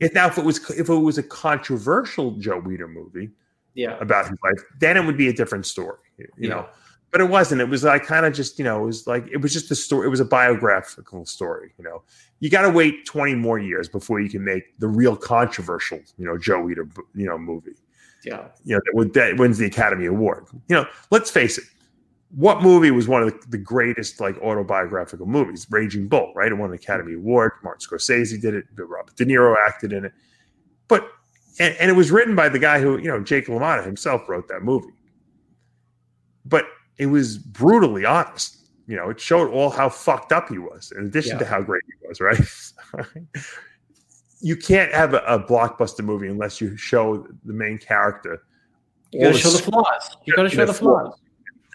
If 0.00 0.14
now, 0.14 0.26
if 0.28 0.38
it 0.38 0.44
was 0.44 0.58
if 0.70 0.88
it 0.88 0.94
was 0.94 1.18
a 1.18 1.22
controversial 1.22 2.32
Joe 2.32 2.60
Weider 2.60 2.90
movie, 2.90 3.30
Yeah, 3.74 3.96
about 4.00 4.28
his 4.28 4.38
life, 4.44 4.62
then 4.80 4.96
it 4.96 5.04
would 5.04 5.16
be 5.16 5.28
a 5.28 5.32
different 5.32 5.66
story, 5.66 5.98
you 6.18 6.26
Yeah. 6.38 6.48
know. 6.50 6.68
But 7.10 7.20
it 7.20 7.28
wasn't. 7.28 7.60
It 7.60 7.68
was 7.68 7.84
like 7.84 8.06
kind 8.06 8.24
of 8.24 8.32
just, 8.32 8.58
you 8.58 8.64
know, 8.64 8.82
it 8.82 8.86
was 8.86 9.06
like 9.06 9.26
it 9.30 9.36
was 9.36 9.52
just 9.52 9.70
a 9.70 9.74
story. 9.74 10.06
It 10.06 10.10
was 10.10 10.20
a 10.20 10.24
biographical 10.24 11.26
story, 11.26 11.74
you 11.76 11.84
know. 11.84 12.02
You 12.40 12.48
got 12.48 12.62
to 12.62 12.70
wait 12.70 13.04
twenty 13.04 13.34
more 13.34 13.58
years 13.58 13.86
before 13.88 14.18
you 14.20 14.30
can 14.30 14.42
make 14.42 14.78
the 14.78 14.88
real 14.88 15.14
controversial, 15.14 16.00
you 16.16 16.24
know, 16.24 16.38
Joe 16.38 16.62
Weider, 16.64 16.90
you 17.14 17.26
know, 17.26 17.36
movie. 17.36 17.72
yeah. 18.24 18.48
You 18.64 18.80
know, 18.94 19.04
that, 19.04 19.12
that 19.12 19.36
wins 19.36 19.58
the 19.58 19.66
Academy 19.66 20.06
Award. 20.06 20.46
You 20.68 20.76
know, 20.76 20.86
let's 21.10 21.30
face 21.30 21.58
it. 21.58 21.64
What 22.34 22.62
movie 22.62 22.90
was 22.90 23.08
one 23.08 23.22
of 23.22 23.28
the, 23.28 23.46
the 23.48 23.58
greatest 23.58 24.20
like 24.20 24.38
autobiographical 24.38 25.26
movies? 25.26 25.66
Raging 25.70 26.08
Bull, 26.08 26.32
right? 26.34 26.50
It 26.50 26.54
won 26.54 26.70
an 26.70 26.74
Academy 26.74 27.14
Award. 27.14 27.52
Martin 27.62 27.86
Scorsese 27.86 28.40
did 28.40 28.54
it. 28.54 28.64
Robert 28.76 29.14
De 29.16 29.24
Niro 29.24 29.54
acted 29.66 29.92
in 29.92 30.06
it. 30.06 30.12
But 30.88 31.08
and, 31.58 31.76
and 31.78 31.90
it 31.90 31.94
was 31.94 32.10
written 32.10 32.34
by 32.34 32.48
the 32.48 32.58
guy 32.58 32.80
who, 32.80 32.98
you 32.98 33.08
know, 33.08 33.22
Jake 33.22 33.46
LaMotta 33.46 33.84
himself 33.84 34.28
wrote 34.28 34.48
that 34.48 34.62
movie. 34.62 34.92
But 36.44 36.66
it 36.98 37.06
was 37.06 37.38
brutally 37.38 38.04
honest. 38.04 38.58
You 38.86 38.96
know, 38.96 39.10
it 39.10 39.20
showed 39.20 39.50
all 39.50 39.70
how 39.70 39.88
fucked 39.88 40.32
up 40.32 40.48
he 40.48 40.58
was, 40.58 40.92
in 40.96 41.06
addition 41.06 41.38
to 41.38 41.44
how 41.44 41.62
great 41.62 41.82
he 41.86 42.08
was, 42.08 42.20
right? 42.20 42.40
you 44.40 44.56
can't 44.56 44.92
have 44.92 45.14
a, 45.14 45.18
a 45.18 45.38
blockbuster 45.38 46.04
movie 46.04 46.28
unless 46.28 46.60
you 46.60 46.76
show 46.76 47.26
the 47.44 47.52
main 47.52 47.78
character. 47.78 48.42
You 49.12 49.20
got 49.20 49.32
to 49.32 49.38
show 49.38 49.50
the 49.50 49.62
flaws. 49.62 50.16
You 50.24 50.34
got 50.34 50.42
to 50.42 50.48
show 50.48 50.66
the 50.66 50.74
flaws. 50.74 51.14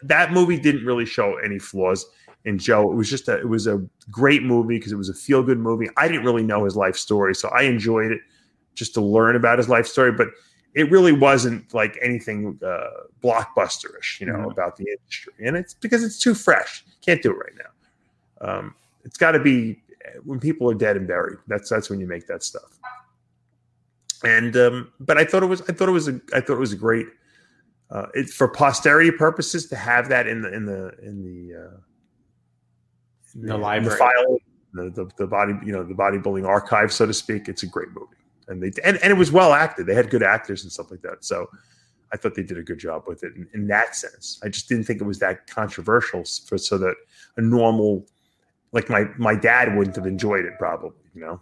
That 0.03 0.31
movie 0.31 0.59
didn't 0.59 0.85
really 0.85 1.05
show 1.05 1.37
any 1.37 1.59
flaws 1.59 2.05
in 2.45 2.57
Joe. 2.57 2.91
It 2.91 2.95
was 2.95 3.09
just 3.09 3.27
a 3.27 3.37
it 3.39 3.49
was 3.49 3.67
a 3.67 3.83
great 4.11 4.43
movie 4.43 4.77
because 4.77 4.91
it 4.91 4.95
was 4.97 5.09
a 5.09 5.13
feel 5.13 5.43
good 5.43 5.59
movie. 5.59 5.89
I 5.97 6.07
didn't 6.07 6.23
really 6.25 6.43
know 6.43 6.65
his 6.65 6.75
life 6.75 6.95
story, 6.95 7.33
so 7.35 7.49
I 7.49 7.63
enjoyed 7.63 8.11
it 8.11 8.21
just 8.75 8.93
to 8.93 9.01
learn 9.01 9.35
about 9.35 9.57
his 9.57 9.67
life 9.69 9.87
story. 9.87 10.11
But 10.11 10.29
it 10.75 10.91
really 10.91 11.11
wasn't 11.11 11.73
like 11.73 11.97
anything 12.01 12.59
uh, 12.63 12.89
blockbusterish, 13.23 14.19
you 14.19 14.27
know, 14.27 14.33
Mhm. 14.33 14.51
about 14.51 14.75
the 14.75 14.85
industry. 14.87 15.33
And 15.43 15.57
it's 15.57 15.73
because 15.73 16.03
it's 16.03 16.19
too 16.19 16.35
fresh. 16.35 16.85
Can't 17.01 17.21
do 17.23 17.31
it 17.31 17.37
right 17.37 17.55
now. 17.57 18.49
Um, 18.49 18.75
it's 19.03 19.17
got 19.17 19.31
to 19.31 19.39
be 19.39 19.81
when 20.23 20.39
people 20.39 20.69
are 20.69 20.75
dead 20.75 20.95
and 20.95 21.07
buried. 21.07 21.39
That's 21.47 21.69
that's 21.69 21.89
when 21.89 21.99
you 21.99 22.05
make 22.07 22.27
that 22.27 22.43
stuff. 22.43 22.77
And 24.23 24.55
um, 24.57 24.91
but 24.99 25.17
I 25.17 25.25
thought 25.25 25.43
it 25.43 25.47
was 25.47 25.61
I 25.63 25.73
thought 25.73 25.89
it 25.89 25.93
was 25.93 26.07
a 26.07 26.19
I 26.33 26.39
thought 26.41 26.53
it 26.53 26.59
was 26.59 26.73
a 26.73 26.77
great 26.77 27.07
uh, 27.89 28.07
it, 28.13 28.29
for 28.29 28.47
posterity 28.47 29.11
purposes 29.11 29.67
to 29.67 29.75
have 29.75 30.09
that 30.09 30.27
in 30.27 30.41
the 30.41 30.53
in 30.53 30.65
the 30.65 30.91
in 31.01 31.23
the 31.23 31.55
uh, 31.55 31.77
in 33.35 33.45
The 33.47 33.57
library. 33.57 33.97
file 33.97 34.37
the, 34.73 34.89
the 34.89 35.09
the 35.17 35.27
body 35.27 35.53
you 35.65 35.71
know 35.71 35.83
the 35.83 35.93
bodybuilding 35.93 36.47
archive 36.47 36.91
so 36.91 37.05
to 37.05 37.13
speak. 37.13 37.47
It's 37.47 37.63
a 37.63 37.67
great 37.67 37.89
movie 37.89 38.17
and 38.47 38.61
they 38.61 38.71
and, 38.83 38.97
and 38.97 39.11
it 39.11 39.17
was 39.17 39.31
well 39.31 39.53
acted. 39.53 39.85
They 39.85 39.95
had 39.95 40.09
good 40.09 40.23
actors 40.23 40.63
and 40.63 40.71
stuff 40.71 40.91
like 40.91 41.01
that. 41.01 41.23
So 41.23 41.49
I 42.13 42.17
thought 42.17 42.35
they 42.35 42.43
did 42.43 42.57
a 42.57 42.63
good 42.63 42.79
job 42.79 43.03
with 43.07 43.23
it 43.23 43.33
in, 43.35 43.47
in 43.53 43.67
that 43.67 43.95
sense. 43.95 44.39
I 44.43 44.49
just 44.49 44.69
didn't 44.69 44.85
think 44.85 45.01
it 45.01 45.05
was 45.05 45.19
that 45.19 45.47
controversial 45.47 46.23
for 46.45 46.57
so 46.57 46.77
that 46.77 46.95
a 47.35 47.41
normal 47.41 48.05
like 48.71 48.89
my 48.89 49.05
my 49.17 49.35
dad 49.35 49.75
wouldn't 49.77 49.95
have 49.95 50.07
enjoyed 50.07 50.45
it 50.45 50.53
probably. 50.57 50.91
You 51.13 51.21
know. 51.21 51.41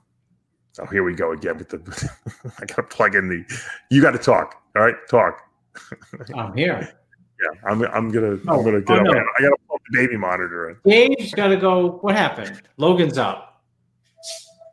Oh, 0.77 0.85
here 0.87 1.03
we 1.03 1.13
go 1.13 1.31
again 1.31 1.57
with 1.57 1.69
the. 1.69 2.11
I 2.59 2.65
got 2.65 2.75
to 2.75 2.83
plug 2.83 3.15
in 3.15 3.29
the. 3.29 3.45
You 3.89 4.01
got 4.01 4.11
to 4.11 4.17
talk. 4.17 4.61
All 4.75 4.83
right, 4.83 4.95
talk. 5.09 5.41
I'm 6.35 6.55
here. 6.55 6.97
Yeah, 7.41 7.69
I'm. 7.69 7.81
I'm 7.83 8.11
gonna. 8.11 8.37
Oh, 8.47 8.59
I'm 8.59 8.63
gonna 8.65 8.81
get 8.81 8.97
oh, 8.97 8.99
up. 8.99 9.05
no. 9.05 9.11
I 9.11 9.41
got 9.41 9.49
to 9.49 9.57
plug 9.67 9.79
the 9.89 9.97
baby 9.97 10.17
monitor 10.17 10.69
in. 10.69 10.77
Dave's 10.89 11.33
got 11.33 11.47
to 11.47 11.57
go. 11.57 11.97
What 11.99 12.15
happened? 12.15 12.61
Logan's 12.77 13.17
up. 13.17 13.63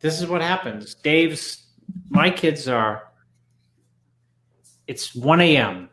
This 0.00 0.20
is 0.20 0.26
what 0.28 0.42
happens. 0.42 0.94
Dave's. 0.94 1.66
My 2.08 2.30
kids 2.30 2.68
are. 2.68 3.08
It's 4.86 5.14
1 5.14 5.40
a.m. 5.40 5.88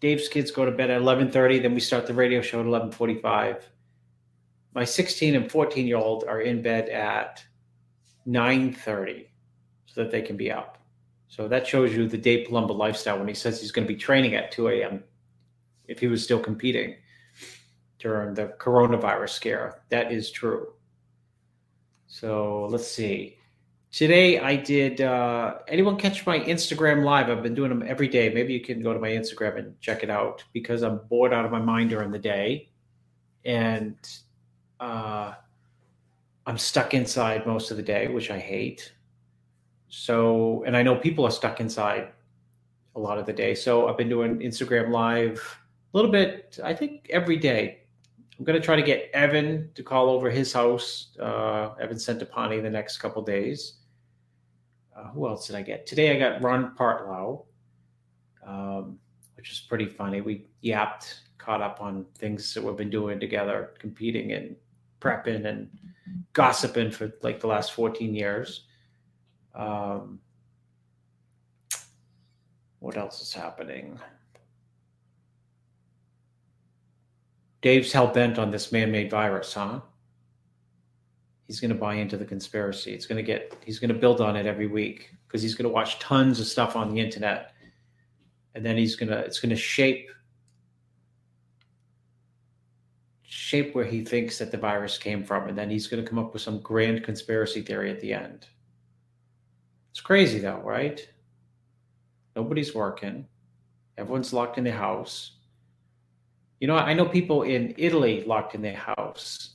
Dave's 0.00 0.28
kids 0.28 0.50
go 0.50 0.64
to 0.64 0.70
bed 0.70 0.90
at 0.90 1.00
11:30. 1.00 1.62
Then 1.62 1.74
we 1.74 1.80
start 1.80 2.06
the 2.06 2.14
radio 2.14 2.40
show 2.40 2.60
at 2.60 2.66
11:45. 2.66 3.62
My 4.74 4.84
16 4.84 5.34
and 5.34 5.50
14 5.50 5.86
year 5.86 5.96
old 5.96 6.24
are 6.24 6.40
in 6.40 6.62
bed 6.62 6.88
at 6.88 7.44
9:30, 8.26 9.26
so 9.86 10.02
that 10.02 10.10
they 10.10 10.22
can 10.22 10.36
be 10.36 10.50
up. 10.50 10.78
So 11.28 11.48
that 11.48 11.66
shows 11.66 11.94
you 11.94 12.08
the 12.08 12.18
Dave 12.18 12.48
Palumbo 12.48 12.76
lifestyle 12.76 13.18
when 13.18 13.28
he 13.28 13.34
says 13.34 13.60
he's 13.60 13.72
going 13.72 13.86
to 13.86 13.92
be 13.92 13.98
training 13.98 14.34
at 14.34 14.52
2 14.52 14.68
a.m. 14.68 15.02
If 15.88 15.98
he 15.98 16.06
was 16.06 16.22
still 16.22 16.40
competing 16.40 16.96
during 17.98 18.34
the 18.34 18.54
coronavirus 18.58 19.30
scare. 19.30 19.82
That 19.90 20.12
is 20.12 20.30
true. 20.30 20.72
So 22.06 22.66
let's 22.70 22.86
see. 22.86 23.36
Today 23.90 24.38
I 24.38 24.56
did. 24.56 25.00
Uh, 25.00 25.56
anyone 25.68 25.96
catch 25.96 26.26
my 26.26 26.38
Instagram 26.38 27.04
live? 27.04 27.30
I've 27.30 27.42
been 27.42 27.54
doing 27.54 27.70
them 27.70 27.82
every 27.86 28.08
day. 28.08 28.32
Maybe 28.32 28.52
you 28.52 28.60
can 28.60 28.82
go 28.82 28.92
to 28.92 29.00
my 29.00 29.08
Instagram 29.08 29.58
and 29.58 29.80
check 29.80 30.02
it 30.02 30.10
out 30.10 30.44
because 30.52 30.82
I'm 30.82 31.00
bored 31.08 31.32
out 31.32 31.44
of 31.44 31.50
my 31.50 31.60
mind 31.60 31.90
during 31.90 32.10
the 32.10 32.18
day, 32.18 32.68
and 33.44 33.96
uh, 34.80 35.32
I'm 36.46 36.58
stuck 36.58 36.94
inside 36.94 37.46
most 37.46 37.70
of 37.70 37.76
the 37.76 37.82
day, 37.82 38.08
which 38.08 38.30
I 38.30 38.38
hate. 38.38 38.92
So, 39.88 40.64
and 40.66 40.76
I 40.76 40.82
know 40.82 40.96
people 40.96 41.24
are 41.24 41.30
stuck 41.30 41.60
inside 41.60 42.12
a 42.94 43.00
lot 43.00 43.18
of 43.18 43.26
the 43.26 43.32
day. 43.32 43.54
So 43.54 43.88
I've 43.88 43.96
been 43.96 44.08
doing 44.08 44.38
Instagram 44.40 44.90
live 44.90 45.58
a 45.92 45.96
little 45.96 46.10
bit. 46.10 46.58
I 46.62 46.74
think 46.74 47.08
every 47.10 47.36
day. 47.36 47.82
I'm 48.38 48.44
going 48.44 48.60
to 48.60 48.64
try 48.64 48.76
to 48.76 48.82
get 48.82 49.10
Evan 49.14 49.70
to 49.74 49.82
call 49.82 50.10
over 50.10 50.28
his 50.28 50.52
house, 50.52 51.16
uh, 51.18 51.70
Evan 51.80 51.96
Centopani, 51.96 52.62
the 52.62 52.68
next 52.68 52.98
couple 52.98 53.22
days. 53.22 53.78
Uh, 54.94 55.08
who 55.08 55.26
else 55.26 55.46
did 55.46 55.56
I 55.56 55.62
get? 55.62 55.86
Today 55.86 56.14
I 56.14 56.18
got 56.18 56.42
Ron 56.42 56.74
Partlow, 56.78 57.46
um, 58.46 58.98
which 59.36 59.50
is 59.50 59.60
pretty 59.60 59.86
funny. 59.86 60.20
We 60.20 60.48
yapped, 60.60 61.20
caught 61.38 61.62
up 61.62 61.80
on 61.80 62.04
things 62.18 62.52
that 62.52 62.62
we've 62.62 62.76
been 62.76 62.90
doing 62.90 63.18
together, 63.18 63.72
competing 63.78 64.32
and 64.32 64.54
prepping 65.00 65.46
and 65.46 65.70
gossiping 66.34 66.90
for 66.90 67.12
like 67.22 67.40
the 67.40 67.46
last 67.46 67.72
14 67.72 68.14
years. 68.14 68.65
Um, 69.56 70.20
what 72.78 72.96
else 72.96 73.22
is 73.22 73.32
happening? 73.32 73.98
Dave's 77.62 77.90
hell 77.90 78.06
bent 78.06 78.38
on 78.38 78.50
this 78.50 78.70
man-made 78.70 79.10
virus, 79.10 79.54
huh? 79.54 79.80
He's 81.46 81.58
going 81.58 81.70
to 81.70 81.74
buy 81.74 81.94
into 81.94 82.16
the 82.16 82.24
conspiracy. 82.24 82.92
It's 82.92 83.06
going 83.06 83.16
to 83.16 83.22
get. 83.22 83.56
He's 83.64 83.78
going 83.78 83.92
to 83.92 83.98
build 83.98 84.20
on 84.20 84.36
it 84.36 84.46
every 84.46 84.66
week 84.66 85.10
because 85.26 85.42
he's 85.42 85.54
going 85.54 85.68
to 85.68 85.74
watch 85.74 85.98
tons 85.98 86.38
of 86.38 86.46
stuff 86.46 86.76
on 86.76 86.92
the 86.92 87.00
internet, 87.00 87.52
and 88.54 88.64
then 88.64 88.76
he's 88.76 88.94
going 88.94 89.08
to. 89.08 89.18
It's 89.18 89.40
going 89.40 89.50
to 89.50 89.56
shape 89.56 90.08
shape 93.22 93.74
where 93.74 93.84
he 93.84 94.04
thinks 94.04 94.38
that 94.38 94.50
the 94.50 94.58
virus 94.58 94.98
came 94.98 95.22
from, 95.22 95.48
and 95.48 95.56
then 95.56 95.70
he's 95.70 95.86
going 95.86 96.02
to 96.02 96.08
come 96.08 96.18
up 96.18 96.32
with 96.32 96.42
some 96.42 96.60
grand 96.60 97.04
conspiracy 97.04 97.62
theory 97.62 97.90
at 97.90 98.00
the 98.00 98.12
end. 98.12 98.46
It's 99.96 100.02
crazy, 100.02 100.40
though, 100.40 100.60
right? 100.62 101.00
Nobody's 102.36 102.74
working. 102.74 103.26
Everyone's 103.96 104.30
locked 104.30 104.58
in 104.58 104.64
their 104.64 104.76
house. 104.76 105.38
You 106.60 106.66
know, 106.66 106.76
I 106.76 106.92
know 106.92 107.06
people 107.06 107.44
in 107.44 107.74
Italy 107.78 108.22
locked 108.26 108.54
in 108.54 108.60
their 108.60 108.76
house. 108.76 109.54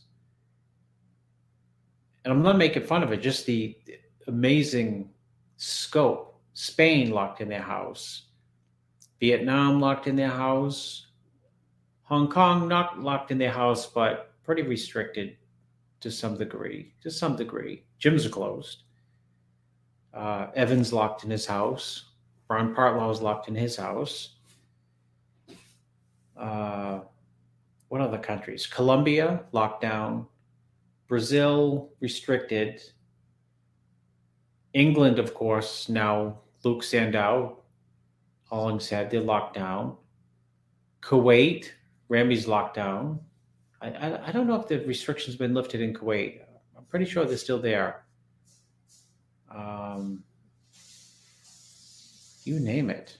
And 2.25 2.33
I'm 2.33 2.41
not 2.41 2.57
making 2.57 2.87
fun 2.87 3.03
of 3.03 3.11
it, 3.11 3.17
just 3.17 3.45
the 3.45 3.77
amazing 4.25 5.11
scope. 5.57 6.41
Spain 6.55 7.11
locked 7.11 7.41
in 7.41 7.47
their 7.47 7.61
house. 7.61 8.23
Vietnam 9.19 9.79
locked 9.79 10.07
in 10.07 10.15
their 10.15 10.31
house. 10.31 11.05
Hong 12.01 12.27
Kong 12.27 12.67
not 12.67 12.99
locked 12.99 13.29
in 13.29 13.37
their 13.37 13.51
house, 13.51 13.85
but 13.85 14.33
pretty 14.43 14.63
restricted 14.63 15.37
to 15.99 16.09
some 16.09 16.35
degree. 16.35 16.95
To 17.03 17.11
some 17.11 17.35
degree. 17.35 17.83
Gyms 17.99 18.25
are 18.25 18.29
closed. 18.29 18.85
Uh, 20.13 20.47
Evans 20.55 20.91
locked 20.91 21.23
in 21.23 21.29
his 21.29 21.45
house. 21.45 22.05
Ron 22.49 22.75
Partlow 22.75 23.11
is 23.11 23.21
locked 23.21 23.47
in 23.47 23.55
his 23.55 23.77
house. 23.77 24.35
Uh, 26.35 27.01
what 27.87 28.01
other 28.01 28.17
countries? 28.17 28.67
Colombia 28.67 29.43
locked 29.51 29.81
down. 29.81 30.25
Brazil 31.07 31.91
restricted. 31.99 32.81
England, 34.73 35.19
of 35.19 35.33
course, 35.33 35.89
now 35.89 36.39
Luke 36.63 36.83
Sandoe, 36.83 37.57
Hollingshead, 38.45 39.09
they're 39.09 39.21
locked 39.21 39.55
down. 39.55 39.97
Kuwait, 41.01 41.67
Ramy's 42.09 42.47
locked 42.47 42.75
down. 42.75 43.19
I, 43.81 43.89
I, 43.89 44.27
I 44.27 44.31
don't 44.31 44.47
know 44.47 44.59
if 44.59 44.67
the 44.67 44.79
restrictions 44.85 45.35
been 45.35 45.53
lifted 45.53 45.81
in 45.81 45.93
Kuwait. 45.93 46.41
I'm 46.77 46.85
pretty 46.85 47.05
sure 47.05 47.25
they're 47.25 47.37
still 47.37 47.59
there. 47.59 48.03
Um, 49.55 50.23
you 52.43 52.59
name 52.59 52.89
it. 52.89 53.17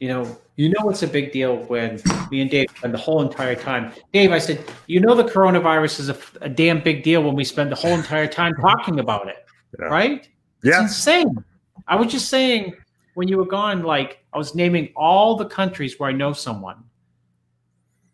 You 0.00 0.08
know, 0.08 0.38
you 0.54 0.68
know 0.68 0.90
it's 0.90 1.02
a 1.02 1.08
big 1.08 1.32
deal 1.32 1.56
when 1.64 2.00
me 2.30 2.40
and 2.40 2.48
Dave 2.50 2.68
spend 2.76 2.94
the 2.94 2.98
whole 2.98 3.20
entire 3.20 3.56
time. 3.56 3.92
Dave, 4.12 4.30
I 4.30 4.38
said, 4.38 4.62
you 4.86 5.00
know, 5.00 5.14
the 5.16 5.24
coronavirus 5.24 5.98
is 6.00 6.08
a, 6.08 6.16
a 6.40 6.48
damn 6.48 6.80
big 6.80 7.02
deal 7.02 7.22
when 7.24 7.34
we 7.34 7.42
spend 7.42 7.72
the 7.72 7.76
whole 7.76 7.90
entire 7.94 8.28
time 8.28 8.54
talking 8.60 9.00
about 9.00 9.26
it, 9.28 9.44
Yeah. 9.78 9.86
right? 9.86 10.28
Yeah. 10.62 10.84
It's 10.84 10.92
insane. 10.92 11.44
I 11.88 11.96
was 11.96 12.12
just 12.12 12.28
saying 12.28 12.74
when 13.14 13.26
you 13.26 13.38
were 13.38 13.46
gone, 13.46 13.82
like 13.82 14.22
I 14.32 14.38
was 14.38 14.54
naming 14.54 14.90
all 14.94 15.36
the 15.36 15.46
countries 15.46 15.98
where 15.98 16.10
I 16.10 16.12
know 16.12 16.32
someone. 16.32 16.84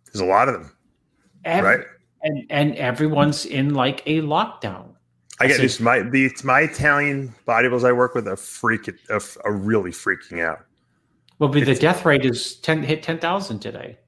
There's 0.07 0.21
a 0.23 0.25
lot 0.25 0.49
of 0.49 0.55
them, 0.55 0.73
Every- 1.45 1.77
right? 1.79 1.87
And 2.25 2.45
and 2.51 2.75
everyone's 2.77 3.47
in 3.47 3.75
like 3.75 4.03
a 4.07 4.21
lockdown. 4.23 4.89
I 5.41 5.47
get 5.47 5.57
So- 5.57 5.63
this. 5.63 5.79
My 5.81 6.01
the 6.01 6.25
it's 6.27 6.43
my 6.43 6.61
Italian 6.63 7.35
bodybuilders 7.47 7.85
I 7.85 7.93
work 7.93 8.15
with 8.15 8.27
are 8.27 8.35
freaking 8.37 8.97
are, 9.11 9.21
are 9.49 9.55
really 9.55 9.91
freaking 9.93 10.43
out. 10.45 10.65
Well, 11.39 11.51
but 11.51 11.65
the 11.67 11.75
death 11.75 12.05
rate 12.05 12.25
is 12.25 12.57
ten 12.57 12.83
hit 12.83 13.03
ten 13.03 13.19
thousand 13.19 13.59
today. 13.61 13.99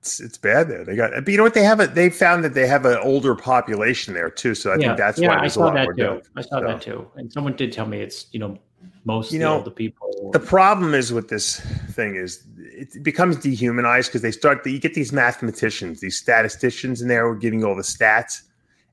It's 0.00 0.20
it's 0.20 0.36
bad 0.38 0.68
there. 0.68 0.84
They 0.84 0.94
got, 0.96 1.12
but 1.12 1.28
you 1.28 1.36
know 1.36 1.42
what? 1.42 1.54
They 1.54 1.62
have 1.64 1.80
a 1.80 1.86
they 1.86 2.10
found 2.10 2.44
that 2.44 2.54
they 2.54 2.66
have 2.66 2.84
an 2.84 2.98
older 2.98 3.34
population 3.34 4.14
there 4.14 4.30
too. 4.30 4.54
So 4.54 4.70
I 4.70 4.74
yeah, 4.76 4.88
think 4.88 4.98
that's 4.98 5.18
yeah, 5.18 5.28
why 5.28 5.36
I 5.36 5.40
there's 5.40 5.52
a 5.52 5.54
saw 5.54 5.64
lot 5.66 5.74
that 5.74 5.84
more 5.84 5.94
too. 5.94 6.02
death. 6.02 6.28
I 6.36 6.40
saw 6.42 6.60
So- 6.60 6.66
that 6.66 6.82
too. 6.82 7.10
And 7.16 7.32
someone 7.32 7.54
did 7.56 7.72
tell 7.72 7.86
me 7.86 8.00
it's 8.00 8.26
you 8.32 8.38
know 8.40 8.58
most 9.04 9.32
You 9.32 9.38
know, 9.38 9.56
older 9.58 9.70
people. 9.70 10.30
The 10.32 10.40
problem 10.40 10.94
is 10.94 11.12
with 11.12 11.28
this 11.28 11.60
thing 11.92 12.16
is 12.16 12.44
it 12.58 13.02
becomes 13.02 13.36
dehumanized 13.36 14.08
because 14.10 14.22
they 14.22 14.30
start 14.30 14.64
you 14.66 14.78
get 14.78 14.94
these 14.94 15.12
mathematicians, 15.12 16.00
these 16.00 16.16
statisticians 16.16 17.00
in 17.02 17.08
there 17.08 17.24
who 17.24 17.30
are 17.32 17.36
giving 17.36 17.60
you 17.60 17.68
all 17.68 17.76
the 17.76 17.82
stats. 17.82 18.42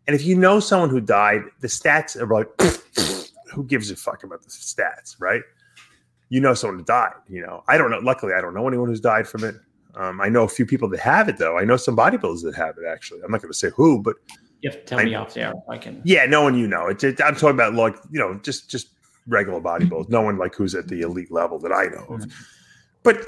And 0.08 0.16
if 0.16 0.24
you 0.24 0.36
know 0.36 0.60
someone 0.60 0.90
who 0.90 1.02
died, 1.02 1.42
the 1.62 1.68
stats 1.68 2.16
are 2.20 2.28
like, 2.28 2.48
who 3.54 3.64
gives 3.64 3.90
a 3.92 3.96
fuck 3.96 4.24
about 4.24 4.44
the 4.44 4.50
stats, 4.50 5.16
right? 5.20 5.42
You 6.30 6.42
know 6.42 6.54
someone 6.54 6.80
who 6.80 6.86
died. 6.86 7.14
You 7.28 7.42
know, 7.42 7.64
I 7.68 7.78
don't 7.78 7.90
know. 7.92 8.00
Luckily, 8.00 8.34
I 8.34 8.42
don't 8.42 8.54
know 8.54 8.68
anyone 8.68 8.88
who's 8.90 9.00
died 9.02 9.28
from 9.28 9.44
it. 9.44 9.56
Um, 9.96 10.20
I 10.20 10.28
know 10.30 10.44
a 10.44 10.48
few 10.50 10.66
people 10.66 10.90
that 10.90 11.00
have 11.00 11.30
it 11.30 11.38
though. 11.38 11.58
I 11.58 11.64
know 11.64 11.78
some 11.78 11.96
bodybuilders 11.96 12.44
that 12.44 12.56
have 12.56 12.78
it 12.78 12.84
actually. 12.86 13.22
I'm 13.24 13.32
not 13.32 13.42
going 13.42 13.52
to 13.52 13.58
say 13.58 13.70
who, 13.76 14.02
but 14.02 14.16
you 14.62 14.70
have 14.70 14.80
to 14.80 14.86
tell 14.86 15.00
I- 15.00 15.06
me 15.06 15.16
off 15.16 15.34
there. 15.34 15.52
if 15.52 15.70
I 15.70 15.78
can. 15.78 16.02
yeah, 16.04 16.26
no 16.26 16.42
one 16.42 16.58
you 16.58 16.68
know. 16.68 16.88
It's 16.88 17.04
it, 17.04 17.22
I'm 17.24 17.36
talking 17.36 17.52
about 17.52 17.74
like 17.76 17.96
you 18.12 18.20
know 18.20 18.40
just 18.44 18.70
just 18.70 18.90
regular 19.28 19.60
bodybuilders. 19.60 20.04
Mm-hmm. 20.04 20.14
No 20.14 20.22
one 20.22 20.38
like 20.38 20.56
who's 20.56 20.76
at 20.76 20.88
the 20.88 21.02
mm-hmm. 21.02 21.12
elite 21.12 21.32
level 21.32 21.60
that 21.60 21.72
I 21.72 21.86
know 21.86 22.16
of. 22.16 22.22
Mm-hmm. 22.22 22.32
But 23.04 23.28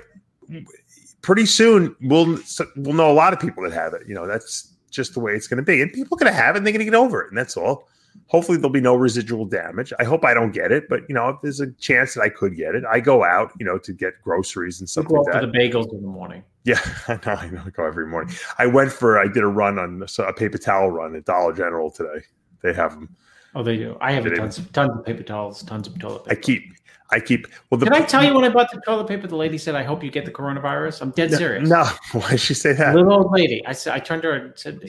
pretty 1.22 1.45
soon 1.45 1.95
we'll 2.02 2.38
we'll 2.78 2.93
know 2.93 3.12
a 3.12 3.14
lot 3.14 3.34
of 3.34 3.39
people 3.39 3.64
that 3.64 3.74
have 3.74 3.93
it. 3.93 4.04
You 4.08 4.16
know 4.16 4.28
that's 4.28 4.74
just 4.89 5.14
the 5.14 5.20
way 5.20 5.34
it's 5.34 5.48
going 5.48 5.58
to 5.58 5.64
be, 5.64 5.82
and 5.82 5.91
people 5.91 6.16
are 6.16 6.20
going 6.20 6.32
to 6.32 6.38
have 6.38 6.56
it 6.56 6.60
and 6.60 6.66
they're 6.66 6.74
going 6.74 6.86
to 6.86 6.91
get 6.91 6.95
over 6.95 7.22
it, 7.22 7.30
and 7.30 7.38
that's 7.38 7.58
all. 7.58 7.88
Hopefully 8.28 8.58
there'll 8.58 8.72
be 8.72 8.82
no 8.82 8.95
residual 8.95 9.45
damage. 9.45 9.93
I 10.00 10.04
hope 10.04 10.26
I 10.26 10.34
don't 10.34 10.52
get 10.52 10.72
it, 10.72 10.89
but 10.89 11.02
you 11.08 11.16
know 11.16 11.30
if 11.30 11.38
there's 11.41 11.60
a 11.60 11.72
chance 11.74 12.14
that 12.16 12.22
I 12.22 12.30
could 12.30 12.56
get 12.56 12.76
it, 12.76 12.84
I 12.89 13.00
go 13.00 13.24
out 13.24 13.52
you 13.60 13.66
know 13.66 13.78
to 13.78 13.93
get 13.93 14.14
groceries 14.24 14.80
and 14.80 14.88
You 14.88 14.91
stuff 14.91 15.06
go 15.06 15.22
like 15.22 15.36
out 15.36 15.41
that. 15.41 15.48
for 15.48 15.52
the 15.52 15.58
bagels 15.58 15.93
in 15.93 16.02
the 16.02 16.08
morning. 16.08 16.43
Yeah, 16.64 16.80
I 17.08 17.20
know. 17.26 17.34
I 17.34 17.50
know. 17.50 17.64
I 17.66 17.70
go 17.70 17.86
every 17.86 18.08
morning. 18.08 18.34
I 18.58 18.66
went 18.66 18.91
for. 18.91 19.20
I 19.20 19.28
did 19.28 19.43
a 19.43 19.48
run 19.48 19.78
on 19.78 20.04
a 20.20 20.34
paper 20.34 20.58
towel 20.58 20.91
run 20.91 21.16
at 21.16 21.26
Dollar 21.26 21.54
General 21.54 21.91
today. 21.91 22.26
They 22.62 22.74
have 22.74 22.93
them. 22.93 23.16
Oh, 23.56 23.64
they 23.64 23.78
do. 23.78 23.98
I 24.02 24.12
have 24.12 24.24
Did 24.24 24.34
it- 24.34 24.38
tons, 24.38 24.62
tons 24.74 24.91
of 24.98 25.06
paper 25.06 25.24
towels, 25.24 25.64
tons 25.64 25.88
of 25.88 25.98
toilet 26.00 26.26
paper. 26.26 26.39
I 26.39 26.41
keep. 26.41 26.64
I 27.10 27.20
keep. 27.22 27.48
Well, 27.72 27.80
the, 27.80 27.86
Did 27.86 27.93
I 27.93 28.02
tell 28.02 28.24
you 28.24 28.34
when 28.34 28.43
I 28.43 28.50
bought 28.50 28.70
the 28.70 28.82
toilet 28.82 29.08
paper? 29.08 29.28
The 29.28 29.36
lady 29.38 29.58
said, 29.58 29.76
"I 29.76 29.84
hope 29.84 30.04
you 30.04 30.12
get 30.12 30.26
the 30.26 30.32
coronavirus." 30.32 31.02
I'm 31.02 31.12
dead 31.12 31.32
No, 31.32 31.38
serious. 31.38 31.70
No, 31.70 31.86
why 32.12 32.32
did 32.32 32.41
she 32.41 32.54
say 32.54 32.74
that? 32.74 32.95
little 32.95 33.14
old 33.14 33.32
lady. 33.32 33.66
I 33.66 33.72
said, 33.72 33.93
I 33.93 34.00
turned 34.00 34.24
to 34.24 34.28
her 34.28 34.34
and 34.36 34.60
said, 34.60 34.82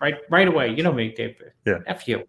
right, 0.00 0.16
right 0.28 0.46
away. 0.48 0.74
You 0.74 0.82
know 0.82 0.92
me, 0.92 1.14
Dave. 1.16 1.36
Yeah. 1.64 1.78
F 1.86 2.06
you. 2.06 2.24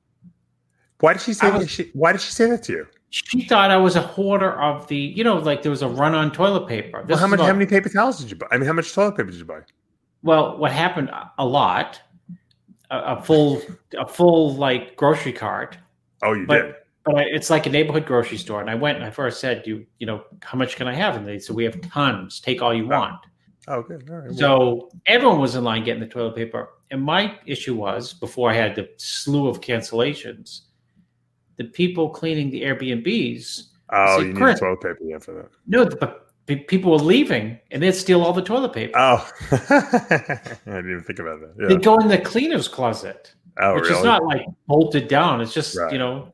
Why 1.02 1.12
did 1.14 1.22
she 1.22 1.34
say 1.34 1.48
I 1.48 1.60
that? 1.60 1.70
She, 1.70 1.92
why 1.94 2.14
did 2.14 2.22
she 2.22 2.32
say 2.32 2.50
that 2.50 2.64
to 2.64 2.72
you? 2.72 2.88
She 3.10 3.42
thought 3.46 3.70
I 3.70 3.76
was 3.78 3.98
a 3.98 4.02
hoarder 4.02 4.54
of 4.62 4.88
the, 4.88 4.96
you 4.98 5.24
know, 5.26 5.36
like 5.38 5.62
there 5.62 5.70
was 5.72 5.82
a 5.82 5.90
run 5.90 6.16
on 6.16 6.32
toilet 6.32 6.68
paper. 6.68 7.02
This 7.06 7.16
Well, 7.16 7.20
how 7.20 7.28
much? 7.28 7.42
How 7.42 7.52
many 7.52 7.66
paper 7.66 7.90
towels 7.90 8.20
did 8.20 8.32
you 8.32 8.38
buy? 8.38 8.48
I 8.50 8.58
mean, 8.58 8.66
how 8.66 8.74
much 8.74 8.94
toilet 8.94 9.18
paper 9.18 9.30
did 9.30 9.40
you 9.40 9.46
buy? 9.46 9.60
Well, 10.24 10.58
what 10.58 10.72
happened 10.72 11.12
a 11.38 11.46
lot, 11.46 12.00
a, 12.94 13.16
a 13.18 13.22
full, 13.22 13.62
a 13.98 14.08
full 14.08 14.56
like 14.56 14.96
grocery 14.96 15.34
cart, 15.34 15.78
Oh, 16.22 16.34
you 16.34 16.46
but 16.46 16.62
did. 16.62 16.76
but 17.06 17.18
I, 17.18 17.24
it's 17.24 17.50
like 17.50 17.66
a 17.66 17.70
neighborhood 17.70 18.06
grocery 18.06 18.38
store. 18.38 18.62
And 18.62 18.70
I 18.70 18.76
went 18.76 18.98
and 18.98 19.06
I 19.06 19.10
first 19.10 19.40
said, 19.40 19.68
"You, 19.68 19.86
you 20.00 20.08
know, 20.08 20.24
how 20.42 20.58
much 20.58 20.76
can 20.76 20.88
I 20.88 20.94
have?" 20.94 21.16
And 21.16 21.28
they 21.28 21.40
said, 21.40 21.56
"We 21.56 21.66
have 21.66 21.80
tons. 21.82 22.40
Take 22.40 22.62
all 22.62 22.74
you 22.74 22.86
oh. 22.86 22.98
want." 23.00 23.20
Oh, 23.68 23.82
good. 23.82 24.10
All 24.10 24.18
right. 24.18 24.34
So 24.34 24.90
everyone 25.06 25.40
was 25.40 25.56
in 25.56 25.64
line 25.64 25.84
getting 25.84 26.02
the 26.02 26.08
toilet 26.08 26.36
paper. 26.36 26.70
And 26.92 27.02
my 27.02 27.40
issue 27.46 27.76
was 27.76 28.14
before 28.14 28.52
I 28.52 28.54
had 28.54 28.76
the 28.76 28.90
slew 28.98 29.48
of 29.48 29.62
cancellations, 29.62 30.62
the 31.58 31.64
people 31.66 32.10
cleaning 32.10 32.50
the 32.50 32.62
Airbnbs. 32.62 33.64
oh, 33.92 34.20
see, 34.20 34.28
you 34.28 34.34
need 34.34 34.58
toilet 34.58 34.82
paper 34.82 34.98
yeah, 35.02 35.18
for 35.18 35.34
that. 35.34 35.50
No, 35.66 35.86
but 35.86 36.23
people 36.48 36.92
were 36.92 36.98
leaving 36.98 37.58
and 37.72 37.82
they'd 37.82 37.92
steal 37.94 38.22
all 38.22 38.34
the 38.34 38.42
toilet 38.42 38.74
paper. 38.74 38.94
Oh, 38.98 39.30
I 39.52 40.58
didn't 40.66 40.90
even 40.92 41.04
think 41.04 41.20
about 41.20 41.40
that. 41.42 41.54
Yeah. 41.60 41.68
They'd 41.70 41.84
go 41.84 41.98
in 42.00 42.08
the 42.08 42.18
cleaner's 42.18 42.68
closet, 42.68 43.34
Oh, 43.60 43.76
which 43.76 43.84
really? 43.84 43.98
is 44.00 44.04
not 44.04 44.24
like 44.26 44.46
bolted 44.68 45.08
down. 45.08 45.40
It's 45.42 45.54
just, 45.54 45.78
Right. 45.78 45.92
you 45.94 46.00
know, 46.00 46.34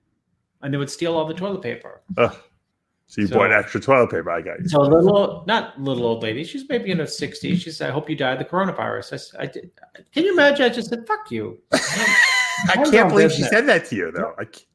and 0.62 0.74
they 0.74 0.78
would 0.78 0.89
steal 0.89 1.16
all 1.16 1.26
the 1.26 1.34
toilet 1.34 1.62
paper. 1.62 2.01
So 2.18 3.22
you 3.22 3.28
So- 3.28 3.36
bought 3.36 3.51
extra 3.51 3.80
toilet 3.82 4.10
paper. 4.12 4.30
I 4.32 4.41
got 4.41 4.60
you. 4.60 4.68
So 4.70 4.82
a 4.82 4.84
little, 4.84 5.43
not 5.47 5.80
little 5.80 6.05
old 6.05 6.24
lady, 6.24 6.43
she's 6.43 6.68
maybe 6.70 6.91
in 6.91 6.97
her 6.99 7.05
60s. 7.05 7.57
She 7.62 7.72
said, 7.72 7.89
I 7.89 7.93
hope 7.93 8.10
you 8.10 8.16
die 8.16 8.32
of 8.34 8.39
the 8.39 8.45
coronavirus. 8.45 9.36
I 9.39 9.45
did, 9.45 9.72
can 10.14 10.24
you 10.24 10.34
imagine? 10.34 10.66
I 10.66 10.70
just 10.70 10.89
said, 10.89 11.05
fuck 11.07 11.30
you. 11.32 11.60
I 11.74 12.84
can't 12.91 13.10
believe 13.10 13.32
she 13.32 13.43
said 13.43 13.68
that 13.68 13.86
to 13.86 13.95
you, 13.95 14.12
though. 14.12 14.34
I 14.39 14.43
c- 14.51 14.66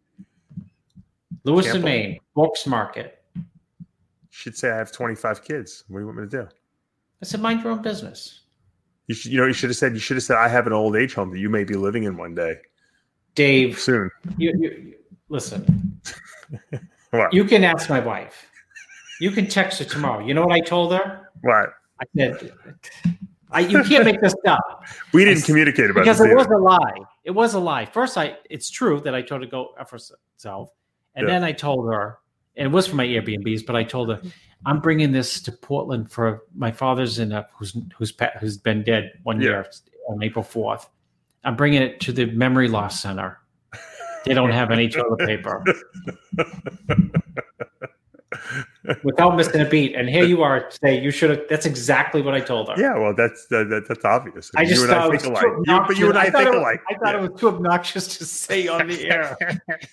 Lewis 1.45 1.67
believe- 1.67 1.85
Maine, 1.85 2.19
Books 2.35 2.67
Market. 2.67 3.23
Should 4.45 4.59
say 4.59 4.71
I 4.71 4.77
have 4.77 4.93
25 4.93 5.43
kids. 5.43 5.85
What 5.89 5.99
do 5.99 6.03
you 6.03 6.07
want 6.07 6.19
me 6.19 6.25
to 6.29 6.31
do? 6.43 6.49
I 7.23 7.25
said, 7.25 7.41
mind 7.41 7.63
your 7.63 7.73
own 7.73 7.81
business. 7.81 8.43
You 9.07 9.15
should, 9.15 9.33
you 9.33 9.41
know, 9.41 9.47
you 9.47 9.55
should 9.55 9.71
have 9.71 9.77
said, 9.79 9.95
you 9.95 9.99
should 9.99 10.19
have 10.19 10.25
said, 10.25 10.37
I 10.37 10.49
have 10.49 10.67
an 10.67 10.75
old 10.75 10.97
age 10.97 11.15
home 11.15 11.31
that 11.31 11.39
you 11.39 11.49
may 11.49 11.65
be 11.65 11.77
living 11.77 12.05
in 12.05 12.19
one 12.19 12.35
day 12.35 12.59
Dave, 13.35 13.79
soon. 13.79 14.11
you, 14.37 14.53
you, 14.59 14.71
you- 14.71 14.95
listen. 15.29 16.01
You 17.31 17.45
can 17.45 17.63
ask 17.63 17.89
my 17.89 18.01
wife. 18.01 18.49
You 19.21 19.31
can 19.31 19.47
text 19.47 19.79
her 19.79 19.85
tomorrow. 19.85 20.27
You 20.27 20.35
know 20.35 20.45
what 20.45 20.53
I 20.53 20.59
told 20.59 20.93
her? 20.93 21.31
what? 21.43 21.71
I 22.01 22.05
said, 22.17 22.53
I, 23.53 23.61
"You 23.61 23.85
can't 23.85 24.05
make 24.05 24.21
this 24.21 24.35
up 24.49 24.83
We 25.13 25.25
didn't 25.25 25.45
I- 25.45 25.47
communicate 25.47 25.91
about 25.91 26.01
because 26.01 26.21
it 26.21 26.35
was 26.35 26.49
a 26.49 26.57
lie. 26.59 26.97
It 27.23 27.31
was 27.31 27.55
a 27.55 27.61
lie. 27.61 27.87
First, 27.87 28.19
I 28.19 28.37
it's 28.51 28.69
true 28.69 29.01
that 29.03 29.15
I 29.15 29.23
told 29.23 29.43
her 29.43 29.47
to 29.47 29.51
go 29.51 29.67
uh, 29.79 29.83
F 29.83 29.93
herself, 29.93 30.71
and 31.15 31.29
Yeah. 31.29 31.35
then 31.35 31.45
I 31.45 31.53
told 31.53 31.87
her, 31.95 32.19
and 32.57 32.67
it 32.67 32.71
was 32.71 32.87
for 32.87 32.97
my 32.97 33.07
Airbnbs, 33.07 33.67
but 33.67 33.77
I 33.77 33.85
told 33.85 34.09
her 34.11 34.17
mm-hmm. 34.17 34.29
I'm 34.67 34.81
bringing 34.81 35.13
this 35.13 35.41
to 35.43 35.53
Portland 35.53 36.11
for 36.11 36.43
my 36.55 36.71
father's 36.71 37.19
in 37.19 37.33
a 37.33 37.47
who's 37.55 37.77
who's 37.97 38.13
pa- 38.13 38.33
who's 38.41 38.57
been 38.57 38.83
dead 38.83 39.13
one 39.23 39.41
Yeah. 39.41 39.49
year 39.49 39.67
on 40.09 40.23
April 40.23 40.43
fourth. 40.43 40.89
I'm 41.45 41.57
bringing 41.57 41.83
it 41.83 42.01
to 42.01 42.13
the 42.13 42.27
Memory 42.27 42.69
Loss 42.69 43.01
Center. 43.03 43.39
They 44.25 44.33
don't 44.33 44.53
have 44.53 44.71
any 44.71 44.89
toilet 44.89 45.19
paper. 45.27 45.63
Without 49.03 49.37
missing 49.37 49.61
a 49.61 49.65
beat, 49.65 49.95
and 49.95 50.09
here 50.09 50.25
you 50.25 50.43
are 50.43 50.69
today. 50.69 51.01
You 51.01 51.11
should 51.11 51.31
have. 51.31 51.41
That's 51.49 51.65
exactly 51.65 52.21
what 52.21 52.35
I 52.35 52.41
told 52.41 52.69
her. 52.69 52.75
Yeah, 52.77 52.99
well, 52.99 53.15
that's 53.15 53.47
that, 53.47 53.71
that, 53.71 53.89
that's 53.89 54.05
obvious. 54.05 54.51
I 54.57 54.65
just 54.65 54.83
you 54.83 54.85
and 54.85 54.93
I 54.93 55.01
thought 55.01 55.11
think 55.11 55.25
alike. 55.25 55.45
You, 55.65 55.85
but 55.87 55.97
you 55.97 56.09
and 56.11 56.19
I, 56.19 56.27
obnoxious. 56.27 56.45
think 56.45 56.57
alike. 56.57 56.81
I 56.91 56.95
thought 56.99 57.15
it 57.15 57.31
was 57.31 57.41
too 57.41 57.49
obnoxious 57.49 58.19
to 58.19 58.27
say 58.27 58.69
on 58.69 58.89
the 58.89 59.11
air. 59.11 59.37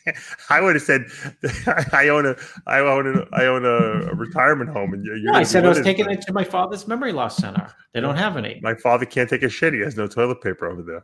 I 0.50 0.60
would 0.60 0.76
have 0.76 0.84
said, 0.84 1.06
I 1.94 2.10
own 2.10 2.26
a, 2.26 2.36
I 2.68 2.80
own 2.80 3.08
a, 3.08 3.36
I 3.36 3.46
own 3.46 3.66
a, 3.66 4.12
a 4.12 4.16
retirement 4.16 4.70
home, 4.72 4.94
and 4.94 5.06
you. 5.06 5.22
No, 5.24 5.34
I 5.34 5.44
said 5.44 5.66
I 5.66 5.70
was 5.70 5.82
taking 5.82 6.10
it 6.10 6.22
to 6.24 6.34
my 6.34 6.44
father's 6.44 6.88
memory 6.88 7.14
loss 7.14 7.38
center. 7.38 7.74
They 7.94 8.02
don't 8.02 8.18
have 8.18 8.36
any. 8.36 8.60
My 8.62 8.76
father 8.76 9.06
can't 9.06 9.30
take 9.30 9.44
a 9.44 9.50
shit. 9.50 9.74
He 9.74 9.80
has 9.80 9.96
no 9.96 10.08
toilet 10.08 10.42
paper 10.42 10.70
over 10.70 10.82
there. 10.82 11.04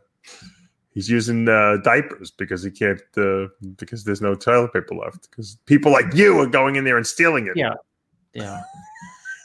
He's 0.98 1.08
using 1.08 1.48
uh, 1.48 1.76
diapers 1.84 2.32
because 2.32 2.64
he 2.64 2.72
can't 2.72 3.00
uh, 3.16 3.46
because 3.76 4.02
there's 4.02 4.20
no 4.20 4.34
toilet 4.34 4.72
paper 4.72 4.96
left. 4.96 5.30
Because 5.30 5.56
people 5.66 5.92
like 5.92 6.12
you 6.12 6.40
are 6.40 6.46
going 6.48 6.74
in 6.74 6.82
there 6.82 6.96
and 6.96 7.06
stealing 7.06 7.46
it. 7.46 7.52
Yeah. 7.54 7.74
Yeah. 8.34 8.62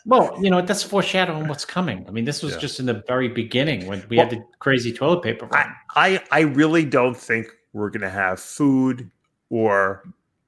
Well, 0.08 0.36
you 0.42 0.50
know, 0.50 0.64
that's 0.64 0.82
foreshadowing 0.82 1.48
what's 1.48 1.64
coming. 1.64 2.06
I 2.08 2.12
mean, 2.12 2.26
this 2.26 2.42
was 2.42 2.54
Yeah. 2.54 2.60
just 2.60 2.80
in 2.80 2.88
the 2.88 3.04
very 3.08 3.28
beginning 3.28 3.86
when 3.86 4.04
we 4.10 4.18
Well, 4.18 4.26
had 4.28 4.36
the 4.36 4.44
crazy 4.58 4.92
toilet 4.92 5.22
paper. 5.22 5.48
I. 5.52 5.72
I 5.96 6.24
I 6.32 6.40
really 6.40 6.86
don't 6.86 7.16
think 7.16 7.46
we're 7.74 7.92
going 7.92 8.02
to 8.02 8.10
have 8.10 8.40
food 8.40 9.12
or 9.52 10.06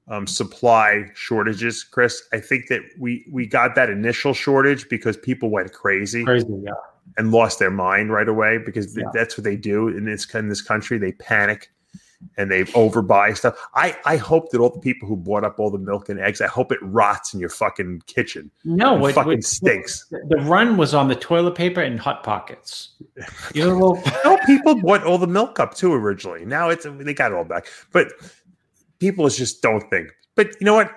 um, 0.08 0.26
supply 0.26 1.04
shortages, 1.14 1.84
Chris. 1.84 2.20
I 2.32 2.40
think 2.40 2.66
that 2.66 2.80
we 2.98 3.24
we 3.30 3.46
got 3.46 3.76
that 3.76 3.90
initial 3.90 4.34
shortage 4.34 4.88
because 4.88 5.16
people 5.16 5.50
went 5.50 5.72
crazy 5.72 6.24
Crazy, 6.24 6.48
yeah. 6.64 6.72
And 7.16 7.32
lost 7.32 7.58
their 7.58 7.70
mind 7.70 8.12
right 8.12 8.28
away 8.28 8.58
because 8.58 8.96
Yeah. 8.96 9.04
that's 9.12 9.36
what 9.36 9.44
they 9.44 9.56
do 9.56 9.88
in 9.88 10.04
this 10.04 10.26
in 10.34 10.48
this 10.48 10.62
country. 10.62 10.98
They 10.98 11.12
panic 11.12 11.70
and 12.38 12.50
they 12.50 12.64
overbuy 12.64 13.36
stuff. 13.36 13.58
I 13.74 13.96
I 14.04 14.16
hope 14.16 14.50
that 14.50 14.58
all 14.60 14.70
the 14.70 14.80
people 14.80 15.06
who 15.06 15.16
bought 15.16 15.44
up 15.44 15.58
all 15.58 15.70
the 15.70 15.78
milk 15.78 16.08
and 16.08 16.18
eggs, 16.18 16.40
I 16.40 16.46
hope 16.46 16.72
it 16.72 16.78
rots 16.82 17.34
in 17.34 17.40
your 17.40 17.48
fucking 17.50 18.02
kitchen. 18.06 18.50
No, 18.64 18.94
what, 18.94 19.14
fucking 19.14 19.30
what- 19.32 19.44
stinks. 19.44 20.06
The 20.10 20.38
run 20.42 20.76
was 20.76 20.94
on 20.94 21.08
the 21.08 21.14
toilet 21.14 21.54
paper 21.54 21.80
and 21.82 22.00
hot 22.00 22.22
pockets. 22.22 22.90
You 23.54 23.64
know, 23.64 23.72
little, 23.74 24.02
No, 24.24 24.38
people 24.46 24.74
bought 24.80 25.04
all 25.04 25.18
the 25.18 25.26
milk 25.26 25.60
up 25.60 25.74
too 25.74 25.92
originally. 25.92 26.44
Now 26.46 26.70
it's 26.70 26.86
they 26.88 27.14
got 27.14 27.32
it 27.32 27.34
all 27.36 27.44
back. 27.44 27.66
But 27.92 28.12
people 28.98 29.28
just 29.28 29.60
don't 29.62 29.88
think. 29.90 30.08
But 30.34 30.48
you 30.60 30.64
know 30.64 30.74
what? 30.74 30.90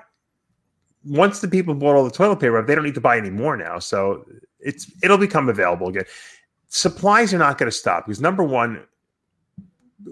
Once 1.05 1.39
the 1.39 1.47
people 1.47 1.73
bought 1.73 1.95
all 1.95 2.03
the 2.03 2.11
toilet 2.11 2.37
paper 2.41 2.57
up, 2.57 2.67
they 2.67 2.75
don't 2.75 2.83
need 2.83 2.93
to 2.95 3.01
buy 3.01 3.17
any 3.17 3.29
more 3.29 3.55
now. 3.55 3.79
So 3.79 4.25
it's 4.59 4.91
it'll 5.03 5.17
become 5.17 5.49
available 5.49 5.87
again. 5.87 6.05
Supplies 6.67 7.33
are 7.33 7.37
not 7.37 7.57
going 7.57 7.69
to 7.69 7.75
stop 7.75 8.05
because 8.05 8.21
number 8.21 8.43
one, 8.43 8.85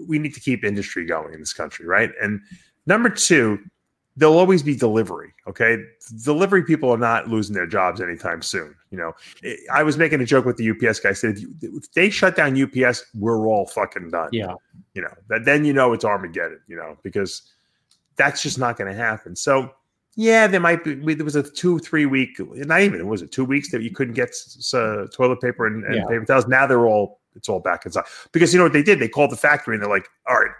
we 0.06 0.18
need 0.18 0.34
to 0.34 0.40
keep 0.40 0.64
industry 0.64 1.06
going 1.06 1.32
in 1.32 1.40
this 1.40 1.52
country, 1.52 1.86
right? 1.86 2.10
And 2.20 2.40
number 2.86 3.08
two, 3.08 3.58
there'll 4.16 4.38
always 4.38 4.62
be 4.62 4.74
delivery. 4.74 5.32
Okay, 5.46 5.78
delivery 6.24 6.64
people 6.64 6.90
are 6.90 6.98
not 6.98 7.28
losing 7.28 7.54
their 7.54 7.66
jobs 7.66 8.00
anytime 8.00 8.42
soon. 8.42 8.74
You 8.90 8.98
know, 8.98 9.12
I 9.72 9.82
was 9.82 9.96
making 9.96 10.20
a 10.20 10.24
joke 10.26 10.44
with 10.44 10.56
the 10.56 10.70
UPS 10.70 11.00
guy. 11.00 11.10
I 11.10 11.12
said, 11.12 11.36
if, 11.36 11.42
you, 11.42 11.54
if 11.62 11.92
they 11.92 12.10
shut 12.10 12.34
down 12.34 12.60
UPS, 12.60 13.04
we're 13.14 13.46
all 13.46 13.66
fucking 13.66 14.10
done. 14.10 14.30
yeah. 14.32 14.54
You 14.94 15.02
know, 15.02 15.14
that 15.28 15.44
then 15.44 15.64
you 15.64 15.72
know 15.72 15.92
it's 15.92 16.04
Armageddon. 16.04 16.60
You 16.66 16.76
know, 16.76 16.96
because 17.02 17.42
that's 18.16 18.42
just 18.42 18.58
not 18.58 18.76
going 18.76 18.90
to 18.90 18.96
happen. 18.96 19.36
So. 19.36 19.70
Yeah, 20.20 20.48
there 20.48 20.58
might 20.58 20.82
be. 20.82 21.14
There 21.14 21.24
was 21.24 21.36
a 21.36 21.44
two, 21.44 21.78
three 21.78 22.04
week, 22.04 22.40
not 22.40 22.80
even. 22.80 23.06
Was 23.06 23.22
it 23.22 23.30
two 23.30 23.44
weeks 23.44 23.70
that 23.70 23.82
you 23.82 23.92
couldn't 23.92 24.14
get 24.14 24.30
s- 24.30 24.74
uh, 24.74 25.06
toilet 25.14 25.40
paper 25.40 25.66
and, 25.68 25.84
and 25.84 25.94
Yeah. 25.94 26.06
paper 26.08 26.24
towels? 26.24 26.48
Now 26.48 26.66
they're 26.66 26.86
all. 26.86 27.20
It's 27.36 27.48
all 27.48 27.60
back 27.60 27.86
inside 27.86 28.02
because 28.32 28.52
you 28.52 28.58
know 28.58 28.64
what 28.64 28.72
they 28.72 28.82
did? 28.82 28.98
They 28.98 29.06
called 29.06 29.30
the 29.30 29.36
factory 29.36 29.76
and 29.76 29.82
they're 29.82 29.88
like, 29.88 30.08
"All 30.28 30.34
right, 30.40 30.50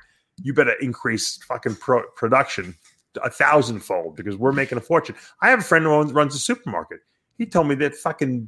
you 0.40 0.54
better 0.54 0.74
increase 0.80 1.42
fucking 1.48 1.74
pro- 1.74 2.08
production 2.14 2.76
a 3.24 3.28
thousandfold 3.28 4.14
because 4.14 4.36
we're 4.36 4.52
making 4.52 4.78
a 4.78 4.80
fortune." 4.80 5.16
I 5.42 5.50
have 5.50 5.58
a 5.58 5.64
friend 5.64 5.84
who 5.84 5.90
owns, 5.90 6.12
runs 6.12 6.36
a 6.36 6.38
supermarket. 6.38 7.00
He 7.36 7.46
told 7.46 7.66
me 7.66 7.74
that 7.76 7.96
fucking 7.96 8.46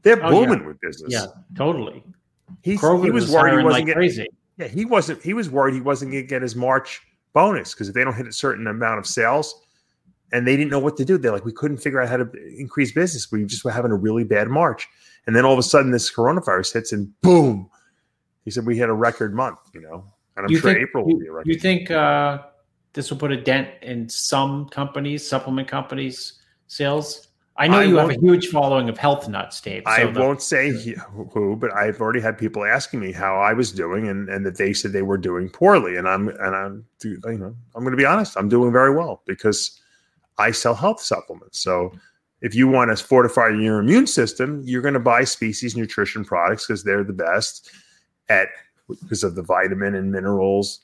they're 0.00 0.24
Oh, 0.24 0.30
booming 0.30 0.64
with 0.64 0.80
business. 0.80 1.12
Yeah, 1.12 1.26
totally. 1.54 2.02
He's, 2.62 2.80
Kroger 2.80 3.04
he 3.04 3.10
was 3.10 3.30
worried 3.30 3.58
he 3.58 3.62
wasn't 3.62 3.72
like 3.72 3.84
getting. 3.84 3.94
crazy. 3.98 4.26
Yeah, 4.56 4.68
he 4.68 4.86
wasn't. 4.86 5.22
He 5.22 5.34
was 5.34 5.50
worried 5.50 5.74
he 5.74 5.82
wasn't 5.82 6.12
going 6.12 6.24
to 6.24 6.28
get 6.28 6.40
his 6.40 6.56
March 6.56 7.02
bonus 7.34 7.74
because 7.74 7.90
if 7.90 7.94
they 7.94 8.04
don't 8.04 8.14
hit 8.14 8.26
a 8.26 8.32
certain 8.32 8.66
amount 8.68 8.98
of 8.98 9.06
sales, 9.06 9.65
and 10.32 10.46
they 10.46 10.56
didn't 10.56 10.70
know 10.70 10.78
what 10.78 10.96
to 10.96 11.04
do. 11.04 11.18
They're 11.18 11.32
like, 11.32 11.44
we 11.44 11.52
couldn't 11.52 11.78
figure 11.78 12.00
out 12.00 12.08
how 12.08 12.16
to 12.18 12.28
increase 12.58 12.92
business. 12.92 13.30
We 13.30 13.44
just 13.44 13.64
were 13.64 13.70
having 13.70 13.90
a 13.92 13.96
really 13.96 14.24
bad 14.24 14.48
March, 14.48 14.88
and 15.26 15.34
then 15.36 15.44
all 15.44 15.52
of 15.52 15.58
a 15.58 15.62
sudden 15.62 15.90
this 15.90 16.10
coronavirus 16.12 16.72
hits, 16.74 16.92
and 16.92 17.12
boom, 17.22 17.70
he 18.44 18.50
said 18.50 18.66
we 18.66 18.76
had 18.78 18.88
a 18.88 18.94
record 18.94 19.34
month. 19.34 19.58
You 19.74 19.82
know, 19.82 20.04
and 20.36 20.46
I'm 20.46 20.50
You 20.50 20.58
sure 20.58 20.72
think- 20.72 20.82
April 20.88 21.04
will 21.04 21.18
be 21.18 21.26
a 21.26 21.32
record. 21.32 21.48
You 21.48 21.58
think 21.58 21.90
uh, 21.90 22.42
this 22.92 23.10
will 23.10 23.18
put 23.18 23.32
a 23.32 23.40
dent 23.40 23.68
in 23.82 24.08
some 24.08 24.68
companies, 24.68 25.26
supplement 25.26 25.68
companies' 25.68 26.40
sales? 26.66 27.22
I 27.58 27.68
know 27.68 27.78
I 27.78 27.84
you 27.84 27.96
have 27.96 28.10
a 28.10 28.20
huge 28.20 28.48
following 28.48 28.90
of 28.90 28.98
health 28.98 29.30
nuts, 29.30 29.62
Dave. 29.62 29.82
I 29.86 30.04
the- 30.04 30.20
won't 30.20 30.42
say 30.42 30.70
who, 31.32 31.56
but 31.56 31.72
I've 31.74 32.00
already 32.02 32.20
had 32.20 32.36
people 32.36 32.66
asking 32.66 33.00
me 33.00 33.12
how 33.12 33.36
I 33.36 33.54
was 33.54 33.72
doing, 33.72 34.08
and, 34.08 34.28
and 34.28 34.44
that 34.44 34.58
they 34.58 34.74
said 34.74 34.92
they 34.92 35.00
were 35.00 35.16
doing 35.16 35.48
poorly. 35.48 35.96
And 35.96 36.06
I'm 36.06 36.28
and 36.28 36.54
I'm 36.54 36.84
you 37.02 37.18
know 37.24 37.56
I'm 37.74 37.82
going 37.82 37.92
to 37.92 37.96
be 37.96 38.04
honest, 38.04 38.36
I'm 38.36 38.50
doing 38.50 38.72
very 38.72 38.94
well 38.94 39.22
because 39.24 39.80
I 40.38 40.50
sell 40.50 40.74
health 40.74 41.00
supplements. 41.00 41.60
So 41.60 41.92
if 42.42 42.54
you 42.54 42.68
want 42.68 42.96
to 42.96 43.02
fortify 43.02 43.48
your 43.48 43.78
immune 43.78 44.06
system, 44.06 44.62
you're 44.64 44.82
going 44.82 44.94
to 44.94 45.00
buy 45.00 45.24
Species 45.24 45.76
Nutrition 45.76 46.24
products 46.24 46.66
because 46.66 46.84
they're 46.84 47.04
the 47.04 47.12
best 47.12 47.70
at 48.28 48.48
because 48.88 49.24
of 49.24 49.34
the 49.34 49.42
vitamin 49.42 49.94
and 49.94 50.12
minerals. 50.12 50.80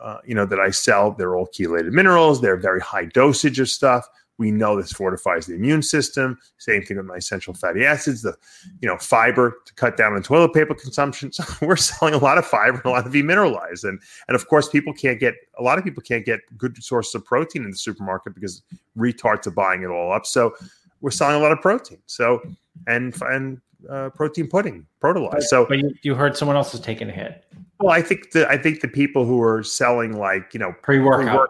Uh, 0.00 0.18
you 0.24 0.34
know 0.34 0.44
that 0.46 0.60
I 0.60 0.70
sell. 0.70 1.12
They're 1.12 1.36
all 1.36 1.48
chelated 1.48 1.92
minerals. 1.92 2.40
They're 2.40 2.56
very 2.56 2.80
high 2.80 3.06
dosage 3.06 3.58
of 3.58 3.68
stuff. 3.68 4.06
We 4.38 4.52
know 4.52 4.76
this 4.76 4.92
fortifies 4.92 5.46
the 5.46 5.54
immune 5.54 5.82
system. 5.82 6.38
Same 6.58 6.82
thing 6.82 6.96
with 6.96 7.06
my 7.06 7.16
essential 7.16 7.54
fatty 7.54 7.84
acids, 7.84 8.22
the 8.22 8.34
you 8.80 8.88
know 8.88 8.96
fiber 8.98 9.60
to 9.66 9.74
cut 9.74 9.96
down 9.96 10.14
on 10.14 10.22
toilet 10.22 10.54
paper 10.54 10.74
consumption. 10.74 11.30
So 11.38 11.44
we're 11.60 11.76
selling 11.76 12.14
a 12.14 12.18
lot 12.18 12.38
of 12.38 12.46
fiber 12.46 12.80
a 12.84 12.90
lot 12.90 13.06
of 13.06 13.12
demineralized, 13.12 13.84
and 13.84 14.00
and 14.28 14.34
of 14.34 14.48
course 14.48 14.68
people 14.68 14.92
can't 14.92 15.20
get 15.20 15.34
a 15.58 15.62
lot 15.62 15.78
of 15.78 15.84
people 15.84 16.02
can't 16.02 16.24
get 16.24 16.40
good 16.56 16.82
sources 16.82 17.14
of 17.14 17.24
protein 17.24 17.64
in 17.64 17.70
the 17.70 17.76
supermarket 17.76 18.34
because 18.34 18.62
retards 18.96 19.46
are 19.46 19.52
buying 19.52 19.82
it 19.82 19.88
all 19.88 20.12
up. 20.12 20.26
So 20.26 20.54
we're 21.00 21.10
selling 21.10 21.36
a 21.36 21.40
lot 21.40 21.52
of 21.52 21.60
protein. 21.60 21.98
So 22.06 22.40
and 22.86 23.14
and 23.22 23.60
uh, 23.88 24.10
protein 24.10 24.48
pudding, 24.48 24.86
protolized. 25.02 25.44
So 25.44 25.66
but 25.66 25.78
you, 25.78 25.94
you 26.02 26.14
heard 26.14 26.36
someone 26.36 26.56
else 26.56 26.74
is 26.74 26.80
taking 26.80 27.08
a 27.08 27.12
hit. 27.12 27.44
Well, 27.80 27.94
I 27.94 28.02
think 28.02 28.32
the 28.32 28.48
I 28.48 28.58
think 28.58 28.80
the 28.80 28.88
people 28.88 29.24
who 29.24 29.40
are 29.42 29.62
selling 29.62 30.18
like 30.18 30.52
you 30.52 30.58
know 30.58 30.74
pre 30.82 30.98
workouts 30.98 31.46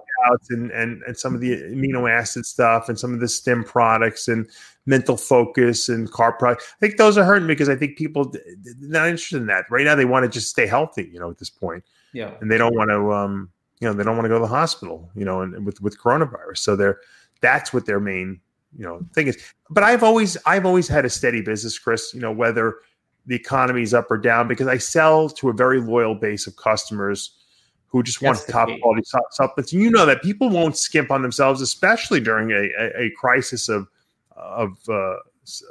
and, 0.50 0.70
and 0.72 1.02
and 1.04 1.16
some 1.16 1.34
of 1.34 1.40
the 1.40 1.56
amino 1.62 2.10
acid 2.10 2.44
stuff 2.44 2.88
and 2.88 2.98
some 2.98 3.14
of 3.14 3.20
the 3.20 3.28
stim 3.28 3.64
products 3.64 4.28
and 4.28 4.48
mental 4.84 5.16
focus 5.16 5.88
and 5.88 6.10
carb 6.10 6.38
products. 6.38 6.72
I 6.76 6.80
think 6.80 6.98
those 6.98 7.16
are 7.16 7.24
hurting 7.24 7.46
because 7.48 7.68
I 7.68 7.76
think 7.76 7.96
people 7.96 8.30
they're 8.30 8.42
not 8.80 9.08
interested 9.08 9.38
in 9.38 9.46
that 9.46 9.64
right 9.70 9.84
now. 9.84 9.94
They 9.94 10.04
want 10.04 10.24
to 10.24 10.28
just 10.28 10.48
stay 10.50 10.66
healthy, 10.66 11.10
you 11.12 11.18
know, 11.18 11.30
at 11.30 11.38
this 11.38 11.50
point, 11.50 11.84
Yeah. 12.12 12.34
and 12.40 12.50
they 12.50 12.58
don't 12.58 12.74
want 12.74 12.90
to, 12.90 13.12
um, 13.12 13.50
you 13.80 13.88
know, 13.88 13.94
they 13.94 14.04
don't 14.04 14.16
want 14.16 14.24
to 14.24 14.30
go 14.30 14.36
to 14.36 14.40
the 14.42 14.46
hospital, 14.46 15.10
you 15.14 15.24
know, 15.24 15.40
and 15.40 15.64
with 15.64 15.80
with 15.80 15.98
coronavirus. 15.98 16.58
So 16.58 16.76
they're 16.76 17.00
that's 17.40 17.72
what 17.72 17.86
their 17.86 18.00
main 18.00 18.40
you 18.76 18.84
know 18.84 19.00
thing 19.14 19.28
is. 19.28 19.38
But 19.70 19.82
I've 19.84 20.02
always 20.02 20.36
I've 20.44 20.66
always 20.66 20.88
had 20.88 21.04
a 21.06 21.10
steady 21.10 21.40
business, 21.40 21.78
Chris. 21.78 22.12
You 22.12 22.20
know, 22.20 22.32
whether 22.32 22.76
the 23.28 23.36
economy 23.36 23.82
is 23.82 23.94
up 23.94 24.10
or 24.10 24.16
down 24.18 24.48
because 24.48 24.66
I 24.66 24.78
sell 24.78 25.28
to 25.28 25.50
a 25.50 25.52
very 25.52 25.80
loyal 25.80 26.14
base 26.14 26.46
of 26.46 26.56
customers 26.56 27.32
who 27.86 28.02
just 28.02 28.20
want 28.20 28.38
That's 28.38 28.50
top 28.50 28.68
quality 28.82 29.02
supplements. 29.04 29.72
And 29.72 29.82
you 29.82 29.90
know 29.90 30.04
that 30.06 30.22
people 30.22 30.50
won't 30.50 30.76
skimp 30.76 31.10
on 31.10 31.22
themselves, 31.22 31.60
especially 31.60 32.20
during 32.20 32.50
a, 32.50 32.68
a, 32.78 33.06
a 33.06 33.10
crisis 33.16 33.68
of 33.68 33.86
of, 34.36 34.78
uh, 34.88 35.16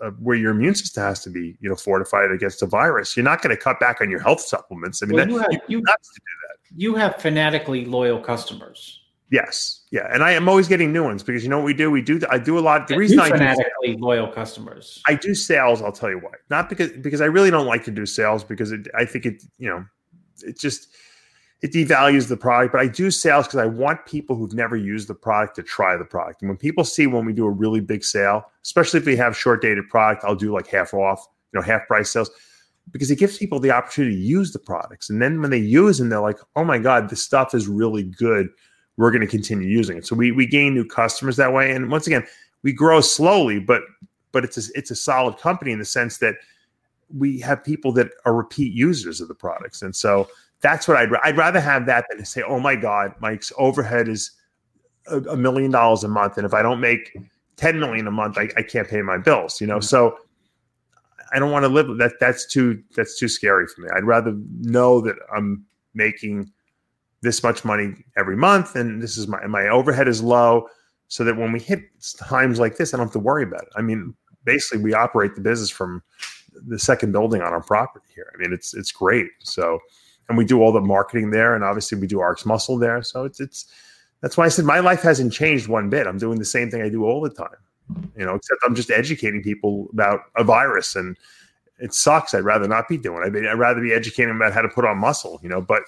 of 0.02 0.20
where 0.20 0.36
your 0.36 0.52
immune 0.52 0.76
system 0.76 1.02
has 1.04 1.24
to 1.24 1.30
be, 1.30 1.58
you 1.62 1.70
know, 1.70 1.76
fortified 1.76 2.32
against 2.32 2.62
a 2.62 2.66
virus. 2.66 3.16
You're 3.16 3.24
not 3.24 3.42
going 3.42 3.56
to 3.56 3.62
cut 3.62 3.80
back 3.80 4.02
on 4.02 4.10
your 4.10 4.20
health 4.20 4.42
supplements. 4.42 5.02
I 5.02 5.06
mean, 5.06 5.16
Well, 5.16 5.26
that, 5.26 5.32
you 5.32 5.38
have- 5.40 5.52
you- 5.68 5.82
to 5.82 5.86
do 5.86 6.76
You 6.76 6.96
have 6.96 7.22
fanatically 7.22 7.86
loyal 7.86 8.20
customers. 8.20 9.02
Yes, 9.30 9.86
yeah, 9.92 10.08
and 10.14 10.24
I 10.24 10.32
am 10.32 10.48
always 10.48 10.70
getting 10.70 10.94
new 10.94 11.04
ones 11.04 11.22
because 11.22 11.44
you 11.44 11.50
know 11.50 11.58
what 11.58 11.66
we 11.66 11.74
do. 11.74 11.92
We 11.92 12.02
do. 12.02 12.22
I 12.30 12.38
do 12.38 12.58
a 12.58 12.62
lot. 12.62 12.88
The 12.88 12.98
reason 12.98 13.18
You 13.18 13.24
I 13.24 13.30
do, 13.30 13.38
fanatically 13.38 13.98
loyal 13.98 14.28
customers. 14.28 15.02
I 15.06 15.16
do 15.16 15.36
sales, 15.36 15.82
I'll 15.82 15.92
tell 15.92 16.10
you 16.10 16.20
why. 16.20 16.32
Not 16.50 16.70
because 16.70 16.92
because 16.92 17.20
I 17.20 17.26
really 17.26 17.52
don't 17.52 17.68
like 17.68 17.84
to 17.86 17.92
do 17.92 18.06
sales 18.06 18.46
because 18.46 18.72
it, 18.72 18.88
I 18.96 19.04
think 19.04 19.26
it 19.26 19.44
you 19.58 19.70
know 19.70 19.86
it 20.44 20.58
just 20.58 20.88
it 21.62 21.74
devalues 21.74 22.30
the 22.30 22.38
product, 22.38 22.72
but 22.72 22.80
I 22.80 22.88
do 22.88 23.12
sales 23.12 23.48
because 23.48 23.60
I 23.60 23.66
want 23.66 24.06
people 24.06 24.36
who've 24.36 24.54
never 24.54 24.78
used 24.78 25.10
the 25.10 25.16
product 25.16 25.56
to 25.56 25.64
try 25.64 25.98
the 25.98 26.06
product. 26.06 26.42
And 26.42 26.50
when 26.50 26.58
people 26.58 26.84
see 26.84 27.08
when 27.08 27.26
we 27.26 27.34
do 27.34 27.46
a 27.46 27.52
really 27.52 27.82
big 27.82 28.04
sale, 28.04 28.44
especially 28.64 29.00
if 29.00 29.06
we 29.06 29.16
have 29.18 29.36
short 29.36 29.62
dated 29.62 29.90
product, 29.90 30.24
I'll 30.24 30.36
do 30.36 30.54
like 30.54 30.68
half 30.68 30.94
off, 30.94 31.26
you 31.52 31.60
know, 31.60 31.66
half 31.66 31.88
price 31.88 32.12
sales 32.12 32.30
because 32.92 33.12
it 33.12 33.18
gives 33.18 33.38
people 33.38 33.60
the 33.60 33.72
opportunity 33.72 34.16
to 34.16 34.22
use 34.22 34.54
the 34.54 34.60
products. 34.60 35.10
And 35.10 35.22
then 35.22 35.42
when 35.42 35.52
they 35.52 35.58
use 35.58 35.98
them, 35.98 36.10
they're 36.10 36.22
like, 36.22 36.40
oh 36.56 36.64
my 36.64 36.78
God, 36.78 37.10
this 37.10 37.24
stuff 37.24 37.54
is 37.54 37.68
really 37.68 38.04
good. 38.04 38.50
We're 38.98 39.12
going 39.12 39.22
to 39.22 39.28
continue 39.28 39.68
using 39.68 39.98
it. 39.98 40.06
So 40.06 40.16
we, 40.16 40.32
we 40.32 40.46
gain 40.46 40.74
new 40.74 40.86
customers 40.86 41.38
that 41.38 41.54
way. 41.54 41.72
And 41.72 41.90
once 41.90 42.08
again, 42.08 42.26
we 42.64 42.74
grow 42.74 43.02
slowly, 43.02 43.60
but 43.60 43.84
but 44.32 44.44
it's 44.44 44.58
a, 44.58 44.72
it's 44.76 44.92
a 44.92 44.96
solid 44.96 45.38
company 45.38 45.72
in 45.72 45.80
the 45.80 45.86
sense 45.86 46.18
that 46.18 46.36
we 47.16 47.40
have 47.40 47.64
people 47.64 47.92
that 47.94 48.10
are 48.26 48.36
repeat 48.36 48.74
users 48.74 49.22
of 49.22 49.28
the 49.30 49.36
products. 49.36 49.82
And 49.82 49.96
so 49.96 50.28
that's 50.62 50.88
what 50.88 50.98
I'd 50.98 51.10
I'd 51.24 51.38
rather 51.38 51.60
have 51.62 51.86
that 51.86 52.06
than 52.10 52.18
to 52.18 52.26
say, 52.26 52.42
oh 52.42 52.60
my 52.60 52.76
God, 52.76 53.14
Mike's 53.20 53.54
overhead 53.58 54.08
is 54.08 54.32
a, 55.08 55.20
a 55.22 55.38
million 55.38 55.72
dollars 55.72 56.04
a 56.04 56.08
month, 56.08 56.38
and 56.38 56.46
if 56.46 56.54
I 56.54 56.62
don't 56.62 56.82
make 56.82 57.16
ten 57.56 57.80
million 57.80 58.08
a 58.08 58.12
month, 58.12 58.38
I, 58.38 58.50
I 58.58 58.64
can't 58.64 58.88
pay 58.88 59.02
my 59.02 59.18
bills. 59.18 59.62
You 59.62 59.68
know, 59.68 59.80
so 59.80 60.18
I 61.32 61.40
don't 61.40 61.52
want 61.52 61.64
to 61.64 61.70
live 61.70 61.98
that. 61.98 62.14
That's 62.20 62.46
too 62.46 62.84
that's 62.96 63.18
too 63.18 63.28
scary 63.28 63.68
for 63.68 63.82
me. 63.82 63.90
I'd 63.96 64.04
rather 64.04 64.36
know 64.62 65.00
that 65.02 65.16
I'm 65.34 65.66
making 65.94 66.52
this 67.28 67.44
much 67.44 67.66
money 67.66 67.94
every 68.18 68.38
month, 68.38 68.76
and 68.76 69.02
this 69.02 69.18
is 69.18 69.28
my 69.28 69.46
my 69.48 69.68
overhead 69.68 70.08
is 70.08 70.24
low, 70.24 70.68
so 71.10 71.24
that 71.24 71.38
when 71.38 71.52
we 71.52 71.60
hit 71.60 71.82
times 72.18 72.60
like 72.60 72.78
this, 72.78 72.94
I 72.94 72.98
don't 72.98 73.08
have 73.08 73.14
to 73.14 73.20
worry 73.20 73.44
about 73.44 73.64
it. 73.64 73.70
I 73.76 73.82
mean, 73.82 74.16
basically, 74.46 74.84
we 74.84 74.94
operate 74.94 75.36
the 75.36 75.42
business 75.42 75.70
from 75.70 76.02
the 76.68 76.80
second 76.80 77.12
building 77.12 77.42
on 77.42 77.54
our 77.54 77.62
property 77.62 78.08
here. 78.16 78.32
I 78.34 78.38
mean, 78.38 78.54
it's 78.54 78.74
it's 78.74 78.92
great. 78.92 79.28
So 79.40 79.80
and 80.30 80.38
we 80.38 80.46
do 80.46 80.62
all 80.62 80.72
the 80.72 80.82
marketing 80.82 81.32
there, 81.32 81.56
and 81.56 81.64
obviously 81.64 81.98
we 81.98 82.08
do 82.08 82.18
RxMuscle 82.18 82.80
there. 82.80 83.02
So 83.02 83.26
it's 83.26 83.40
it's 83.40 83.66
that's 84.22 84.38
why 84.38 84.46
I 84.46 84.50
said 84.50 84.66
my 84.66 84.80
life 84.80 85.02
hasn't 85.02 85.34
changed 85.34 85.68
one 85.68 85.90
bit. 85.90 86.08
I'm 86.08 86.18
doing 86.18 86.40
the 86.40 86.46
same 86.46 86.70
thing 86.72 86.82
I 86.82 86.90
do 86.90 87.06
all 87.06 87.22
the 87.22 87.30
time, 87.30 87.58
you 88.18 88.26
know, 88.26 88.36
except 88.36 88.62
I'm 88.66 88.76
just 88.76 88.92
educating 88.92 89.44
people 89.44 89.88
about 89.94 90.22
a 90.36 90.44
virus, 90.44 90.96
and 90.96 91.18
it 91.80 91.94
sucks. 91.94 92.34
I'd 92.34 92.44
rather 92.44 92.68
not 92.68 92.88
be 92.88 92.98
doing. 92.98 93.24
it. 93.24 93.48
I'd 93.48 93.60
rather 93.60 93.82
be 93.82 93.94
educating 93.94 94.30
them 94.30 94.38
about 94.38 94.54
how 94.54 94.62
to 94.62 94.70
put 94.70 94.86
on 94.86 94.98
muscle, 94.98 95.40
you 95.44 95.50
know. 95.50 95.62
But 95.62 95.84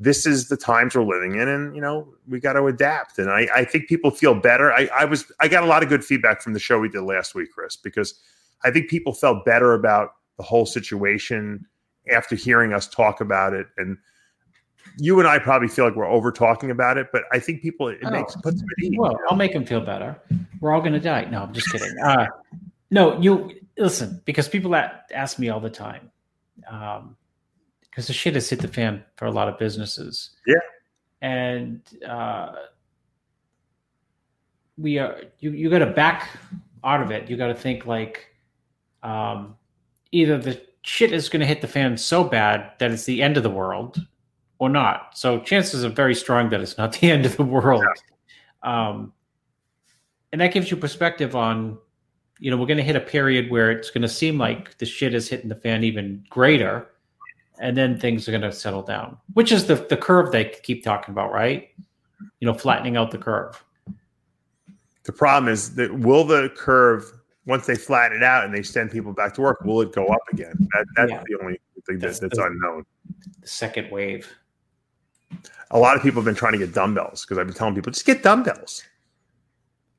this 0.00 0.26
is 0.26 0.48
the 0.48 0.56
times 0.56 0.94
we're 0.94 1.04
living 1.04 1.36
in, 1.38 1.46
and 1.46 1.76
you 1.76 1.80
know 1.82 2.08
we 2.26 2.40
got 2.40 2.54
to 2.54 2.64
adapt. 2.66 3.18
And 3.18 3.30
I, 3.30 3.46
I 3.54 3.64
think 3.64 3.86
people 3.86 4.10
feel 4.10 4.34
better. 4.34 4.72
I, 4.72 4.88
I 4.98 5.04
was 5.04 5.30
I 5.38 5.46
got 5.46 5.62
a 5.62 5.66
lot 5.66 5.82
of 5.82 5.88
good 5.88 6.04
feedback 6.04 6.42
from 6.42 6.54
the 6.54 6.58
show 6.58 6.80
we 6.80 6.88
did 6.88 7.02
last 7.02 7.34
week, 7.34 7.50
Chris, 7.52 7.76
because 7.76 8.18
I 8.64 8.70
think 8.70 8.88
people 8.88 9.12
felt 9.12 9.44
better 9.44 9.74
about 9.74 10.14
the 10.38 10.42
whole 10.42 10.66
situation 10.66 11.66
after 12.10 12.34
hearing 12.34 12.72
us 12.72 12.88
talk 12.88 13.20
about 13.20 13.52
it 13.52 13.66
and 13.76 13.98
you 14.96 15.18
and 15.18 15.28
I 15.28 15.38
probably 15.38 15.68
feel 15.68 15.84
like 15.84 15.94
we're 15.94 16.10
over 16.10 16.32
talking 16.32 16.70
about 16.70 16.98
it, 16.98 17.08
but 17.12 17.24
I 17.32 17.38
think 17.38 17.62
people 17.62 17.88
it 17.88 17.98
oh, 18.04 18.10
makes 18.10 18.34
puts 18.36 18.60
them 18.60 18.68
at 18.78 18.84
ease. 18.84 18.94
Well, 18.98 19.18
I'll 19.28 19.36
make 19.36 19.52
them 19.52 19.64
feel 19.64 19.80
better. 19.80 20.20
We're 20.60 20.72
all 20.72 20.80
going 20.80 20.92
to 20.92 21.00
die. 21.00 21.24
No, 21.24 21.42
I'm 21.42 21.52
just 21.52 21.70
kidding. 21.70 21.96
Uh, 22.04 22.26
no, 22.90 23.20
you 23.20 23.60
listen 23.78 24.20
because 24.24 24.48
people 24.48 24.74
ask 24.74 25.38
me 25.38 25.48
all 25.48 25.60
the 25.60 25.70
time, 25.70 26.10
um, 26.70 27.16
because 27.90 28.06
the 28.06 28.12
shit 28.12 28.34
has 28.34 28.48
hit 28.48 28.60
the 28.60 28.68
fan 28.68 29.04
for 29.16 29.26
a 29.26 29.30
lot 29.30 29.48
of 29.48 29.58
businesses. 29.58 30.30
Yeah, 30.46 30.60
and 31.22 31.80
uh, 32.06 32.52
we 34.78 34.98
are 34.98 35.22
you. 35.38 35.50
You 35.52 35.70
got 35.70 35.80
to 35.80 35.86
back 35.86 36.28
out 36.84 37.02
of 37.02 37.10
it. 37.10 37.28
You 37.28 37.36
got 37.36 37.48
to 37.48 37.54
think 37.54 37.86
like, 37.86 38.26
um, 39.02 39.56
either 40.12 40.38
the 40.38 40.60
shit 40.82 41.12
is 41.12 41.28
going 41.28 41.40
to 41.40 41.46
hit 41.46 41.60
the 41.60 41.68
fan 41.68 41.96
so 41.96 42.24
bad 42.24 42.72
that 42.78 42.90
it's 42.90 43.04
the 43.04 43.22
end 43.22 43.36
of 43.36 43.42
the 43.42 43.50
world 43.50 44.00
or 44.58 44.68
not. 44.68 45.16
So 45.16 45.40
chances 45.40 45.84
are 45.84 45.88
very 45.90 46.14
strong 46.14 46.50
that 46.50 46.60
it's 46.60 46.78
not 46.78 46.92
the 47.00 47.10
end 47.10 47.26
of 47.26 47.36
the 47.36 47.44
world. 47.44 47.84
Yeah. 48.64 48.88
Um, 48.90 49.12
and 50.32 50.40
that 50.40 50.52
gives 50.52 50.70
you 50.70 50.76
perspective 50.76 51.34
on, 51.34 51.78
you 52.38 52.50
know, 52.50 52.56
we're 52.56 52.66
going 52.66 52.76
to 52.76 52.84
hit 52.84 52.96
a 52.96 53.00
period 53.00 53.50
where 53.50 53.70
it's 53.70 53.90
going 53.90 54.02
to 54.02 54.08
seem 54.08 54.38
like 54.38 54.78
the 54.78 54.86
shit 54.86 55.14
is 55.14 55.28
hitting 55.28 55.48
the 55.48 55.56
fan 55.56 55.82
even 55.82 56.24
greater. 56.30 56.89
And 57.60 57.76
then 57.76 58.00
things 58.00 58.26
are 58.26 58.32
going 58.32 58.42
to 58.42 58.52
settle 58.52 58.82
down, 58.82 59.18
which 59.34 59.52
is 59.52 59.66
the, 59.66 59.74
the 59.74 59.96
curve 59.96 60.32
they 60.32 60.46
keep 60.46 60.82
talking 60.82 61.12
about, 61.12 61.30
right? 61.30 61.68
You 62.40 62.46
know, 62.46 62.54
flattening 62.54 62.96
out 62.96 63.10
the 63.10 63.18
curve. 63.18 63.62
The 65.04 65.12
problem 65.12 65.52
is 65.52 65.74
that 65.74 65.92
will 65.92 66.24
the 66.24 66.50
curve 66.56 67.12
once 67.46 67.66
they 67.66 67.74
flatten 67.74 68.16
it 68.16 68.22
out 68.22 68.44
and 68.44 68.54
they 68.54 68.62
send 68.62 68.90
people 68.90 69.12
back 69.12 69.34
to 69.34 69.40
work, 69.40 69.60
will 69.62 69.80
it 69.82 69.92
go 69.92 70.06
up 70.06 70.22
again? 70.32 70.54
That, 70.72 70.86
that's 70.96 71.10
yeah. 71.10 71.22
the 71.26 71.38
only 71.42 71.60
thing 71.86 71.98
that's, 71.98 72.18
that's 72.18 72.36
the, 72.36 72.44
unknown. 72.44 72.84
The 73.40 73.48
second 73.48 73.90
wave. 73.90 74.32
A 75.70 75.78
lot 75.78 75.96
of 75.96 76.02
people 76.02 76.20
have 76.20 76.24
been 76.24 76.34
trying 76.34 76.52
to 76.52 76.58
get 76.58 76.72
dumbbells 76.74 77.24
because 77.24 77.38
I've 77.38 77.46
been 77.46 77.54
telling 77.54 77.74
people 77.74 77.92
just 77.92 78.06
get 78.06 78.22
dumbbells. 78.22 78.84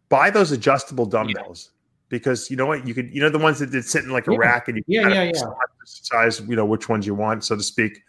Buy 0.09 0.29
those 0.29 0.51
adjustable 0.51 1.05
dumbbells 1.05 1.71
yeah. 1.71 1.80
Because 2.11 2.51
you 2.51 2.57
know 2.57 2.67
what 2.67 2.85
you 2.87 2.93
could 2.93 3.11
you 3.11 3.19
know 3.19 3.29
the 3.29 3.39
ones 3.39 3.57
that, 3.57 3.71
that 3.71 3.85
sit 3.85 4.03
in 4.03 4.11
like 4.11 4.27
a 4.27 4.33
yeah. 4.33 4.37
rack 4.37 4.67
and 4.67 4.77
you 4.77 4.83
yeah 4.85 5.07
yeah 5.07 5.23
yeah 5.23 5.41
size 5.85 6.41
you 6.41 6.55
know 6.55 6.65
which 6.65 6.87
ones 6.87 7.07
you 7.07 7.15
want 7.15 7.43
so 7.43 7.55
to 7.55 7.63
speak. 7.63 8.03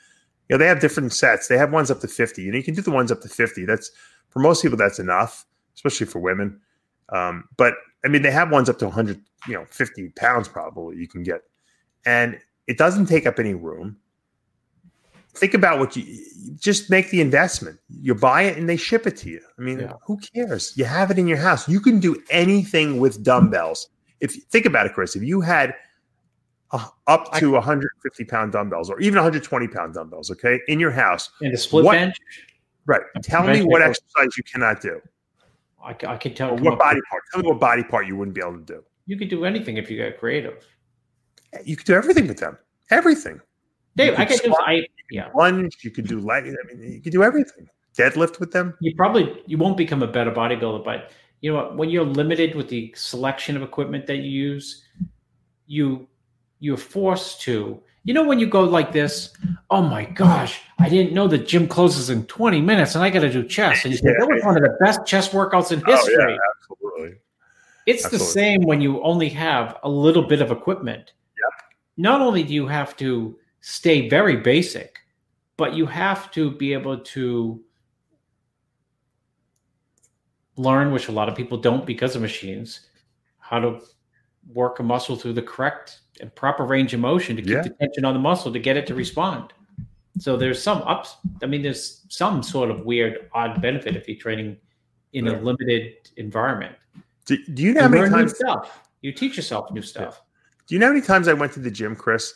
You 0.48 0.54
know 0.54 0.58
they 0.58 0.66
have 0.66 0.80
different 0.80 1.14
sets. 1.14 1.48
They 1.48 1.56
have 1.56 1.72
ones 1.72 1.90
up 1.90 2.00
to 2.00 2.08
fifty. 2.08 2.42
You 2.42 2.50
know 2.50 2.58
you 2.58 2.64
can 2.64 2.74
do 2.74 2.82
the 2.82 2.90
ones 2.90 3.10
up 3.10 3.22
to 3.22 3.28
fifty. 3.28 3.64
That's 3.64 3.90
for 4.28 4.40
most 4.40 4.60
people 4.60 4.76
that's 4.76 4.98
enough, 4.98 5.46
especially 5.74 6.06
for 6.06 6.18
women. 6.18 6.60
Um, 7.10 7.44
but 7.56 7.74
I 8.04 8.08
mean, 8.08 8.22
they 8.22 8.30
have 8.30 8.50
ones 8.50 8.68
up 8.68 8.78
to 8.78 8.86
100, 8.86 9.20
you 9.46 9.54
know, 9.54 9.66
50 9.70 10.08
pounds 10.10 10.48
probably 10.48 10.96
you 10.96 11.06
can 11.06 11.22
get, 11.22 11.42
and 12.04 12.38
it 12.66 12.78
doesn't 12.78 13.06
take 13.06 13.26
up 13.26 13.38
any 13.38 13.54
room. 13.54 13.96
Think 15.34 15.54
about 15.54 15.78
what 15.78 15.96
you 15.96 16.04
just 16.56 16.90
make 16.90 17.10
the 17.10 17.20
investment. 17.20 17.78
You 17.88 18.14
buy 18.14 18.42
it 18.42 18.58
and 18.58 18.68
they 18.68 18.76
ship 18.76 19.06
it 19.06 19.16
to 19.18 19.30
you. 19.30 19.40
I 19.58 19.62
mean, 19.62 19.80
yeah. 19.80 19.92
who 20.04 20.18
cares? 20.18 20.74
You 20.76 20.84
have 20.84 21.10
it 21.10 21.18
in 21.18 21.26
your 21.26 21.38
house. 21.38 21.66
You 21.68 21.80
can 21.80 22.00
do 22.00 22.22
anything 22.28 23.00
with 23.00 23.22
dumbbells. 23.22 23.88
If 24.22 24.34
think 24.50 24.66
about 24.66 24.86
it, 24.86 24.94
Chris, 24.94 25.16
if 25.16 25.22
you 25.22 25.40
had 25.40 25.74
uh, 26.70 26.86
up 27.08 27.32
to 27.34 27.50
150 27.50 28.24
pound 28.24 28.52
dumbbells 28.52 28.88
or 28.88 28.98
even 29.00 29.16
120 29.16 29.68
pound 29.68 29.94
dumbbells, 29.94 30.30
okay, 30.30 30.60
in 30.68 30.78
your 30.80 30.92
house, 30.92 31.30
and 31.40 31.52
a 31.52 31.56
split 31.56 31.84
what, 31.84 31.92
bench, 31.94 32.16
right? 32.86 33.02
Tell 33.22 33.44
me 33.44 33.62
what 33.62 33.82
exercise 33.82 34.36
you 34.38 34.44
cannot 34.44 34.80
do. 34.80 35.00
I, 35.84 35.96
I 36.06 36.16
could 36.16 36.36
tell. 36.36 36.56
what 36.56 36.78
body 36.78 37.00
with, 37.00 37.04
part? 37.10 37.22
Tell 37.32 37.42
me 37.42 37.48
what 37.48 37.58
body 37.58 37.82
part 37.82 38.06
you 38.06 38.16
wouldn't 38.16 38.34
be 38.34 38.40
able 38.40 38.58
to 38.58 38.64
do. 38.64 38.84
You 39.06 39.18
could 39.18 39.28
do 39.28 39.44
anything 39.44 39.76
if 39.76 39.90
you 39.90 39.96
get 39.96 40.18
creative. 40.18 40.64
You 41.64 41.76
could 41.76 41.86
do 41.86 41.94
everything 41.94 42.28
with 42.28 42.38
them. 42.38 42.56
Everything. 42.90 43.40
Dave, 43.96 44.18
I 44.18 44.24
could 44.24 44.36
squat, 44.36 44.58
do. 44.58 44.72
I, 44.72 44.86
yeah. 45.10 45.30
Lunge. 45.34 45.76
You 45.82 45.90
could 45.90 46.06
do 46.06 46.20
leg. 46.20 46.44
I 46.44 46.72
mean, 46.72 46.92
you 46.92 47.00
could 47.00 47.12
do 47.12 47.24
everything. 47.24 47.68
Deadlift 47.98 48.38
with 48.40 48.52
them. 48.52 48.74
You 48.80 48.94
probably 48.96 49.42
you 49.46 49.58
won't 49.58 49.76
become 49.76 50.02
a 50.02 50.06
better 50.06 50.30
bodybuilder, 50.30 50.84
but 50.84 51.10
you 51.42 51.52
know 51.52 51.58
what? 51.58 51.76
When 51.76 51.90
you're 51.90 52.04
limited 52.06 52.54
with 52.54 52.68
the 52.68 52.94
selection 52.96 53.56
of 53.56 53.62
equipment 53.62 54.06
that 54.06 54.16
you 54.16 54.30
use, 54.30 54.84
you 55.66 56.08
you're 56.60 56.76
forced 56.76 57.42
to 57.42 57.82
you 58.04 58.14
know 58.14 58.24
when 58.24 58.40
you 58.40 58.46
go 58.46 58.64
like 58.64 58.92
this, 58.92 59.32
oh 59.70 59.82
my 59.82 60.04
gosh, 60.04 60.60
I 60.78 60.88
didn't 60.88 61.12
know 61.12 61.28
the 61.28 61.38
gym 61.38 61.68
closes 61.68 62.10
in 62.10 62.26
20 62.26 62.60
minutes 62.60 62.94
and 62.94 63.04
I 63.04 63.10
got 63.10 63.20
to 63.20 63.30
do 63.30 63.46
chest. 63.46 63.84
And 63.84 63.92
you 63.92 63.98
say, 63.98 64.08
yeah, 64.08 64.14
that 64.18 64.28
was 64.28 64.42
one 64.42 64.56
of 64.56 64.62
the 64.62 64.76
best 64.80 65.06
chest 65.06 65.30
workouts 65.30 65.70
in 65.70 65.80
history. 65.84 66.16
Oh, 66.18 66.28
yeah, 66.28 66.36
absolutely. 66.56 67.18
It's 67.86 68.04
absolutely. 68.04 68.26
the 68.26 68.32
same 68.32 68.62
when 68.62 68.80
you 68.80 69.00
only 69.02 69.28
have 69.28 69.78
a 69.84 69.88
little 69.88 70.24
bit 70.24 70.40
of 70.40 70.50
equipment. 70.50 71.12
Yep. 71.38 71.70
Not 71.96 72.20
only 72.20 72.42
do 72.42 72.52
you 72.52 72.66
have 72.66 72.96
to 72.96 73.38
stay 73.60 74.08
very 74.08 74.36
basic, 74.36 74.98
but 75.56 75.74
you 75.74 75.86
have 75.86 76.30
to 76.32 76.50
be 76.50 76.72
able 76.72 76.98
to 76.98 77.62
learn, 80.56 80.92
which 80.92 81.08
a 81.08 81.12
lot 81.12 81.28
of 81.28 81.34
people 81.34 81.58
don't 81.58 81.86
because 81.86 82.14
of 82.16 82.22
machines, 82.22 82.88
how 83.38 83.58
to 83.58 83.80
work 84.52 84.80
a 84.80 84.82
muscle 84.82 85.16
through 85.16 85.32
the 85.32 85.42
correct 85.42 86.00
and 86.20 86.34
proper 86.34 86.64
range 86.64 86.94
of 86.94 87.00
motion 87.00 87.36
to 87.36 87.42
keep 87.42 87.52
yeah. 87.52 87.62
the 87.62 87.70
tension 87.70 88.04
on 88.04 88.14
the 88.14 88.20
muscle 88.20 88.52
to 88.52 88.58
get 88.58 88.76
it 88.76 88.86
to 88.86 88.94
respond. 88.94 89.52
So 90.18 90.36
there's 90.36 90.62
some 90.62 90.82
ups. 90.82 91.16
I 91.42 91.46
mean, 91.46 91.62
there's 91.62 92.04
some 92.08 92.42
sort 92.42 92.70
of 92.70 92.84
weird, 92.84 93.30
odd 93.32 93.62
benefit 93.62 93.96
if 93.96 94.06
you're 94.06 94.18
training 94.18 94.58
in 95.12 95.26
yeah. 95.26 95.32
a 95.32 95.40
limited 95.40 96.10
environment. 96.16 96.74
Do, 97.24 97.42
do 97.54 97.62
you 97.62 97.72
know 97.72 97.82
how 97.82 97.88
many 97.88 98.10
times 98.10 98.36
stuff 98.36 98.88
you 99.00 99.12
teach 99.12 99.36
yourself 99.36 99.70
new 99.70 99.82
stuff? 99.82 100.22
Do 100.66 100.74
you 100.74 100.78
know 100.78 100.86
how 100.86 100.92
many 100.92 101.04
times 101.04 101.28
I 101.28 101.32
went 101.32 101.52
to 101.52 101.60
the 101.60 101.70
gym, 101.70 101.96
Chris? 101.96 102.34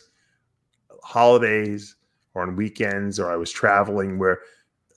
Holidays 1.02 1.96
or 2.34 2.42
on 2.42 2.56
weekends, 2.56 3.18
or 3.18 3.30
I 3.30 3.36
was 3.36 3.50
traveling 3.50 4.18
where 4.18 4.40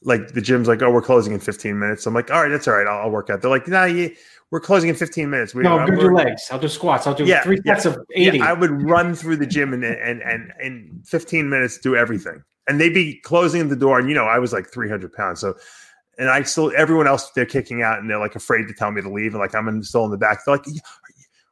like 0.04 0.34
the 0.34 0.42
gym's 0.42 0.68
like, 0.68 0.82
oh, 0.82 0.92
we're 0.92 1.02
closing 1.02 1.34
in 1.34 1.40
15 1.40 1.78
minutes. 1.78 2.06
I'm 2.06 2.14
like, 2.14 2.32
all 2.32 2.42
right, 2.42 2.50
that's 2.50 2.68
all 2.68 2.76
right. 2.76 2.88
I'll, 2.88 3.04
I'll 3.04 3.12
work 3.12 3.30
out. 3.30 3.42
They're 3.42 3.52
like, 3.52 3.68
nah, 3.68 3.86
you, 3.86 4.16
we're 4.52 4.60
closing 4.60 4.90
in 4.90 4.96
15 4.96 5.30
minutes. 5.30 5.54
We, 5.54 5.64
no, 5.64 5.78
gonna 5.78 5.98
do 5.98 6.14
legs. 6.14 6.48
I'll 6.52 6.60
do 6.60 6.68
squats. 6.68 7.06
I'll 7.06 7.14
do 7.14 7.26
yeah, 7.26 7.44
three 7.44 7.60
sets 7.66 7.86
yeah, 7.86 7.92
of 7.92 8.00
80. 8.14 8.38
Yeah, 8.38 8.46
I 8.46 8.54
would 8.54 8.72
run 8.82 9.14
through 9.14 9.38
the 9.38 9.46
gym 9.46 9.74
and 9.74 9.84
and 9.84 10.22
and 10.22 10.52
in 10.62 11.02
15 11.06 11.50
minutes 11.50 11.78
do 11.78 11.96
everything. 11.96 12.44
And 12.68 12.80
they'd 12.80 12.94
be 12.94 13.20
closing 13.22 13.68
the 13.68 13.76
door. 13.76 14.00
And 14.00 14.10
you 14.10 14.16
know, 14.16 14.26
I 14.26 14.40
was 14.40 14.54
like 14.54 14.72
300 14.72 15.14
pounds. 15.14 15.42
So 15.42 15.56
and 16.18 16.30
I 16.30 16.44
still 16.44 16.72
everyone 16.76 17.08
else 17.08 17.30
they're 17.32 17.46
kicking 17.46 17.82
out 17.82 18.00
and 18.00 18.10
they're 18.10 18.20
like 18.20 18.36
afraid 18.36 18.68
to 18.68 18.74
tell 18.74 18.92
me 18.92 19.02
to 19.02 19.10
leave. 19.10 19.34
And 19.34 19.40
like 19.40 19.54
I'm 19.54 19.84
still 19.84 20.06
in 20.06 20.12
the 20.12 20.18
back. 20.18 20.44
They're 20.46 20.56
like, 20.56 20.66
yeah, 20.68 20.82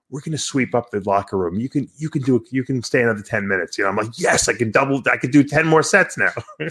we're 0.09 0.21
gonna 0.21 0.37
sweep 0.37 0.73
up 0.73 0.89
the 0.89 0.99
locker 1.01 1.37
room. 1.37 1.59
You 1.59 1.69
can 1.69 1.87
you 1.97 2.09
can 2.09 2.23
do 2.23 2.43
you 2.49 2.63
can 2.63 2.81
stay 2.81 3.03
another 3.03 3.21
10 3.21 3.47
minutes. 3.47 3.77
You 3.77 3.83
know, 3.83 3.91
I'm 3.91 3.95
like, 3.95 4.17
yes, 4.17 4.49
I 4.49 4.53
can 4.53 4.71
double 4.71 5.03
I 5.11 5.17
could 5.17 5.31
do 5.31 5.43
10 5.43 5.67
more 5.67 5.83
sets 5.83 6.17
now. 6.17 6.33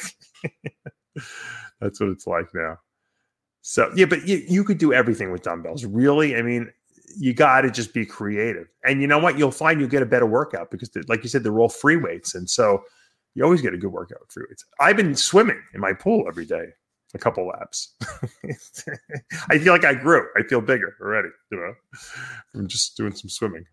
That's 1.81 2.01
what 2.01 2.11
it's 2.11 2.27
like 2.27 2.47
now. 2.55 2.79
So 3.63 3.91
yeah, 3.97 4.07
but 4.07 4.27
you, 4.27 4.43
you 4.49 4.65
could 4.65 4.79
do 4.79 4.93
everything 4.93 5.33
with 5.33 5.43
dumbbells. 5.43 5.85
Really, 5.85 6.37
I 6.37 6.43
mean, 6.43 6.71
you 7.19 7.35
got 7.35 7.63
to 7.63 7.71
just 7.71 7.93
be 7.95 8.07
creative. 8.07 8.69
And 8.85 9.01
you 9.01 9.07
know 9.09 9.19
what? 9.19 9.39
You'll 9.39 9.51
find 9.51 9.81
you'll 9.81 9.89
get 9.89 10.03
a 10.03 10.07
better 10.07 10.27
workout 10.27 10.71
because, 10.71 10.91
they- 10.91 11.01
like 11.09 11.23
you 11.23 11.29
said, 11.29 11.43
they're 11.43 11.59
all 11.59 11.69
free 11.69 11.97
weights, 11.97 12.35
and 12.35 12.49
so 12.49 12.83
you 13.35 13.45
always 13.45 13.61
get 13.63 13.75
a 13.75 13.79
good 13.79 13.93
workout 13.93 14.21
with 14.21 14.31
free 14.33 14.45
weights. 14.49 14.65
I've 14.81 14.97
been 14.97 15.15
swimming 15.15 15.61
in 15.75 15.81
my 15.81 15.93
pool 15.93 16.25
every 16.29 16.47
day, 16.47 16.67
a 17.15 17.19
couple 17.19 17.47
laps. 17.49 17.95
I 19.51 19.59
feel 19.59 19.73
like 19.73 19.85
I 19.85 19.95
grew. 19.95 20.27
I 20.37 20.43
feel 20.45 20.61
bigger 20.61 20.95
already, 21.01 21.29
you 21.51 21.59
know, 21.59 21.75
from 22.53 22.69
just 22.69 22.97
doing 22.97 23.15
some 23.15 23.29
swimming. 23.31 23.65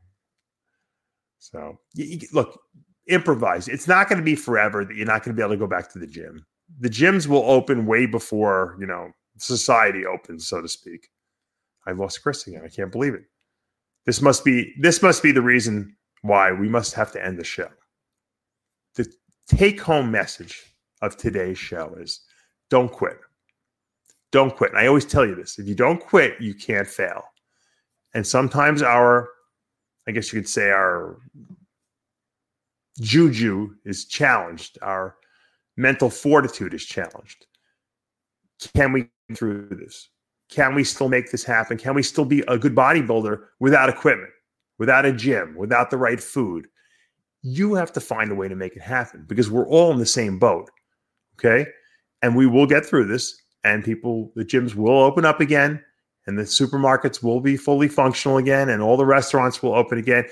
So 1.39 1.80
you, 1.93 2.05
you- 2.21 2.27
look, 2.34 2.59
improvise. 3.07 3.67
It's 3.67 3.88
not 3.88 4.09
going 4.09 4.19
to 4.19 4.25
be 4.25 4.35
forever 4.35 4.85
that 4.85 4.95
you're 4.95 5.05
not 5.05 5.23
going 5.23 5.35
to 5.35 5.39
be 5.39 5.43
able 5.43 5.53
to 5.53 5.59
go 5.59 5.67
back 5.67 5.91
to 5.93 5.99
the 5.99 6.07
gym. 6.07 6.45
The 6.79 6.89
gyms 6.89 7.27
will 7.27 7.49
open 7.49 7.85
way 7.85 8.05
before 8.05 8.75
you 8.79 8.85
know 8.85 9.11
society 9.37 10.05
opens, 10.05 10.47
so 10.47 10.61
to 10.61 10.67
speak. 10.67 11.09
I 11.85 11.91
lost 11.91 12.23
Chris 12.23 12.47
again. 12.47 12.61
I 12.65 12.69
can't 12.69 12.91
believe 12.91 13.13
it. 13.13 13.23
This 14.05 14.21
must 14.21 14.43
be 14.43 14.73
this 14.79 15.01
must 15.01 15.23
be 15.23 15.31
the 15.31 15.41
reason 15.41 15.95
why 16.21 16.51
we 16.51 16.69
must 16.69 16.93
have 16.93 17.11
to 17.13 17.23
end 17.23 17.37
the 17.37 17.43
show. 17.43 17.69
The 18.95 19.11
take 19.47 19.81
home 19.81 20.11
message 20.11 20.63
of 21.01 21.17
today's 21.17 21.57
show 21.57 21.93
is 21.99 22.21
don't 22.69 22.91
quit. 22.91 23.19
Don't 24.31 24.55
quit. 24.55 24.71
And 24.71 24.79
I 24.79 24.87
always 24.87 25.05
tell 25.05 25.25
you 25.25 25.35
this 25.35 25.59
if 25.59 25.67
you 25.67 25.75
don't 25.75 25.99
quit, 25.99 26.41
you 26.41 26.55
can't 26.55 26.87
fail. 26.87 27.23
And 28.13 28.25
sometimes 28.25 28.81
our, 28.81 29.27
I 30.07 30.11
guess 30.11 30.31
you 30.31 30.39
could 30.39 30.49
say, 30.49 30.69
our 30.69 31.17
juju 32.99 33.75
is 33.85 34.05
challenged, 34.05 34.77
our 34.81 35.15
mental 35.77 36.09
fortitude 36.09 36.73
is 36.73 36.85
challenged. 36.85 37.45
Can 38.75 38.91
we 38.91 39.09
get 39.27 39.37
through 39.37 39.69
this? 39.69 40.09
Can 40.49 40.75
we 40.75 40.83
still 40.83 41.09
make 41.09 41.31
this 41.31 41.43
happen? 41.43 41.77
Can 41.77 41.95
we 41.95 42.03
still 42.03 42.25
be 42.25 42.43
a 42.47 42.57
good 42.57 42.75
bodybuilder 42.75 43.39
without 43.59 43.89
equipment, 43.89 44.31
without 44.77 45.05
a 45.05 45.11
gym, 45.11 45.55
without 45.57 45.89
the 45.89 45.97
right 45.97 46.21
food? 46.21 46.67
You 47.41 47.73
have 47.73 47.91
to 47.93 47.99
find 47.99 48.31
a 48.31 48.35
way 48.35 48.47
to 48.47 48.55
make 48.55 48.75
it 48.75 48.81
happen 48.81 49.25
because 49.27 49.49
we're 49.49 49.67
all 49.67 49.91
in 49.91 49.97
the 49.97 50.05
same 50.05 50.39
boat. 50.39 50.69
Okay. 51.35 51.65
And 52.21 52.35
we 52.35 52.45
will 52.45 52.67
get 52.67 52.85
through 52.85 53.07
this, 53.07 53.35
and 53.63 53.83
people, 53.83 54.31
the 54.35 54.45
gyms 54.45 54.75
will 54.75 54.99
open 54.99 55.25
up 55.25 55.41
again, 55.41 55.83
and 56.25 56.37
the 56.37 56.43
supermarkets 56.43 57.21
will 57.21 57.41
be 57.41 57.57
fully 57.57 57.89
functional 57.89 58.37
again, 58.37 58.69
and 58.69 58.81
all 58.81 58.95
the 58.95 59.05
restaurants 59.05 59.61
will 59.61 59.73
open 59.73 59.97
again. 59.97 60.25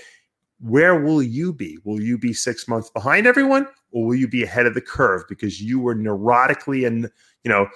Where 0.60 1.02
will 1.02 1.22
you 1.22 1.52
be? 1.52 1.80
Will 1.84 2.00
you 2.00 2.18
be 2.18 2.32
six 2.32 2.68
months 2.68 2.90
behind 2.92 3.28
everyone, 3.28 3.68
or 3.92 4.06
will 4.06 4.16
you 4.16 4.28
be 4.28 4.44
ahead 4.44 4.66
of 4.66 4.74
the 4.74 4.82
curve 4.82 5.24
because 5.30 5.62
you 5.62 5.80
were 5.80 5.96
neurotically 5.96 6.88
and 6.88 7.10
you 7.44 7.50
know 7.50 7.68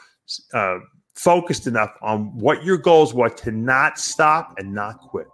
uh, 0.53 0.79
focused 1.15 1.67
enough 1.67 1.95
on 2.01 2.35
what 2.37 2.63
your 2.63 2.77
goals 2.77 3.13
were 3.13 3.29
to 3.29 3.51
not 3.51 3.99
stop 3.99 4.55
and 4.57 4.73
not 4.73 4.99
quit? 4.99 5.27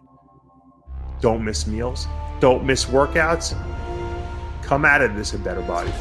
Don't 1.22 1.46
miss 1.46 1.68
meals. 1.68 2.08
Don't 2.40 2.66
miss 2.66 2.86
workouts. 2.86 3.56
Come 4.64 4.86
out 4.86 5.02
of 5.02 5.16
this 5.16 5.34
a 5.34 5.38
better 5.38 5.62
body. 5.62 5.92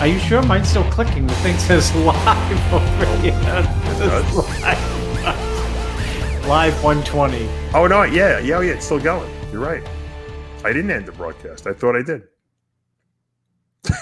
Are 0.00 0.06
you 0.06 0.18
sure 0.18 0.42
mine's 0.42 0.68
still 0.68 0.84
clicking? 0.90 1.26
The 1.26 1.34
thing 1.36 1.58
says 1.58 1.94
live 1.94 2.72
over 2.72 3.16
here. 3.18 3.34
It 4.00 4.34
live. 4.62 6.46
live 6.46 6.82
120. 6.82 7.48
Oh 7.74 7.86
no, 7.86 8.04
yeah, 8.04 8.38
yeah, 8.38 8.60
yeah, 8.60 8.72
it's 8.72 8.86
still 8.86 8.98
going. 8.98 9.30
You're 9.52 9.60
right. 9.60 9.82
I 10.62 10.72
didn't 10.74 10.90
end 10.90 11.06
the 11.06 11.12
broadcast. 11.12 11.66
I 11.66 11.72
thought 11.72 11.96
I 11.96 12.02
did. 12.02 12.22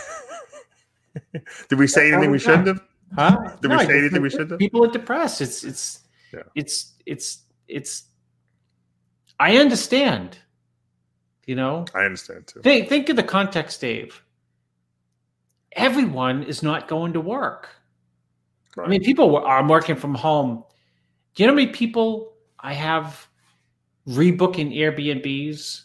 did 1.68 1.78
we 1.78 1.86
say 1.86 2.12
anything 2.12 2.32
we 2.32 2.38
shouldn't 2.38 2.66
have? 2.66 2.82
Huh? 3.14 3.56
Did 3.62 3.70
we 3.70 3.78
say 3.78 3.98
anything 3.98 4.22
we 4.22 4.30
shouldn't 4.30 4.50
have? 4.50 4.58
People 4.58 4.84
are 4.84 4.90
depressed. 4.90 5.40
It's 5.40 5.62
it's 5.62 6.00
Yeah. 6.32 6.42
it's 6.56 6.94
it's 7.06 7.44
it's. 7.68 8.04
I 9.38 9.58
understand. 9.58 10.38
You 11.46 11.54
know, 11.54 11.86
I 11.94 12.04
understand 12.04 12.48
too. 12.48 12.60
think 12.60 12.88
think 12.88 13.08
of 13.08 13.16
the 13.16 13.22
context, 13.22 13.80
Dave. 13.80 14.22
Everyone 15.72 16.42
is 16.42 16.62
not 16.62 16.88
going 16.88 17.12
to 17.12 17.20
work. 17.20 17.68
I 18.76 18.88
mean, 18.88 19.02
people 19.02 19.36
are 19.36 19.66
working 19.66 19.96
from 19.96 20.14
home. 20.14 20.64
Do 21.34 21.42
you 21.42 21.46
know 21.46 21.52
how 21.52 21.56
many 21.56 21.70
people 21.72 22.34
I 22.58 22.74
have 22.74 23.28
rebooking 24.08 24.76
Airbnbs? 24.76 25.84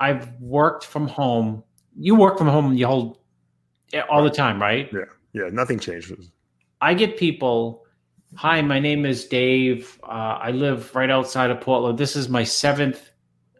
I've 0.00 0.32
worked 0.40 0.84
from 0.84 1.06
home. 1.08 1.62
You 1.96 2.14
work 2.16 2.38
from 2.38 2.48
home 2.48 2.74
you 2.74 2.86
hold 2.86 3.18
all 4.08 4.24
the 4.24 4.30
time, 4.30 4.60
right? 4.60 4.90
yeah, 4.92 5.00
Yeah. 5.32 5.50
nothing 5.52 5.78
changes. 5.78 6.30
I 6.80 6.94
get 6.94 7.16
people. 7.16 7.84
Hi, 8.36 8.60
my 8.62 8.80
name 8.80 9.06
is 9.06 9.26
Dave. 9.26 9.98
Uh, 10.02 10.38
I 10.42 10.50
live 10.50 10.92
right 10.94 11.10
outside 11.10 11.50
of 11.50 11.60
Portland. 11.60 11.96
This 11.98 12.16
is 12.16 12.28
my 12.28 12.42
seventh 12.42 13.10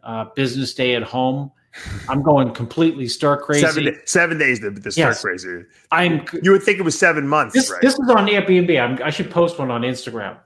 uh, 0.03 0.25
business 0.35 0.73
day 0.73 0.95
at 0.95 1.03
home. 1.03 1.51
I'm 2.09 2.21
going 2.21 2.53
completely 2.53 3.07
stir 3.07 3.37
crazy. 3.37 3.65
Seven, 3.65 3.99
seven 4.05 4.37
days 4.37 4.59
to, 4.59 4.71
to 4.71 4.91
start 4.91 4.95
Yes. 5.13 5.21
crazy. 5.21 5.63
I'm 5.91 6.25
You 6.43 6.51
would 6.51 6.63
think 6.63 6.79
it 6.79 6.83
was 6.83 6.97
seven 6.99 7.27
months, 7.27 7.53
this. 7.53 7.71
right? 7.71 7.81
This 7.81 7.93
is 7.93 8.09
on 8.09 8.27
Airbnb. 8.27 8.79
I'm, 8.81 9.01
I 9.03 9.09
should 9.09 9.31
post 9.31 9.57
one 9.59 9.71
on 9.71 9.81
Instagram. 9.81 10.37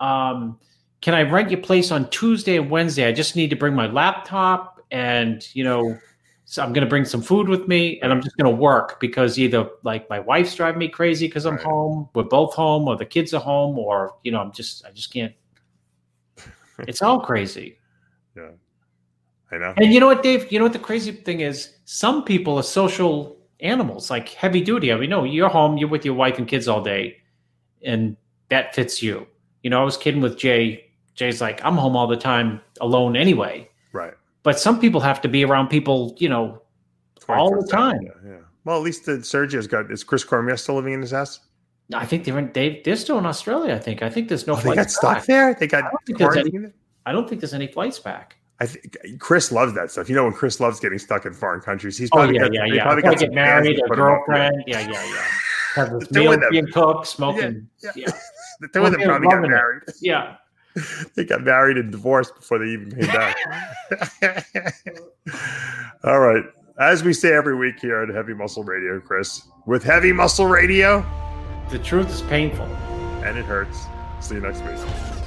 Um, 0.00 0.58
can 1.00 1.14
I 1.14 1.22
rent 1.22 1.50
your 1.50 1.60
place 1.60 1.90
on 1.90 2.08
Tuesday 2.10 2.56
and 2.56 2.70
Wednesday? 2.70 3.06
I 3.06 3.12
just 3.12 3.34
need 3.36 3.50
to 3.50 3.56
bring 3.56 3.74
my 3.74 3.86
laptop 3.86 4.77
and 4.90 5.46
you 5.54 5.64
know, 5.64 5.98
so 6.44 6.62
I'm 6.62 6.72
going 6.72 6.84
to 6.84 6.88
bring 6.88 7.04
some 7.04 7.20
food 7.22 7.48
with 7.48 7.68
me, 7.68 8.00
and 8.00 8.10
I'm 8.12 8.22
just 8.22 8.36
going 8.36 8.50
to 8.50 8.56
work 8.60 9.00
because 9.00 9.38
either 9.38 9.68
like 9.82 10.08
my 10.08 10.18
wife's 10.20 10.54
driving 10.54 10.78
me 10.78 10.88
crazy 10.88 11.26
because 11.26 11.44
I'm 11.44 11.56
Right. 11.56 11.64
home, 11.64 12.08
we're 12.14 12.22
both 12.24 12.54
home, 12.54 12.88
or 12.88 12.96
the 12.96 13.04
kids 13.06 13.34
are 13.34 13.40
home, 13.40 13.78
or 13.78 14.14
you 14.24 14.32
know, 14.32 14.40
I'm 14.40 14.52
just 14.52 14.84
I 14.86 14.90
just 14.90 15.12
can't. 15.12 15.34
It's 16.86 17.02
all 17.02 17.20
crazy. 17.20 17.76
yeah, 18.36 18.50
I 19.50 19.58
know. 19.58 19.74
And 19.76 19.92
you 19.92 20.00
know 20.00 20.06
what, 20.06 20.22
Dave? 20.22 20.50
You 20.52 20.58
know 20.58 20.64
what 20.64 20.72
the 20.72 20.78
crazy 20.78 21.10
thing 21.12 21.40
is? 21.40 21.74
Some 21.84 22.24
people 22.24 22.56
are 22.56 22.62
social 22.62 23.36
animals, 23.60 24.10
like 24.10 24.28
heavy 24.28 24.60
duty. 24.60 24.92
I 24.92 24.96
mean, 24.96 25.10
no, 25.10 25.24
you're 25.24 25.48
home, 25.48 25.76
you're 25.76 25.88
with 25.88 26.04
your 26.04 26.14
wife 26.14 26.38
and 26.38 26.46
kids 26.46 26.68
all 26.68 26.80
day, 26.82 27.16
and 27.82 28.16
that 28.50 28.74
fits 28.74 29.02
you. 29.02 29.26
You 29.64 29.70
know, 29.70 29.80
I 29.80 29.84
was 29.84 29.96
kidding 29.96 30.20
with 30.20 30.38
Jay. 30.38 30.84
Jay's 31.14 31.40
like, 31.40 31.60
I'm 31.64 31.76
home 31.76 31.96
all 31.96 32.06
the 32.06 32.16
time 32.16 32.60
alone 32.80 33.16
anyway. 33.16 33.68
Right. 33.92 34.14
But 34.48 34.58
some 34.58 34.80
people 34.80 35.00
have 35.02 35.20
to 35.20 35.28
be 35.28 35.44
around 35.44 35.68
people, 35.68 36.16
you 36.18 36.30
know, 36.30 36.62
all 37.28 37.50
the 37.60 37.66
time. 37.66 38.00
Yeah, 38.00 38.10
yeah. 38.26 38.36
Well, 38.64 38.78
at 38.78 38.82
least 38.82 39.04
the 39.04 39.18
Sergio's 39.18 39.66
got. 39.66 39.90
Is 39.90 40.02
Chris 40.02 40.24
Cormier 40.24 40.56
still 40.56 40.76
living 40.76 40.94
in 40.94 41.02
his 41.02 41.10
house? 41.10 41.40
I 41.92 42.06
think 42.06 42.24
they're 42.24 42.38
in, 42.38 42.50
they, 42.54 42.80
they're 42.82 42.96
still 42.96 43.18
in 43.18 43.26
Australia. 43.26 43.74
I 43.74 43.78
think. 43.78 44.02
I 44.02 44.08
think 44.08 44.28
there's 44.30 44.46
no 44.46 44.54
Oh, 44.54 44.56
they 44.56 44.62
flights 44.62 44.78
got 44.78 44.90
stuck 45.16 45.26
there. 45.26 45.52
They 45.52 45.66
got 45.66 45.84
I 45.84 45.90
don't 45.90 46.00
think 46.06 46.18
there's 46.18 46.36
any- 46.36 46.50
quarantined. 46.50 46.72
I 47.04 47.12
don't 47.12 47.28
think 47.28 47.42
there's 47.42 47.52
any 47.52 47.66
flights 47.66 47.98
back. 47.98 48.36
I 48.58 48.64
think 48.66 48.96
Chris 49.18 49.52
loves 49.52 49.74
that 49.74 49.90
stuff. 49.90 50.08
You 50.08 50.14
know, 50.16 50.24
when 50.24 50.32
Chris 50.32 50.60
loves 50.60 50.80
getting 50.80 50.98
stuck 50.98 51.26
in 51.26 51.34
foreign 51.34 51.60
countries, 51.60 51.98
he's 51.98 52.08
Oh 52.12 52.16
probably 52.16 52.36
yeah, 52.36 52.40
got, 52.44 52.52
yeah, 52.54 52.64
yeah. 52.72 52.82
probably 52.84 53.02
got 53.02 53.18
get 53.18 53.32
married, 53.34 53.78
a 53.78 53.86
put 53.86 53.98
him 53.98 54.04
up 54.06 54.22
there. 54.26 54.36
girlfriend. 54.50 54.64
Yeah, 54.66 54.80
yeah, 54.80 55.04
yeah. 55.14 55.24
Have 55.74 55.90
this 56.00 56.10
meal 56.10 56.38
being 56.50 56.66
cooked, 56.72 57.06
smoking. 57.06 57.68
Yeah. 57.82 57.90
Yeah, 57.94 58.10
The 58.60 58.68
two 58.68 58.82
of 58.84 58.92
them 58.92 59.02
probably 59.02 59.28
got 59.28 59.34
loving 59.36 59.50
it. 59.50 59.54
married. 59.54 59.82
yeah. 60.00 60.36
They 61.14 61.24
got 61.24 61.42
married 61.42 61.76
and 61.76 61.90
divorced 61.90 62.34
before 62.36 62.58
they 62.58 62.66
even 62.66 62.90
came 62.92 63.06
back. 63.06 63.36
All 66.04 66.20
right. 66.20 66.44
As 66.78 67.02
we 67.02 67.12
say 67.12 67.32
every 67.34 67.56
week 67.56 67.80
here 67.80 68.00
at 68.02 68.08
Heavy 68.08 68.34
Muscle 68.34 68.62
Radio, 68.62 69.00
Chris, 69.00 69.42
with 69.66 69.82
Heavy 69.82 70.12
Muscle 70.12 70.46
Radio, 70.46 71.04
The 71.70 71.78
truth 71.80 72.08
is 72.10 72.22
painful. 72.22 72.66
and 73.24 73.36
it 73.36 73.44
hurts. 73.44 73.86
See 74.20 74.36
you 74.36 74.40
next 74.40 74.60
week. 74.62 75.17